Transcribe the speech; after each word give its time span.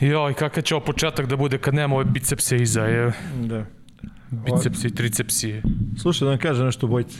Joj, 0.00 0.34
kakav 0.34 0.62
će 0.62 0.74
ovo 0.74 0.84
početak 0.84 1.26
da 1.26 1.36
bude 1.36 1.58
kad 1.58 1.74
nema 1.74 1.94
ove 1.94 2.04
bicepse 2.04 2.56
iza, 2.56 2.82
je. 2.82 3.12
Da. 3.42 3.64
Bicepsi 4.34 4.94
tricepsi. 4.94 5.62
Slušaj 6.02 6.26
da 6.26 6.30
vam 6.30 6.38
kažem 6.38 6.66
nešto 6.66 6.86
bojci. 6.86 7.18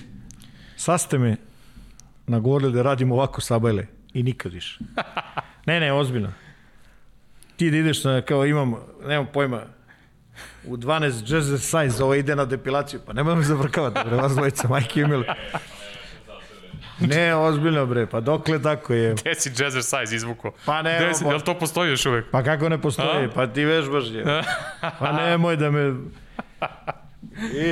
Sad 0.77 1.01
ste 1.01 1.19
me 1.19 1.37
nagovorili 2.27 2.73
da 2.73 2.83
radimo 2.83 3.15
ovako 3.15 3.41
sabajle 3.41 3.87
i 4.13 4.23
nikad 4.23 4.53
više. 4.53 4.79
Ne, 5.67 5.81
ne, 5.81 5.93
ozbiljno. 5.93 6.33
Ti 7.57 7.71
da 7.71 7.77
ideš 7.77 8.05
na, 8.05 8.23
kao 8.23 8.47
imam, 8.47 8.75
nemam 9.09 9.27
pojma, 9.33 9.63
u 10.67 10.77
12 10.77 11.33
jazz 11.33 11.63
size 11.63 12.05
ovo 12.05 12.15
ide 12.15 12.37
na 12.37 12.45
depilaciju, 12.45 13.01
pa 13.07 13.13
nemoj 13.13 13.37
me 13.37 13.43
zavrkavati, 13.43 14.01
bre, 14.09 14.17
vas 14.17 14.33
dvojica, 14.33 14.69
majke 14.69 15.01
imeli. 15.01 15.25
Ne, 17.01 17.35
ozbiljno 17.35 17.87
bre, 17.87 18.07
pa 18.07 18.21
dokle 18.21 18.63
tako 18.63 18.93
je? 18.93 19.15
Gde 19.15 19.35
si 19.35 19.51
Jazzer 19.59 19.83
Size 19.83 20.17
izvuko? 20.17 20.53
Pa 20.67 20.83
ne, 20.83 20.99
Gde 21.01 21.15
si, 21.15 21.25
jel 21.25 21.41
to 21.41 21.59
postoji 21.59 21.91
još 21.91 22.07
uvek? 22.07 22.31
Pa 22.31 22.43
kako 22.43 22.69
ne 22.69 22.81
postoji? 22.81 23.25
A? 23.25 23.31
Pa 23.35 23.47
ti 23.47 23.65
vežbaš 23.65 24.05
je. 24.11 24.25
Pa 24.99 25.13
nemoj 25.13 25.57
da 25.57 25.71
me... 25.71 25.95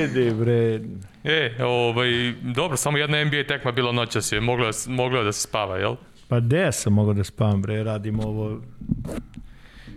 Idi 0.03 0.31
bre. 0.33 0.79
E, 1.23 1.63
ovaj, 1.63 2.33
dobro, 2.41 2.77
samo 2.77 2.97
jedna 2.97 3.23
NBA 3.23 3.43
tekma 3.47 3.71
bila 3.71 3.91
noćas 3.91 4.31
je, 4.31 4.41
moglo 4.87 5.17
je 5.17 5.23
da 5.23 5.31
se 5.31 5.41
spava, 5.41 5.77
jel? 5.77 5.95
Pa 6.27 6.39
gde 6.39 6.71
sam 6.71 6.93
mogao 6.93 7.13
da 7.13 7.23
spavam 7.23 7.61
bre, 7.61 7.83
radim 7.83 8.19
ovo 8.19 8.61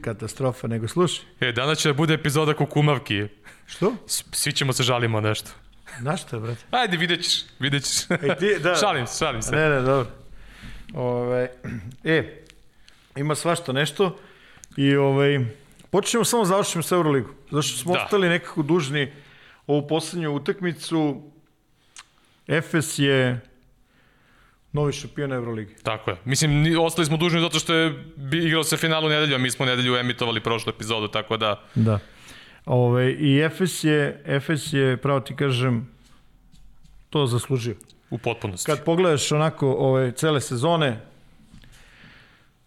katastrofa, 0.00 0.67
nego 0.69 0.89
slušaj. 0.89 1.25
E, 1.41 1.53
danas 1.53 1.78
će 1.78 1.89
da 1.89 1.92
bude 1.94 2.14
epizoda 2.14 2.55
kukumavki. 2.55 3.25
Što? 3.67 3.92
Svi 4.33 4.53
ćemo 4.53 4.72
se 4.72 4.83
žalimo 4.83 5.20
nešto. 5.20 5.50
Na 6.00 6.17
šta, 6.17 6.39
brate? 6.39 6.61
Ajde, 6.70 6.97
vidjet 6.97 7.22
ćeš, 7.25 7.44
vidjet 7.59 7.83
ćeš. 7.84 8.11
Ej, 8.11 8.37
ti, 8.39 8.62
da. 8.62 8.75
šalim 8.83 9.06
se, 9.06 9.19
šalim 9.19 9.42
se. 9.42 9.56
Ne, 9.56 9.69
ne, 9.69 9.81
dobro. 9.81 10.11
Ove, 10.94 11.50
e, 12.05 12.42
ima 13.17 13.34
svašta 13.34 13.72
nešto 13.72 14.19
i 14.77 14.97
ovaj, 14.97 15.39
počnemo 15.91 16.25
samo 16.25 16.44
završimo 16.44 16.83
sa 16.83 16.94
Euroligu. 16.94 17.28
Zašto 17.50 17.78
smo 17.78 17.94
Da. 17.94 18.03
ostali 18.05 18.28
nekako 18.28 18.62
dužni 18.62 19.12
ovu 19.67 19.86
poslednju 19.86 20.33
utakmicu. 20.33 21.22
Efes 22.47 22.98
je 22.98 23.41
novi 24.72 24.92
šampion 24.92 25.33
Euroligi. 25.33 25.75
Tako 25.83 26.11
je. 26.11 26.17
Mislim, 26.25 26.78
ostali 26.81 27.06
smo 27.06 27.17
dužni 27.17 27.41
zato 27.41 27.59
što 27.59 27.75
je 27.75 28.05
igrao 28.33 28.64
se 28.64 28.77
finalu 28.77 29.09
nedelju, 29.09 29.34
a 29.34 29.39
mi 29.39 29.50
smo 29.50 29.67
nedelju 29.67 29.97
emitovali 29.97 30.41
prošlu 30.41 30.70
epizodu, 30.70 31.09
tako 31.09 31.37
da... 31.37 31.61
Da. 31.75 31.98
Ove, 32.67 33.12
I 33.12 33.41
Efes 33.41 33.84
je, 33.84 34.22
Efes 34.25 34.72
je, 34.72 34.97
pravo 34.97 35.20
ti 35.20 35.37
kažem, 35.37 35.89
to 37.11 37.27
zaslužio. 37.27 37.75
U 38.11 38.19
potpunosti. 38.19 38.67
Kad 38.67 38.84
pogledaš 38.84 39.33
onako 39.33 39.72
ove 39.72 40.12
cele 40.12 40.41
sezone, 40.41 41.00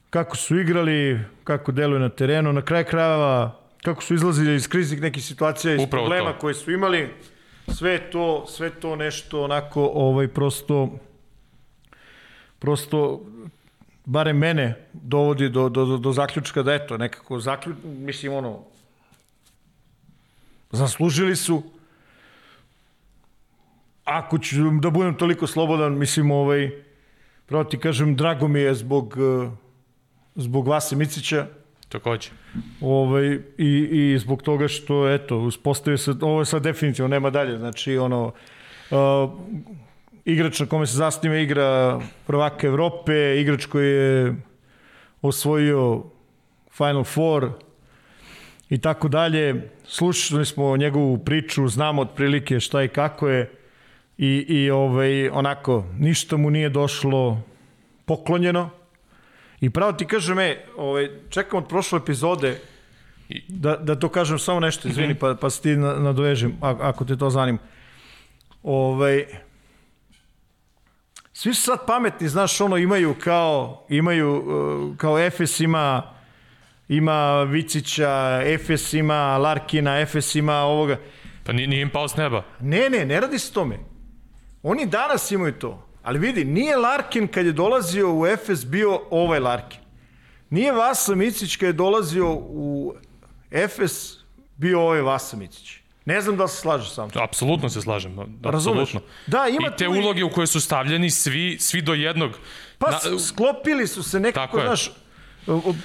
kako 0.09 0.38
su 0.38 0.59
igrali, 0.59 1.20
kako 1.44 1.72
deluju 1.72 2.00
na 2.00 2.09
terenu, 2.09 2.53
na 2.53 2.61
kraj 2.61 2.83
krajeva, 2.83 3.58
kako 3.83 4.03
su 4.03 4.13
izlazili 4.13 4.55
iz 4.55 4.67
kriznih 4.67 5.02
nekih 5.02 5.25
situacija, 5.25 5.75
iz 5.75 5.81
Upravo 5.83 6.05
problema 6.05 6.33
to. 6.33 6.39
koje 6.39 6.53
su 6.53 6.72
imali, 6.72 7.09
sve 7.67 8.11
to, 8.11 8.45
sve 8.48 8.70
to 8.70 8.95
nešto 8.95 9.43
onako 9.43 9.92
ovaj 9.93 10.27
prosto 10.27 10.99
prosto 12.59 13.21
barem 14.05 14.37
mene 14.37 14.87
dovodi 14.93 15.49
do, 15.49 15.70
do, 15.70 15.86
do, 15.86 15.98
do 15.98 16.11
zaključka 16.11 16.64
da 16.64 16.73
eto, 16.73 16.98
nekako 16.98 17.39
zaključ, 17.39 17.77
mislim 17.83 18.33
ono 18.33 18.59
zaslužili 20.71 21.36
su 21.36 21.64
ako 24.09 24.37
ću 24.37 24.70
da 24.81 24.89
budem 24.89 25.15
toliko 25.15 25.48
slobodan, 25.48 25.98
mislim, 25.98 26.31
ovaj, 26.31 26.71
pravo 27.45 27.64
ti 27.64 27.77
kažem, 27.80 28.15
drago 28.15 28.48
mi 28.48 28.59
je 28.59 28.73
zbog, 28.75 29.15
eh, 29.17 29.49
zbog 30.36 30.67
Vase 30.67 30.95
Micića, 30.95 31.48
Takođe. 31.89 32.30
ovaj, 32.82 33.39
i, 33.58 33.89
i 33.92 34.17
zbog 34.20 34.42
toga 34.42 34.67
što, 34.67 35.10
eto, 35.10 35.38
uspostavio 35.38 35.98
se, 35.98 36.14
ovo 36.22 36.42
je 36.42 36.45
sad 36.45 36.64
definitivno, 36.64 37.08
nema 37.08 37.30
dalje, 37.30 37.58
znači, 37.58 37.98
ono, 37.98 38.32
uh, 38.92 39.32
igrač 40.26 40.60
na 40.60 40.66
kome 40.66 40.88
se 40.88 40.98
zasniva 40.98 41.38
igra 41.38 41.99
prvaka 42.28 42.67
Evrope, 42.67 43.42
igrač 43.42 43.66
koji 43.66 43.89
je 43.89 44.36
osvojio 45.22 46.04
Final 46.72 47.04
Four 47.04 47.52
i 48.70 48.78
tako 48.78 49.08
dalje. 49.08 49.70
Slušali 49.83 50.45
smo 50.45 50.78
njegovu 50.78 51.17
priču, 51.17 51.67
znamo 51.67 52.02
otprilike 52.02 52.60
šta 52.60 52.83
i 52.83 52.88
kako 52.88 53.28
je 53.28 53.52
i, 54.17 54.45
i 54.48 54.70
ovaj, 54.70 55.30
onako, 55.30 55.86
ništa 55.99 56.38
mu 56.38 56.49
nije 56.49 56.70
došlo 56.70 57.42
poklonjeno. 58.05 58.70
I 59.61 59.70
pravo 59.70 59.93
ti 59.93 60.05
kažem, 60.08 60.39
e, 60.39 60.65
ovaj, 60.77 61.09
čekam 61.30 61.58
od 61.59 61.67
prošle 61.67 61.97
epizode 61.97 62.59
da, 63.47 63.75
da 63.75 63.95
to 63.99 64.09
kažem 64.09 64.39
samo 64.39 64.59
nešto, 64.59 64.87
izvini, 64.87 65.15
pa, 65.15 65.36
pa 65.42 65.49
se 65.49 65.61
ti 65.61 65.70
na- 65.75 65.93
nadovežem, 65.93 66.58
ako 66.61 67.05
te 67.05 67.17
to 67.17 67.30
zanima. 67.30 67.58
Ovaj, 68.64 69.25
svi 71.33 71.53
su 71.53 71.61
sad 71.61 71.86
pametni, 71.87 72.27
znaš, 72.27 72.61
ono, 72.61 72.77
imaju 72.77 73.15
kao, 73.23 73.86
imaju, 73.89 74.36
uh, 74.36 74.98
kao 74.98 75.19
Efes 75.19 75.59
ima, 75.59 76.03
ima 76.87 77.43
Vicića, 77.43 78.42
Efes 78.45 78.93
ima 78.93 79.37
Larkina, 79.37 79.99
Efes 79.99 80.36
ima 80.36 80.55
ovoga. 80.55 80.98
Pa 81.45 81.52
nije, 81.53 81.67
nije 81.67 81.81
im 81.81 81.89
pao 81.89 82.08
s 82.08 82.15
neba. 82.15 82.43
Ne, 82.59 82.89
ne, 82.89 83.05
ne 83.05 83.19
radi 83.19 83.39
se 83.39 83.53
tome. 83.53 83.80
Oni 84.64 84.86
danas 84.86 85.31
imaju 85.31 85.53
to. 85.53 85.89
Ali 86.09 86.20
vidi, 86.20 86.45
nije 86.45 86.75
Larkin 86.75 87.27
kad 87.27 87.45
je 87.45 87.52
dolazio 87.52 88.14
u 88.14 88.27
Efes 88.27 88.65
bio 88.65 89.02
ovaj 89.09 89.39
Larkin. 89.39 89.80
Nije 90.49 90.71
Vasa 90.71 91.15
Micić 91.15 91.55
kad 91.55 91.67
je 91.67 91.73
dolazio 91.73 92.33
u 92.33 92.93
Efes 93.52 94.17
bio 94.58 94.81
ovaj 94.81 95.02
Vasa 95.02 95.37
Micić. 95.37 95.77
Ne 96.05 96.21
znam 96.21 96.37
da 96.37 96.48
se 96.48 96.61
slaže 96.61 96.89
sa 96.89 97.05
mnom. 97.05 97.23
Apsolutno 97.23 97.69
se 97.69 97.81
slažem. 97.81 98.17
Razumeš? 98.43 98.81
Apsolutno. 98.81 99.02
Da, 99.27 99.48
ima 99.48 99.67
I 99.67 99.77
te 99.77 99.86
tu 99.86 99.92
uloge 99.92 100.23
u 100.23 100.30
koje 100.30 100.48
su 100.48 100.61
stavljeni 100.61 101.09
svi, 101.09 101.58
svi 101.59 101.81
do 101.81 101.93
jednog. 101.93 102.31
Pa 102.77 102.92
Na- 102.92 103.19
sklopili 103.19 103.87
su 103.87 104.03
se 104.03 104.19
nekako, 104.19 104.58
Tako 104.58 104.61
znaš... 104.61 104.92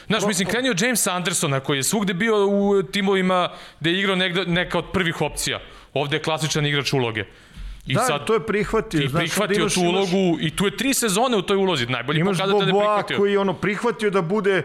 Znaš, 0.06 0.22
mislim, 0.26 0.48
krenio 0.48 0.74
James 0.80 1.06
Andersona 1.06 1.60
koji 1.60 1.78
je 1.78 1.82
svugde 1.82 2.14
bio 2.14 2.46
u 2.46 2.82
timovima 2.82 3.48
gde 3.80 3.90
je 3.90 4.00
igrao 4.00 4.16
negde, 4.16 4.44
neka 4.44 4.78
od 4.78 4.84
prvih 4.92 5.20
opcija. 5.20 5.60
Ovde 5.94 6.16
je 6.16 6.22
klasičan 6.22 6.66
igrač 6.66 6.92
uloge. 6.92 7.24
I 7.86 7.94
da, 7.94 8.00
sad 8.00 8.24
to 8.24 8.34
je 8.34 8.40
prihvatio. 8.42 9.00
ti 9.00 9.08
znaš, 9.08 9.20
prihvatio 9.22 9.56
imaš- 9.56 9.74
tu 9.74 9.80
imaš- 9.80 9.90
ulogu 9.90 10.38
i 10.40 10.50
tu 10.50 10.64
je 10.64 10.76
tri 10.76 10.94
sezone 10.94 11.36
u 11.36 11.42
toj 11.42 11.56
ulozi. 11.56 11.86
Najbolji 11.86 12.20
Imaš 12.20 12.38
pokazatelj 12.38 12.60
da 12.62 12.66
je 12.68 12.80
prihvatio. 12.80 13.16
koji 13.16 13.32
je 13.32 13.38
ono 13.38 13.52
prihvatio 13.54 14.10
da 14.10 14.22
bude 14.22 14.62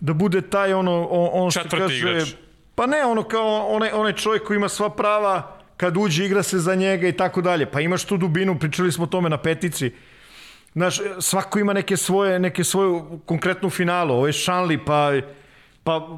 da 0.00 0.12
bude 0.14 0.40
taj 0.42 0.72
ono 0.74 1.04
on, 1.04 1.28
on 1.34 1.50
što 1.50 1.62
Četvrti 1.62 1.82
kaže 1.82 1.96
igrač. 2.10 2.28
pa 2.74 2.86
ne 2.86 3.04
ono 3.04 3.22
kao 3.24 3.44
onaj 3.66 3.90
onaj 3.90 4.12
čovjek 4.14 4.42
koji 4.42 4.56
ima 4.56 4.68
sva 4.68 4.90
prava 4.90 5.42
kad 5.76 5.96
uđe 5.96 6.24
igra 6.24 6.42
se 6.42 6.58
za 6.58 6.74
njega 6.74 7.08
i 7.08 7.12
tako 7.14 7.42
dalje. 7.42 7.66
Pa 7.66 7.80
imaš 7.80 8.04
tu 8.04 8.16
dubinu, 8.16 8.58
pričali 8.58 8.92
smo 8.92 9.04
o 9.04 9.08
tome 9.08 9.28
na 9.28 9.36
petici. 9.38 9.90
Znaš, 10.72 10.98
svako 11.20 11.58
ima 11.58 11.72
neke 11.72 11.96
svoje, 11.96 12.38
neke 12.38 12.64
svoju 12.64 13.20
konkretnu 13.26 13.70
finalu. 13.70 14.14
Ovo 14.14 14.26
je 14.26 14.32
Šanli, 14.34 14.78
pa, 14.78 15.12
pa 15.86 16.08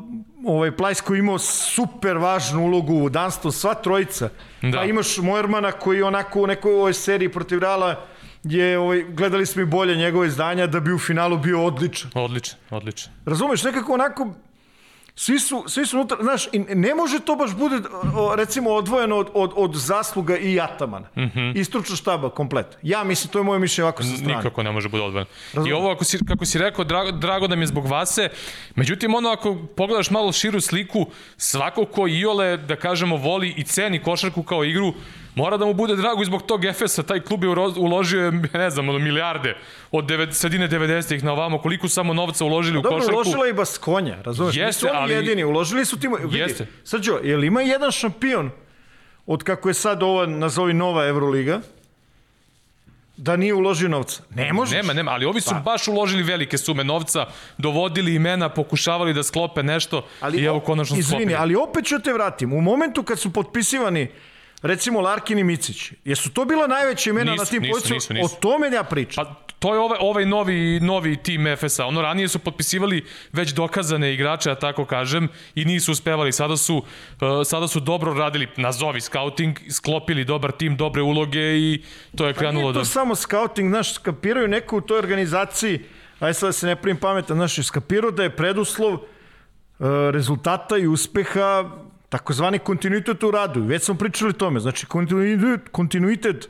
ovaj 0.46 0.76
Plajs 0.76 1.00
koji 1.00 1.18
je 1.18 1.20
imao 1.20 1.38
super 1.38 2.16
važnu 2.16 2.62
ulogu 2.64 2.94
u 2.94 3.08
Dunston, 3.08 3.52
sva 3.52 3.74
trojica. 3.74 4.28
Da. 4.62 4.78
Pa 4.78 4.84
imaš 4.84 5.18
Moermana 5.18 5.72
koji 5.72 6.02
onako 6.02 6.42
u 6.42 6.46
nekoj 6.46 6.72
ovoj 6.74 6.94
seriji 6.94 7.28
protiv 7.28 7.58
Reala 7.58 8.04
je, 8.44 8.78
ovaj, 8.78 9.02
gledali 9.02 9.46
smo 9.46 9.62
i 9.62 9.64
bolje 9.64 9.96
njegove 9.96 10.26
izdanja 10.26 10.66
da 10.66 10.80
bi 10.80 10.92
u 10.92 10.98
finalu 10.98 11.38
bio 11.38 11.64
odličan. 11.64 12.10
Odličan, 12.14 12.58
odličan. 12.70 13.12
Razumeš, 13.26 13.62
nekako 13.64 13.92
onako 13.92 14.28
svi 15.18 15.38
su, 15.38 15.64
svi 15.66 15.86
su 15.86 15.96
unutra, 15.96 16.16
znaš, 16.20 16.46
i 16.52 16.58
ne 16.58 16.94
može 16.94 17.20
to 17.20 17.36
baš 17.36 17.54
bude, 17.54 17.76
recimo, 18.36 18.70
odvojeno 18.70 19.16
od, 19.16 19.30
od, 19.34 19.52
od 19.56 19.74
zasluga 19.74 20.36
i 20.36 20.60
Atamana. 20.60 21.08
Mm 21.16 21.20
-hmm. 21.20 21.60
I 21.60 21.64
stručna 21.64 21.96
štaba, 21.96 22.30
komplet. 22.30 22.66
Ja 22.82 23.04
mislim, 23.04 23.32
to 23.32 23.38
je 23.38 23.44
moje 23.44 23.58
mišljenje 23.58 23.84
ovako 23.84 24.02
sa 24.02 24.16
strane. 24.16 24.36
Nikako 24.36 24.62
ne 24.62 24.72
može 24.72 24.88
bude 24.88 25.02
odvojen. 25.02 25.26
I 25.26 25.56
Razumem. 25.56 25.76
ovo, 25.76 25.90
ako 25.90 26.04
si, 26.04 26.18
kako 26.28 26.44
si 26.44 26.58
rekao, 26.58 26.84
drago, 26.84 27.12
drago 27.12 27.46
da 27.46 27.56
mi 27.56 27.62
je 27.62 27.66
zbog 27.66 27.86
Vase. 27.86 28.28
Međutim, 28.74 29.14
ono, 29.14 29.30
ako 29.30 29.56
pogledaš 29.76 30.10
malo 30.10 30.32
širu 30.32 30.60
sliku, 30.60 31.06
svako 31.36 31.84
ko 31.84 32.08
Iole, 32.08 32.56
da 32.56 32.76
kažemo, 32.76 33.16
voli 33.16 33.54
i 33.56 33.64
ceni 33.64 34.02
košarku 34.02 34.42
kao 34.42 34.64
igru, 34.64 34.94
mora 35.34 35.56
da 35.56 35.64
mu 35.64 35.74
bude 35.74 35.96
drago 35.96 36.22
i 36.22 36.26
zbog 36.26 36.42
tog 36.42 36.64
Efesa. 36.64 37.02
Taj 37.02 37.20
klub 37.20 37.44
je 37.44 37.48
uložio, 37.76 38.30
ne 38.52 38.70
znam, 38.70 38.88
ono, 38.88 38.98
milijarde 38.98 39.56
od 39.90 40.06
devet, 40.06 40.34
sredine 40.34 40.68
90-ih 40.68 41.24
na 41.24 41.32
ovamo. 41.32 41.58
Koliko 41.58 41.88
samo 41.88 42.14
novca 42.14 42.44
uložili 42.44 42.78
u 42.78 42.82
Dobro, 42.82 42.98
košarku. 42.98 43.14
uložila 43.16 43.46
je 43.46 43.50
i 43.50 43.54
Baskonja, 43.54 44.16
razumeš? 44.22 44.56
Jeste, 44.56 44.66
Nisu 44.86 44.86
oni 44.88 44.98
ali- 44.98 45.14
jedini, 45.14 45.44
uložili 45.44 45.84
su 45.84 45.98
tim... 46.00 46.12
Vidi, 46.22 46.38
Jeste. 46.38 46.66
Srđo, 46.84 47.18
je 47.22 47.36
li 47.36 47.46
ima 47.46 47.60
jedan 47.60 47.90
šampion 47.90 48.50
od 49.26 49.42
kako 49.42 49.68
je 49.68 49.74
sad 49.74 50.02
ova, 50.02 50.26
nazovi 50.26 50.74
nova 50.74 51.06
Euroliga, 51.06 51.60
da 53.16 53.36
nije 53.36 53.54
uložio 53.54 53.88
novca. 53.88 54.22
Ne 54.30 54.52
možeš. 54.52 54.76
Nema, 54.76 54.92
nema, 54.92 55.10
ali 55.10 55.24
ovi 55.26 55.40
su 55.40 55.50
pa. 55.50 55.60
baš 55.60 55.88
uložili 55.88 56.22
velike 56.22 56.58
sume 56.58 56.84
novca, 56.84 57.26
dovodili 57.58 58.14
imena, 58.14 58.48
pokušavali 58.48 59.14
da 59.14 59.22
sklope 59.22 59.62
nešto 59.62 60.04
ali, 60.20 60.38
i 60.38 60.44
evo 60.44 60.60
konačno 60.60 60.98
izvini, 60.98 61.20
sklopili. 61.22 61.34
ali 61.34 61.54
opet 61.56 61.84
ću 61.84 61.98
te 61.98 62.12
vratim. 62.12 62.52
U 62.52 62.60
momentu 62.60 63.02
kad 63.02 63.18
su 63.18 63.32
potpisivani 63.32 64.08
recimo 64.62 65.00
Larkin 65.00 65.38
i 65.38 65.44
Micić, 65.44 65.92
jesu 66.04 66.30
to 66.30 66.44
bila 66.44 66.66
najveća 66.66 67.10
imena 67.10 67.32
nisu, 67.32 67.44
na 67.44 67.50
tim 67.50 67.70
pozicijama? 67.72 68.24
O 68.24 68.28
tome 68.28 68.70
ja 68.70 68.84
pričam. 68.84 69.24
Pa 69.24 69.34
to 69.58 69.74
je 69.74 69.80
ovaj, 69.80 69.98
ovaj 70.00 70.26
novi, 70.26 70.80
novi 70.80 71.16
tim 71.16 71.56
FSA. 71.56 71.86
Ono, 71.86 72.02
ranije 72.02 72.28
su 72.28 72.38
potpisivali 72.38 73.04
već 73.32 73.50
dokazane 73.50 74.14
igrače, 74.14 74.50
ja 74.50 74.54
tako 74.54 74.84
kažem, 74.84 75.28
i 75.54 75.64
nisu 75.64 75.92
uspevali. 75.92 76.32
Sada 76.32 76.56
su, 76.56 76.76
uh, 76.76 76.84
sada 77.44 77.68
su 77.68 77.80
dobro 77.80 78.14
radili, 78.14 78.48
nazovi 78.56 79.00
scouting, 79.00 79.58
sklopili 79.70 80.24
dobar 80.24 80.52
tim, 80.52 80.76
dobre 80.76 81.02
uloge 81.02 81.58
i 81.58 81.82
to 82.16 82.26
je 82.26 82.34
krenulo. 82.34 82.60
Pa 82.60 82.62
nije 82.62 82.74
to 82.74 82.78
da... 82.78 82.84
samo 82.84 83.14
scouting, 83.14 83.70
znaš, 83.70 83.94
skapiraju 83.94 84.48
neko 84.48 84.76
u 84.76 84.80
toj 84.80 84.98
organizaciji, 84.98 85.80
aj 86.20 86.34
sad 86.34 86.48
da 86.48 86.52
se 86.52 86.66
ne 86.66 86.76
primim 86.76 87.00
pametan, 87.00 87.36
znaš, 87.36 87.66
skapirao 87.66 88.10
da 88.10 88.22
je 88.22 88.36
preduslov 88.36 88.92
uh, 88.92 89.00
rezultata 90.10 90.76
i 90.76 90.86
uspeha 90.86 91.70
takozvani 92.08 92.58
kontinuitet 92.58 93.22
u 93.22 93.30
radu. 93.30 93.62
Već 93.62 93.82
smo 93.82 93.94
pričali 93.94 94.30
o 94.30 94.32
tome. 94.32 94.60
Znači, 94.60 94.86
kontinuitet, 94.86 95.68
kontinuitet 95.72 96.48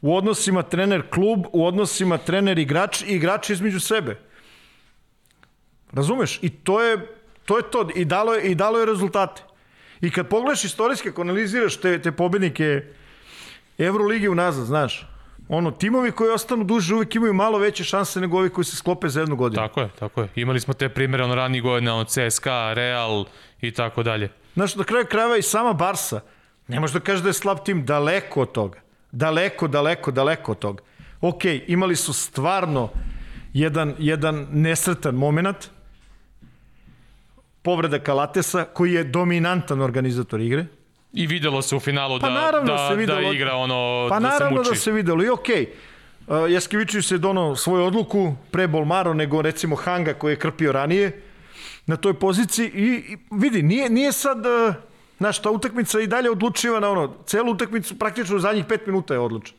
u 0.00 0.16
odnosima 0.16 0.62
trener-klub, 0.62 1.46
u 1.52 1.66
odnosima 1.66 2.18
trener-igrač 2.18 3.02
i 3.02 3.14
igrač 3.14 3.50
između 3.50 3.80
sebe. 3.80 4.18
Razumeš? 5.92 6.38
I 6.42 6.50
to 6.50 6.82
je 6.82 7.16
to. 7.44 7.56
Je 7.56 7.70
to. 7.70 7.88
I, 7.94 8.04
dalo 8.04 8.34
je, 8.34 8.42
I 8.42 8.54
dalo 8.54 8.78
je 8.78 8.86
rezultate. 8.86 9.42
I 10.00 10.10
kad 10.10 10.28
pogledaš 10.28 10.64
istorijski, 10.64 11.08
ako 11.08 11.20
analiziraš 11.22 11.76
te, 11.76 12.02
te 12.02 12.12
pobednike 12.12 12.82
Euroligi 13.78 14.28
unazad, 14.28 14.66
znaš, 14.66 15.06
ono, 15.48 15.70
timovi 15.70 16.12
koji 16.12 16.30
ostanu 16.30 16.64
duže 16.64 16.94
uvijek 16.94 17.14
imaju 17.14 17.34
malo 17.34 17.58
veće 17.58 17.84
šanse 17.84 18.20
nego 18.20 18.38
ovi 18.38 18.50
koji 18.50 18.64
se 18.64 18.76
sklope 18.76 19.08
za 19.08 19.20
jednu 19.20 19.36
godinu. 19.36 19.62
Tako 19.62 19.80
je, 19.80 19.88
tako 19.98 20.22
je. 20.22 20.28
Imali 20.34 20.60
smo 20.60 20.74
te 20.74 20.88
primere 20.88 21.24
ono 21.24 21.34
ranije 21.34 21.62
godine, 21.62 21.92
ono 21.92 22.04
CSKA, 22.04 22.72
Real 22.72 23.24
i 23.60 23.70
tako 23.70 24.02
dalje. 24.02 24.28
Znaš, 24.56 24.74
na 24.74 24.84
kraju 24.84 25.06
krajeva 25.06 25.36
i 25.36 25.42
sama 25.42 25.72
Barsa, 25.72 26.20
ne 26.68 26.80
možeš 26.80 26.94
da 26.94 27.00
kažeš 27.00 27.22
da 27.22 27.28
je 27.28 27.32
slab 27.32 27.58
tim, 27.64 27.84
daleko 27.86 28.42
od 28.42 28.52
toga. 28.52 28.80
Daleko, 29.12 29.68
daleko, 29.68 30.10
daleko 30.10 30.52
od 30.52 30.58
toga. 30.58 30.82
Ok, 31.20 31.44
imali 31.66 31.96
su 31.96 32.12
stvarno 32.12 32.88
jedan, 33.52 33.94
jedan 33.98 34.46
nesretan 34.50 35.14
moment, 35.14 35.56
povreda 37.62 37.98
Kalatesa, 37.98 38.64
koji 38.64 38.92
je 38.92 39.04
dominantan 39.04 39.80
organizator 39.80 40.40
igre. 40.40 40.66
I 41.12 41.26
videlo 41.26 41.62
se 41.62 41.76
u 41.76 41.80
finalu 41.80 42.20
pa, 42.20 42.30
da, 42.30 42.60
da, 42.66 42.88
se 42.88 42.96
videlo, 42.96 43.20
da 43.20 43.34
igra 43.34 43.54
ono, 43.54 44.06
pa, 44.08 44.20
da 44.20 44.30
se 44.30 44.34
muči. 44.34 44.38
Pa 44.38 44.44
naravno 44.44 44.62
da 44.62 44.74
se 44.74 44.92
videlo 44.92 45.24
i 45.24 45.28
okej. 45.28 45.66
Okay. 46.26 46.44
Uh, 46.44 46.52
Jaskevičić 46.52 47.06
se 47.06 47.18
dono 47.18 47.56
svoju 47.56 47.84
odluku 47.84 48.34
pre 48.50 48.66
Bolmaro 48.66 49.14
nego 49.14 49.42
recimo 49.42 49.76
Hanga 49.76 50.14
koji 50.14 50.32
je 50.32 50.36
krpio 50.36 50.72
ranije 50.72 51.22
na 51.86 51.96
toj 51.96 52.14
poziciji 52.14 52.70
i, 52.74 53.12
i 53.12 53.16
vidi, 53.30 53.62
nije, 53.62 53.90
nije 53.90 54.12
sad, 54.12 54.46
uh, 54.46 54.74
znaš, 55.18 55.42
ta 55.42 55.50
utakmica 55.50 56.00
i 56.00 56.06
dalje 56.06 56.30
odlučiva 56.30 56.80
na 56.80 56.90
ono, 56.90 57.14
celu 57.26 57.52
utakmicu 57.52 57.98
praktično 57.98 58.36
u 58.36 58.40
zadnjih 58.40 58.64
pet 58.64 58.86
minuta 58.86 59.14
je 59.14 59.20
odlučena. 59.20 59.58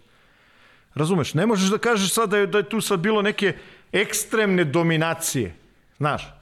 Razumeš, 0.95 1.33
ne 1.33 1.45
možeš 1.45 1.69
da 1.69 1.77
kažeš 1.77 2.13
sad 2.13 2.29
da 2.29 2.37
je, 2.37 2.47
da 2.47 2.57
je 2.57 2.69
tu 2.69 2.81
sad 2.81 2.99
bilo 2.99 3.21
neke 3.21 3.53
ekstremne 3.91 4.63
dominacije, 4.63 5.55
znaš. 5.97 6.33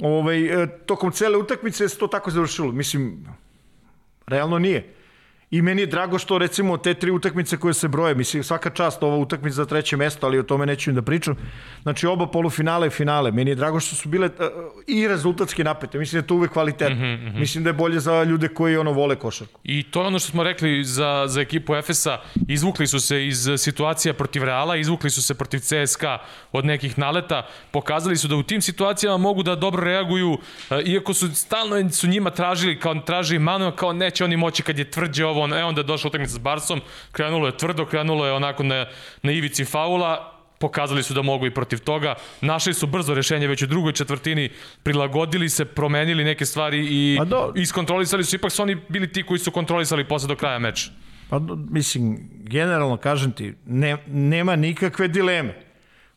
Ovaj, 0.00 0.62
e, 0.62 0.66
tokom 0.86 1.12
cele 1.12 1.38
utakmice 1.38 1.88
se 1.88 1.98
to 1.98 2.06
tako 2.06 2.30
završilo. 2.30 2.72
Mislim, 2.72 3.26
realno 4.26 4.58
nije. 4.58 4.93
I 5.54 5.62
meni 5.62 5.82
je 5.82 5.86
drago 5.86 6.18
što 6.18 6.38
recimo 6.38 6.76
te 6.76 6.94
tri 6.94 7.10
utakmice 7.10 7.56
koje 7.56 7.74
se 7.74 7.88
broje, 7.88 8.14
mislim 8.14 8.42
svaka 8.42 8.70
čast 8.70 9.02
ova 9.02 9.16
utakmica 9.16 9.54
za 9.54 9.64
treće 9.66 9.96
mesto, 9.96 10.26
ali 10.26 10.38
o 10.38 10.42
tome 10.42 10.66
neću 10.66 10.92
da 10.92 11.02
pričam. 11.02 11.36
Znači 11.82 12.06
oba 12.06 12.26
polufinale 12.26 12.86
i 12.86 12.90
finale. 12.90 13.30
Meni 13.30 13.50
je 13.50 13.54
drago 13.54 13.80
što 13.80 13.96
su 13.96 14.08
bile 14.08 14.26
uh, 14.26 14.32
i 14.86 15.08
rezultatski 15.08 15.64
napete. 15.64 15.98
Mislim 15.98 16.20
da 16.20 16.24
je 16.24 16.26
to 16.26 16.34
uvek 16.34 16.52
kvalitetno. 16.52 16.96
Mm 16.96 16.98
-hmm, 16.98 17.16
mm 17.16 17.28
-hmm. 17.28 17.38
Mislim 17.38 17.64
da 17.64 17.70
je 17.70 17.74
bolje 17.74 18.00
za 18.00 18.24
ljude 18.24 18.48
koji 18.48 18.76
ono 18.76 18.92
vole 18.92 19.16
košarku. 19.16 19.60
I 19.64 19.82
to 19.82 20.00
je 20.00 20.06
ono 20.06 20.18
što 20.18 20.30
smo 20.30 20.42
rekli 20.42 20.84
za, 20.84 21.24
za 21.26 21.40
ekipu 21.40 21.74
Efesa. 21.74 22.18
Izvukli 22.48 22.86
su 22.86 23.00
se 23.00 23.26
iz 23.26 23.48
situacija 23.58 24.14
protiv 24.14 24.44
Reala, 24.44 24.76
izvukli 24.76 25.10
su 25.10 25.22
se 25.22 25.34
protiv 25.34 25.58
CSKA 25.58 26.18
od 26.52 26.64
nekih 26.64 26.98
naleta. 26.98 27.46
Pokazali 27.70 28.16
su 28.16 28.28
da 28.28 28.36
u 28.36 28.42
tim 28.42 28.62
situacijama 28.62 29.18
mogu 29.18 29.42
da 29.42 29.56
dobro 29.56 29.84
reaguju, 29.84 30.32
uh, 30.32 30.38
iako 30.84 31.14
su 31.14 31.34
stalno 31.34 31.90
su 31.90 32.08
njima 32.08 32.30
tražili, 32.30 32.80
kao 32.80 32.94
traži 32.94 33.38
Manu, 33.38 33.72
kao 33.76 33.92
neće 33.92 34.24
oni 34.24 34.36
moći 34.36 34.62
kad 34.62 34.78
je 34.78 34.90
tvrđe 34.90 35.24
ovo, 35.26 35.43
on, 35.44 35.52
e 35.52 35.64
onda 35.64 35.80
je 35.80 35.84
došla 35.84 36.08
utakmica 36.08 36.32
s 36.32 36.38
Barsom, 36.38 36.80
krenulo 37.12 37.46
je 37.46 37.56
tvrdo, 37.56 37.86
krenulo 37.86 38.26
je 38.26 38.32
onako 38.32 38.62
na, 38.62 38.86
na 39.22 39.32
ivici 39.32 39.64
faula, 39.64 40.30
pokazali 40.58 41.02
su 41.02 41.14
da 41.14 41.22
mogu 41.22 41.46
i 41.46 41.54
protiv 41.54 41.78
toga. 41.78 42.14
Našli 42.40 42.74
su 42.74 42.86
brzo 42.86 43.14
rešenje 43.14 43.46
već 43.46 43.62
u 43.62 43.66
drugoj 43.66 43.92
četvrtini, 43.92 44.50
prilagodili 44.82 45.48
se, 45.48 45.64
promenili 45.64 46.24
neke 46.24 46.46
stvari 46.46 46.86
i 46.90 47.18
do... 47.26 47.52
iskontrolisali 47.56 48.24
su. 48.24 48.36
Ipak 48.36 48.52
su 48.52 48.62
oni 48.62 48.76
bili 48.88 49.12
ti 49.12 49.22
koji 49.22 49.38
su 49.38 49.50
kontrolisali 49.50 50.08
posle 50.08 50.28
do 50.28 50.36
kraja 50.36 50.58
meča. 50.58 50.90
Pa, 51.28 51.40
mislim, 51.70 52.30
generalno 52.30 52.96
kažem 52.96 53.32
ti, 53.32 53.54
ne, 53.66 53.96
nema 54.06 54.56
nikakve 54.56 55.08
dileme 55.08 55.54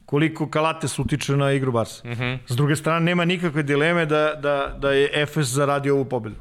koliko 0.06 0.50
Kalates 0.50 1.00
utiče 1.00 1.36
na 1.38 1.52
igru 1.52 1.72
Barsa. 1.72 2.08
Mm 2.08 2.12
-hmm. 2.12 2.38
S 2.48 2.56
druge 2.56 2.76
strane, 2.76 3.06
nema 3.06 3.26
nikakve 3.26 3.64
dileme 3.64 4.06
da, 4.06 4.34
da, 4.34 4.76
da 4.80 4.92
je 4.92 5.10
Efes 5.14 5.48
zaradio 5.48 5.96
ovu 5.96 6.06
pobedu. 6.06 6.36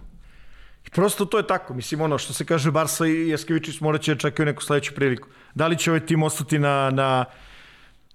I 0.87 0.91
prosto 0.91 1.25
to 1.25 1.37
je 1.37 1.47
tako. 1.47 1.75
Mislim, 1.75 2.01
ono 2.01 2.19
što 2.19 2.33
se 2.33 2.45
kaže 2.45 2.71
Barsa 2.71 3.07
i 3.07 3.29
Jaskevičić 3.29 3.81
morat 3.81 4.01
će 4.01 4.15
da 4.15 4.21
čekaju 4.21 4.47
neku 4.47 4.63
sledeću 4.63 4.95
priliku. 4.95 5.29
Da 5.55 5.67
li 5.67 5.79
će 5.79 5.91
ovaj 5.91 6.07
tim 6.07 6.23
ostati 6.23 6.59
na, 6.59 6.91
na, 6.91 7.25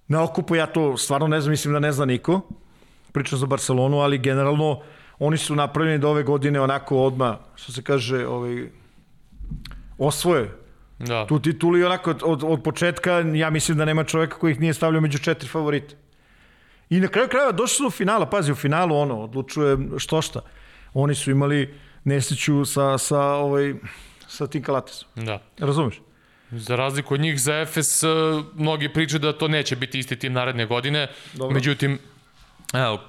na 0.08 0.24
okupu, 0.24 0.56
ja 0.56 0.66
to 0.66 0.98
stvarno 0.98 1.28
ne 1.28 1.42
znam, 1.42 1.52
mislim 1.52 1.74
da 1.74 1.80
ne 1.80 1.92
zna 1.92 2.06
niko. 2.06 2.42
Pričam 3.12 3.40
za 3.40 3.46
Barcelonu, 3.46 4.00
ali 4.00 4.18
generalno 4.18 4.82
oni 5.20 5.38
su 5.38 5.56
napravljeni 5.56 6.00
da 6.00 6.08
ove 6.08 6.24
godine 6.24 6.62
onako 6.62 6.98
odma, 6.98 7.38
što 7.56 7.72
se 7.72 7.84
kaže, 7.84 8.28
ovaj, 8.28 8.70
osvoje 9.98 10.50
da. 11.00 11.26
tu 11.28 11.40
titulu 11.40 11.78
i 11.78 11.84
onako 11.84 12.10
od, 12.10 12.22
od, 12.26 12.44
od 12.44 12.64
početka, 12.64 13.20
ja 13.20 13.50
mislim 13.50 13.78
da 13.78 13.86
nema 13.86 14.04
čoveka 14.04 14.38
koji 14.38 14.52
ih 14.52 14.60
nije 14.60 14.74
stavljao 14.74 15.02
među 15.02 15.20
četiri 15.20 15.50
favorita. 15.50 15.96
I 16.90 17.00
na 17.00 17.08
kraju 17.08 17.28
krajeva 17.28 17.52
došli 17.52 17.76
su 17.76 17.84
do 17.84 17.90
finala, 17.90 18.26
pazi, 18.26 18.52
u 18.52 18.56
finalu 18.56 18.98
ono, 18.98 19.22
odlučuje 19.24 19.78
što 19.98 20.22
šta. 20.22 20.42
Oni 20.94 21.16
su 21.16 21.32
imali 21.32 21.74
nesreću 22.04 22.66
sa, 22.66 22.98
sa, 22.98 23.22
ovaj, 23.22 23.74
sa 24.28 24.48
tim 24.48 24.64
Kalatesom. 24.64 25.08
Da. 25.16 25.42
Razumeš? 25.60 26.02
Za 26.52 26.76
razliku 26.76 27.14
od 27.14 27.20
njih, 27.20 27.42
za 27.42 27.60
Efes, 27.60 28.04
mnogi 28.54 28.94
pričaju 28.94 29.20
da 29.20 29.38
to 29.38 29.48
neće 29.48 29.76
biti 29.76 30.00
isti 30.00 30.16
tim 30.16 30.34
naredne 30.34 30.66
godine. 30.66 31.08
Dobro. 31.34 31.54
Međutim, 31.54 32.00
evo, 32.74 33.00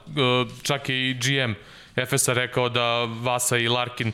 čak 0.62 0.88
i 0.88 1.14
GM 1.14 1.52
Efesa 1.96 2.32
rekao 2.32 2.68
da 2.68 3.04
Vasa 3.04 3.58
i 3.58 3.68
Larkin 3.68 4.12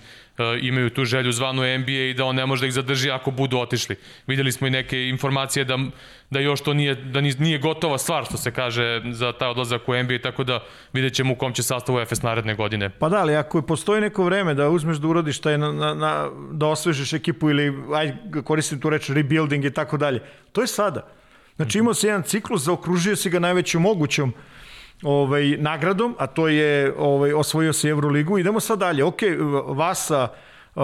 imaju 0.61 0.90
tu 0.90 1.04
želju 1.04 1.33
zvanu 1.33 1.78
NBA 1.78 1.92
i 1.92 2.14
da 2.14 2.25
on 2.25 2.37
ne 2.37 2.47
može 2.47 2.61
da 2.61 2.66
ih 2.66 2.73
zadrži 2.73 3.11
ako 3.11 3.30
budu 3.30 3.59
otišli. 3.59 3.97
Videli 4.26 4.52
smo 4.52 4.66
i 4.66 4.71
neke 4.71 5.09
informacije 5.09 5.64
da, 5.64 5.78
da 6.30 6.40
još 6.40 6.61
to 6.61 6.75
nije, 6.75 6.95
da 6.95 7.21
nije 7.21 7.59
gotova 7.59 7.99
stvar, 7.99 8.25
što 8.25 8.37
se 8.37 8.50
kaže, 8.50 9.02
za 9.11 9.33
taj 9.33 9.49
odlazak 9.49 9.88
u 9.88 10.02
NBA, 10.02 10.18
tako 10.23 10.45
da 10.45 10.61
vidjet 10.92 11.14
ćemo 11.14 11.33
u 11.33 11.37
kom 11.37 11.52
će 11.52 11.62
sastavu 11.62 12.04
FS 12.04 12.23
naredne 12.23 12.54
godine. 12.54 12.90
Pa 12.90 13.09
da, 13.09 13.16
ali 13.16 13.37
ako 13.37 13.62
postoji 13.62 14.00
neko 14.00 14.25
vreme 14.25 14.54
da 14.54 14.68
uzmeš 14.68 14.97
da 14.97 15.09
urodiš 15.09 15.38
taj, 15.38 15.59
na, 15.59 15.73
na, 15.73 15.95
na, 15.95 16.30
da 16.52 16.66
osvežiš 16.66 17.12
ekipu 17.12 17.50
ili, 17.50 17.73
aj, 17.95 18.12
koristim 18.45 18.80
tu 18.80 18.90
reč, 18.90 19.09
rebuilding 19.09 19.64
i 19.64 19.71
tako 19.71 19.97
dalje, 19.97 20.23
to 20.52 20.61
je 20.61 20.66
sada. 20.66 21.07
Znači 21.57 21.78
imao 21.78 21.95
se 21.95 22.07
jedan 22.07 22.23
ciklus, 22.23 22.62
zaokružio 22.62 23.16
si 23.16 23.30
ga 23.30 23.38
najvećom 23.38 23.83
mogućom 23.83 24.33
ovaj, 25.02 25.57
nagradom, 25.59 26.14
a 26.19 26.26
to 26.26 26.49
je 26.49 26.95
ovaj, 26.99 27.33
osvojio 27.33 27.73
se 27.73 27.88
Euroligu. 27.88 28.38
Idemo 28.38 28.61
sad 28.61 28.78
dalje. 28.78 29.05
Ok, 29.05 29.21
Vasa, 29.67 30.28
uh, 30.75 30.83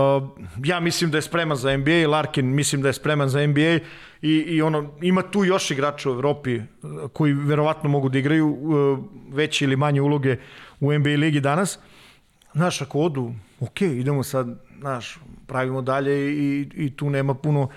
ja 0.64 0.80
mislim 0.80 1.10
da 1.10 1.18
je 1.18 1.22
spreman 1.22 1.56
za 1.56 1.76
NBA, 1.76 2.08
Larkin 2.08 2.54
mislim 2.54 2.82
da 2.82 2.88
je 2.88 2.92
spreman 2.92 3.28
za 3.28 3.46
NBA 3.46 3.78
i, 4.22 4.30
i 4.46 4.62
ono, 4.62 4.94
ima 5.02 5.22
tu 5.22 5.44
još 5.44 5.70
igrača 5.70 6.10
u 6.10 6.12
Evropi 6.12 6.56
uh, 6.56 6.64
koji 7.12 7.32
verovatno 7.32 7.90
mogu 7.90 8.08
da 8.08 8.18
igraju 8.18 8.48
uh, 8.48 8.98
veće 9.32 9.64
ili 9.64 9.76
manje 9.76 10.00
uloge 10.00 10.36
u 10.80 10.92
NBA 10.92 11.10
ligi 11.10 11.40
danas. 11.40 11.78
Znaš, 12.52 12.82
ako 12.82 13.00
odu, 13.00 13.32
ok, 13.60 13.80
idemo 13.80 14.22
sad, 14.22 14.46
znaš, 14.78 15.18
pravimo 15.46 15.82
dalje 15.82 16.32
i, 16.32 16.68
i 16.74 16.90
tu 16.96 17.10
nema 17.10 17.34
puno, 17.34 17.68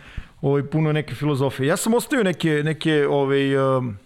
ovaj, 0.41 0.63
puno 0.63 0.91
neke 0.91 1.15
filozofije. 1.15 1.67
Ja 1.67 1.77
sam 1.77 1.93
ostavio 1.93 2.23
neke, 2.23 2.61
neke 2.63 3.07
ovaj, 3.07 3.57
um, 3.57 3.97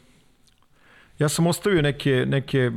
ja 1.21 1.29
sam 1.29 1.47
ostavio 1.47 1.81
neke, 1.81 2.25
neke 2.27 2.71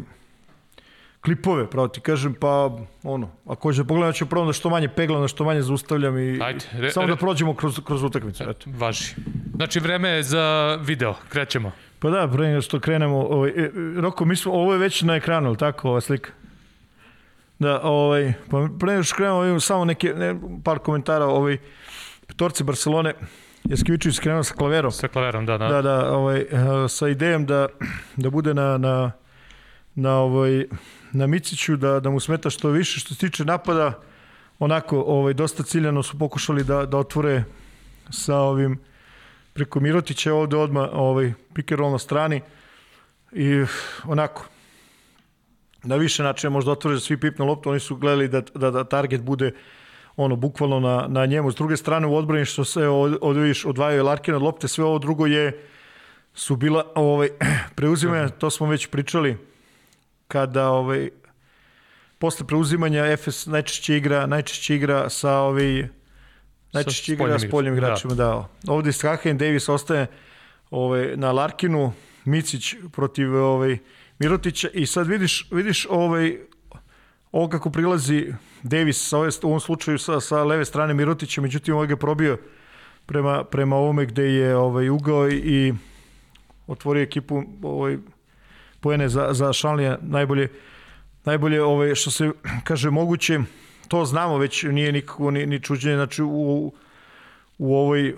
klipove, 1.20 1.70
pravo 1.70 1.88
ti 1.88 2.00
kažem, 2.00 2.34
pa 2.34 2.70
ono, 3.02 3.30
ako 3.46 3.68
hoće 3.68 3.82
da 3.82 3.84
pogledam, 3.84 4.12
ću 4.12 4.26
prvo 4.26 4.46
da 4.46 4.52
što 4.52 4.70
manje 4.70 4.88
peglam, 4.88 5.20
da 5.20 5.28
što 5.28 5.44
manje 5.44 5.62
zaustavljam 5.62 6.18
i 6.18 6.42
Ajde, 6.42 6.64
re, 6.72 6.90
samo 6.90 7.06
da 7.06 7.16
prođemo 7.16 7.54
kroz, 7.54 7.80
kroz 7.84 8.02
utakmicu. 8.02 8.44
Eto. 8.50 8.70
Važi. 8.78 9.14
Znači, 9.54 9.80
vreme 9.80 10.08
je 10.08 10.22
za 10.22 10.78
video, 10.82 11.14
krećemo. 11.28 11.72
Pa 11.98 12.10
da, 12.10 12.28
pre 12.32 12.48
nego 12.48 12.62
što 12.62 12.80
krenemo, 12.80 13.16
ovaj, 13.16 13.50
e, 13.50 13.70
Roko, 13.96 14.24
mi 14.24 14.36
smo, 14.36 14.52
ovo 14.52 14.72
je 14.72 14.78
već 14.78 15.02
na 15.02 15.14
ekranu, 15.14 15.48
ali 15.48 15.56
tako, 15.56 15.88
ova 15.88 16.00
slika? 16.00 16.30
Da, 17.58 17.80
ovaj, 17.82 18.32
pa 18.50 18.68
pre 18.80 18.92
nego 18.92 19.02
što 19.02 19.16
krenemo, 19.16 19.44
imam 19.44 19.60
samo 19.60 19.84
neke, 19.84 20.14
ne, 20.14 20.34
par 20.64 20.78
komentara, 20.78 21.24
ovaj, 21.24 21.58
petorci 22.26 22.64
Barcelone, 22.64 23.14
Jaskivičić 23.68 24.18
krenuo 24.18 24.42
sa 24.44 24.54
klaverom. 24.54 24.92
Sa 24.92 25.09
klaverom, 25.09 25.47
da, 25.47 25.59
da. 25.59 25.68
Da, 25.68 25.83
da, 25.83 26.12
ovaj, 26.12 26.40
eh, 26.40 26.47
sa 26.88 27.09
idejom 27.09 27.47
da, 27.47 27.68
da 28.16 28.30
bude 28.30 28.54
na, 28.54 28.78
na, 28.78 29.12
na, 29.94 30.18
ovaj, 30.18 30.64
na 31.12 31.26
Miciću, 31.26 31.76
da, 31.76 32.00
da 32.00 32.11
mu 32.11 32.21
smeta 32.21 32.50
što 32.50 32.68
više. 32.71 33.00
Što 33.00 33.14
se 33.14 33.21
tiče 33.21 33.44
napada, 33.44 34.00
onako, 34.59 35.00
ovaj, 35.00 35.35
dosta 35.35 35.62
ciljano 35.62 36.02
su 36.02 36.18
pokušali 36.18 36.64
da, 36.64 36.87
da 36.87 36.99
otvore 36.99 37.44
sa 38.11 38.37
ovim 38.37 38.78
preko 39.52 39.80
Mirotića 39.80 40.35
ovde 40.35 40.56
odma 40.56 40.90
ovaj, 40.92 41.33
pick 41.54 41.73
and 41.73 41.78
roll 41.80 41.92
na 41.92 41.99
strani 41.99 42.40
i 43.33 43.64
onako, 44.04 44.44
na 45.83 45.97
više 45.97 46.23
načina 46.23 46.50
možda 46.50 46.73
otvore 46.73 47.00
svi 47.00 47.21
pipnu 47.21 47.47
loptu, 47.47 47.71
oni 47.71 47.80
su 47.80 47.97
gledali 47.97 48.28
da, 48.28 48.40
da, 48.40 48.71
da 48.71 48.85
target 48.85 49.23
bude 49.23 49.52
ono 50.16 50.37
bukvalno 50.37 50.80
na, 50.80 51.06
na 51.09 51.26
njemu. 51.26 51.52
S 51.52 51.54
druge 51.54 51.76
strane 51.76 52.06
u 52.06 52.16
odbrani 52.16 52.44
što 52.44 52.64
se 52.64 52.88
od, 52.88 53.18
od, 53.21 53.37
vidiš, 53.37 53.64
odvajaju 53.64 54.04
Larkin 54.04 54.35
od 54.35 54.42
lopte, 54.42 54.68
sve 54.68 54.85
ovo 54.85 54.99
drugo 54.99 55.26
je 55.26 55.68
su 56.35 56.56
bila 56.56 56.92
ovaj, 56.94 57.28
preuzimanja, 57.76 58.28
to 58.28 58.50
smo 58.50 58.66
već 58.66 58.87
pričali, 58.87 59.37
kada 60.28 60.68
ovaj, 60.68 61.11
posle 62.18 62.47
preuzimanja 62.47 63.06
Efes 63.06 63.47
najčešće 63.47 63.97
igra, 63.97 64.26
najčešće 64.26 64.76
igra 64.76 65.11
sa 65.11 65.38
ovaj, 65.38 65.88
najčešće 66.73 67.12
igra 67.12 67.38
s 67.38 67.50
poljnim 67.50 67.75
igračima. 67.75 68.14
Da. 68.14 68.25
da. 68.25 68.73
Ovde 68.73 68.92
Strahen 68.92 69.38
Davis 69.38 69.68
ostaje 69.68 70.06
ovaj, 70.71 71.16
na 71.16 71.33
Larkinu, 71.33 71.92
Micić 72.25 72.75
protiv 72.92 73.35
ovaj, 73.35 73.78
Mirotića 74.18 74.68
i 74.73 74.87
sad 74.87 75.06
vidiš, 75.06 75.49
vidiš 75.50 75.87
ovaj, 75.90 76.38
ovo 77.34 77.48
kako 77.48 77.70
prilazi 77.70 78.32
Davis 78.62 79.08
sa 79.08 79.18
ove, 79.18 79.28
u 79.42 79.46
ovom 79.46 79.60
slučaju 79.60 79.98
sa, 79.98 80.20
sa 80.20 80.44
leve 80.44 80.64
strane 80.64 80.94
Mirotića, 80.94 81.40
međutim 81.40 81.74
ovaj 81.74 81.86
ga 81.86 81.96
probio 81.96 82.38
prema, 83.06 83.44
prema 83.44 83.76
ovome 83.76 84.06
gde 84.06 84.22
je 84.22 84.56
ovaj, 84.56 84.88
ugao 84.88 85.30
i 85.30 85.74
otvorio 86.66 87.02
ekipu 87.02 87.42
ovaj, 87.62 87.98
poene 88.80 89.08
za, 89.08 89.28
za 89.32 89.52
Šanlija 89.52 89.98
najbolje 90.02 90.48
najbolje 91.24 91.62
ovaj, 91.62 91.94
što 91.94 92.10
se 92.10 92.30
kaže 92.64 92.90
moguće 92.90 93.40
to 93.88 94.04
znamo 94.04 94.38
već 94.38 94.62
nije 94.62 94.92
nikako 94.92 95.30
ni, 95.30 95.46
ni 95.46 95.60
čuđenje. 95.60 95.96
Znači 95.96 96.22
u, 96.22 96.72
u 97.58 97.76
ovoj 97.76 98.14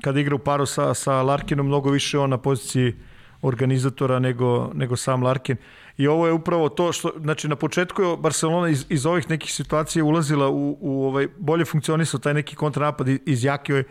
kada 0.00 0.20
igra 0.20 0.34
u 0.34 0.38
paru 0.38 0.66
sa, 0.66 0.94
sa 0.94 1.22
Larkinom 1.22 1.66
mnogo 1.66 1.90
više 1.90 2.18
on 2.18 2.30
na 2.30 2.38
poziciji 2.38 2.94
organizatora 3.42 4.18
nego, 4.18 4.70
nego 4.74 4.96
sam 4.96 5.22
Larkin. 5.22 5.56
I 5.96 6.06
ovo 6.06 6.26
je 6.26 6.32
upravo 6.32 6.68
to 6.68 6.92
što, 6.92 7.12
znači 7.20 7.48
na 7.48 7.56
početku 7.56 8.02
je 8.02 8.16
Barcelona 8.16 8.68
iz, 8.68 8.86
iz 8.88 9.06
ovih 9.06 9.30
nekih 9.30 9.52
situacija 9.54 10.04
ulazila 10.04 10.48
u, 10.48 10.78
u 10.80 11.04
ovaj, 11.06 11.28
bolje 11.38 11.64
funkcionisao 11.64 12.20
taj 12.20 12.34
neki 12.34 12.56
kontranapad 12.56 13.08
iz 13.08 13.44
jake, 13.44 13.84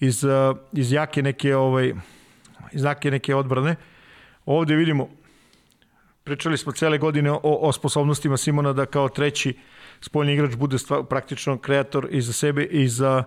iz, 0.00 0.24
iz 0.72 0.92
jake 0.92 1.22
neke 1.22 1.56
ovaj, 1.56 1.94
iz 2.72 2.82
jake 2.82 3.10
neke 3.10 3.34
odbrane. 3.34 3.76
Ovde 4.46 4.74
vidimo, 4.74 5.08
pričali 6.24 6.58
smo 6.58 6.72
cele 6.72 6.98
godine 6.98 7.30
o, 7.30 7.40
o 7.42 7.72
sposobnostima 7.72 8.36
Simona 8.36 8.72
da 8.72 8.86
kao 8.86 9.08
treći 9.08 9.54
spoljni 10.00 10.34
igrač 10.34 10.56
bude 10.56 10.78
stva, 10.78 11.04
praktično 11.04 11.58
kreator 11.58 12.08
i 12.10 12.20
za 12.20 12.32
sebe 12.32 12.64
i 12.64 12.88
za 12.88 13.24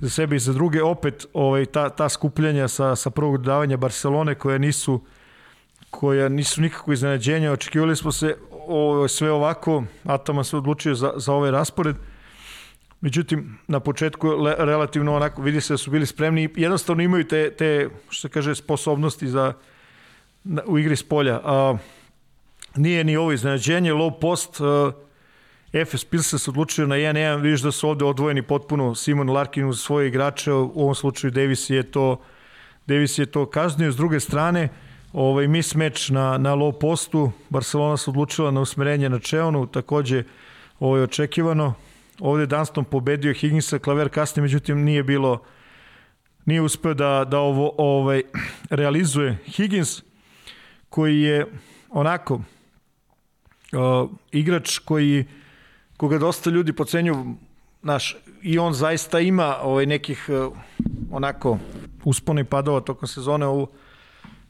za 0.00 0.10
sebe 0.10 0.36
i 0.36 0.38
za 0.38 0.52
druge. 0.52 0.82
Opet 0.82 1.26
ovaj, 1.32 1.66
ta, 1.66 1.88
ta 1.88 2.08
skupljanja 2.08 2.68
sa, 2.68 2.96
sa 2.96 3.10
prvog 3.10 3.38
dodavanja 3.38 3.76
Barcelone 3.76 4.34
koja 4.34 4.58
nisu 4.58 5.00
koja 5.90 6.28
nisu 6.28 6.60
nikako 6.60 6.92
iznenađenja. 6.92 7.52
Očekivali 7.52 7.96
smo 7.96 8.12
se 8.12 8.36
o, 8.50 9.08
sve 9.08 9.30
ovako. 9.30 9.84
Atama 10.04 10.44
se 10.44 10.56
odlučio 10.56 10.94
za, 10.94 11.12
za 11.16 11.32
ovaj 11.32 11.50
raspored. 11.50 11.96
Međutim, 13.00 13.58
na 13.68 13.80
početku 13.80 14.28
le, 14.28 14.54
relativno 14.58 15.16
onako 15.16 15.42
vidi 15.42 15.60
se 15.60 15.72
da 15.74 15.78
su 15.78 15.90
bili 15.90 16.06
spremni 16.06 16.44
i 16.44 16.62
jednostavno 16.62 17.02
imaju 17.02 17.24
te, 17.24 17.50
te 17.50 17.88
što 18.08 18.28
se 18.28 18.32
kaže, 18.32 18.54
sposobnosti 18.54 19.28
za, 19.28 19.52
na, 20.44 20.62
u 20.66 20.78
igri 20.78 20.96
s 20.96 21.02
polja. 21.02 21.40
A, 21.44 21.76
nije 22.76 23.04
ni 23.04 23.16
ovo 23.16 23.32
iznenađenje, 23.32 23.92
low 23.92 24.20
post, 24.20 24.60
a, 24.60 24.92
Efes 25.72 26.04
Pilsen 26.04 26.38
se 26.38 26.50
odlučio 26.50 26.86
na 26.86 26.94
1-1, 26.94 27.42
vidiš 27.42 27.60
da 27.60 27.72
su 27.72 27.88
ovde 27.88 28.04
odvojeni 28.04 28.42
potpuno. 28.42 28.94
Simon 28.94 29.30
Larkin 29.30 29.68
uz 29.68 29.80
svoje 29.80 30.08
igrače, 30.08 30.52
u 30.52 30.72
ovom 30.74 30.94
slučaju 30.94 31.30
Davis 31.30 31.70
je 31.70 31.82
to 31.82 32.20
Davis 32.86 33.18
je 33.18 33.26
to 33.26 33.46
kaznio, 33.46 33.92
s 33.92 33.96
druge 33.96 34.20
strane 34.20 34.68
ovaj 35.12 35.48
mismatch 35.48 36.10
na, 36.10 36.38
na 36.38 36.54
low 36.54 36.78
postu, 36.80 37.32
Barcelona 37.48 37.96
se 37.96 38.10
odlučila 38.10 38.50
na 38.50 38.60
usmerenje 38.60 39.08
na 39.08 39.18
Čeonu, 39.18 39.66
takođe 39.66 40.22
ovo 40.80 40.96
je 40.96 41.02
očekivano, 41.02 41.74
ovde 42.20 42.46
Dunston 42.46 42.84
pobedio 42.84 43.34
Higginsa, 43.34 43.78
Klaver 43.78 44.08
kasnije, 44.08 44.42
međutim 44.42 44.84
nije 44.84 45.02
bilo 45.02 45.42
nije 46.44 46.60
uspeo 46.60 46.94
da, 46.94 47.24
da 47.30 47.38
ovo 47.38 47.74
ovaj, 47.78 48.22
realizuje. 48.70 49.38
Higgins, 49.44 50.02
koji 50.88 51.20
je 51.20 51.46
onako 51.90 52.34
uh, 52.34 54.10
igrač 54.32 54.78
koji 54.78 55.24
koga 55.96 56.18
dosta 56.18 56.50
ljudi 56.50 56.72
pocenjuju, 56.72 57.34
naš, 57.82 58.16
i 58.42 58.58
on 58.58 58.72
zaista 58.74 59.20
ima 59.20 59.56
ovaj, 59.62 59.86
nekih 59.86 60.28
uh, 60.28 60.56
onako 61.10 61.58
uspona 62.04 62.40
i 62.40 62.44
padova 62.44 62.80
tokom 62.80 63.08
sezone 63.08 63.46
ovu 63.46 63.68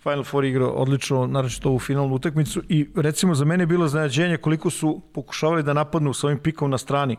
Final 0.03 0.25
Four 0.25 0.45
igrao 0.45 0.71
odlično, 0.71 1.27
naročito 1.27 1.69
ovu 1.69 1.79
finalnu 1.79 2.15
utakmicu 2.15 2.63
i 2.69 2.87
recimo 2.95 3.35
za 3.35 3.45
mene 3.45 3.63
je 3.63 3.67
bilo 3.67 3.89
znađenje 3.89 4.37
koliko 4.37 4.71
su 4.71 5.01
pokušavali 5.13 5.63
da 5.63 5.73
napadnu 5.73 6.15
sa 6.15 6.27
ovim 6.27 6.39
pikom 6.39 6.71
na 6.71 6.79
strani. 6.79 7.17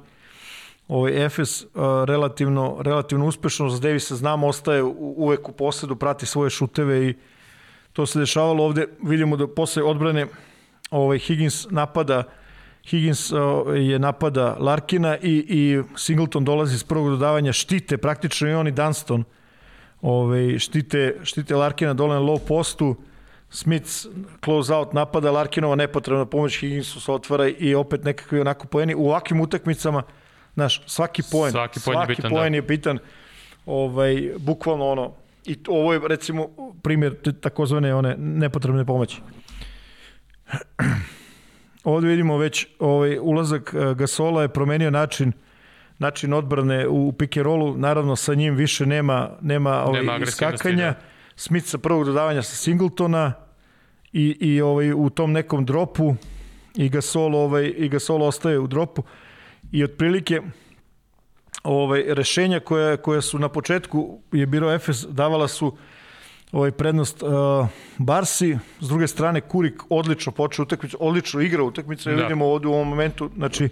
Ovaj 0.88 1.26
Efes 1.26 1.62
uh, 1.62 1.70
relativno, 2.06 2.78
relativno 2.80 3.26
uspešno 3.26 3.70
za 3.70 3.80
Davisa 3.80 4.16
znamo 4.16 4.48
ostaje 4.48 4.84
uvek 4.98 5.50
u 5.50 5.52
posedu, 5.52 5.96
prati 5.96 6.26
svoje 6.26 6.50
šuteve 6.50 7.10
i 7.10 7.14
to 7.94 8.06
se 8.06 8.20
dešavalo 8.20 8.64
ovde. 8.64 8.88
Vidimo 9.04 9.38
da 9.38 9.48
posle 9.48 9.84
odbrane 9.84 10.28
ovaj 10.92 11.20
Higgins 11.20 11.68
napada 11.70 12.24
Higgins 12.88 13.32
je 13.78 14.00
napada 14.00 14.56
Larkina 14.60 15.18
i, 15.18 15.46
i 15.50 15.84
Singleton 15.96 16.46
dolazi 16.46 16.78
s 16.78 16.84
prvog 16.84 17.10
dodavanja, 17.10 17.54
štite 17.54 17.98
praktično 17.98 18.50
i 18.50 18.54
oni 18.54 18.72
Dunston 18.72 19.24
ovaj, 20.02 20.60
štite, 20.60 21.20
štite 21.24 21.56
Larkina 21.56 21.94
dole 21.94 22.16
na 22.16 22.22
low 22.22 22.40
postu, 22.48 22.96
Smith 23.50 24.08
close 24.44 24.74
out 24.74 24.94
napada 24.94 25.32
Larkinova 25.32 25.76
nepotrebna 25.76 26.26
pomoć 26.26 26.60
Higginsu 26.60 27.02
se 27.02 27.12
otvara 27.12 27.48
i 27.48 27.76
opet 27.76 28.04
nekakvi 28.04 28.40
onako 28.40 28.68
poeni. 28.68 28.96
U 28.96 29.06
ovakvim 29.06 29.42
utakmicama 29.42 30.04
znaš, 30.54 30.84
svaki 30.86 31.24
poen 31.32 31.52
svaki 31.52 31.80
poen, 31.86 31.96
svaki 31.96 32.12
je 32.12 32.16
bitan, 32.16 32.32
poen 32.32 32.52
da. 32.52 32.56
je 32.56 32.62
bitan. 32.62 33.00
Ovaj, 33.66 34.32
bukvalno 34.38 34.88
ono 34.88 35.14
i 35.46 35.58
ovo 35.68 35.94
je 35.94 36.00
recimo 36.08 36.48
primjer 36.84 37.16
takozvane 37.42 37.96
one 37.96 38.16
nepotrebne 38.18 38.86
pomoći 38.86 39.22
ovde 41.94 42.08
vidimo 42.08 42.38
već 42.38 42.68
ovaj 42.80 43.18
ulazak 43.22 43.74
eh, 43.74 43.94
Gasola 43.94 44.42
je 44.42 44.48
promenio 44.48 44.92
način 44.92 45.32
način 46.00 46.34
odbrane 46.34 46.88
u 46.88 47.12
pick 47.12 47.38
and 47.38 47.46
rollu, 47.46 47.78
naravno 47.78 48.16
sa 48.16 48.34
njim 48.34 48.56
više 48.56 48.86
nema 48.86 49.30
nema 49.42 49.84
ovaj 49.84 50.04
nema 50.04 50.18
iskakanja. 50.18 50.86
Da. 50.86 51.00
Smith 51.36 51.68
sa 51.68 51.78
prvog 51.78 52.06
dodavanja 52.06 52.42
sa 52.42 52.56
Singletona 52.56 53.34
i 54.14 54.38
i 54.40 54.62
ovaj 54.62 54.94
u 54.94 55.10
tom 55.10 55.32
nekom 55.32 55.66
dropu 55.66 56.16
i 56.76 56.90
Gasol 56.90 57.36
ovaj 57.36 57.74
i 57.78 57.90
Gasol 57.90 58.24
ostaje 58.24 58.60
u 58.60 58.68
dropu 58.68 59.04
i 59.72 59.84
otprilike 59.84 60.42
ovaj 61.64 62.04
rešenja 62.08 62.60
koja 62.60 62.98
koja 62.98 63.22
su 63.22 63.40
na 63.40 63.50
početku 63.50 64.20
je 64.32 64.46
bilo 64.46 64.74
Efes 64.74 65.06
davala 65.10 65.48
su 65.48 65.78
ovaj 66.52 66.72
prednost 66.72 67.24
uh, 67.24 67.30
Barsi, 67.98 68.58
s 68.80 68.88
druge 68.88 69.08
strane 69.08 69.42
Kurik 69.42 69.82
odlično 69.90 70.32
počeo 70.32 70.64
utakmicu, 70.64 70.98
odlično 71.00 71.42
igra 71.42 71.64
utakmicu, 71.64 72.10
da. 72.10 72.16
vidimo 72.16 72.46
ovde 72.46 72.68
u 72.68 72.74
ovom 72.74 72.88
momentu, 72.88 73.30
znači 73.36 73.70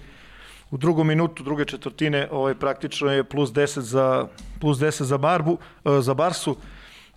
u 0.72 0.78
drugom 0.78 1.08
minutu 1.08 1.44
druge 1.44 1.66
četvrtine 1.66 2.28
ovaj 2.32 2.56
praktično 2.56 3.12
je 3.12 3.24
plus 3.24 3.50
10 3.50 3.80
za 3.80 4.28
plus 4.60 4.78
10 4.78 5.04
za 5.04 5.18
Barbu, 5.18 5.52
uh, 5.84 6.00
za 6.00 6.14
Barsu. 6.14 6.58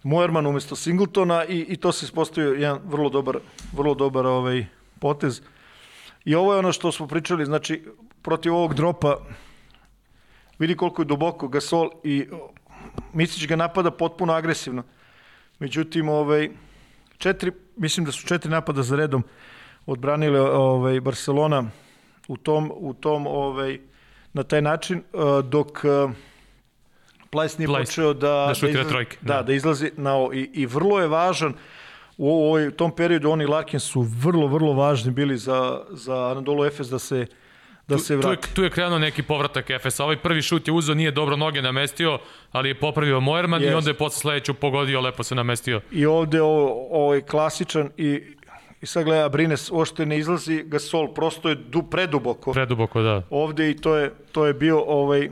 Moerman 0.02 0.46
umesto 0.46 0.76
Singletona 0.76 1.44
i, 1.44 1.66
i 1.68 1.76
to 1.76 1.92
se 1.92 2.06
ispostavio 2.06 2.52
jedan 2.52 2.80
vrlo 2.84 3.08
dobar, 3.08 3.38
vrlo 3.72 3.94
dobar 3.94 4.26
ovaj 4.26 4.66
potez. 5.00 5.42
I 6.24 6.34
ovo 6.34 6.52
je 6.52 6.58
ono 6.58 6.72
što 6.72 6.92
smo 6.92 7.06
pričali, 7.06 7.44
znači 7.44 7.84
protiv 8.22 8.54
ovog 8.54 8.74
dropa 8.74 9.16
vidi 10.58 10.76
koliko 10.76 11.02
je 11.02 11.06
duboko 11.06 11.48
Gasol 11.48 11.90
i 12.04 12.26
Micić 13.12 13.46
ga 13.46 13.56
napada 13.56 13.90
potpuno 13.90 14.32
agresivno. 14.32 14.82
Međutim, 15.58 16.08
ovaj, 16.08 16.50
četiri, 17.18 17.52
mislim 17.76 18.06
da 18.06 18.12
su 18.12 18.26
četiri 18.26 18.50
napada 18.50 18.82
za 18.82 18.96
redom 18.96 19.24
odbranile 19.86 20.40
ovaj, 20.40 21.00
Barcelona 21.00 21.70
u 22.28 22.36
tom, 22.36 22.72
u 22.74 22.94
tom 22.94 23.26
ovaj, 23.26 23.78
na 24.32 24.42
taj 24.42 24.62
način, 24.62 25.02
uh, 25.12 25.44
dok 25.44 25.84
uh, 25.84 26.10
Plajs 27.30 27.58
nije 27.58 27.68
Plajs, 27.68 27.88
počeo 27.88 28.14
da, 28.14 28.28
da, 28.28 28.54
da, 28.60 28.68
izlazi, 28.68 28.88
trojke, 28.88 29.16
da, 29.20 29.34
da. 29.34 29.42
da 29.42 29.52
izlazi 29.52 29.90
na 29.96 30.14
ovo. 30.14 30.32
I, 30.32 30.50
I 30.52 30.66
vrlo 30.66 31.00
je 31.00 31.08
važan, 31.08 31.54
u 32.18 32.30
ovoj, 32.30 32.70
tom 32.70 32.90
periodu 32.96 33.30
oni 33.30 33.46
Larkin 33.46 33.80
su 33.80 34.00
vrlo, 34.00 34.46
vrlo 34.46 34.72
važni 34.72 35.10
bili 35.10 35.36
za, 35.38 35.80
za 35.90 36.30
Anadolu 36.30 36.64
Efes 36.64 36.88
da 36.88 36.98
se 36.98 37.26
da 37.88 37.96
tu, 37.96 38.02
se 38.02 38.08
tu, 38.08 38.12
je, 38.12 38.16
vrati. 38.16 38.54
tu 38.54 38.62
je 38.62 38.70
krenuo 38.70 38.98
neki 38.98 39.22
povratak 39.22 39.70
Efesa. 39.70 40.04
Ovaj 40.04 40.16
prvi 40.16 40.42
šut 40.42 40.68
je 40.68 40.72
uzeo, 40.72 40.94
nije 40.94 41.10
dobro 41.10 41.36
noge 41.36 41.62
namestio, 41.62 42.18
ali 42.52 42.68
je 42.68 42.74
popravio 42.74 43.20
Moerman 43.20 43.62
Jest. 43.62 43.72
i 43.72 43.74
onda 43.74 43.90
je 43.90 43.94
posle 43.94 44.20
sledeću 44.20 44.54
pogodio, 44.54 45.00
lepo 45.00 45.22
se 45.22 45.34
namestio. 45.34 45.80
I 45.92 46.06
ovde 46.06 46.42
ovo, 46.42 46.86
ovo 46.90 47.14
je 47.14 47.20
klasičan 47.20 47.90
i, 47.96 48.22
i 48.80 48.86
sad 48.86 49.04
gleda 49.04 49.28
Brines, 49.28 49.70
ošte 49.72 50.06
ne 50.06 50.18
izlazi 50.18 50.62
Gasol, 50.66 51.14
prosto 51.14 51.48
je 51.48 51.54
du, 51.54 51.82
preduboko. 51.82 52.52
Preduboko, 52.52 53.02
da. 53.02 53.22
ovde 53.30 53.70
i 53.70 53.76
to 53.76 53.96
je, 53.96 54.12
to 54.32 54.46
je 54.46 54.54
bio 54.54 54.80
ovaj 54.86 55.30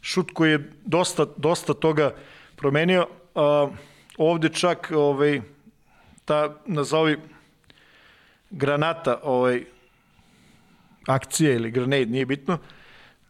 šut 0.00 0.30
koji 0.34 0.50
je 0.50 0.70
dosta, 0.84 1.26
dosta 1.36 1.74
toga 1.74 2.14
promenio. 2.56 3.06
A, 3.34 3.68
ovde 4.18 4.48
čak 4.48 4.92
ovaj, 4.94 5.40
ta, 6.24 6.54
nazovi, 6.66 7.18
granata 8.50 9.20
ovaj, 9.22 9.64
akcije 11.06 11.54
ili 11.54 11.70
grenade, 11.70 12.06
nije 12.06 12.26
bitno, 12.26 12.58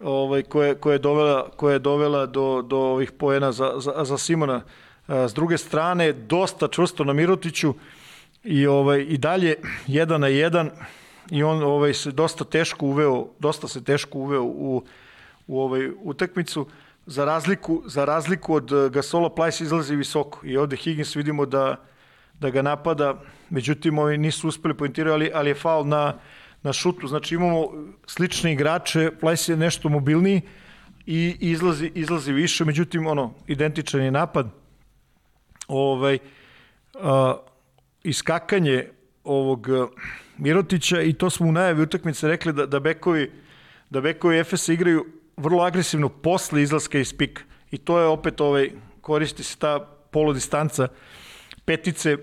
ovaj, 0.01 0.43
koja, 0.43 0.75
koja, 0.75 0.93
je 0.93 0.99
dovela, 0.99 1.51
koja 1.57 1.73
je 1.73 1.79
dovela 1.79 2.27
do, 2.27 2.63
do 2.63 2.77
ovih 2.77 3.13
poena 3.13 3.53
za, 3.53 3.73
za, 3.77 4.05
za 4.05 4.19
Simona. 4.19 4.63
A, 5.07 5.29
s 5.29 5.35
druge 5.35 5.59
strane, 5.59 6.13
dosta 6.13 6.69
čvrsto 6.69 7.05
na 7.05 7.13
Mirotiću 7.13 7.75
i, 8.45 8.67
ovaj, 8.67 9.01
i 9.09 9.19
dalje 9.19 9.55
jedan 9.87 10.21
na 10.21 10.29
jedan 10.29 10.71
i 11.31 11.43
on 11.43 11.63
ovaj 11.63 11.95
se 11.95 12.11
dosta 12.13 12.45
teško 12.45 12.87
uveo, 12.87 13.27
dosta 13.39 13.69
se 13.69 13.85
teško 13.85 14.19
uveo 14.19 14.43
u, 14.43 14.83
u 15.47 15.61
ovaj 15.61 15.91
utakmicu. 16.03 16.67
Za 17.07 17.25
razliku, 17.25 17.83
za 17.87 18.05
razliku 18.05 18.55
od 18.55 18.73
eh, 18.73 18.89
Gasola 18.89 19.31
Plajs 19.35 19.61
izlazi 19.61 19.97
visoko 19.97 20.47
i 20.47 20.57
ovde 20.57 20.77
Higgins 20.77 21.17
vidimo 21.17 21.47
da, 21.47 21.77
da 22.41 22.51
ga 22.51 22.63
napada, 22.63 23.21
međutim 23.51 23.99
ovi 23.99 24.19
nisu 24.19 24.49
uspeli 24.49 24.75
poentirati, 24.75 25.13
ali, 25.13 25.31
ali 25.35 25.51
je 25.51 25.55
faul 25.55 25.87
na, 25.87 26.15
na 26.65 26.73
šutu. 26.73 27.07
Znači 27.07 27.35
imamo 27.35 27.69
slične 28.07 28.53
igrače, 28.53 29.11
Plajs 29.21 29.49
je 29.49 29.57
nešto 29.57 29.89
mobilniji 29.89 30.41
i 31.07 31.37
izlazi, 31.41 31.93
izlazi 31.95 32.33
više, 32.33 32.65
međutim 32.65 33.07
ono, 33.07 33.35
identičan 33.47 34.03
je 34.03 34.11
napad. 34.11 34.49
Ovaj, 35.69 36.19
a, 36.95 37.35
iskakanje 38.05 38.89
ovog 39.25 39.69
eh, 39.69 39.87
Mirotića 40.39 41.03
i 41.03 41.13
to 41.13 41.31
smo 41.31 41.49
u 41.49 41.53
najavi 41.53 41.83
utakmice 41.83 42.29
rekli 42.29 42.53
da, 42.53 42.67
da 42.67 42.81
bekovi 42.81 43.31
da 43.91 44.01
bekovi 44.01 44.39
Efesa 44.39 44.73
igraju 44.73 45.07
vrlo 45.37 45.63
agresivno 45.63 46.09
posle 46.09 46.63
izlaska 46.63 46.99
iz 46.99 47.15
pika. 47.17 47.43
I 47.71 47.79
to 47.79 47.99
je 48.01 48.07
opet 48.07 48.41
ovaj 48.41 48.71
koristi 49.01 49.43
se 49.43 49.59
ta 49.59 49.79
polodistanca 50.11 50.89
petice 51.65 52.17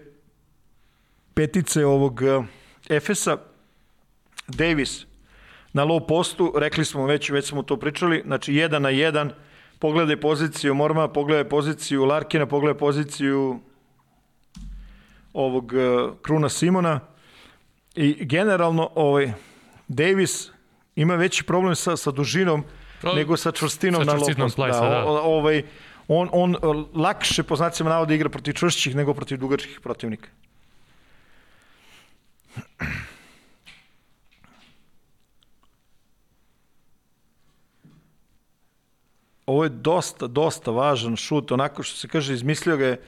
petice 1.34 1.86
ovog 1.86 2.22
eh, 2.24 2.44
Efesa 2.90 3.38
Davis 4.52 5.06
na 5.74 5.86
low 5.86 6.08
postu, 6.08 6.54
rekli 6.56 6.86
smo 6.86 7.06
već, 7.06 7.30
već 7.30 7.48
smo 7.48 7.64
to 7.64 7.78
pričali, 7.78 8.24
znači 8.26 8.54
jedan 8.54 8.82
na 8.82 8.90
jedan, 8.90 9.32
pogledaj 9.80 10.18
poziciju 10.18 10.74
Morma, 10.74 11.08
pogledaj 11.08 11.50
poziciju 11.50 12.06
Larkina, 12.06 12.46
pogledaj 12.46 12.80
poziciju 12.80 13.60
ovog 15.34 15.74
uh, 15.74 16.14
Kruna 16.22 16.50
Simona 16.50 17.00
i 17.96 18.26
generalno 18.26 18.90
ovaj 18.96 19.34
Davis 19.88 20.50
ima 20.96 21.16
veći 21.16 21.44
problem 21.44 21.76
sa, 21.76 21.98
sa 21.98 22.12
dužinom 22.12 22.64
To- 23.02 23.14
nego 23.14 23.38
sa 23.38 23.52
čvrstinom 23.52 24.06
sa 24.06 24.12
na 24.12 24.50
plajsa, 24.56 24.90
da. 24.90 25.06
o- 25.06 25.38
ovaj, 25.38 25.64
on, 26.08 26.30
on 26.32 26.56
uh, 26.56 26.62
lakše 26.96 27.44
po 27.44 27.56
znacima 27.56 27.90
navoda 27.90 28.14
igra 28.14 28.30
protiv 28.30 28.54
čvršćih 28.54 28.96
nego 28.96 29.14
protiv 29.14 29.38
dugačkih 29.38 29.80
protivnika. 29.80 30.30
Ovo 39.52 39.64
je 39.64 39.70
dosta, 39.70 40.28
dosta 40.28 40.72
važan 40.72 41.16
šut, 41.16 41.52
onako 41.52 41.84
što 41.84 41.98
se 41.98 42.08
kaže, 42.08 42.34
izmislio 42.34 42.78
ga 42.78 42.86
je, 42.86 43.02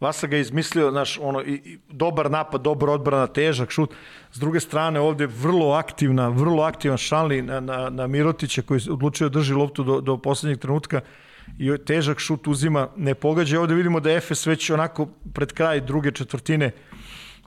Vasa 0.00 0.26
ga 0.26 0.36
je 0.36 0.40
izmislio, 0.40 0.90
znaš, 0.90 1.18
ono, 1.20 1.42
i, 1.42 1.54
i, 1.64 1.78
dobar 1.90 2.30
napad, 2.30 2.62
dobar 2.64 2.88
odbrana, 2.90 3.26
težak 3.26 3.70
šut. 3.70 3.92
S 4.32 4.40
druge 4.40 4.60
strane, 4.60 5.00
ovde 5.00 5.26
vrlo 5.26 5.74
aktivna, 5.76 6.28
vrlo 6.28 6.62
aktivan 6.62 6.96
Šanli 6.98 7.42
na, 7.42 7.60
na, 7.60 7.90
na 7.90 8.06
Mirotića 8.06 8.62
koji 8.62 8.80
je 8.80 8.92
odlučio 8.92 9.28
da 9.28 9.38
drži 9.38 9.54
loptu 9.54 9.84
do, 9.84 10.00
do 10.00 10.16
poslednjeg 10.16 10.58
trenutka 10.58 11.00
i 11.58 11.76
težak 11.86 12.18
šut 12.18 12.48
uzima, 12.48 12.88
ne 12.96 13.14
pogađa. 13.14 13.60
Ovde 13.60 13.74
vidimo 13.74 14.00
da 14.00 14.12
Efes 14.12 14.46
već 14.46 14.70
onako 14.70 15.06
pred 15.34 15.52
kraj 15.52 15.80
druge 15.80 16.12
četvrtine 16.16 16.70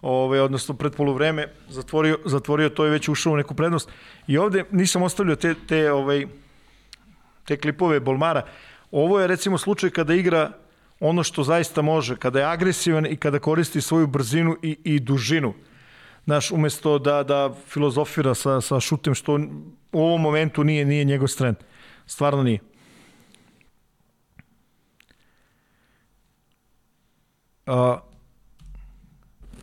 ovaj, 0.01 0.39
odnosno 0.39 0.75
pred 0.75 0.93
poluvreme, 0.95 1.47
zatvorio, 1.69 2.19
zatvorio 2.25 2.69
to 2.69 2.85
i 2.87 2.89
već 2.89 3.09
ušao 3.09 3.33
u 3.33 3.37
neku 3.37 3.55
prednost. 3.55 3.89
I 4.27 4.37
ovde 4.37 4.63
nisam 4.71 5.03
ostavljao 5.03 5.35
te, 5.35 5.55
te, 5.67 5.91
ovaj, 5.91 6.27
te 7.45 7.58
klipove 7.58 7.99
Bolmara. 7.99 8.45
Ovo 8.91 9.19
je 9.19 9.27
recimo 9.27 9.58
slučaj 9.58 9.89
kada 9.89 10.13
igra 10.13 10.51
ono 10.99 11.23
što 11.23 11.43
zaista 11.43 11.82
može, 11.82 12.15
kada 12.15 12.39
je 12.39 12.45
agresivan 12.45 13.06
i 13.06 13.15
kada 13.15 13.39
koristi 13.39 13.82
svoju 13.82 14.08
brzinu 14.08 14.58
i, 14.62 14.77
i 14.84 14.99
dužinu. 14.99 15.53
Znaš, 16.25 16.51
umesto 16.51 16.99
da, 16.99 17.23
da 17.23 17.53
filozofira 17.67 18.34
sa, 18.34 18.62
sa 18.62 18.79
šutem, 18.79 19.15
što 19.15 19.39
u 19.91 20.01
ovom 20.03 20.21
momentu 20.21 20.63
nije, 20.63 20.86
nije 20.86 21.03
njegov 21.03 21.27
strend. 21.27 21.56
Stvarno 22.06 22.43
nije. 22.43 22.60
A, 27.65 27.99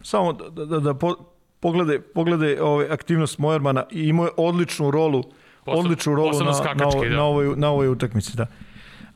samo 0.03 0.33
da, 0.33 0.65
da, 0.65 0.79
da, 0.79 0.95
po, 0.95 1.15
poglede, 1.61 2.01
poglede 2.01 2.63
ovaj, 2.63 2.91
aktivnost 2.91 3.39
Mojermana 3.39 3.85
i 3.91 4.09
imao 4.09 4.27
je 4.27 4.33
odličnu 4.37 4.91
rolu 4.91 5.23
Posebno- 5.65 5.81
odličnu 5.81 6.15
rolu 6.15 6.39
na, 6.39 6.45
na, 6.45 6.55
skakački, 6.55 6.97
ovoj, 6.97 7.09
da. 7.09 7.17
na, 7.17 7.25
ovoj, 7.25 7.55
na 7.57 7.69
ovoj 7.69 7.89
utakmici. 7.89 8.37
Da. 8.37 8.47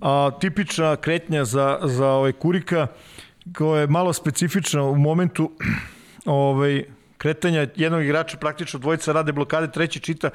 A, 0.01 0.31
tipična 0.41 0.97
kretnja 0.97 1.45
za, 1.45 1.79
za 1.83 2.09
ovaj 2.09 2.33
Kurika 2.33 2.87
koja 3.57 3.81
je 3.81 3.87
malo 3.87 4.13
specifična 4.13 4.83
u 4.83 4.97
momentu 4.97 5.51
ovaj, 6.27 6.85
kretanja 7.19 7.67
jednog 7.77 8.03
igrača, 8.03 8.37
praktično 8.37 8.81
dvojica 8.81 9.13
rade 9.13 9.33
blokade, 9.33 9.71
treći 9.73 10.01
čita 10.01 10.31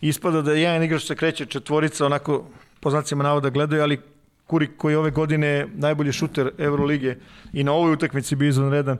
ispada 0.00 0.42
da 0.42 0.52
jedan 0.52 0.82
igrač 0.82 1.02
se 1.06 1.14
kreće 1.16 1.46
četvorica 1.46 2.06
onako 2.06 2.44
po 2.80 2.90
znacima 2.90 3.24
navoda 3.24 3.50
gledaju, 3.50 3.82
ali 3.82 4.00
Kurik 4.46 4.70
koji 4.76 4.96
ove 4.96 5.10
godine 5.10 5.66
najbolji 5.74 6.12
šuter 6.12 6.50
Euroligije 6.58 7.18
i 7.52 7.64
na 7.64 7.72
ovoj 7.72 7.92
utakmici 7.92 8.36
bio 8.36 8.48
izvanredan 8.48 8.98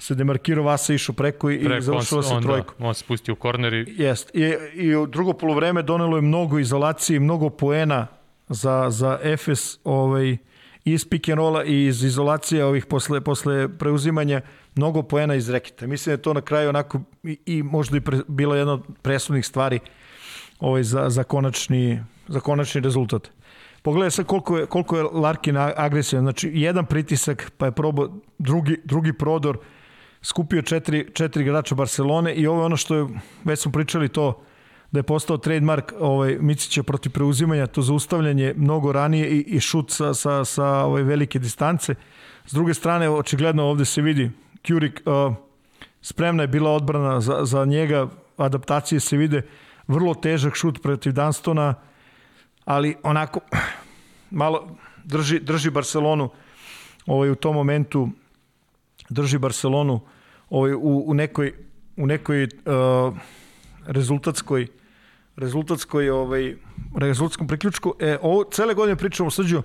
se 0.00 0.14
demarkirao 0.14 0.64
Vasa 0.64 0.94
išao 0.94 1.14
preko 1.14 1.50
i, 1.50 1.64
Preko, 1.64 1.80
završilo 1.80 2.22
se 2.22 2.34
trojkom. 2.42 2.74
Da, 2.78 2.86
on 2.86 2.94
se 2.94 3.00
spustio 3.00 3.32
u 3.32 3.36
korner 3.36 3.74
i 3.74 3.84
Jest. 3.98 4.30
I, 4.34 4.54
I 4.74 4.96
u 4.96 5.06
drugo 5.06 5.32
polovreme 5.32 5.82
donelo 5.82 6.16
je 6.16 6.22
mnogo 6.22 6.58
izolacije, 6.58 7.20
mnogo 7.20 7.50
poena 7.50 8.06
za, 8.48 8.86
za 8.90 9.18
Efes 9.22 9.78
ovaj, 9.84 10.36
iz 10.84 11.08
pick 11.08 11.28
and 11.28 11.38
rolla 11.38 11.64
i 11.64 11.86
iz 11.86 12.04
izolacije 12.04 12.64
ovih 12.64 12.86
posle, 12.86 13.20
posle 13.20 13.68
preuzimanja 13.78 14.40
mnogo 14.74 15.02
poena 15.02 15.34
iz 15.34 15.50
reketa. 15.50 15.86
Mislim 15.86 16.10
da 16.10 16.18
je 16.18 16.22
to 16.22 16.34
na 16.34 16.40
kraju 16.40 16.68
onako 16.68 17.00
i, 17.22 17.38
i 17.46 17.62
možda 17.62 17.96
i 17.96 18.00
pre, 18.00 18.18
bila 18.28 18.56
jedna 18.56 18.72
od 18.72 18.82
presudnih 19.02 19.46
stvari 19.46 19.78
ovaj, 20.60 20.82
za, 20.82 21.10
za, 21.10 21.24
konačni, 21.24 22.00
za 22.28 22.40
konačni 22.40 22.80
rezultat. 22.80 23.30
Pogledaj 23.82 24.10
sad 24.10 24.26
koliko 24.26 24.58
je, 24.58 24.66
koliko 24.66 24.96
je 24.96 25.02
Larkin 25.02 25.56
agresivan. 25.56 26.24
Znači, 26.24 26.50
jedan 26.54 26.86
pritisak, 26.86 27.52
pa 27.56 27.66
je 27.66 27.72
probao 27.72 28.08
drugi, 28.38 28.76
drugi 28.84 29.12
prodor, 29.12 29.58
skupio 30.22 30.62
četiri, 30.62 31.10
četiri 31.14 31.42
igrača 31.42 31.74
Barcelone 31.74 32.34
i 32.34 32.46
ovo 32.46 32.60
je 32.60 32.64
ono 32.64 32.76
što 32.76 32.96
je, 32.96 33.06
već 33.44 33.60
smo 33.60 33.72
pričali 33.72 34.08
to, 34.08 34.42
da 34.92 34.98
je 34.98 35.02
postao 35.02 35.36
trademark 35.36 35.92
ovaj, 36.00 36.36
Micića 36.40 36.82
protiv 36.82 37.12
preuzimanja, 37.12 37.66
to 37.66 37.82
zaustavljanje 37.82 38.54
mnogo 38.56 38.92
ranije 38.92 39.28
i, 39.30 39.40
i 39.40 39.60
šut 39.60 39.90
sa, 39.90 40.14
sa, 40.14 40.44
sa 40.44 40.66
ovaj, 40.66 41.02
velike 41.02 41.38
distance. 41.38 41.94
S 42.46 42.52
druge 42.52 42.74
strane, 42.74 43.10
očigledno 43.10 43.64
ovde 43.64 43.84
se 43.84 44.02
vidi, 44.02 44.30
Kjurik 44.62 45.02
uh, 45.06 45.34
spremna 46.02 46.42
je 46.42 46.48
bila 46.48 46.70
odbrana 46.70 47.20
za, 47.20 47.44
za 47.44 47.64
njega, 47.64 48.08
adaptacije 48.36 49.00
se 49.00 49.16
vide, 49.16 49.42
vrlo 49.88 50.14
težak 50.14 50.54
šut 50.54 50.82
protiv 50.82 51.12
Dunstona, 51.12 51.74
ali 52.64 52.96
onako 53.02 53.40
malo 54.30 54.76
drži, 55.04 55.40
drži 55.40 55.70
Barcelonu 55.70 56.28
ovaj, 57.06 57.30
u 57.30 57.34
tom 57.34 57.54
momentu 57.54 58.08
drži 59.10 59.38
Barcelonu 59.38 60.00
ovaj, 60.50 60.74
u, 60.74 61.04
u 61.06 61.14
nekoj, 61.14 61.54
u 61.96 62.06
nekoj 62.06 62.44
uh, 62.44 63.16
rezultatskoj 63.86 64.66
rezultatskoj 65.36 66.10
ovaj 66.10 66.54
rezultatskom 66.96 67.48
priključku. 67.48 67.94
E, 67.98 68.18
ovo, 68.22 68.44
cele 68.44 68.74
godine 68.74 68.96
pričamo 68.96 69.30
srđu 69.30 69.62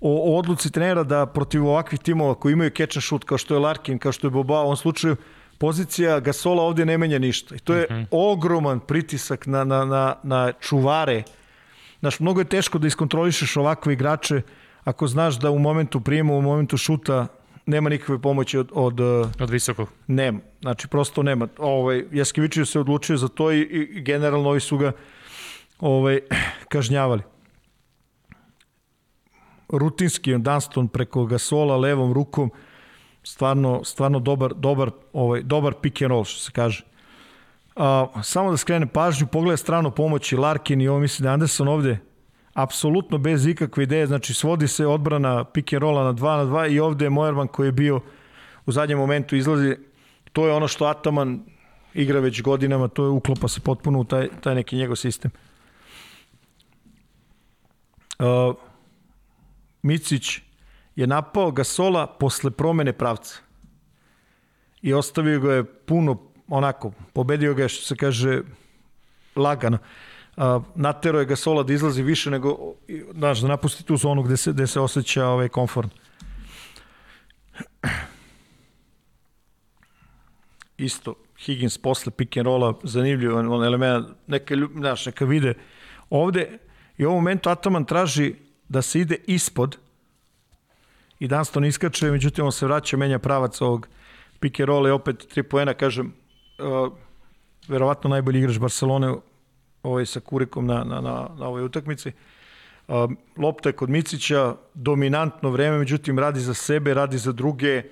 o, 0.00 0.34
o 0.34 0.38
odluci 0.38 0.70
trenera 0.72 1.02
da 1.02 1.26
protiv 1.26 1.66
ovakvih 1.66 2.00
timova 2.00 2.34
koji 2.34 2.52
imaju 2.52 2.70
catch 2.70 2.96
and 2.96 3.02
shoot 3.02 3.24
kao 3.24 3.38
što 3.38 3.54
je 3.54 3.60
Larkin, 3.60 3.98
kao 3.98 4.12
što 4.12 4.26
je 4.26 4.30
Boba, 4.30 4.60
u 4.60 4.64
ovom 4.64 4.76
slučaju 4.76 5.16
pozicija 5.58 6.20
Gasola 6.20 6.62
ovde 6.62 6.84
ne 6.86 6.98
menja 6.98 7.18
ništa. 7.18 7.54
I 7.54 7.58
to 7.58 7.74
je 7.74 7.86
uh 7.90 7.96
-huh. 7.96 8.06
ogroman 8.10 8.80
pritisak 8.80 9.46
na, 9.46 9.64
na, 9.64 9.84
na, 9.84 10.14
na 10.22 10.52
čuvare. 10.52 11.22
Znaš, 12.00 12.20
mnogo 12.20 12.40
je 12.40 12.44
teško 12.44 12.78
da 12.78 12.86
iskontrolišeš 12.86 13.56
ovakve 13.56 13.92
igrače 13.92 14.42
ako 14.84 15.06
znaš 15.06 15.38
da 15.38 15.50
u 15.50 15.58
momentu 15.58 16.00
prijema, 16.00 16.34
u 16.34 16.42
momentu 16.42 16.76
šuta 16.76 17.26
nema 17.66 17.90
nikakve 17.90 18.18
pomoći 18.18 18.58
od, 18.58 18.70
od 18.74 19.00
od 19.40 19.50
visokog. 19.50 19.88
nema. 20.06 20.38
Znači, 20.60 20.88
prosto 20.88 21.22
nema. 21.22 21.48
Ovaj, 21.58 22.04
Jaskevićev 22.12 22.64
se 22.64 22.80
odlučio 22.80 23.16
za 23.16 23.28
to 23.28 23.52
i, 23.52 23.60
i 23.60 24.00
generalno 24.00 24.48
ovi 24.48 24.60
su 24.60 24.78
ga 24.78 24.92
ovaj, 25.80 26.20
kažnjavali. 26.72 27.22
Rutinski 29.68 30.38
Dunston 30.38 30.88
preko 30.88 31.26
Gasola 31.26 31.76
levom 31.76 32.12
rukom 32.12 32.50
stvarno, 33.22 33.84
stvarno 33.84 34.18
dobar, 34.18 34.54
dobar, 34.54 34.90
ovaj, 35.12 35.42
dobar 35.42 35.74
pick 35.82 36.02
and 36.02 36.10
roll, 36.10 36.24
što 36.24 36.40
se 36.40 36.52
kaže. 36.52 36.84
A, 37.76 38.06
samo 38.22 38.50
da 38.50 38.56
skrenem 38.56 38.88
pažnju, 38.88 39.26
pogleda 39.26 39.56
stranu 39.56 39.90
pomoći 39.90 40.36
Larkin 40.36 40.80
i 40.80 40.88
ovo 40.88 40.98
misli 40.98 41.22
da 41.22 41.32
Anderson 41.32 41.68
ovde 41.68 41.98
apsolutno 42.54 43.18
bez 43.18 43.46
ikakve 43.46 43.82
ideje, 43.82 44.06
znači 44.06 44.34
svodi 44.34 44.68
se 44.68 44.86
odbrana 44.86 45.44
pick 45.44 45.72
and 45.72 45.82
rolla 45.82 46.04
na 46.04 46.12
2 46.12 46.36
na 46.36 46.44
2 46.44 46.70
i 46.70 46.80
ovde 46.80 47.04
je 47.04 47.10
Mojerman 47.10 47.48
koji 47.48 47.68
je 47.68 47.72
bio 47.72 48.00
u 48.66 48.72
zadnjem 48.72 48.98
momentu 48.98 49.36
izlazi, 49.36 49.76
to 50.32 50.46
je 50.46 50.52
ono 50.52 50.68
što 50.68 50.86
Ataman 50.86 51.44
igra 51.94 52.20
već 52.20 52.42
godinama, 52.42 52.88
to 52.88 53.04
je 53.04 53.10
uklopa 53.10 53.48
se 53.48 53.60
potpuno 53.60 54.00
u 54.00 54.04
taj, 54.04 54.28
taj 54.40 54.54
neki 54.54 54.76
njegov 54.76 54.96
sistem. 54.96 55.30
Uh, 58.18 58.54
Micić 59.82 60.40
je 60.96 61.06
napao 61.06 61.50
Gasola 61.50 62.06
posle 62.06 62.50
promene 62.50 62.92
pravca 62.92 63.38
i 64.82 64.92
ostavio 64.92 65.40
ga 65.40 65.52
je 65.52 65.64
puno 65.64 66.18
onako, 66.48 66.92
pobedio 67.12 67.54
ga 67.54 67.62
je 67.62 67.68
što 67.68 67.84
se 67.84 67.96
kaže 67.96 68.42
lagano. 69.36 69.76
Uh, 69.76 70.13
natero 70.74 71.18
je 71.18 71.26
Gasola 71.26 71.62
da 71.62 71.72
izlazi 71.72 72.02
više 72.02 72.30
nego 72.30 72.74
znaš, 73.14 73.40
da 73.40 73.48
napusti 73.48 73.84
tu 73.84 73.96
zonu 73.96 74.22
gde 74.22 74.36
se, 74.36 74.52
gde 74.52 74.66
se 74.66 74.80
osjeća 74.80 75.26
ovaj 75.26 75.48
komfort. 75.48 75.90
Isto, 80.78 81.14
Higgins 81.38 81.78
posle 81.78 82.12
pick 82.12 82.36
and 82.36 82.46
rolla, 82.46 82.74
zanimljiv 82.82 83.36
on 83.36 83.64
element, 83.64 84.06
neka, 84.26 84.54
znaš, 84.74 85.06
neka 85.06 85.24
vide. 85.24 85.54
Ovde 86.10 86.58
i 86.98 87.04
u 87.04 87.08
ovom 87.08 87.22
momentu 87.22 87.50
Ataman 87.50 87.84
traži 87.84 88.34
da 88.68 88.82
se 88.82 89.00
ide 89.00 89.16
ispod 89.26 89.76
i 91.18 91.28
Dunston 91.28 91.64
iskače, 91.64 92.10
međutim 92.10 92.44
on 92.44 92.52
se 92.52 92.66
vraća, 92.66 92.96
menja 92.96 93.18
pravac 93.18 93.60
ovog 93.60 93.88
pick 94.40 94.60
and 94.60 94.68
rolla 94.68 94.88
i 94.88 94.92
opet 94.92 95.36
3 95.36 95.42
poena, 95.42 95.74
kažem, 95.74 96.14
uh, 96.58 96.92
verovatno 97.68 98.10
najbolji 98.10 98.38
igrač 98.38 98.58
Barcelone 98.58 99.14
ovaj, 99.84 100.06
sa 100.06 100.20
Kurikom 100.20 100.66
na, 100.66 100.84
na, 100.84 101.00
na, 101.00 101.28
na 101.38 101.46
ovoj 101.46 101.64
utakmici. 101.64 102.12
Uh, 102.88 103.10
lopta 103.36 103.68
je 103.68 103.72
kod 103.72 103.90
Micića, 103.90 104.54
dominantno 104.74 105.50
vreme, 105.50 105.78
međutim 105.78 106.18
radi 106.18 106.40
za 106.40 106.54
sebe, 106.54 106.94
radi 106.94 107.18
za 107.18 107.32
druge, 107.32 107.82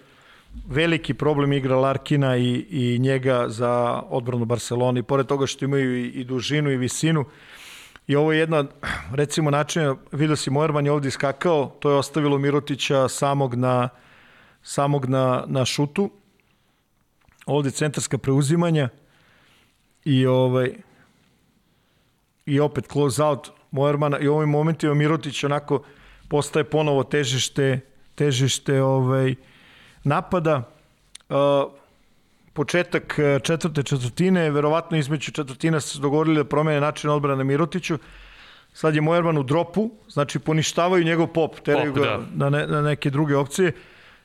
veliki 0.68 1.14
problem 1.14 1.52
igra 1.52 1.76
Larkina 1.76 2.36
i, 2.36 2.66
i 2.70 2.98
njega 2.98 3.44
za 3.48 4.02
odbranu 4.08 4.44
Barcelona 4.44 5.00
i 5.00 5.02
pored 5.02 5.26
toga 5.26 5.46
što 5.46 5.64
imaju 5.64 5.96
i, 5.96 6.08
i 6.08 6.24
dužinu 6.24 6.70
i 6.70 6.76
visinu 6.76 7.24
i 8.06 8.16
ovo 8.16 8.32
je 8.32 8.38
jedna, 8.38 8.64
recimo 9.12 9.50
način, 9.50 9.96
vidio 10.12 10.36
si 10.36 10.50
Mojerman 10.50 10.86
je 10.86 10.92
ovdje 10.92 11.08
iskakao, 11.08 11.76
to 11.80 11.90
je 11.90 11.96
ostavilo 11.96 12.38
Mirotića 12.38 13.08
samog 13.08 13.54
na, 13.54 13.88
samog 14.62 15.06
na, 15.06 15.44
na 15.46 15.64
šutu, 15.64 16.10
ovdje 17.46 17.70
centarska 17.70 18.18
preuzimanja 18.18 18.88
i 20.04 20.26
ovaj 20.26 20.74
i 22.46 22.60
opet 22.60 22.86
close 22.92 23.24
out 23.24 23.50
Mojermana 23.70 24.18
i 24.18 24.28
u 24.28 24.34
ovim 24.34 24.48
momentima 24.48 24.94
Mirotić 24.94 25.44
onako 25.44 25.82
postaje 26.28 26.64
ponovo 26.64 27.04
težište 27.04 27.80
težište 28.14 28.82
ovaj 28.82 29.34
napada. 30.04 30.62
Uh, 31.28 31.36
početak 32.52 33.18
četvrte 33.42 33.82
četvrtine, 33.82 34.50
verovatno 34.50 34.98
između 34.98 35.32
četvrtina 35.32 35.80
se 35.80 35.98
dogovorili 35.98 36.36
da 36.36 36.44
promene 36.44 36.80
način 36.80 37.10
odbrane 37.10 37.44
Mirotiću. 37.44 37.98
Sad 38.72 38.94
je 38.94 39.00
Mojerman 39.00 39.38
u 39.38 39.42
dropu, 39.42 39.90
znači 40.08 40.38
poništavaju 40.38 41.04
njegov 41.04 41.26
pop, 41.26 41.60
teraju 41.60 41.92
ga 41.92 42.00
da. 42.00 42.20
na, 42.34 42.50
ne, 42.50 42.66
na 42.66 42.82
neke 42.82 43.10
druge 43.10 43.36
opcije. 43.36 43.72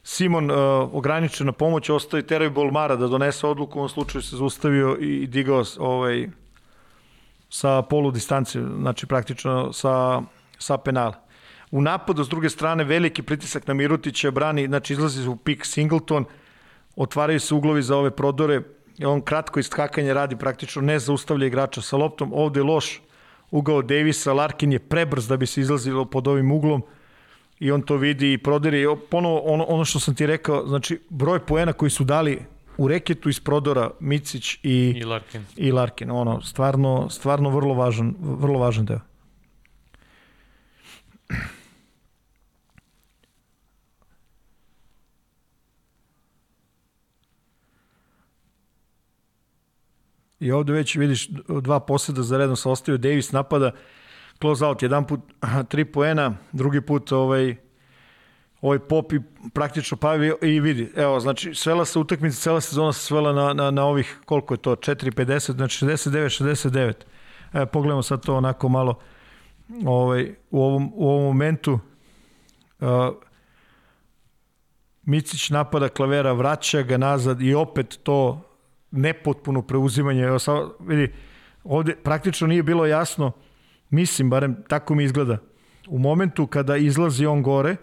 Simon 0.03 0.51
uh, 0.51 0.57
ograničena 0.93 1.51
pomoć, 1.51 1.89
ostaje 1.89 2.27
teraju 2.27 2.51
Bolmara 2.51 2.95
da 2.95 3.07
donese 3.07 3.47
odluku, 3.47 3.79
u 3.79 3.81
ovom 3.81 3.89
slučaju 3.89 4.21
se 4.21 4.35
zaustavio 4.35 4.97
i 4.99 5.27
digao 5.27 5.63
ovaj, 5.79 6.27
sa 7.49 7.81
polu 7.81 8.11
distance, 8.11 8.59
znači 8.61 9.05
praktično 9.05 9.73
sa, 9.73 10.21
sa 10.59 10.77
penala. 10.77 11.23
U 11.71 11.81
napadu, 11.81 12.23
s 12.23 12.29
druge 12.29 12.49
strane, 12.49 12.83
veliki 12.83 13.21
pritisak 13.21 13.67
na 13.67 13.73
Mirutića, 13.73 14.31
brani, 14.31 14.67
znači 14.67 14.93
izlazi 14.93 15.27
u 15.27 15.35
pik 15.35 15.65
Singleton, 15.65 16.25
otvaraju 16.95 17.39
se 17.39 17.55
uglovi 17.55 17.81
za 17.81 17.97
ove 17.97 18.11
prodore, 18.11 18.61
on 19.05 19.21
kratko 19.21 19.59
iskakanje 19.59 20.13
radi, 20.13 20.35
praktično 20.35 20.81
ne 20.81 20.99
zaustavlja 20.99 21.47
igrača 21.47 21.81
sa 21.81 21.97
loptom, 21.97 22.31
ovde 22.33 22.59
je 22.59 22.63
loš 22.63 23.01
ugao 23.51 23.81
Davisa, 23.81 24.33
Larkin 24.33 24.71
je 24.71 24.79
prebrz 24.79 25.27
da 25.27 25.37
bi 25.37 25.45
se 25.45 25.61
izlazilo 25.61 26.05
pod 26.05 26.27
ovim 26.27 26.51
uglom 26.51 26.83
i 27.59 27.71
on 27.71 27.81
to 27.81 27.97
vidi 27.97 28.33
i 28.33 28.37
prodere. 28.37 28.81
I 28.81 28.85
ponovo 29.09 29.39
ono, 29.39 29.63
ono 29.63 29.85
što 29.85 29.99
sam 29.99 30.15
ti 30.15 30.25
rekao, 30.25 30.67
znači 30.67 30.99
broj 31.09 31.39
poena 31.39 31.73
koji 31.73 31.91
su 31.91 32.03
dali 32.03 32.45
u 32.77 32.87
reketu 32.87 33.29
iz 33.29 33.39
prodora 33.39 33.91
Micić 33.99 34.59
i, 34.63 34.93
I 34.97 35.03
Larkin. 35.03 35.45
I 35.55 35.71
Larkin, 35.71 36.11
ono, 36.11 36.41
stvarno, 36.41 37.09
stvarno 37.09 37.49
vrlo 37.49 37.73
važan, 37.73 38.15
vrlo 38.19 38.59
važan 38.59 38.85
deo. 38.85 38.99
I 50.39 50.51
ovde 50.51 50.73
već 50.73 50.95
vidiš 50.95 51.27
dva 51.61 51.79
poseda 51.79 52.23
za 52.23 52.37
redom 52.37 52.55
sa 52.55 52.69
ostavio 52.69 52.97
Davis 52.97 53.31
napada 53.31 53.71
close 54.41 54.65
out, 54.65 54.81
jedan 54.81 55.07
put 55.07 55.19
tri 55.69 55.85
poena, 55.85 56.37
drugi 56.51 56.81
put 56.81 57.11
ovaj 57.11 57.55
ovaj 58.61 58.79
pop 58.79 59.13
i 59.13 59.21
praktično 59.53 59.97
pavi 59.97 60.33
i 60.41 60.59
vidi. 60.59 60.91
Evo, 60.95 61.19
znači, 61.19 61.55
svela 61.55 61.85
se 61.85 61.99
utakmica, 61.99 62.41
cela 62.41 62.61
sezona 62.61 62.93
se 62.93 62.99
svela 62.99 63.33
na, 63.33 63.53
na, 63.53 63.71
na 63.71 63.85
ovih, 63.85 64.19
koliko 64.25 64.53
je 64.53 64.57
to, 64.57 64.75
4-50, 64.75 65.55
znači 65.55 65.85
69-69. 65.85 66.93
Evo, 67.53 67.65
pogledamo 67.65 68.03
sad 68.03 68.25
to 68.25 68.35
onako 68.35 68.69
malo 68.69 68.99
ovaj, 69.85 70.35
u, 70.51 70.63
ovom, 70.63 70.91
u 70.95 71.09
ovom 71.09 71.23
momentu. 71.23 71.79
Uh, 72.79 72.87
Micić 75.03 75.49
napada 75.49 75.89
klavera, 75.89 76.31
vraća 76.33 76.81
ga 76.81 76.97
nazad 76.97 77.41
i 77.41 77.53
opet 77.53 77.99
to 78.03 78.41
nepotpuno 78.91 79.61
preuzimanje. 79.61 80.23
Evo, 80.23 80.39
sad, 80.39 80.69
vidi, 80.79 81.13
ovde 81.63 81.95
praktično 81.95 82.47
nije 82.47 82.63
bilo 82.63 82.85
jasno, 82.85 83.31
mislim, 83.89 84.29
barem 84.29 84.63
tako 84.67 84.95
mi 84.95 85.03
izgleda, 85.03 85.37
u 85.87 85.99
momentu 85.99 86.47
kada 86.47 86.77
izlazi 86.77 87.25
on 87.25 87.43
gore, 87.43 87.75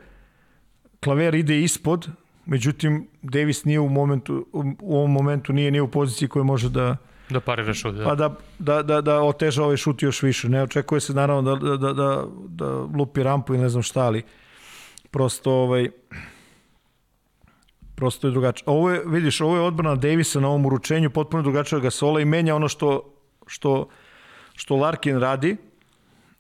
klaver 1.05 1.35
ide 1.35 1.61
ispod, 1.61 2.09
međutim, 2.47 3.09
Davis 3.23 3.65
nije 3.65 3.81
u 3.81 3.89
momentu, 3.89 4.47
u 4.81 4.97
ovom 4.97 5.13
momentu 5.13 5.53
nije 5.53 5.71
nije 5.71 5.83
u 5.83 5.91
poziciji 5.91 6.29
koja 6.29 6.43
može 6.43 6.69
da 6.69 6.97
Da 7.31 7.41
parira 7.41 7.75
šut, 7.75 7.95
da. 7.95 8.05
Pa 8.05 8.15
da, 8.15 8.35
da, 8.59 8.83
da, 8.83 9.01
da 9.01 9.23
oteža 9.23 9.63
ovaj 9.65 9.77
šut 9.77 10.03
još 10.03 10.23
više. 10.23 10.49
Ne 10.49 10.63
očekuje 10.63 11.01
se 11.01 11.15
naravno 11.15 11.57
da, 11.57 11.77
da, 11.77 11.93
da, 11.93 12.25
da 12.49 12.69
lupi 12.99 13.23
rampu 13.23 13.55
i 13.55 13.59
ne 13.59 13.69
znam 13.69 13.83
šta, 13.83 14.01
ali 14.01 14.23
prosto 15.11 15.53
ovaj, 15.53 15.89
prosto 17.95 18.27
je 18.27 18.31
drugačije. 18.31 18.65
Ovo 18.67 18.91
je, 18.91 19.03
vidiš, 19.07 19.41
ovo 19.41 19.57
je 19.57 19.63
odbrana 19.63 19.97
Davisa 19.97 20.41
na 20.41 20.49
ovom 20.49 20.67
uručenju, 20.67 21.11
potpuno 21.11 21.43
drugačija 21.43 21.79
Gasola 21.81 22.21
i 22.21 22.25
menja 22.25 22.57
ono 22.57 22.69
što, 22.69 23.15
što, 23.47 23.89
što 24.55 24.77
Larkin 24.77 25.19
radi. 25.19 25.57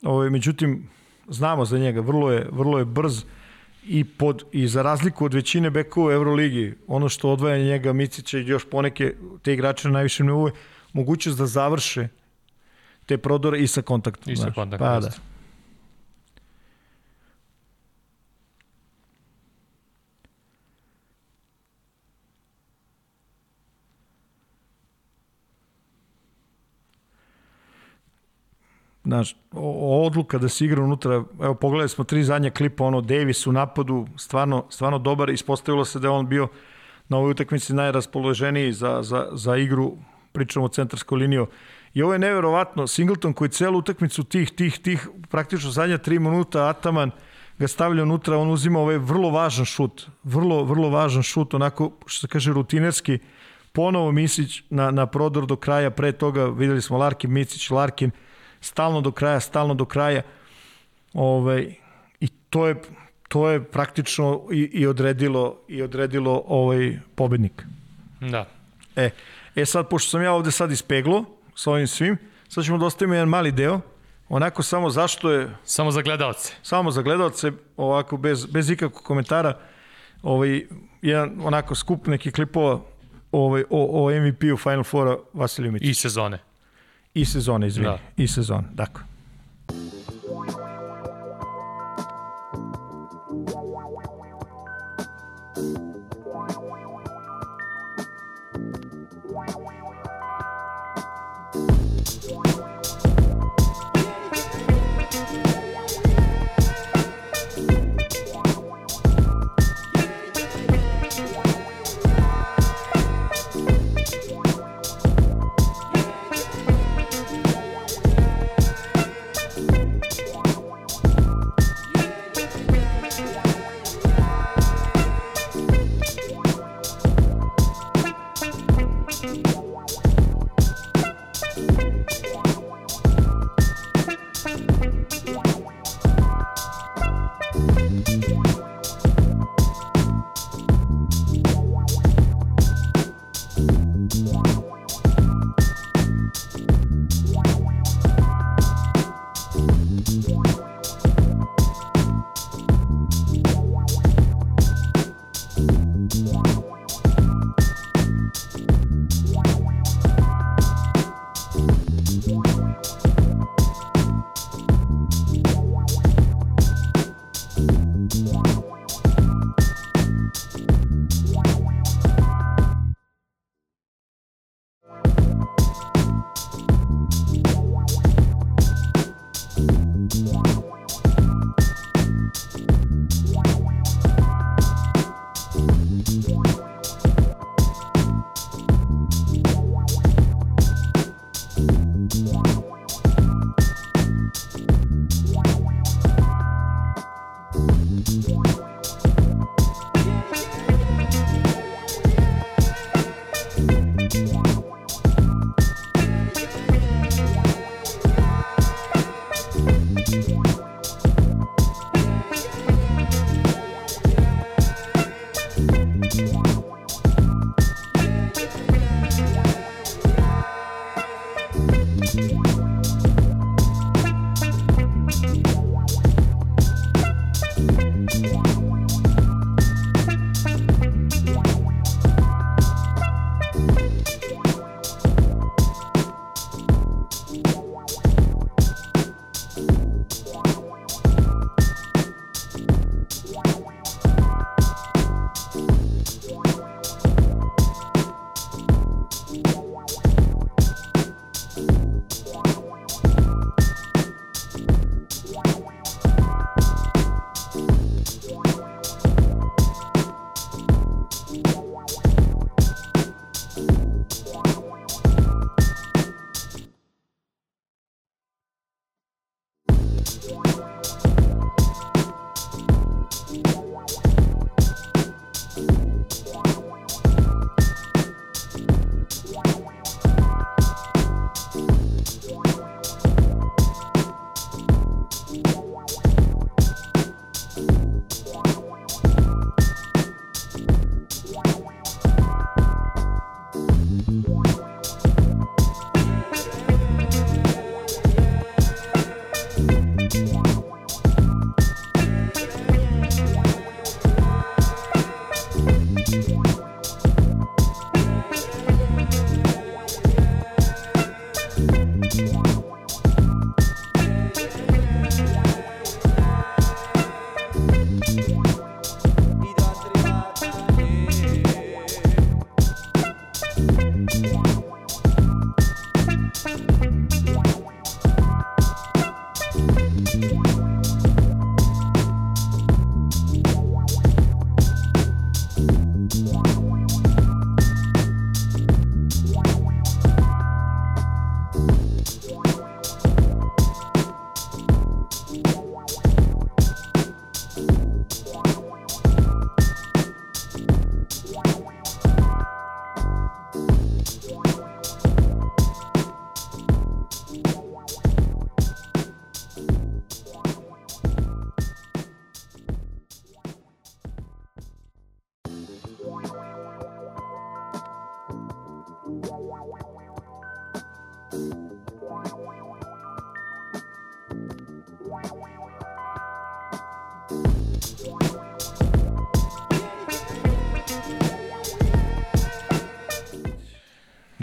Ovo 0.03 0.24
je, 0.24 0.31
međutim, 0.31 0.90
znamo 1.29 1.64
za 1.64 1.79
njega, 1.79 2.00
vrlo 2.00 2.31
je, 2.33 2.48
vrlo 2.53 2.79
je 2.79 2.85
brz 2.85 3.24
i, 3.88 4.05
pod, 4.05 4.44
i 4.53 4.68
za 4.68 4.83
razliku 4.83 5.25
od 5.25 5.35
većine 5.35 5.70
bekova 5.70 6.09
u 6.09 6.12
Euroligi, 6.12 6.75
ono 6.87 7.09
što 7.09 7.31
odvaja 7.31 7.59
njega 7.59 7.92
Micića 7.92 8.38
i 8.38 8.47
još 8.47 8.64
poneke 8.70 9.14
te 9.42 9.53
igrače 9.53 9.88
na 9.88 9.92
najvišem 9.92 10.27
nivou 10.27 10.51
mogućnost 10.92 11.38
da 11.38 11.47
završe 11.47 12.09
te 13.07 13.18
prodore 13.18 13.59
i 13.59 13.66
sa 13.66 13.83
kontaktom. 13.83 14.33
I 14.33 14.37
sa 14.37 14.51
kontaktom. 14.55 14.88
Pa 14.88 15.01
da. 15.01 15.11
Znaš, 29.05 29.37
odluka 29.53 30.38
da 30.38 30.49
se 30.49 30.64
igra 30.64 30.83
unutra, 30.83 31.25
evo 31.43 31.55
pogledali 31.55 31.88
smo 31.88 32.05
tri 32.05 32.25
zadnja 32.25 32.51
klipa, 32.51 32.85
ono 32.85 33.01
Davis 33.01 33.47
u 33.47 33.53
napadu, 33.53 34.07
stvarno, 34.17 34.64
stvarno 34.71 34.99
dobar, 34.99 35.31
ispostavilo 35.31 35.85
se 35.85 35.99
da 35.99 36.07
je 36.07 36.11
on 36.11 36.29
bio 36.29 36.49
na 37.09 37.17
ovoj 37.17 37.31
utakmici 37.31 37.75
najraspoloženiji 37.75 38.73
za, 38.73 39.03
za, 39.03 39.29
za 39.33 39.57
igru, 39.57 39.93
pričamo 40.33 40.64
o 40.64 40.69
centarskoj 40.69 41.19
liniju. 41.19 41.47
I 41.95 42.03
ovo 42.03 42.12
je 42.12 42.19
neverovatno, 42.19 42.87
Singleton 42.87 43.33
koji 43.33 43.51
celu 43.51 43.79
utakmicu 43.79 44.25
tih, 44.25 44.51
tih, 44.51 44.79
tih, 44.79 45.09
praktično 45.31 45.71
zadnja 45.71 45.99
tri 45.99 46.19
minuta, 46.19 46.69
Ataman 46.69 47.11
ga 47.59 47.69
stavlja 47.69 48.03
unutra, 48.03 48.38
on 48.38 48.51
uzima 48.51 48.81
ovaj 48.81 48.99
vrlo 48.99 49.31
važan 49.31 49.64
šut, 49.64 50.07
vrlo, 50.25 50.64
vrlo 50.64 50.88
važan 50.88 51.23
šut, 51.23 51.55
onako, 51.55 51.93
što 52.07 52.27
se 52.27 52.31
kaže, 52.31 52.53
rutinerski, 52.53 53.19
ponovo 53.73 54.12
Misić 54.12 54.62
na, 54.71 54.90
na 54.90 55.07
prodor 55.07 55.47
do 55.47 55.57
kraja, 55.57 55.90
pre 55.90 56.12
toga 56.12 56.45
videli 56.45 56.83
smo 56.83 56.99
Larkin, 56.99 57.33
Micić, 57.33 57.71
Larkin, 57.71 58.11
stalno 58.64 59.00
do 59.00 59.12
kraja, 59.12 59.40
stalno 59.40 59.74
do 59.74 59.85
kraja. 59.85 60.22
Ovaj, 61.12 61.74
I 62.20 62.29
to 62.50 62.66
je, 62.66 62.74
to 63.29 63.48
je 63.50 63.64
praktično 63.64 64.46
i, 64.53 64.59
i 64.72 64.87
odredilo, 64.87 65.57
i 65.68 65.83
odredilo 65.83 66.42
ovaj 66.46 66.98
pobednik. 67.14 67.62
Da. 68.20 68.46
E, 68.96 69.11
e 69.57 69.66
sad, 69.66 69.88
pošto 69.88 70.11
sam 70.11 70.22
ja 70.22 70.33
ovde 70.33 70.50
sad 70.50 70.72
ispeglo 70.72 71.24
sa 71.55 71.70
ovim 71.70 71.87
svim, 71.87 72.16
sad 72.48 72.64
ćemo 72.64 72.79
da 72.79 72.87
ostavimo 72.87 73.14
jedan 73.14 73.29
mali 73.29 73.53
deo, 73.53 73.81
onako 74.29 74.62
samo 74.62 74.90
zašto 74.90 75.31
je, 75.31 75.50
Samo 75.64 75.90
za 75.90 76.03
gledalce. 76.03 76.53
samo 76.62 76.90
za 76.90 77.03
gledalce, 77.03 77.53
ovako 77.77 78.16
bez, 78.16 78.46
bez 78.46 78.70
ikakvog 78.70 79.03
komentara, 79.03 79.59
ovaj, 80.22 80.66
jedan 81.03 81.40
onako 81.44 81.74
skup 81.74 82.07
neki 82.07 82.33
klipova 82.33 82.81
ovaj, 83.33 83.64
o, 83.70 84.07
o 84.07 84.11
MVP-u 84.11 84.57
Final 84.57 84.85
Foura 84.85 85.16
Vasiliju 85.33 85.72
Mićić. 85.72 85.88
I 85.88 85.94
sezone. 85.94 86.38
I 87.14 87.24
sezone, 87.24 87.66
izvini. 87.66 87.87
Da. 87.87 87.98
I 88.16 88.27
sezone, 88.29 88.68
dakle. 88.74 89.03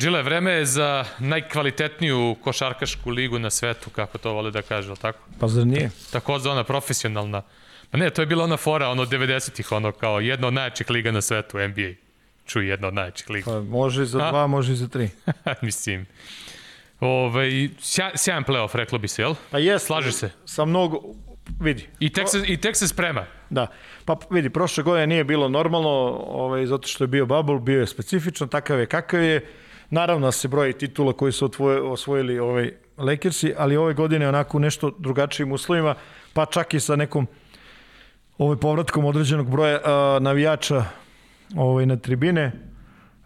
Džile, 0.01 0.23
vreme 0.23 0.51
je 0.51 0.65
za 0.65 1.05
najkvalitetniju 1.19 2.35
košarkašku 2.43 3.09
ligu 3.09 3.39
na 3.39 3.49
svetu, 3.49 3.89
kako 3.89 4.17
to 4.17 4.31
vole 4.33 4.51
da 4.51 4.61
kaže, 4.61 4.95
tako? 4.95 5.19
Pa 5.39 5.47
zar 5.47 5.67
nije? 5.67 5.91
Tako 6.11 6.39
za 6.39 6.51
ona 6.51 6.63
profesionalna. 6.63 7.41
Ma 7.91 7.99
ne, 7.99 8.09
to 8.09 8.21
je 8.21 8.25
bila 8.25 8.43
ona 8.43 8.57
fora, 8.57 8.89
ono 8.89 9.05
90-ih, 9.05 9.71
ono 9.71 9.91
kao 9.91 10.19
jedna 10.19 10.47
od 10.47 10.53
najjačih 10.53 10.89
liga 10.89 11.11
na 11.11 11.21
svetu, 11.21 11.57
NBA. 11.57 11.93
Čuj, 12.45 12.69
jedna 12.69 12.87
od 12.87 12.93
najjačih 12.93 13.29
liga. 13.29 13.45
Pa 13.45 13.61
može 13.61 14.03
i 14.03 14.05
za 14.05 14.19
A? 14.25 14.31
dva, 14.31 14.47
može 14.47 14.73
i 14.73 14.75
za 14.75 14.87
tri. 14.87 15.09
Mislim. 15.61 16.05
Ove, 16.99 17.69
sja, 17.79 18.11
sjajan 18.15 18.43
playoff, 18.43 18.75
reklo 18.75 18.99
bi 18.99 19.07
se, 19.07 19.21
jel? 19.21 19.35
Pa 19.51 19.59
jes. 19.59 19.83
Slažeš 19.83 20.13
se? 20.13 20.31
Sa 20.45 20.65
mnogo, 20.65 21.01
vidi. 21.59 21.89
I 21.99 22.09
tek 22.13 22.29
se, 22.29 22.43
i 22.47 22.57
tek 22.57 22.75
se 22.75 22.87
sprema. 22.87 23.25
Da. 23.49 23.67
Pa 24.05 24.17
vidi, 24.29 24.49
prošle 24.49 24.83
godine 24.83 25.07
nije 25.07 25.23
bilo 25.23 25.49
normalno, 25.49 25.89
ovaj, 26.27 26.65
zato 26.65 26.87
što 26.87 27.03
je 27.03 27.07
bio 27.07 27.25
bubble, 27.25 27.59
bio 27.59 27.79
je 27.79 27.87
specifičan, 27.87 28.47
takav 28.47 28.79
je 28.79 28.85
kakav 28.85 29.23
je. 29.23 29.45
Naravno 29.91 30.27
da 30.27 30.31
se 30.31 30.47
broji 30.47 30.73
titula 30.73 31.13
koji 31.13 31.31
su 31.31 31.45
otvoje, 31.45 31.81
osvojili 31.81 32.39
ovaj 32.39 32.71
Lakersi, 32.97 33.53
ali 33.57 33.77
ove 33.77 33.93
godine 33.93 34.29
onako 34.29 34.59
nešto 34.59 34.91
drugačijim 34.99 35.51
uslovima, 35.51 35.95
pa 36.33 36.45
čak 36.45 36.73
i 36.73 36.79
sa 36.79 36.95
nekom 36.95 37.27
ovaj 38.37 38.57
povratkom 38.57 39.05
određenog 39.05 39.49
broja 39.49 39.79
a, 39.83 40.19
navijača 40.21 40.85
ovaj, 41.55 41.85
na 41.85 41.97
tribine. 41.97 42.51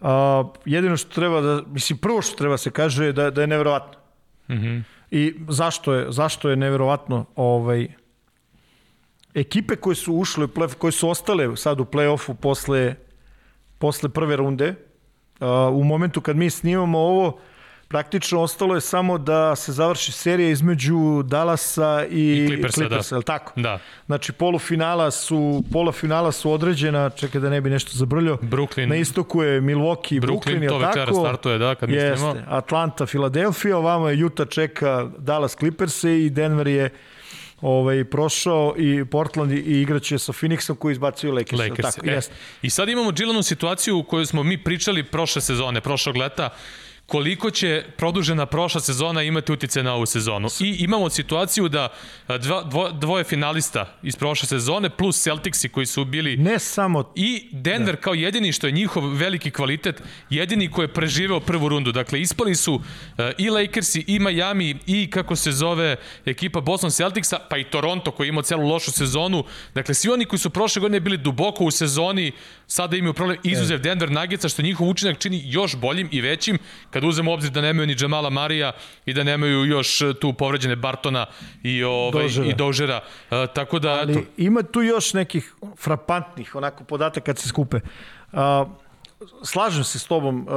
A, 0.01 0.43
jedino 0.65 0.97
što 0.97 1.13
treba 1.13 1.41
da, 1.41 1.61
mislim, 1.67 1.97
prvo 1.97 2.21
što 2.21 2.37
treba 2.37 2.57
se 2.57 2.71
kaže 2.71 3.05
je 3.05 3.13
da, 3.13 3.29
da 3.29 3.41
je 3.41 3.47
neverovatno. 3.47 3.99
Mm 4.49 4.53
-hmm. 4.53 4.83
I 5.11 5.35
zašto 5.49 5.93
je, 5.93 6.11
zašto 6.11 6.49
je 6.49 6.55
neverovatno 6.55 7.25
ovaj, 7.35 7.87
ekipe 9.33 9.75
koje 9.75 9.95
su 9.95 10.13
ušle 10.13 10.45
u 10.45 10.47
play 10.47 10.73
koje 10.73 10.91
su 10.91 11.09
ostale 11.09 11.57
sad 11.57 11.79
u 11.79 11.85
play-offu 11.85 12.33
posle, 12.33 12.95
posle 13.77 14.09
prve 14.09 14.35
runde, 14.35 14.75
u 15.73 15.83
momentu 15.83 16.21
kad 16.21 16.35
mi 16.35 16.49
snimamo 16.49 16.99
ovo, 16.99 17.39
praktično 17.87 18.41
ostalo 18.41 18.75
je 18.75 18.81
samo 18.81 19.17
da 19.17 19.55
se 19.55 19.71
završi 19.71 20.11
serija 20.11 20.49
između 20.49 21.23
Dallasa 21.23 22.05
i, 22.09 22.43
I 22.43 22.47
Clippersa, 22.47 22.75
Clippersa 22.75 23.15
da. 23.15 23.19
je 23.19 23.23
tako? 23.23 23.53
Da. 23.55 23.79
Znači 24.05 24.31
polufinala 24.31 25.11
su 25.11 25.63
polufinala 25.71 26.31
su 26.31 26.51
određena, 26.51 27.09
čekaj 27.09 27.41
da 27.41 27.49
ne 27.49 27.61
bi 27.61 27.69
nešto 27.69 27.91
zabrljao. 27.93 28.37
Brooklyn. 28.37 28.85
Na 28.85 28.95
istoku 28.95 29.43
je 29.43 29.61
Milwaukee, 29.61 30.21
Brooklyn, 30.21 30.21
Brooklyn, 30.21 30.61
je 30.61 30.67
to 30.67 30.77
večera 30.77 31.05
tako? 31.05 31.19
startuje, 31.19 31.57
da, 31.57 31.75
kad 31.75 31.89
Jeste. 31.89 32.11
mislimo. 32.11 32.35
Atlanta, 32.47 33.05
Filadelfija, 33.05 33.77
ovamo 33.77 34.09
je 34.09 34.25
Utah 34.25 34.47
čeka 34.47 35.09
Dallas 35.17 35.55
Clippers 35.55 36.03
i 36.03 36.29
Denver 36.29 36.67
je 36.67 36.89
ovaj, 37.65 38.03
prošao 38.03 38.75
i 38.77 39.05
Portland 39.05 39.51
i 39.51 39.81
igraće 39.81 40.19
sa 40.19 40.33
Phoenixom 40.33 40.75
koji 40.75 40.91
izbacuju 40.91 41.33
Lakers. 41.33 41.59
Lakers. 41.59 41.95
Tako, 41.95 42.09
e, 42.09 42.11
jeste. 42.11 42.33
I 42.61 42.69
sad 42.69 42.89
imamo 42.89 43.11
Džilanu 43.11 43.43
situaciju 43.43 43.97
u 43.97 44.03
kojoj 44.03 44.25
smo 44.25 44.43
mi 44.43 44.63
pričali 44.63 45.03
prošle 45.03 45.41
sezone, 45.41 45.81
prošlog 45.81 46.15
leta, 46.15 46.49
koliko 47.07 47.51
će 47.51 47.83
produžena 47.97 48.45
prošla 48.45 48.81
sezona 48.81 49.23
imati 49.23 49.51
utice 49.51 49.83
na 49.83 49.93
ovu 49.93 50.05
sezonu. 50.05 50.47
I 50.59 50.75
imamo 50.79 51.09
situaciju 51.09 51.69
da 51.69 51.89
a, 52.27 52.37
dva, 52.37 52.63
dvo, 52.63 52.91
dvoje 52.91 53.23
finalista 53.23 53.97
iz 54.03 54.15
prošle 54.15 54.47
sezone 54.47 54.89
plus 54.89 55.21
Celticsi 55.21 55.69
koji 55.69 55.85
su 55.85 56.05
bili 56.05 56.37
Ne 56.37 56.59
samo 56.59 57.13
I 57.15 57.49
Denver 57.51 57.95
kao 57.95 58.13
jedini 58.13 58.51
što 58.51 58.67
je 58.67 58.71
njihov 58.71 59.13
veliki 59.13 59.51
kvalitet, 59.51 60.01
jedini 60.29 60.71
ko 60.71 60.81
je 60.81 60.93
preživeo 60.93 61.39
prvu 61.39 61.69
rundu. 61.69 61.91
Dakle, 61.91 62.21
ispali 62.21 62.55
su 62.55 62.73
uh, 62.73 62.81
i 63.37 63.49
Lakersi, 63.49 64.03
i 64.07 64.19
Miami, 64.19 64.77
i 64.85 65.09
kako 65.09 65.35
se 65.35 65.51
zove 65.51 65.95
ekipa 66.25 66.61
Boston 66.61 66.89
Celticsa, 66.89 67.39
pa 67.49 67.57
i 67.57 67.63
Toronto 67.63 68.11
koji 68.11 68.27
je 68.27 68.29
imao 68.29 68.43
celu 68.43 68.67
lošu 68.67 68.91
sezonu. 68.91 69.43
Dakle, 69.75 69.93
svi 69.93 70.09
oni 70.09 70.25
koji 70.25 70.39
su 70.39 70.49
prošle 70.49 70.79
godine 70.79 70.99
bili 70.99 71.17
duboko 71.17 71.65
u 71.65 71.71
sezoni, 71.71 72.31
sada 72.67 72.97
imaju 72.97 73.13
problem 73.13 73.37
izuzev 73.43 73.79
Denver 73.79 74.11
Nuggetsa, 74.11 74.49
što 74.49 74.61
njihov 74.61 74.89
učinak 74.89 75.17
čini 75.17 75.41
još 75.45 75.75
boljim 75.75 76.09
i 76.11 76.21
većim, 76.21 76.57
kad 76.89 77.03
uzmemo 77.03 77.31
u 77.31 77.33
obzir 77.33 77.51
da 77.51 77.61
nemaju 77.61 77.87
ni 77.87 77.95
Jamala 77.99 78.29
Marija 78.29 78.71
i 79.05 79.13
da 79.13 79.23
nemaju 79.23 79.65
još 79.65 80.01
uh, 80.01 80.15
tu 80.21 80.33
povređene 80.33 80.75
Bartona 80.75 81.25
i, 81.63 81.83
ovaj, 81.83 82.23
Dožera. 82.23 82.47
i 82.47 82.53
Dožera. 82.53 83.01
Uh, 83.31 83.37
tako 83.53 83.79
da, 83.79 83.91
eto, 83.91 84.01
Ali 84.01 84.27
ima 84.37 84.63
tu 84.63 84.81
još 84.81 85.13
nekih 85.13 85.53
frapantnih 85.77 86.55
onako 86.55 86.83
podataka 86.83 87.25
kad 87.25 87.37
se 87.37 87.47
skupe. 87.47 87.79
A, 88.33 88.65
slažem 89.43 89.83
se 89.83 89.99
s 89.99 90.05
tobom, 90.05 90.47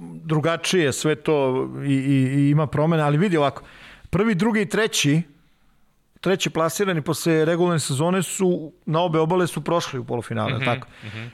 drugačije 0.00 0.92
sve 0.92 1.14
to 1.14 1.68
i, 1.86 1.92
i, 1.92 2.40
i 2.40 2.50
ima 2.50 2.66
promene, 2.66 3.02
ali 3.02 3.18
vidi 3.18 3.36
ovako, 3.36 3.62
prvi, 4.10 4.34
drugi 4.34 4.62
i 4.62 4.68
treći, 4.68 5.22
treći 6.20 6.50
plasirani 6.50 7.02
posle 7.02 7.44
regularne 7.44 7.80
sezone 7.80 8.22
su 8.22 8.72
na 8.86 9.00
obe 9.00 9.18
obale 9.18 9.46
su 9.46 9.64
prošli 9.64 9.98
u 9.98 10.04
polufinale, 10.04 10.52
mm 10.52 10.60
-hmm, 10.60 10.64
tako. 10.64 10.88
Mm 11.02 11.06
-hmm. 11.06 11.28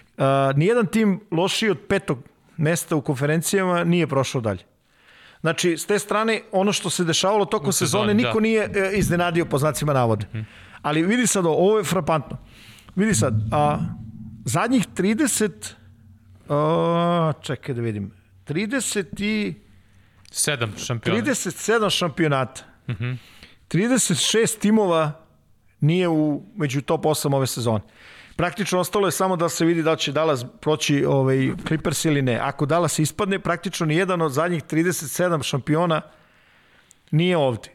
Nijedan 0.54 0.86
tim 0.86 1.20
lošiji 1.30 1.70
od 1.70 1.78
petog 1.88 2.18
mesta 2.56 2.96
u 2.96 3.00
konferencijama 3.00 3.84
nije 3.84 4.06
prošao 4.06 4.40
dalje. 4.40 4.64
Znači, 5.40 5.76
s 5.78 5.86
te 5.86 5.98
strane, 5.98 6.40
ono 6.52 6.72
što 6.72 6.90
se 6.90 7.04
dešavalo 7.04 7.44
tokom 7.44 7.68
U 7.68 7.72
sezone, 7.72 8.04
sezoni, 8.04 8.14
niko 8.14 8.34
da. 8.34 8.40
nije 8.40 8.62
e, 8.62 8.90
iznenadio 8.94 9.44
po 9.44 9.58
znacima 9.58 9.92
navode. 9.92 10.26
Mm 10.32 10.36
-hmm. 10.36 10.44
Ali 10.82 11.02
vidi 11.02 11.26
sad, 11.26 11.46
ovo 11.46 11.78
je 11.78 11.84
frapantno. 11.84 12.38
Vidi 12.96 13.14
sad, 13.14 13.34
a, 13.52 13.78
zadnjih 14.44 14.86
30, 14.96 15.50
a, 16.48 17.32
čekaj 17.40 17.74
da 17.74 17.80
vidim, 17.80 18.12
30 18.48 19.22
i... 19.22 19.54
sedam 20.30 20.72
šampiona. 20.78 21.20
37 21.20 21.90
šampionata. 21.90 22.62
Mm 22.88 22.92
-hmm. 22.92 23.16
36 23.68 24.58
timova 24.58 25.12
nije 25.80 26.08
u, 26.08 26.42
među 26.56 26.80
top 26.80 27.04
8 27.04 27.34
ove 27.34 27.46
sezone. 27.46 27.80
Praktično 28.36 28.78
ostalo 28.78 29.06
je 29.06 29.12
samo 29.12 29.36
da 29.36 29.48
se 29.48 29.64
vidi 29.64 29.82
da 29.82 29.96
će 29.96 30.12
Dallas 30.12 30.44
proći 30.60 31.04
ovaj, 31.04 31.50
Clippers 31.66 32.04
ili 32.04 32.22
ne. 32.22 32.38
Ako 32.38 32.66
Dallas 32.66 32.98
ispadne, 32.98 33.38
praktično 33.38 33.86
ni 33.86 33.96
jedan 33.96 34.22
od 34.22 34.32
zadnjih 34.32 34.62
37 34.64 35.42
šampiona 35.42 36.00
nije 37.10 37.36
ovde. 37.36 37.68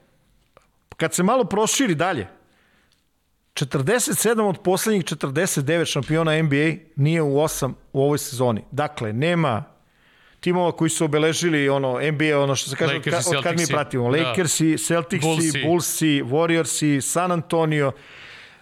Kad 0.97 1.13
se 1.13 1.23
malo 1.23 1.43
proširi 1.43 1.95
dalje, 1.95 2.27
47 3.53 4.41
od 4.41 4.59
poslednjih 4.63 5.03
49 5.03 5.85
šampiona 5.85 6.41
NBA 6.41 6.75
nije 6.95 7.21
u 7.21 7.35
8 7.35 7.73
u 7.93 8.03
ovoj 8.03 8.17
sezoni. 8.17 8.63
Dakle, 8.71 9.13
nema 9.13 9.63
timova 10.39 10.71
koji 10.71 10.89
su 10.89 11.05
obeležili 11.05 11.69
ono 11.69 11.99
NBA, 12.11 12.39
ono 12.39 12.55
što 12.55 12.69
se 12.69 12.75
kaže, 12.75 12.95
od, 12.95 13.03
ka, 13.03 13.17
od 13.17 13.23
kad 13.23 13.35
mi 13.35 13.41
Celticsi. 13.43 13.73
pratimo. 13.73 14.11
Da. 14.11 14.23
Lakersi, 14.23 14.77
Celticsi, 14.77 15.27
Bullsi. 15.27 15.63
Bullsi, 15.65 16.21
Warriorsi, 16.23 17.01
San 17.01 17.31
Antonio, 17.31 17.91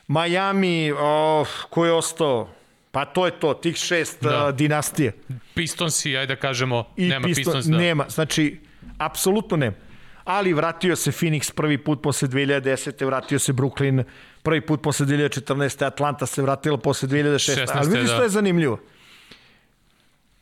Miami, 0.07 0.91
oh, 0.91 1.47
ko 1.69 1.85
je 1.85 1.93
ostao? 1.93 2.49
Pa 2.91 3.05
to 3.05 3.25
je 3.25 3.31
to, 3.33 3.53
tih 3.53 3.75
šest 3.75 4.23
Da. 4.23 4.45
uh, 4.45 4.55
dinastije. 4.55 5.13
Pistonsi, 5.53 6.17
ajde 6.17 6.35
da 6.35 6.41
kažemo, 6.41 6.83
I 6.97 7.07
nema 7.07 7.27
Piston- 7.27 7.35
Pistons. 7.35 7.65
Da. 7.65 7.77
Nema, 7.77 8.05
znači, 8.09 8.59
apsolutno 8.97 9.57
nema. 9.57 9.75
Ali 10.23 10.53
vratio 10.53 10.95
se 10.95 11.11
Phoenix 11.11 11.53
prvi 11.53 11.77
put 11.77 12.01
posle 12.01 12.27
2010. 12.27 13.05
Vratio 13.05 13.39
se 13.39 13.53
Brooklyn 13.53 14.03
prvi 14.43 14.61
put 14.61 14.81
posle 14.81 15.05
2014. 15.05 15.85
Atlanta 15.85 16.25
se 16.25 16.41
vratila 16.41 16.77
posle 16.77 17.09
2016. 17.09 17.55
16., 17.57 17.71
Ali 17.73 17.89
vidiš 17.89 18.09
da. 18.09 18.13
što 18.13 18.23
je 18.23 18.29
zanimljivo. 18.29 18.79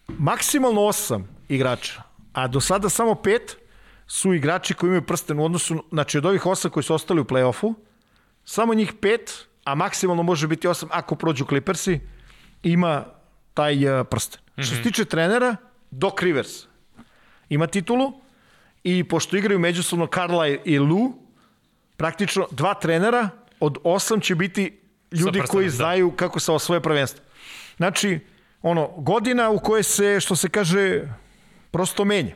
Maksimalno 0.08 0.82
osam 0.82 1.28
igrača, 1.50 2.02
a 2.34 2.48
do 2.48 2.60
sada 2.60 2.90
samo 2.90 3.16
pet 3.16 3.58
su 4.08 4.34
igrači 4.34 4.74
koji 4.74 4.88
imaju 4.88 5.02
prsten 5.02 5.40
u 5.40 5.46
odnosu, 5.46 5.84
znači 5.92 6.18
od 6.18 6.26
ovih 6.26 6.46
osam 6.46 6.72
koji 6.72 6.84
su 6.84 6.94
ostali 6.94 7.22
u 7.22 7.26
play-offu, 7.26 7.74
samo 8.46 8.74
njih 8.74 8.94
pet, 8.94 9.48
a 9.64 9.76
maksimalno 9.76 10.24
može 10.24 10.48
biti 10.48 10.68
osam 10.68 10.90
ako 10.92 11.16
prođu 11.16 11.46
Clippersi, 11.46 12.00
ima 12.64 13.06
taj 13.54 14.00
uh, 14.00 14.08
prsten. 14.08 14.42
Mm 14.42 14.62
-hmm. 14.62 14.66
Što 14.66 14.76
se 14.76 14.82
tiče 14.82 15.06
trenera, 15.06 15.56
Doc 15.92 16.22
Rivers 16.22 16.50
ima 17.50 17.68
titulu 17.68 18.14
i 18.84 19.04
pošto 19.04 19.38
igraju 19.38 19.60
međusobno 19.60 20.08
Carla 20.14 20.48
i 20.48 20.80
Lou, 20.80 21.14
praktično 21.98 22.48
dva 22.52 22.74
trenera 22.74 23.30
od 23.60 23.78
osam 23.84 24.20
će 24.22 24.36
biti 24.36 24.80
ljudi 25.12 25.40
prstenom, 25.40 25.48
koji 25.48 25.66
da. 25.66 25.72
znaju 25.72 26.12
kako 26.12 26.40
se 26.40 26.52
osvoje 26.52 26.82
prvenstvo. 26.82 27.26
Znači, 27.78 28.20
ono, 28.62 28.88
godina 28.88 29.50
u 29.50 29.60
kojoj 29.60 29.84
se, 29.84 30.20
što 30.20 30.36
se 30.36 30.50
kaže, 30.50 31.02
prosto 31.72 32.06
menja. 32.06 32.36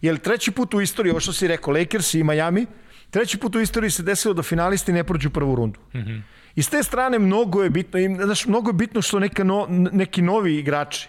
Jer 0.00 0.18
treći 0.18 0.50
put 0.50 0.74
u 0.74 0.80
istoriji, 0.80 1.10
ovo 1.10 1.20
što 1.20 1.32
si 1.32 1.48
rekao, 1.48 1.74
Lakers 1.74 2.14
i 2.14 2.22
Miami, 2.22 2.66
treći 3.10 3.38
put 3.38 3.54
u 3.54 3.60
istoriji 3.60 3.90
se 3.90 4.02
desilo 4.02 4.34
da 4.34 4.42
finalisti 4.42 4.92
ne 4.92 5.04
prođu 5.04 5.30
prvu 5.30 5.54
rundu. 5.54 5.80
Mm 5.94 5.98
-hmm. 5.98 6.22
I 6.56 6.62
s 6.62 6.68
te 6.68 6.82
strane 6.82 7.18
mnogo 7.18 7.62
je 7.62 7.70
bitno, 7.70 8.00
i, 8.00 8.16
znaš, 8.24 8.46
mnogo 8.46 8.70
je 8.70 8.74
bitno 8.74 9.02
što 9.02 9.18
neka 9.18 9.44
no, 9.44 9.66
neki 9.68 10.22
novi 10.22 10.58
igrači 10.58 11.08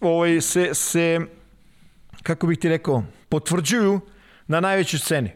ovaj, 0.00 0.40
se, 0.40 0.74
se, 0.74 1.20
kako 2.22 2.46
bih 2.46 2.58
ti 2.58 2.68
rekao, 2.68 3.04
potvrđuju 3.28 4.00
na 4.46 4.60
najvećoj 4.60 4.98
sceni. 4.98 5.30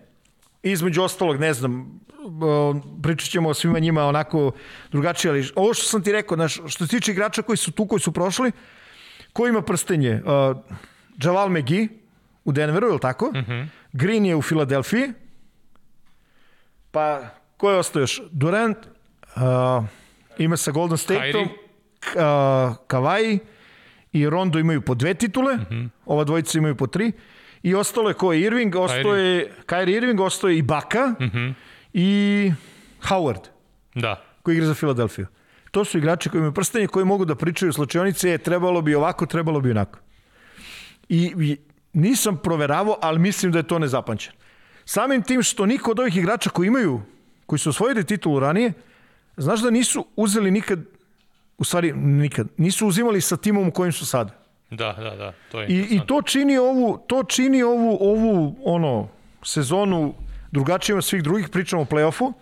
Između 0.63 1.03
ostalog, 1.03 1.41
ne 1.41 1.55
znam, 1.55 2.01
pričat 3.03 3.31
ćemo 3.31 3.49
o 3.49 3.55
svima 3.55 3.79
njima 3.79 4.05
onako 4.05 4.53
drugačije, 4.93 5.31
ali 5.31 5.49
ovo 5.55 5.75
što 5.75 5.85
sam 5.85 6.03
ti 6.03 6.13
rekao, 6.13 6.37
znaš, 6.37 6.61
što 6.67 6.87
se 6.87 6.91
tiče 6.91 7.13
igrača 7.13 7.43
koji 7.43 7.57
su 7.57 7.73
tu, 7.73 7.87
koji 7.87 8.01
su 8.01 8.13
prošli, 8.13 8.53
ko 9.33 9.47
ima 9.47 9.63
prstenje? 9.63 10.23
Uh, 10.25 10.57
Javal 11.23 11.49
McGee 11.49 11.89
u 12.45 12.53
Denveru, 12.53 12.87
je 12.87 12.93
li 12.93 13.01
tako? 13.01 13.27
Mm 13.27 13.39
-hmm. 13.39 13.67
Green 13.93 14.27
je 14.27 14.37
u 14.37 14.43
Filadelfiji. 14.43 15.13
Pa, 16.91 17.21
ko 17.57 17.71
je 17.71 17.79
ostao 17.79 18.01
još? 18.01 18.23
Durant, 18.31 18.79
uh, 19.37 19.85
ima 20.39 20.57
sa 20.57 20.71
Golden 20.71 20.99
Stateom, 20.99 21.45
uh, 21.45 21.51
Kawhi 22.89 23.39
i 24.13 24.31
Rondo 24.31 24.59
imaju 24.59 24.81
po 24.81 24.95
dve 24.95 25.15
titule, 25.15 25.57
mm 25.57 25.67
-hmm. 25.71 25.89
ova 26.07 26.25
dvojica 26.25 26.59
imaju 26.59 26.75
po 26.75 26.87
tri, 26.87 27.13
i 27.63 27.75
ostalo 27.75 28.09
je 28.09 28.15
ko 28.15 28.33
je 28.33 28.41
Irving, 28.41 28.77
ostao 28.77 29.17
je 29.17 29.53
Kyrie 29.67 29.97
Irving, 29.97 30.21
ostao 30.21 30.51
je 30.51 30.59
i 30.59 30.63
Baka 30.63 31.07
mm 31.07 31.25
-hmm. 31.25 31.55
i 31.93 32.53
Howard. 33.03 33.49
Da. 33.95 34.23
Koji 34.43 34.55
igra 34.55 34.67
za 34.67 34.75
Filadelfiju. 34.75 35.27
To 35.71 35.85
su 35.85 35.99
igrači 35.99 36.29
koji 36.29 36.39
imaju 36.39 36.53
prstenje, 36.53 36.87
koji 36.87 37.05
mogu 37.05 37.25
da 37.25 37.35
pričaju 37.35 37.73
slučajonice, 37.73 38.39
trebalo 38.39 38.83
bi 38.83 38.95
ovako, 38.95 39.27
trebalo 39.27 39.61
bi 39.61 39.71
onako. 39.71 39.99
I, 41.09 41.35
i 41.39 41.57
nisam 41.93 42.37
proveravao, 42.37 42.99
ali 43.03 43.19
mislim 43.19 43.53
da 43.53 43.59
je 43.59 43.67
to 43.67 43.79
nezapančeno. 43.79 44.37
Samim 44.85 45.23
tim 45.23 45.43
što 45.43 45.67
niko 45.67 45.91
od 45.91 46.01
ovih 46.01 46.17
igrača 46.17 46.51
koji 46.51 46.67
imaju, 46.67 47.01
koji 47.47 47.59
su 47.59 47.71
osvojili 47.71 48.05
titulu 48.05 48.41
ranije, 48.41 48.73
znaš 49.37 49.61
da 49.61 49.71
nisu 49.71 50.07
uzeli 50.17 50.51
nikad, 50.51 50.79
u 51.59 51.65
stvari 51.65 51.93
nikad, 51.93 52.49
nisu 52.57 52.87
uzimali 52.87 53.21
sa 53.21 53.37
timom 53.37 53.69
u 53.69 53.71
kojim 53.71 53.93
su 53.93 54.07
sada. 54.07 54.31
Da, 54.71 54.93
da, 54.93 55.17
da, 55.17 55.33
to 55.53 55.61
je 55.61 55.69
I, 55.69 55.87
I 55.91 56.01
to 56.07 56.23
čini 56.23 56.59
ovu, 56.59 56.99
to 57.07 57.25
čini 57.25 57.63
ovu, 57.63 57.99
ovu 58.01 58.57
ono, 58.65 59.09
sezonu 59.43 60.15
drugačijom 60.53 61.03
svih 61.03 61.23
drugih, 61.23 61.49
pričamo 61.49 61.83
o 61.83 61.85
play-offu, 61.85 62.33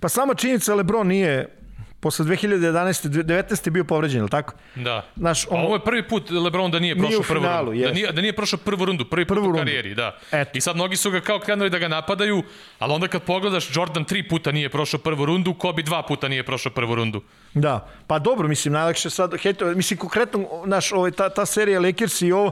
pa 0.00 0.08
sama 0.08 0.34
činjenica 0.34 0.74
Lebron 0.74 1.06
nije 1.06 1.61
posle 2.02 2.24
2011. 2.24 3.08
19. 3.08 3.70
bio 3.70 3.84
povređen, 3.84 4.18
je 4.18 4.22
li 4.22 4.30
tako? 4.30 4.54
Da. 4.74 5.06
Naš, 5.16 5.46
on, 5.50 5.60
ovo 5.60 5.74
je 5.74 5.84
prvi 5.84 6.08
put 6.08 6.30
LeBron 6.30 6.70
da 6.70 6.78
nije 6.78 6.96
prošao 6.98 7.22
prvu 7.22 7.40
finalu, 7.40 7.66
rundu. 7.66 7.84
Da 7.84 7.92
nije, 7.92 8.12
da 8.12 8.20
nije 8.20 8.32
prošao 8.32 8.58
prvu 8.58 8.84
rundu, 8.84 9.04
prvi 9.04 9.26
prvu 9.26 9.44
put 9.44 9.54
u 9.54 9.58
karijeri, 9.58 9.94
da. 9.94 10.18
Eto. 10.32 10.50
I 10.54 10.60
sad 10.60 10.76
mnogi 10.76 10.96
su 10.96 11.10
ga 11.10 11.20
kao 11.20 11.38
krenuli 11.38 11.70
da 11.70 11.78
ga 11.78 11.88
napadaju, 11.88 12.42
ali 12.78 12.92
onda 12.92 13.08
kad 13.08 13.22
pogledaš, 13.22 13.76
Jordan 13.76 14.04
tri 14.04 14.28
puta 14.28 14.52
nije 14.52 14.68
prošao 14.68 15.00
prvu 15.00 15.26
rundu, 15.26 15.54
Kobe 15.54 15.82
dva 15.82 16.02
puta 16.02 16.28
nije 16.28 16.42
prošao 16.42 16.72
prvu 16.72 16.94
rundu. 16.94 17.22
Da, 17.54 17.88
pa 18.06 18.18
dobro, 18.18 18.48
mislim, 18.48 18.74
najlakše 18.74 19.10
sad, 19.10 19.34
hejto, 19.42 19.66
mislim, 19.66 19.98
konkretno, 19.98 20.46
naš, 20.66 20.92
ovaj, 20.92 21.10
ta, 21.10 21.28
ta 21.28 21.46
serija 21.46 21.80
Lakers 21.80 22.22
i 22.22 22.32
ovo, 22.32 22.46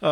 uh, 0.00 0.08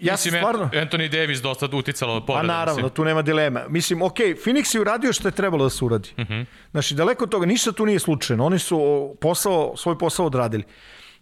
ja 0.00 0.12
mislim, 0.12 0.34
stvarno... 0.34 0.70
Anthony 0.72 1.08
Davis 1.08 1.42
dosta 1.42 1.68
uticalo 1.72 2.26
povreda. 2.26 2.52
A 2.52 2.56
naravno, 2.56 2.82
mislim. 2.82 2.94
tu 2.94 3.04
nema 3.04 3.22
dilema. 3.22 3.64
Mislim, 3.68 4.02
ok, 4.02 4.16
Phoenix 4.16 4.74
je 4.74 4.80
uradio 4.80 5.12
što 5.12 5.28
je 5.28 5.32
trebalo 5.32 5.64
da 5.64 5.70
se 5.70 5.84
uradi. 5.84 6.08
Uh 6.12 6.24
mhm. 6.24 6.32
-huh. 6.32 6.44
Znači, 6.70 6.94
daleko 6.94 7.24
od 7.24 7.30
toga, 7.30 7.46
ništa 7.46 7.72
tu 7.72 7.86
nije 7.86 7.98
slučajno. 7.98 8.46
Oni 8.46 8.58
su 8.58 9.16
posao, 9.20 9.76
svoj 9.76 9.98
posao 9.98 10.26
odradili. 10.26 10.64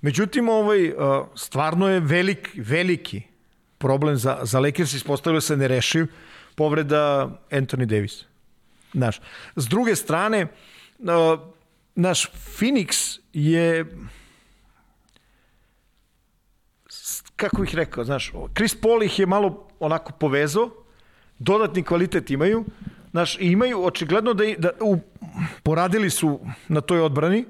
Međutim, 0.00 0.48
ovaj, 0.48 0.92
stvarno 1.34 1.88
je 1.88 2.00
velik, 2.00 2.50
veliki 2.54 3.22
problem 3.78 4.16
za, 4.16 4.38
za 4.42 4.60
Lakers, 4.60 4.92
ispostavilo 4.92 5.40
se 5.40 5.56
nerešiv 5.56 6.06
povreda 6.54 7.28
Anthony 7.50 7.84
Davis. 7.84 8.24
Znaš, 8.92 9.20
s 9.56 9.68
druge 9.68 9.96
strane, 9.96 10.46
naš 11.94 12.26
Phoenix 12.58 13.18
je 13.32 13.84
kako 17.36 17.62
bih 17.62 17.74
rekao, 17.74 18.04
znaš, 18.04 18.32
Chris 18.56 18.74
Paul 18.80 19.02
ih 19.02 19.18
je 19.18 19.26
malo 19.26 19.68
onako 19.80 20.12
povezao, 20.12 20.70
dodatni 21.38 21.82
kvalitet 21.82 22.30
imaju, 22.30 22.64
znaš, 23.10 23.36
i 23.38 23.46
imaju 23.46 23.84
očigledno 23.86 24.34
da, 24.34 24.44
da 24.58 24.70
u, 24.80 24.98
poradili 25.62 26.10
su 26.10 26.40
na 26.68 26.80
toj 26.80 27.00
odbrani, 27.00 27.44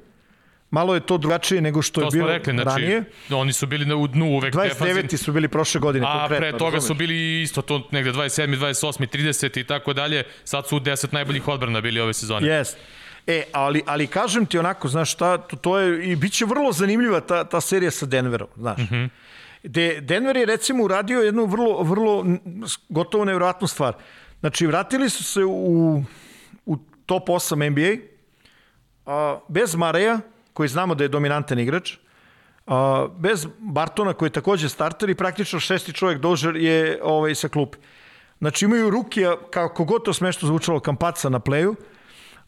malo 0.70 0.94
je 0.94 1.00
to 1.00 1.18
drugačije 1.18 1.60
nego 1.60 1.82
što 1.82 2.00
to 2.00 2.06
je 2.06 2.10
bilo 2.12 2.28
rekli, 2.28 2.52
znači, 2.52 2.68
ranije. 2.68 3.04
Oni 3.30 3.52
su 3.52 3.66
bili 3.66 3.86
na, 3.86 3.96
u 3.96 4.06
dnu 4.06 4.26
uvek. 4.26 4.54
29. 4.54 4.78
Defazin. 4.78 5.18
su 5.18 5.32
bili 5.32 5.48
prošle 5.48 5.80
godine 5.80 6.06
A 6.08 6.26
pre 6.28 6.52
toga 6.52 6.64
razumeš? 6.64 6.84
su 6.84 6.94
bili 6.94 7.42
isto 7.42 7.62
to 7.62 7.88
negde 7.90 8.12
27. 8.12 8.56
28. 8.56 9.06
30. 9.06 9.60
i 9.60 9.64
tako 9.64 9.92
dalje. 9.92 10.24
Sad 10.44 10.68
su 10.68 10.76
u 10.76 10.80
10 10.80 11.12
najboljih 11.12 11.48
odbrana 11.48 11.80
bili 11.80 12.00
ove 12.00 12.12
sezone. 12.12 12.48
Jest. 12.48 12.76
E, 13.26 13.42
ali, 13.52 13.82
ali 13.86 14.06
kažem 14.06 14.46
ti 14.46 14.58
onako, 14.58 14.88
znaš 14.88 15.12
šta, 15.12 15.38
to, 15.38 15.56
to 15.56 15.78
je, 15.78 16.12
i 16.12 16.16
bit 16.16 16.32
će 16.32 16.44
vrlo 16.44 16.72
zanimljiva 16.72 17.20
ta, 17.20 17.44
ta 17.44 17.60
serija 17.60 17.90
sa 17.90 18.06
Denverom, 18.06 18.48
znaš. 18.56 18.78
Mm 18.78 18.94
-hmm. 18.94 19.08
De, 19.64 20.00
Denver 20.00 20.36
je 20.36 20.46
recimo 20.46 20.84
uradio 20.84 21.20
jednu 21.20 21.46
vrlo, 21.46 21.82
vrlo 21.82 22.24
gotovo 22.88 23.24
nevjerojatnu 23.24 23.66
stvar. 23.66 23.94
Znači, 24.40 24.66
vratili 24.66 25.10
su 25.10 25.24
se 25.24 25.44
u, 25.44 26.02
u 26.66 26.76
top 27.06 27.28
8 27.28 27.70
NBA, 27.70 28.06
a, 29.06 29.38
bez 29.48 29.74
Mareja, 29.74 30.20
koji 30.52 30.68
znamo 30.68 30.94
da 30.94 31.04
je 31.04 31.08
dominantan 31.08 31.58
igrač, 31.58 31.96
a, 32.66 33.08
bez 33.18 33.46
Bartona, 33.58 34.12
koji 34.12 34.26
je 34.26 34.32
takođe 34.32 34.68
starter 34.68 35.10
i 35.10 35.14
praktično 35.14 35.60
šesti 35.60 35.92
čovjek 35.92 36.20
dožer 36.20 36.56
je 36.56 37.00
ovaj, 37.02 37.34
sa 37.34 37.48
klupe. 37.48 37.78
Znači, 38.38 38.64
imaju 38.64 38.90
Rukija, 38.90 39.36
kako 39.50 39.84
god 39.84 40.04
to 40.04 40.12
smešno 40.12 40.48
zvučalo, 40.48 40.80
Kampaca 40.80 41.28
na 41.28 41.40
pleju, 41.40 41.76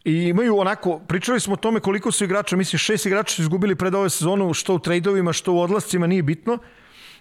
I 0.06 0.28
imaju 0.30 0.58
onako, 0.58 1.00
pričali 1.08 1.40
smo 1.40 1.54
o 1.54 1.56
tome 1.56 1.80
koliko 1.80 2.12
su 2.12 2.24
igrača, 2.24 2.56
mislim 2.56 2.78
šest 2.78 3.06
igrača 3.06 3.34
su 3.34 3.42
izgubili 3.42 3.74
pred 3.74 3.94
ove 3.94 4.10
sezonu, 4.10 4.52
što 4.54 4.74
u 4.74 4.78
trejdovima, 4.78 5.32
što 5.32 5.52
u 5.52 5.60
odlascima, 5.60 6.06
nije 6.06 6.22
bitno. 6.22 6.58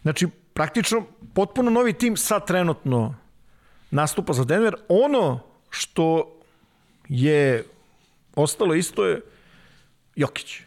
Znači, 0.05 0.27
praktično, 0.53 1.05
potpuno 1.33 1.71
novi 1.71 1.93
tim 1.93 2.17
sad 2.17 2.47
trenutno 2.47 3.15
nastupa 3.91 4.33
za 4.33 4.43
Denver. 4.43 4.75
Ono 4.87 5.39
što 5.69 6.37
je 7.09 7.63
ostalo 8.35 8.75
isto 8.75 9.05
je 9.05 9.21
Jokić. 10.15 10.59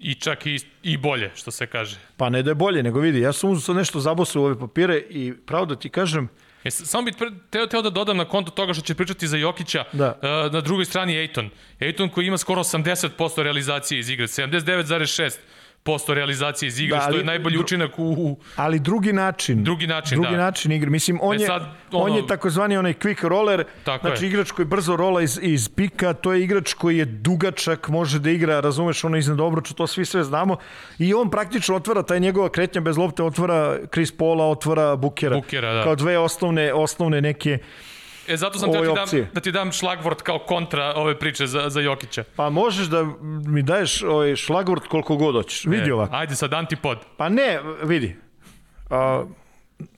I 0.00 0.14
čak 0.14 0.46
i, 0.46 0.60
i 0.82 0.96
bolje, 0.96 1.30
što 1.34 1.50
se 1.50 1.66
kaže. 1.66 1.98
Pa 2.16 2.28
ne 2.28 2.42
da 2.42 2.50
je 2.50 2.54
bolje, 2.54 2.82
nego 2.82 3.00
vidi, 3.00 3.20
ja 3.20 3.32
sam 3.32 3.50
uzao 3.50 3.60
sad 3.60 3.76
nešto 3.76 4.00
zabosao 4.00 4.42
u 4.42 4.44
ove 4.44 4.58
papire 4.58 4.98
i 5.10 5.34
pravo 5.46 5.66
da 5.66 5.76
ti 5.76 5.88
kažem, 5.88 6.28
E, 6.64 6.70
samo 6.70 7.04
bih 7.04 7.14
teo, 7.50 7.66
teo 7.66 7.82
da 7.82 7.90
dodam 7.90 8.16
na 8.16 8.24
konto 8.24 8.50
toga 8.50 8.74
što 8.74 8.82
će 8.82 8.94
pričati 8.94 9.28
za 9.28 9.36
Jokića, 9.36 9.84
da. 9.92 10.18
uh, 10.22 10.52
na 10.52 10.60
drugoj 10.60 10.84
strani 10.84 11.16
Ejton. 11.16 11.50
Ejton 11.80 12.08
koji 12.08 12.26
ima 12.26 12.38
skoro 12.38 12.60
80% 12.60 13.42
realizacije 13.42 13.98
iz 13.98 14.10
igre, 14.10 14.26
79,6 14.26 15.36
posto 15.84 16.14
realizacije 16.14 16.66
iz 16.66 16.80
igre, 16.80 16.96
da, 16.96 17.02
ali, 17.04 17.12
što 17.12 17.18
je 17.18 17.24
najbolji 17.24 17.58
učinak 17.58 17.98
u. 17.98 18.38
Ali 18.56 18.78
drugi 18.78 19.12
način. 19.12 19.64
Drugi 19.64 19.86
način, 19.86 20.20
drugi 20.20 20.36
da. 20.36 20.42
način 20.42 20.72
igre. 20.72 20.90
Mislim, 20.90 21.18
on, 21.22 21.36
e 21.36 21.40
je, 21.40 21.46
sad, 21.46 21.62
ono, 21.92 22.04
on 22.04 22.16
je 22.16 22.26
takozvani 22.26 22.76
onaj 22.76 22.94
quick 22.94 23.28
roller, 23.28 23.64
tako 23.84 24.06
znači 24.06 24.24
je. 24.24 24.28
igrač 24.28 24.50
koji 24.50 24.66
brzo 24.66 24.96
rola 24.96 25.22
iz, 25.22 25.38
iz 25.42 25.68
pika, 25.68 26.12
to 26.12 26.32
je 26.32 26.44
igrač 26.44 26.72
koji 26.72 26.98
je 26.98 27.04
dugačak, 27.04 27.88
može 27.88 28.18
da 28.18 28.30
igra, 28.30 28.60
razumeš, 28.60 29.04
ono 29.04 29.16
iznad 29.16 29.40
obruča, 29.40 29.74
to 29.74 29.86
svi 29.86 30.04
sve 30.04 30.24
znamo. 30.24 30.56
I 30.98 31.14
on 31.14 31.30
praktično 31.30 31.76
otvara, 31.76 32.02
taj 32.02 32.20
njegova 32.20 32.48
kretnja 32.48 32.80
bez 32.80 32.96
lopte, 32.96 33.22
otvara 33.22 33.78
Chris 33.92 34.12
Paula, 34.12 34.46
otvara 34.46 34.96
Bukera. 34.96 35.36
Bukera, 35.36 35.72
da. 35.72 35.82
Kao 35.82 35.94
dve 35.94 36.18
osnovne, 36.18 36.72
osnovne 36.72 37.20
neke 37.20 37.58
E, 38.28 38.36
zato 38.36 38.58
sam 38.58 38.72
teo 38.72 38.80
ti 38.80 39.16
dam, 39.16 39.28
da 39.32 39.40
ti 39.40 39.52
dam 39.52 39.72
šlagvort 39.72 40.22
kao 40.22 40.38
kontra 40.38 40.92
ove 40.96 41.18
priče 41.18 41.46
za, 41.46 41.68
za 41.68 41.80
Jokića. 41.80 42.24
Pa 42.36 42.50
možeš 42.50 42.86
da 42.86 43.04
mi 43.46 43.62
daješ 43.62 44.02
ovaj 44.02 44.36
šlagvort 44.36 44.86
koliko 44.86 45.16
god 45.16 45.34
hoćeš. 45.34 45.64
Vidi 45.64 45.90
e, 45.90 45.94
ovako. 45.94 46.16
Ajde 46.16 46.36
sad 46.36 46.52
antipod. 46.52 46.98
Pa 47.16 47.28
ne, 47.28 47.60
vidi. 47.82 48.16
A, 48.90 49.24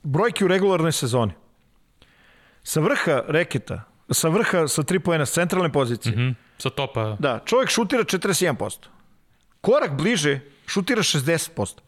brojke 0.03 0.45
u 0.45 0.49
regularnoj 0.49 0.93
sezoni. 0.93 1.33
Sa 2.63 2.81
vrha 2.81 3.23
reketa, 3.29 3.83
sa 4.11 4.29
vrha 4.29 4.69
sa 4.69 4.83
tri 4.83 4.99
pojena 4.99 5.27
s 5.27 5.33
centralne 5.33 5.73
pozicije. 5.73 6.17
Mm 6.17 6.19
-hmm. 6.19 6.35
Sa 6.59 6.71
topa. 6.71 7.17
Da, 7.19 7.41
čovjek 7.45 7.71
šutira 7.71 8.05
41%. 8.05 8.87
Korak 9.61 9.97
bliže 9.97 10.41
šutira 10.67 11.03
60%. 11.03 11.79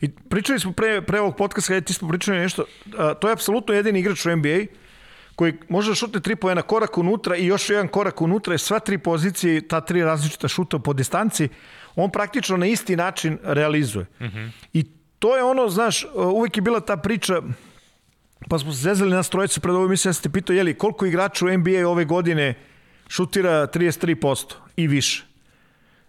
I 0.00 0.08
pričali 0.30 0.60
smo 0.60 0.72
pre, 0.72 1.02
pre 1.02 1.20
ovog 1.20 1.36
podcasta, 1.36 1.72
kada 1.72 1.86
ti 1.86 1.92
smo 1.92 2.08
pričali 2.08 2.38
nešto, 2.38 2.64
a, 2.98 3.14
to 3.14 3.28
je 3.28 3.32
apsolutno 3.32 3.74
jedini 3.74 3.98
igrač 4.00 4.26
u 4.26 4.36
NBA 4.36 4.58
koji 5.38 5.54
može 5.68 5.90
da 5.90 5.94
šutne 5.94 6.20
tri 6.20 6.36
poena 6.36 6.62
korak 6.62 6.98
unutra 6.98 7.36
i 7.36 7.46
još 7.46 7.70
jedan 7.70 7.88
korak 7.88 8.22
unutra 8.22 8.54
je 8.54 8.58
sva 8.58 8.78
tri 8.78 8.98
pozicije, 8.98 9.60
ta 9.68 9.80
tri 9.80 10.02
različita 10.02 10.48
šuta 10.48 10.78
po 10.78 10.92
distanci, 10.92 11.48
on 11.96 12.10
praktično 12.10 12.56
na 12.56 12.66
isti 12.66 12.96
način 12.96 13.38
realizuje. 13.42 14.06
Mm 14.20 14.24
-hmm. 14.24 14.50
I 14.72 14.84
to 15.18 15.36
je 15.36 15.44
ono, 15.44 15.68
znaš, 15.68 16.06
uvek 16.14 16.56
je 16.56 16.62
bila 16.62 16.80
ta 16.80 16.96
priča, 16.96 17.42
pa 18.48 18.58
smo 18.58 18.72
se 18.72 18.78
zezali 18.78 19.10
na 19.10 19.22
strojicu 19.22 19.60
pred 19.60 19.74
ovoj 19.74 19.88
mislim, 19.88 20.10
ja 20.10 20.14
sam 20.14 20.22
te 20.22 20.32
pitao, 20.32 20.54
jeli, 20.54 20.74
koliko 20.74 21.06
igrača 21.06 21.46
u 21.46 21.58
NBA 21.58 21.88
ove 21.88 22.04
godine 22.04 22.54
šutira 23.08 23.66
33% 23.66 24.54
i 24.76 24.88
više. 24.88 25.24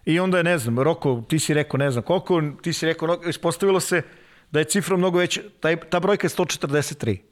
I 0.04 0.20
onda 0.20 0.38
je, 0.38 0.44
ne 0.44 0.58
znam, 0.58 0.78
Roko, 0.78 1.22
ti 1.28 1.38
si 1.38 1.54
rekao, 1.54 1.78
ne 1.78 1.90
znam 1.90 2.02
koliko, 2.02 2.42
ti 2.62 2.72
si 2.72 2.86
rekao, 2.86 3.20
ispostavilo 3.28 3.80
se 3.80 4.02
da 4.50 4.58
je 4.58 4.64
cifra 4.64 4.96
mnogo 4.96 5.18
veća, 5.18 5.40
taj, 5.60 5.76
ta 5.76 6.00
brojka 6.00 6.26
je 6.26 6.30
143. 6.30 7.29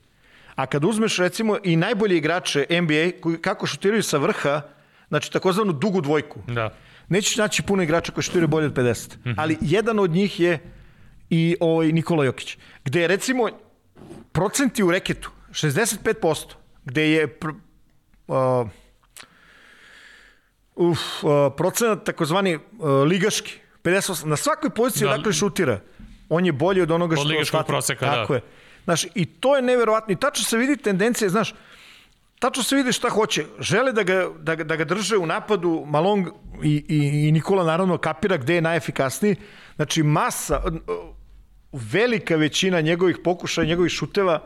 A 0.58 0.66
kad 0.66 0.84
uzmeš 0.84 1.16
recimo 1.18 1.56
i 1.64 1.76
najbolje 1.76 2.16
igrače 2.16 2.66
NBA 2.70 3.20
koji 3.20 3.36
kako 3.38 3.66
šutiraju 3.66 4.02
sa 4.02 4.18
vrha, 4.18 4.60
znači 5.08 5.32
takozvanu 5.32 5.72
dugu 5.72 6.00
dvojku. 6.00 6.40
Da. 6.46 6.74
Nećeš 7.08 7.36
naći 7.36 7.62
puno 7.62 7.82
igrača 7.82 8.12
koji 8.12 8.24
šutiraju 8.24 8.48
bolje 8.48 8.66
od 8.66 8.72
50. 8.72 9.16
Mm 9.16 9.20
-hmm. 9.24 9.34
Ali 9.36 9.56
jedan 9.60 9.98
od 9.98 10.10
njih 10.10 10.40
je 10.40 10.58
i 11.30 11.56
ovaj 11.60 11.92
Nikola 11.92 12.24
Jokić. 12.24 12.56
Gde 12.84 13.00
je 13.00 13.08
recimo 13.08 13.48
procenti 14.32 14.82
u 14.82 14.90
reketu 14.90 15.30
65%, 15.50 16.44
gde 16.84 17.10
je 17.10 17.28
pr, 17.28 17.48
uh, 17.48 18.68
uf, 20.74 21.24
uh, 21.24 21.30
procenat 21.56 22.04
takozvani 22.04 22.56
uh, 22.56 22.62
ligaški, 23.06 23.58
58, 23.84 24.24
na 24.26 24.36
svakoj 24.36 24.70
poziciji 24.70 25.08
da, 25.08 25.16
dakle 25.16 25.32
šutira, 25.32 25.80
on 26.28 26.46
je 26.46 26.52
bolji 26.52 26.82
od 26.82 26.90
onoga 26.90 27.16
što... 27.16 27.22
Od 27.22 27.28
ligaškog 27.28 27.66
proseka, 27.66 28.06
Tako 28.06 28.32
da. 28.32 28.34
je. 28.34 28.42
Znaš, 28.88 29.04
i 29.14 29.26
to 29.26 29.56
je 29.56 29.62
neverovatno. 29.62 30.12
I 30.12 30.16
tačno 30.16 30.44
se 30.44 30.56
vidi 30.56 30.76
tendencije, 30.76 31.28
znaš, 31.28 31.54
tačno 32.38 32.62
se 32.62 32.76
vidi 32.76 32.92
šta 32.92 33.08
hoće. 33.08 33.44
Žele 33.60 33.92
da 33.92 34.02
ga, 34.02 34.30
da, 34.40 34.54
da 34.56 34.76
ga 34.76 34.84
drže 34.84 35.16
u 35.16 35.26
napadu 35.26 35.84
Malong 35.86 36.28
i, 36.62 36.84
i, 36.88 37.28
i 37.28 37.32
Nikola 37.32 37.64
naravno 37.64 37.98
kapira 37.98 38.36
gde 38.36 38.54
je 38.54 38.60
najefikasniji. 38.60 39.36
Znači, 39.76 40.02
masa, 40.02 40.62
velika 41.72 42.36
većina 42.36 42.80
njegovih 42.80 43.18
pokušaja, 43.24 43.68
njegovih 43.68 43.92
šuteva 43.92 44.40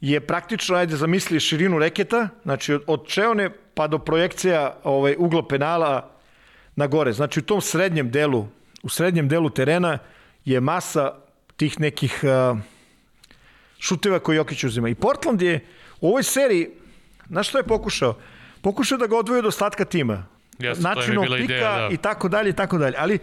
je 0.00 0.20
praktično, 0.20 0.76
ajde 0.76 0.96
zamisli 0.96 1.40
širinu 1.40 1.78
reketa, 1.78 2.28
znači 2.44 2.74
od, 2.74 2.82
od 2.86 3.06
čeone 3.06 3.50
pa 3.74 3.86
do 3.86 3.98
projekcija 3.98 4.80
ovaj, 4.84 5.14
ugla 5.18 5.48
penala 5.48 6.10
na 6.76 6.86
gore. 6.86 7.12
Znači 7.12 7.40
u 7.40 7.42
tom 7.42 7.60
srednjem 7.60 8.10
delu, 8.10 8.46
u 8.82 8.88
srednjem 8.88 9.28
delu 9.28 9.50
terena 9.50 9.98
je 10.44 10.60
masa 10.60 11.12
tih 11.56 11.80
nekih 11.80 12.20
uh, 12.24 12.58
šuteva 13.78 14.18
koje 14.18 14.36
Jokić 14.36 14.64
uzima. 14.64 14.88
I 14.88 14.94
Portland 14.94 15.42
je 15.42 15.60
u 16.00 16.08
ovoj 16.08 16.22
seriji, 16.22 16.68
znaš 17.28 17.48
što 17.48 17.58
je 17.58 17.64
pokušao? 17.64 18.14
Pokušao 18.60 18.98
da 18.98 19.06
ga 19.06 19.16
odvoji 19.16 19.38
od 19.38 19.46
ostatka 19.46 19.84
tima. 19.84 20.26
Jeste, 20.58 20.88
je 20.88 20.94
Načinom 20.94 21.24
bila 21.24 21.36
pika 21.36 21.54
ideja, 21.54 21.78
da. 21.78 21.88
i 21.92 21.96
tako 21.96 22.28
dalje 22.28 22.50
i 22.50 22.52
tako 22.52 22.78
dalje. 22.78 22.94
Ali 22.98 23.18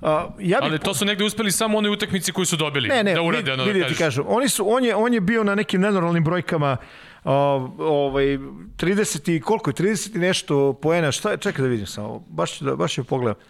uh, 0.00 0.08
ja 0.38 0.58
bih 0.60 0.70
Ali 0.70 0.78
to 0.78 0.94
su 0.94 1.04
negde 1.04 1.24
uspeli 1.24 1.52
samo 1.52 1.76
u 1.76 1.78
onoj 1.78 1.92
utakmici 1.92 2.32
koju 2.32 2.46
su 2.46 2.56
dobili. 2.56 2.88
Ne, 2.88 3.04
ne, 3.04 3.14
da 3.14 3.22
urade, 3.22 3.50
vid, 3.50 3.60
ono 3.60 3.64
vidi 3.64 3.80
da 3.80 3.88
ti 3.88 3.94
kažem. 3.94 4.24
Oni 4.26 4.48
su, 4.48 4.64
on, 4.68 4.84
je, 4.84 4.96
on 4.96 5.14
je 5.14 5.20
bio 5.20 5.44
na 5.44 5.54
nekim 5.54 5.80
nenormalnim 5.80 6.24
brojkama 6.24 6.76
uh, 7.24 7.32
ovaj, 7.78 8.24
30 8.24 9.36
i 9.36 9.40
koliko 9.40 9.70
je, 9.70 9.74
30 9.74 10.16
i 10.16 10.18
nešto 10.18 10.72
poena, 10.72 11.12
šta 11.12 11.30
je, 11.30 11.36
čekaj 11.36 11.62
da 11.62 11.68
vidim 11.68 11.86
samo, 11.86 12.24
baš, 12.28 12.58
ću 12.58 12.64
da, 12.64 12.76
baš 12.76 12.98
je 12.98 13.04
pogledam. 13.04 13.42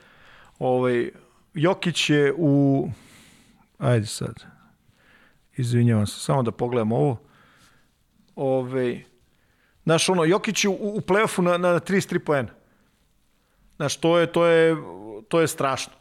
Ovaj, 0.59 1.11
Jokić 1.55 2.11
je 2.11 2.33
u, 2.37 2.89
ajde 3.79 4.07
sad, 4.07 4.52
izvinjavam 5.57 6.07
se, 6.07 6.21
samo 6.21 6.43
da 6.43 6.51
pogledam 6.51 6.93
ovo. 6.93 7.17
Ovaj, 8.37 9.05
znaš, 9.85 10.09
ono, 10.09 10.25
Jokić 10.25 10.65
u, 10.65 10.73
u 10.73 11.01
play-offu 11.01 11.43
na, 11.43 11.59
na 11.59 11.81
33 11.81 12.19
poena. 12.19 12.49
Znaš, 13.77 13.97
to 13.97 14.19
je, 14.19 14.27
to 14.27 14.47
je, 14.47 14.77
to 15.29 15.41
je 15.41 15.49
strašno. 15.49 15.93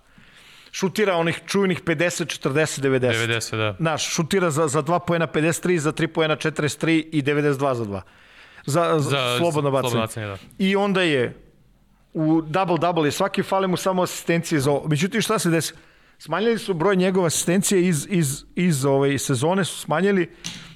Šutira 0.71 1.15
onih 1.15 1.41
čuvenih 1.47 1.83
50, 1.83 2.49
40, 2.49 2.81
90. 2.81 2.99
90, 2.99 3.57
da. 3.57 3.75
Znaš, 3.79 4.13
šutira 4.13 4.49
za, 4.49 4.67
za 4.67 4.83
2 4.83 4.99
poena 5.07 5.27
53, 5.27 5.77
za 5.77 5.91
3 5.91 6.07
poena 6.07 6.35
43 6.35 7.09
i 7.11 7.21
92 7.23 7.73
za 7.73 7.85
2. 7.85 8.01
Za, 8.65 8.99
za, 8.99 8.99
Za 8.99 9.37
slobodno 9.37 9.71
bacanje. 9.71 9.89
slobodno 9.91 10.07
bacanje, 10.07 10.27
da. 10.27 10.37
I 10.57 10.75
onda 10.75 11.01
je 11.01 11.35
u 12.13 12.41
double-double 12.41 13.05
je 13.05 13.11
svaki 13.11 13.43
fale 13.43 13.67
mu 13.67 13.77
samo 13.77 14.03
asistencije 14.03 14.59
za 14.59 14.71
ovo. 14.71 14.87
Međutim, 14.87 15.21
šta 15.21 15.39
se 15.39 15.49
desi? 15.49 15.73
Smanjili 16.23 16.57
su 16.57 16.73
broj 16.73 16.95
njegove 16.95 17.27
asistencije 17.27 17.87
iz, 17.87 18.07
iz, 18.09 18.43
iz 18.55 18.85
ove 18.85 19.17
sezone, 19.19 19.65
su 19.65 19.79
smanjili 19.79 20.29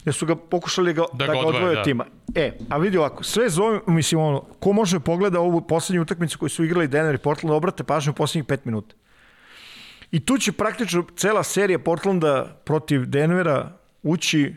jer 0.05 0.15
su 0.15 0.25
ga 0.25 0.35
pokušali 0.35 0.93
ga, 0.93 1.03
da, 1.13 1.25
ga 1.25 1.33
ga 1.33 1.39
odvoje, 1.39 1.55
odvoje 1.55 1.71
od 1.71 1.75
da. 1.75 1.83
tima. 1.83 2.05
E, 2.35 2.57
a 2.69 2.77
vidi 2.77 2.97
ovako, 2.97 3.23
sve 3.23 3.49
zove, 3.49 3.79
mislim, 3.87 4.21
ono, 4.21 4.41
ko 4.59 4.73
može 4.73 4.99
pogleda 4.99 5.39
ovu 5.39 5.61
poslednju 5.61 6.01
utakmicu 6.01 6.39
koju 6.39 6.49
su 6.49 6.63
igrali 6.63 6.87
Denver 6.87 7.15
i 7.15 7.17
Portland, 7.17 7.55
obrate 7.55 7.83
pažnju 7.83 8.11
u 8.11 8.15
poslednjih 8.15 8.45
5 8.45 8.59
minuta. 8.65 8.95
I 10.11 10.25
tu 10.25 10.37
će 10.37 10.51
praktično 10.51 11.05
cela 11.15 11.43
serija 11.43 11.79
Portlanda 11.79 12.61
protiv 12.65 13.05
Denvera 13.05 13.77
ući, 14.03 14.55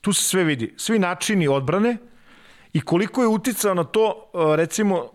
tu 0.00 0.12
se 0.12 0.24
sve 0.24 0.44
vidi, 0.44 0.74
svi 0.76 0.98
načini 0.98 1.48
odbrane 1.48 1.96
i 2.72 2.80
koliko 2.80 3.22
je 3.22 3.28
uticao 3.28 3.74
na 3.74 3.84
to, 3.84 4.30
recimo, 4.56 5.10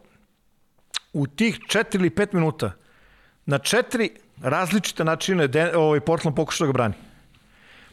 u 1.14 1.28
tih 1.28 1.60
4 1.60 1.96
ili 1.96 2.10
5 2.10 2.34
minuta, 2.34 2.72
na 3.46 3.58
četiri 3.58 4.10
različite 4.42 5.04
načine 5.04 5.48
Den, 5.48 5.76
ovaj 5.76 6.00
Portland 6.00 6.36
pokušao 6.36 6.68
da 6.68 6.72
ga 6.72 6.78
brani. 6.78 6.94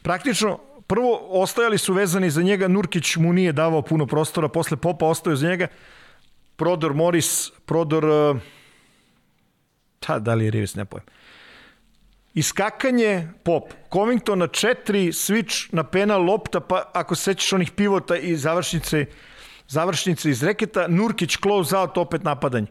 Praktično, 0.01 0.59
prvo 0.87 1.27
ostajali 1.29 1.77
su 1.77 1.93
vezani 1.93 2.29
za 2.29 2.41
njega, 2.41 2.67
Nurkić 2.67 3.15
mu 3.15 3.33
nije 3.33 3.51
davao 3.51 3.81
puno 3.81 4.05
prostora, 4.05 4.47
posle 4.47 4.77
Popa 4.77 5.05
ostao 5.05 5.35
za 5.35 5.47
njega, 5.49 5.67
prodor 6.55 6.93
Morris, 6.93 7.51
prodor, 7.65 8.05
uh, 8.05 8.37
ta, 9.99 10.19
da 10.19 10.33
li 10.33 10.45
je 10.45 10.51
Rivis, 10.51 10.75
ne 10.75 10.85
pojem. 10.85 11.05
Iskakanje 12.33 13.27
Pop, 13.43 13.73
Covington 13.93 14.39
na 14.39 14.47
četiri, 14.47 15.11
switch 15.11 15.67
na 15.71 15.83
penal, 15.83 16.23
lopta, 16.23 16.59
pa 16.59 16.91
ako 16.93 17.15
se 17.15 17.23
sećaš 17.23 17.53
onih 17.53 17.71
pivota 17.71 18.17
i 18.17 18.35
završnice, 18.35 19.05
završnice 19.67 20.29
iz 20.29 20.43
reketa, 20.43 20.87
Nurkić 20.87 21.37
close 21.37 21.77
out, 21.77 21.97
opet 21.97 22.23
napadanje. 22.23 22.67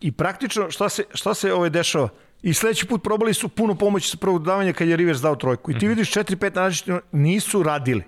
I 0.00 0.12
praktično 0.12 0.70
šta 0.70 0.88
se, 0.88 1.04
šta 1.14 1.34
se 1.34 1.52
ovaj 1.52 1.70
dešava? 1.70 2.08
I 2.44 2.54
sledeći 2.54 2.86
put 2.86 3.02
probali 3.02 3.34
su 3.34 3.48
puno 3.48 3.74
pomoći 3.74 4.08
sa 4.08 4.16
prvog 4.16 4.38
dodavanja 4.42 4.72
kad 4.72 4.88
je 4.88 4.96
Rivers 4.96 5.20
dao 5.20 5.36
trojku. 5.36 5.70
I 5.70 5.78
ti 5.78 5.88
vidiš 5.88 6.12
4-5 6.12 6.54
različitih, 6.56 6.94
nisu 7.12 7.62
radili. 7.62 8.02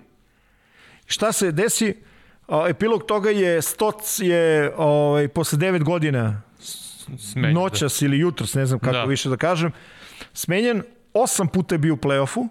Šta 1.05 1.31
se 1.31 1.51
desi? 1.51 1.95
Epilog 2.69 3.03
toga 3.05 3.29
je 3.29 3.61
Stoc 3.61 4.19
je 4.19 4.73
ovaj, 4.77 5.27
posle 5.27 5.57
9 5.59 5.83
godina 5.83 6.41
Smenjen, 7.19 7.53
noćas 7.53 8.01
ili 8.01 8.19
jutros, 8.19 8.53
ne 8.53 8.65
znam 8.65 8.79
kako 8.79 8.93
Da. 8.93 9.03
više 9.03 9.29
da 9.29 9.37
kažem, 9.37 9.71
smenjen, 10.33 10.83
osam 11.13 11.47
puta 11.47 11.75
je 11.75 11.79
bio 11.79 11.93
u 11.93 11.97
play-offu. 11.97 12.47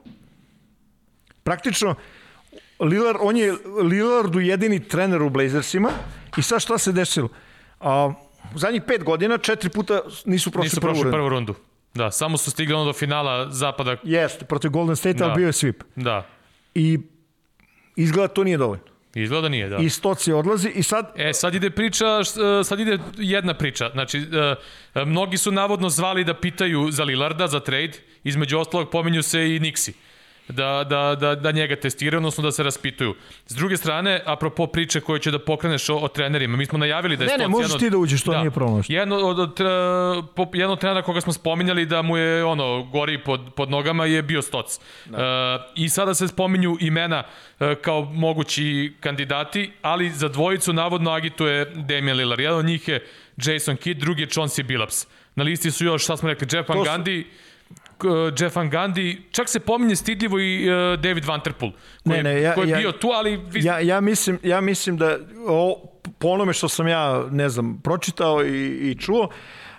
Praktično, 1.42 1.94
Lillard, 2.80 3.18
on 3.20 3.36
je 3.36 3.54
Lillardu 3.82 4.40
jedini 4.40 4.80
trener 4.88 5.22
u 5.22 5.30
Blazersima 5.30 5.90
i 6.36 6.42
sad 6.42 6.60
šta 6.62 6.78
se 6.78 6.92
desilo? 6.92 7.28
A, 7.80 8.12
u 8.54 8.58
zadnjih 8.58 8.82
pet 8.86 9.04
godina 9.04 9.38
četiri 9.38 9.70
puta 9.70 10.00
nisu 10.24 10.50
prošli 10.50 10.66
Nisu 10.66 10.80
prvu 10.80 10.90
prošli 10.90 11.02
rundu. 11.02 11.16
prvu 11.16 11.28
rundu. 11.28 11.54
Da, 11.96 12.10
samo 12.10 12.36
su 12.36 12.50
stigli 12.50 12.74
ono 12.74 12.84
do 12.84 12.92
finala 12.92 13.50
zapada. 13.50 13.96
Jeste, 14.02 14.44
protiv 14.44 14.70
Golden 14.70 14.96
State, 14.96 15.24
ali 15.24 15.30
Da. 15.30 15.34
bio 15.34 15.46
je 15.46 15.52
sweep. 15.52 15.82
Da. 15.96 16.26
I 16.74 16.98
izgleda 17.96 18.28
to 18.28 18.44
nije 18.44 18.56
dovoljno. 18.56 18.84
Izgleda 19.14 19.42
da 19.42 19.48
nije, 19.48 19.68
da. 19.68 19.76
I 19.76 19.90
Stoci 19.90 20.32
odlazi 20.32 20.68
i 20.68 20.82
sad 20.82 21.12
E, 21.16 21.32
sad 21.32 21.54
ide 21.54 21.70
priča, 21.70 22.06
e, 22.60 22.64
sad 22.64 22.80
ide 22.80 22.98
jedna 23.16 23.54
priča. 23.54 23.90
Znači, 23.92 24.18
e, 24.18 24.54
e, 24.94 25.04
mnogi 25.04 25.36
su 25.36 25.52
navodno 25.52 25.88
zvali 25.88 26.24
da 26.24 26.34
pitaju 26.34 26.90
za 26.90 27.04
Lillarda, 27.04 27.46
za 27.46 27.60
trade. 27.60 27.92
Između 28.24 28.58
ostalog 28.58 28.90
pominju 28.90 29.22
se 29.22 29.56
i 29.56 29.60
Nixi. 29.60 29.92
Da, 30.48 30.84
da, 30.84 31.16
da, 31.16 31.34
da 31.34 31.50
njega 31.50 31.76
testiraju, 31.76 32.18
odnosno 32.18 32.42
da 32.42 32.52
se 32.52 32.62
raspituju. 32.62 33.14
S 33.46 33.54
druge 33.54 33.76
strane, 33.76 34.22
apropo 34.26 34.66
priče 34.66 35.00
koje 35.00 35.20
će 35.20 35.30
da 35.30 35.38
pokreneš 35.40 35.88
o, 35.88 35.96
o 35.96 36.08
trenerima, 36.08 36.56
mi 36.56 36.66
smo 36.66 36.78
najavili 36.78 37.16
da 37.16 37.24
je 37.24 37.28
Ne, 37.28 37.38
ne, 37.38 37.48
možeš 37.48 37.72
od- 37.72 37.80
ti 37.80 37.90
da 37.90 37.98
uđeš, 37.98 38.22
to 38.22 38.38
nije 38.38 38.50
problem. 38.50 38.82
Jedno 38.88 39.16
od, 39.16 39.38
od, 39.38 39.60
po- 40.26 40.50
jedan 40.52 40.70
od 40.70 40.80
trenera 40.80 41.02
koga 41.02 41.20
smo 41.20 41.32
spominjali 41.32 41.86
da 41.86 42.02
mu 42.02 42.16
je 42.16 42.44
ono 42.44 42.82
gori 42.84 43.18
pod, 43.18 43.40
pod 43.56 43.70
nogama 43.70 44.04
je 44.06 44.22
bio 44.22 44.42
Stoc. 44.42 44.80
Da. 45.06 45.18
E, 45.18 45.72
I 45.76 45.88
sada 45.88 46.14
se 46.14 46.28
spominju 46.28 46.76
imena 46.80 47.22
e, 47.60 47.74
kao 47.76 48.02
mogući 48.02 48.66
kandidati, 49.00 49.70
ali 49.82 50.10
za 50.10 50.28
dvojicu 50.28 50.72
navodno 50.72 51.10
agituje 51.10 51.64
Damian 51.66 52.16
Lillard. 52.16 52.40
Jedan 52.40 52.58
od 52.58 52.64
njih 52.64 52.88
je 52.88 53.06
Jason 53.38 53.76
Kidd, 53.76 54.00
drugi 54.00 54.22
je 54.22 54.28
Chauncey 54.28 54.62
Billups. 54.62 55.06
Na 55.34 55.44
listi 55.44 55.70
su 55.70 55.84
još, 55.84 56.04
šta 56.04 56.16
smo 56.16 56.28
rekli, 56.28 56.48
Jeff 56.52 56.68
Van 56.68 56.78
su- 56.78 56.84
Gundy, 56.86 57.24
k- 57.24 57.26
Jeff 58.32 58.56
Van 58.56 58.70
Gundy, 58.70 59.16
čak 59.30 59.48
se 59.48 59.60
pominje 59.60 59.96
stidljivo 59.96 60.40
i 60.40 60.64
uh, 60.64 61.00
David 61.00 61.24
Vanterpool, 61.24 61.72
koji, 62.04 62.16
Ne, 62.16 62.22
ne, 62.24 62.42
ja- 62.42 62.54
koji 62.54 62.68
je 62.68 62.72
ja- 62.72 62.78
bio 62.78 62.92
tu, 62.92 63.08
ali 63.08 63.36
vi, 63.36 63.64
Ja, 63.64 63.78
ja, 63.80 64.00
mislim, 64.00 64.38
ja 64.42 64.60
mislim 64.60 64.96
da 64.96 65.16
o, 65.48 65.82
po 66.18 66.28
onome 66.28 66.52
što 66.52 66.68
sam 66.68 66.88
ja, 66.88 67.24
ne 67.30 67.48
znam, 67.48 67.80
pročitao 67.84 68.44
i, 68.44 68.90
i 68.90 68.94
čuo, 68.94 69.28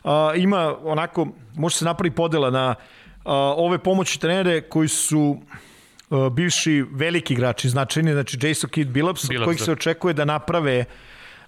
a, 0.04 0.34
ima 0.36 0.76
onako, 0.84 1.28
može 1.56 1.76
se 1.76 1.86
napravi 1.86 2.12
podela 2.12 2.50
na 2.50 2.76
a, 3.26 3.34
ove 3.58 3.78
pomoći 3.78 4.22
trenere 4.22 4.62
koji 4.62 4.88
su 4.88 5.38
a, 6.10 6.30
bivši 6.30 6.86
veliki 6.92 7.34
igrači, 7.34 7.70
značajni, 7.70 8.12
znači 8.12 8.38
Jason 8.42 8.70
Kidd 8.70 8.92
Billups, 8.92 9.30
Billups, 9.30 9.46
kojih 9.46 9.60
da. 9.60 9.66
se 9.66 9.72
očekuje 9.72 10.14
da 10.14 10.26
naprave 10.26 10.86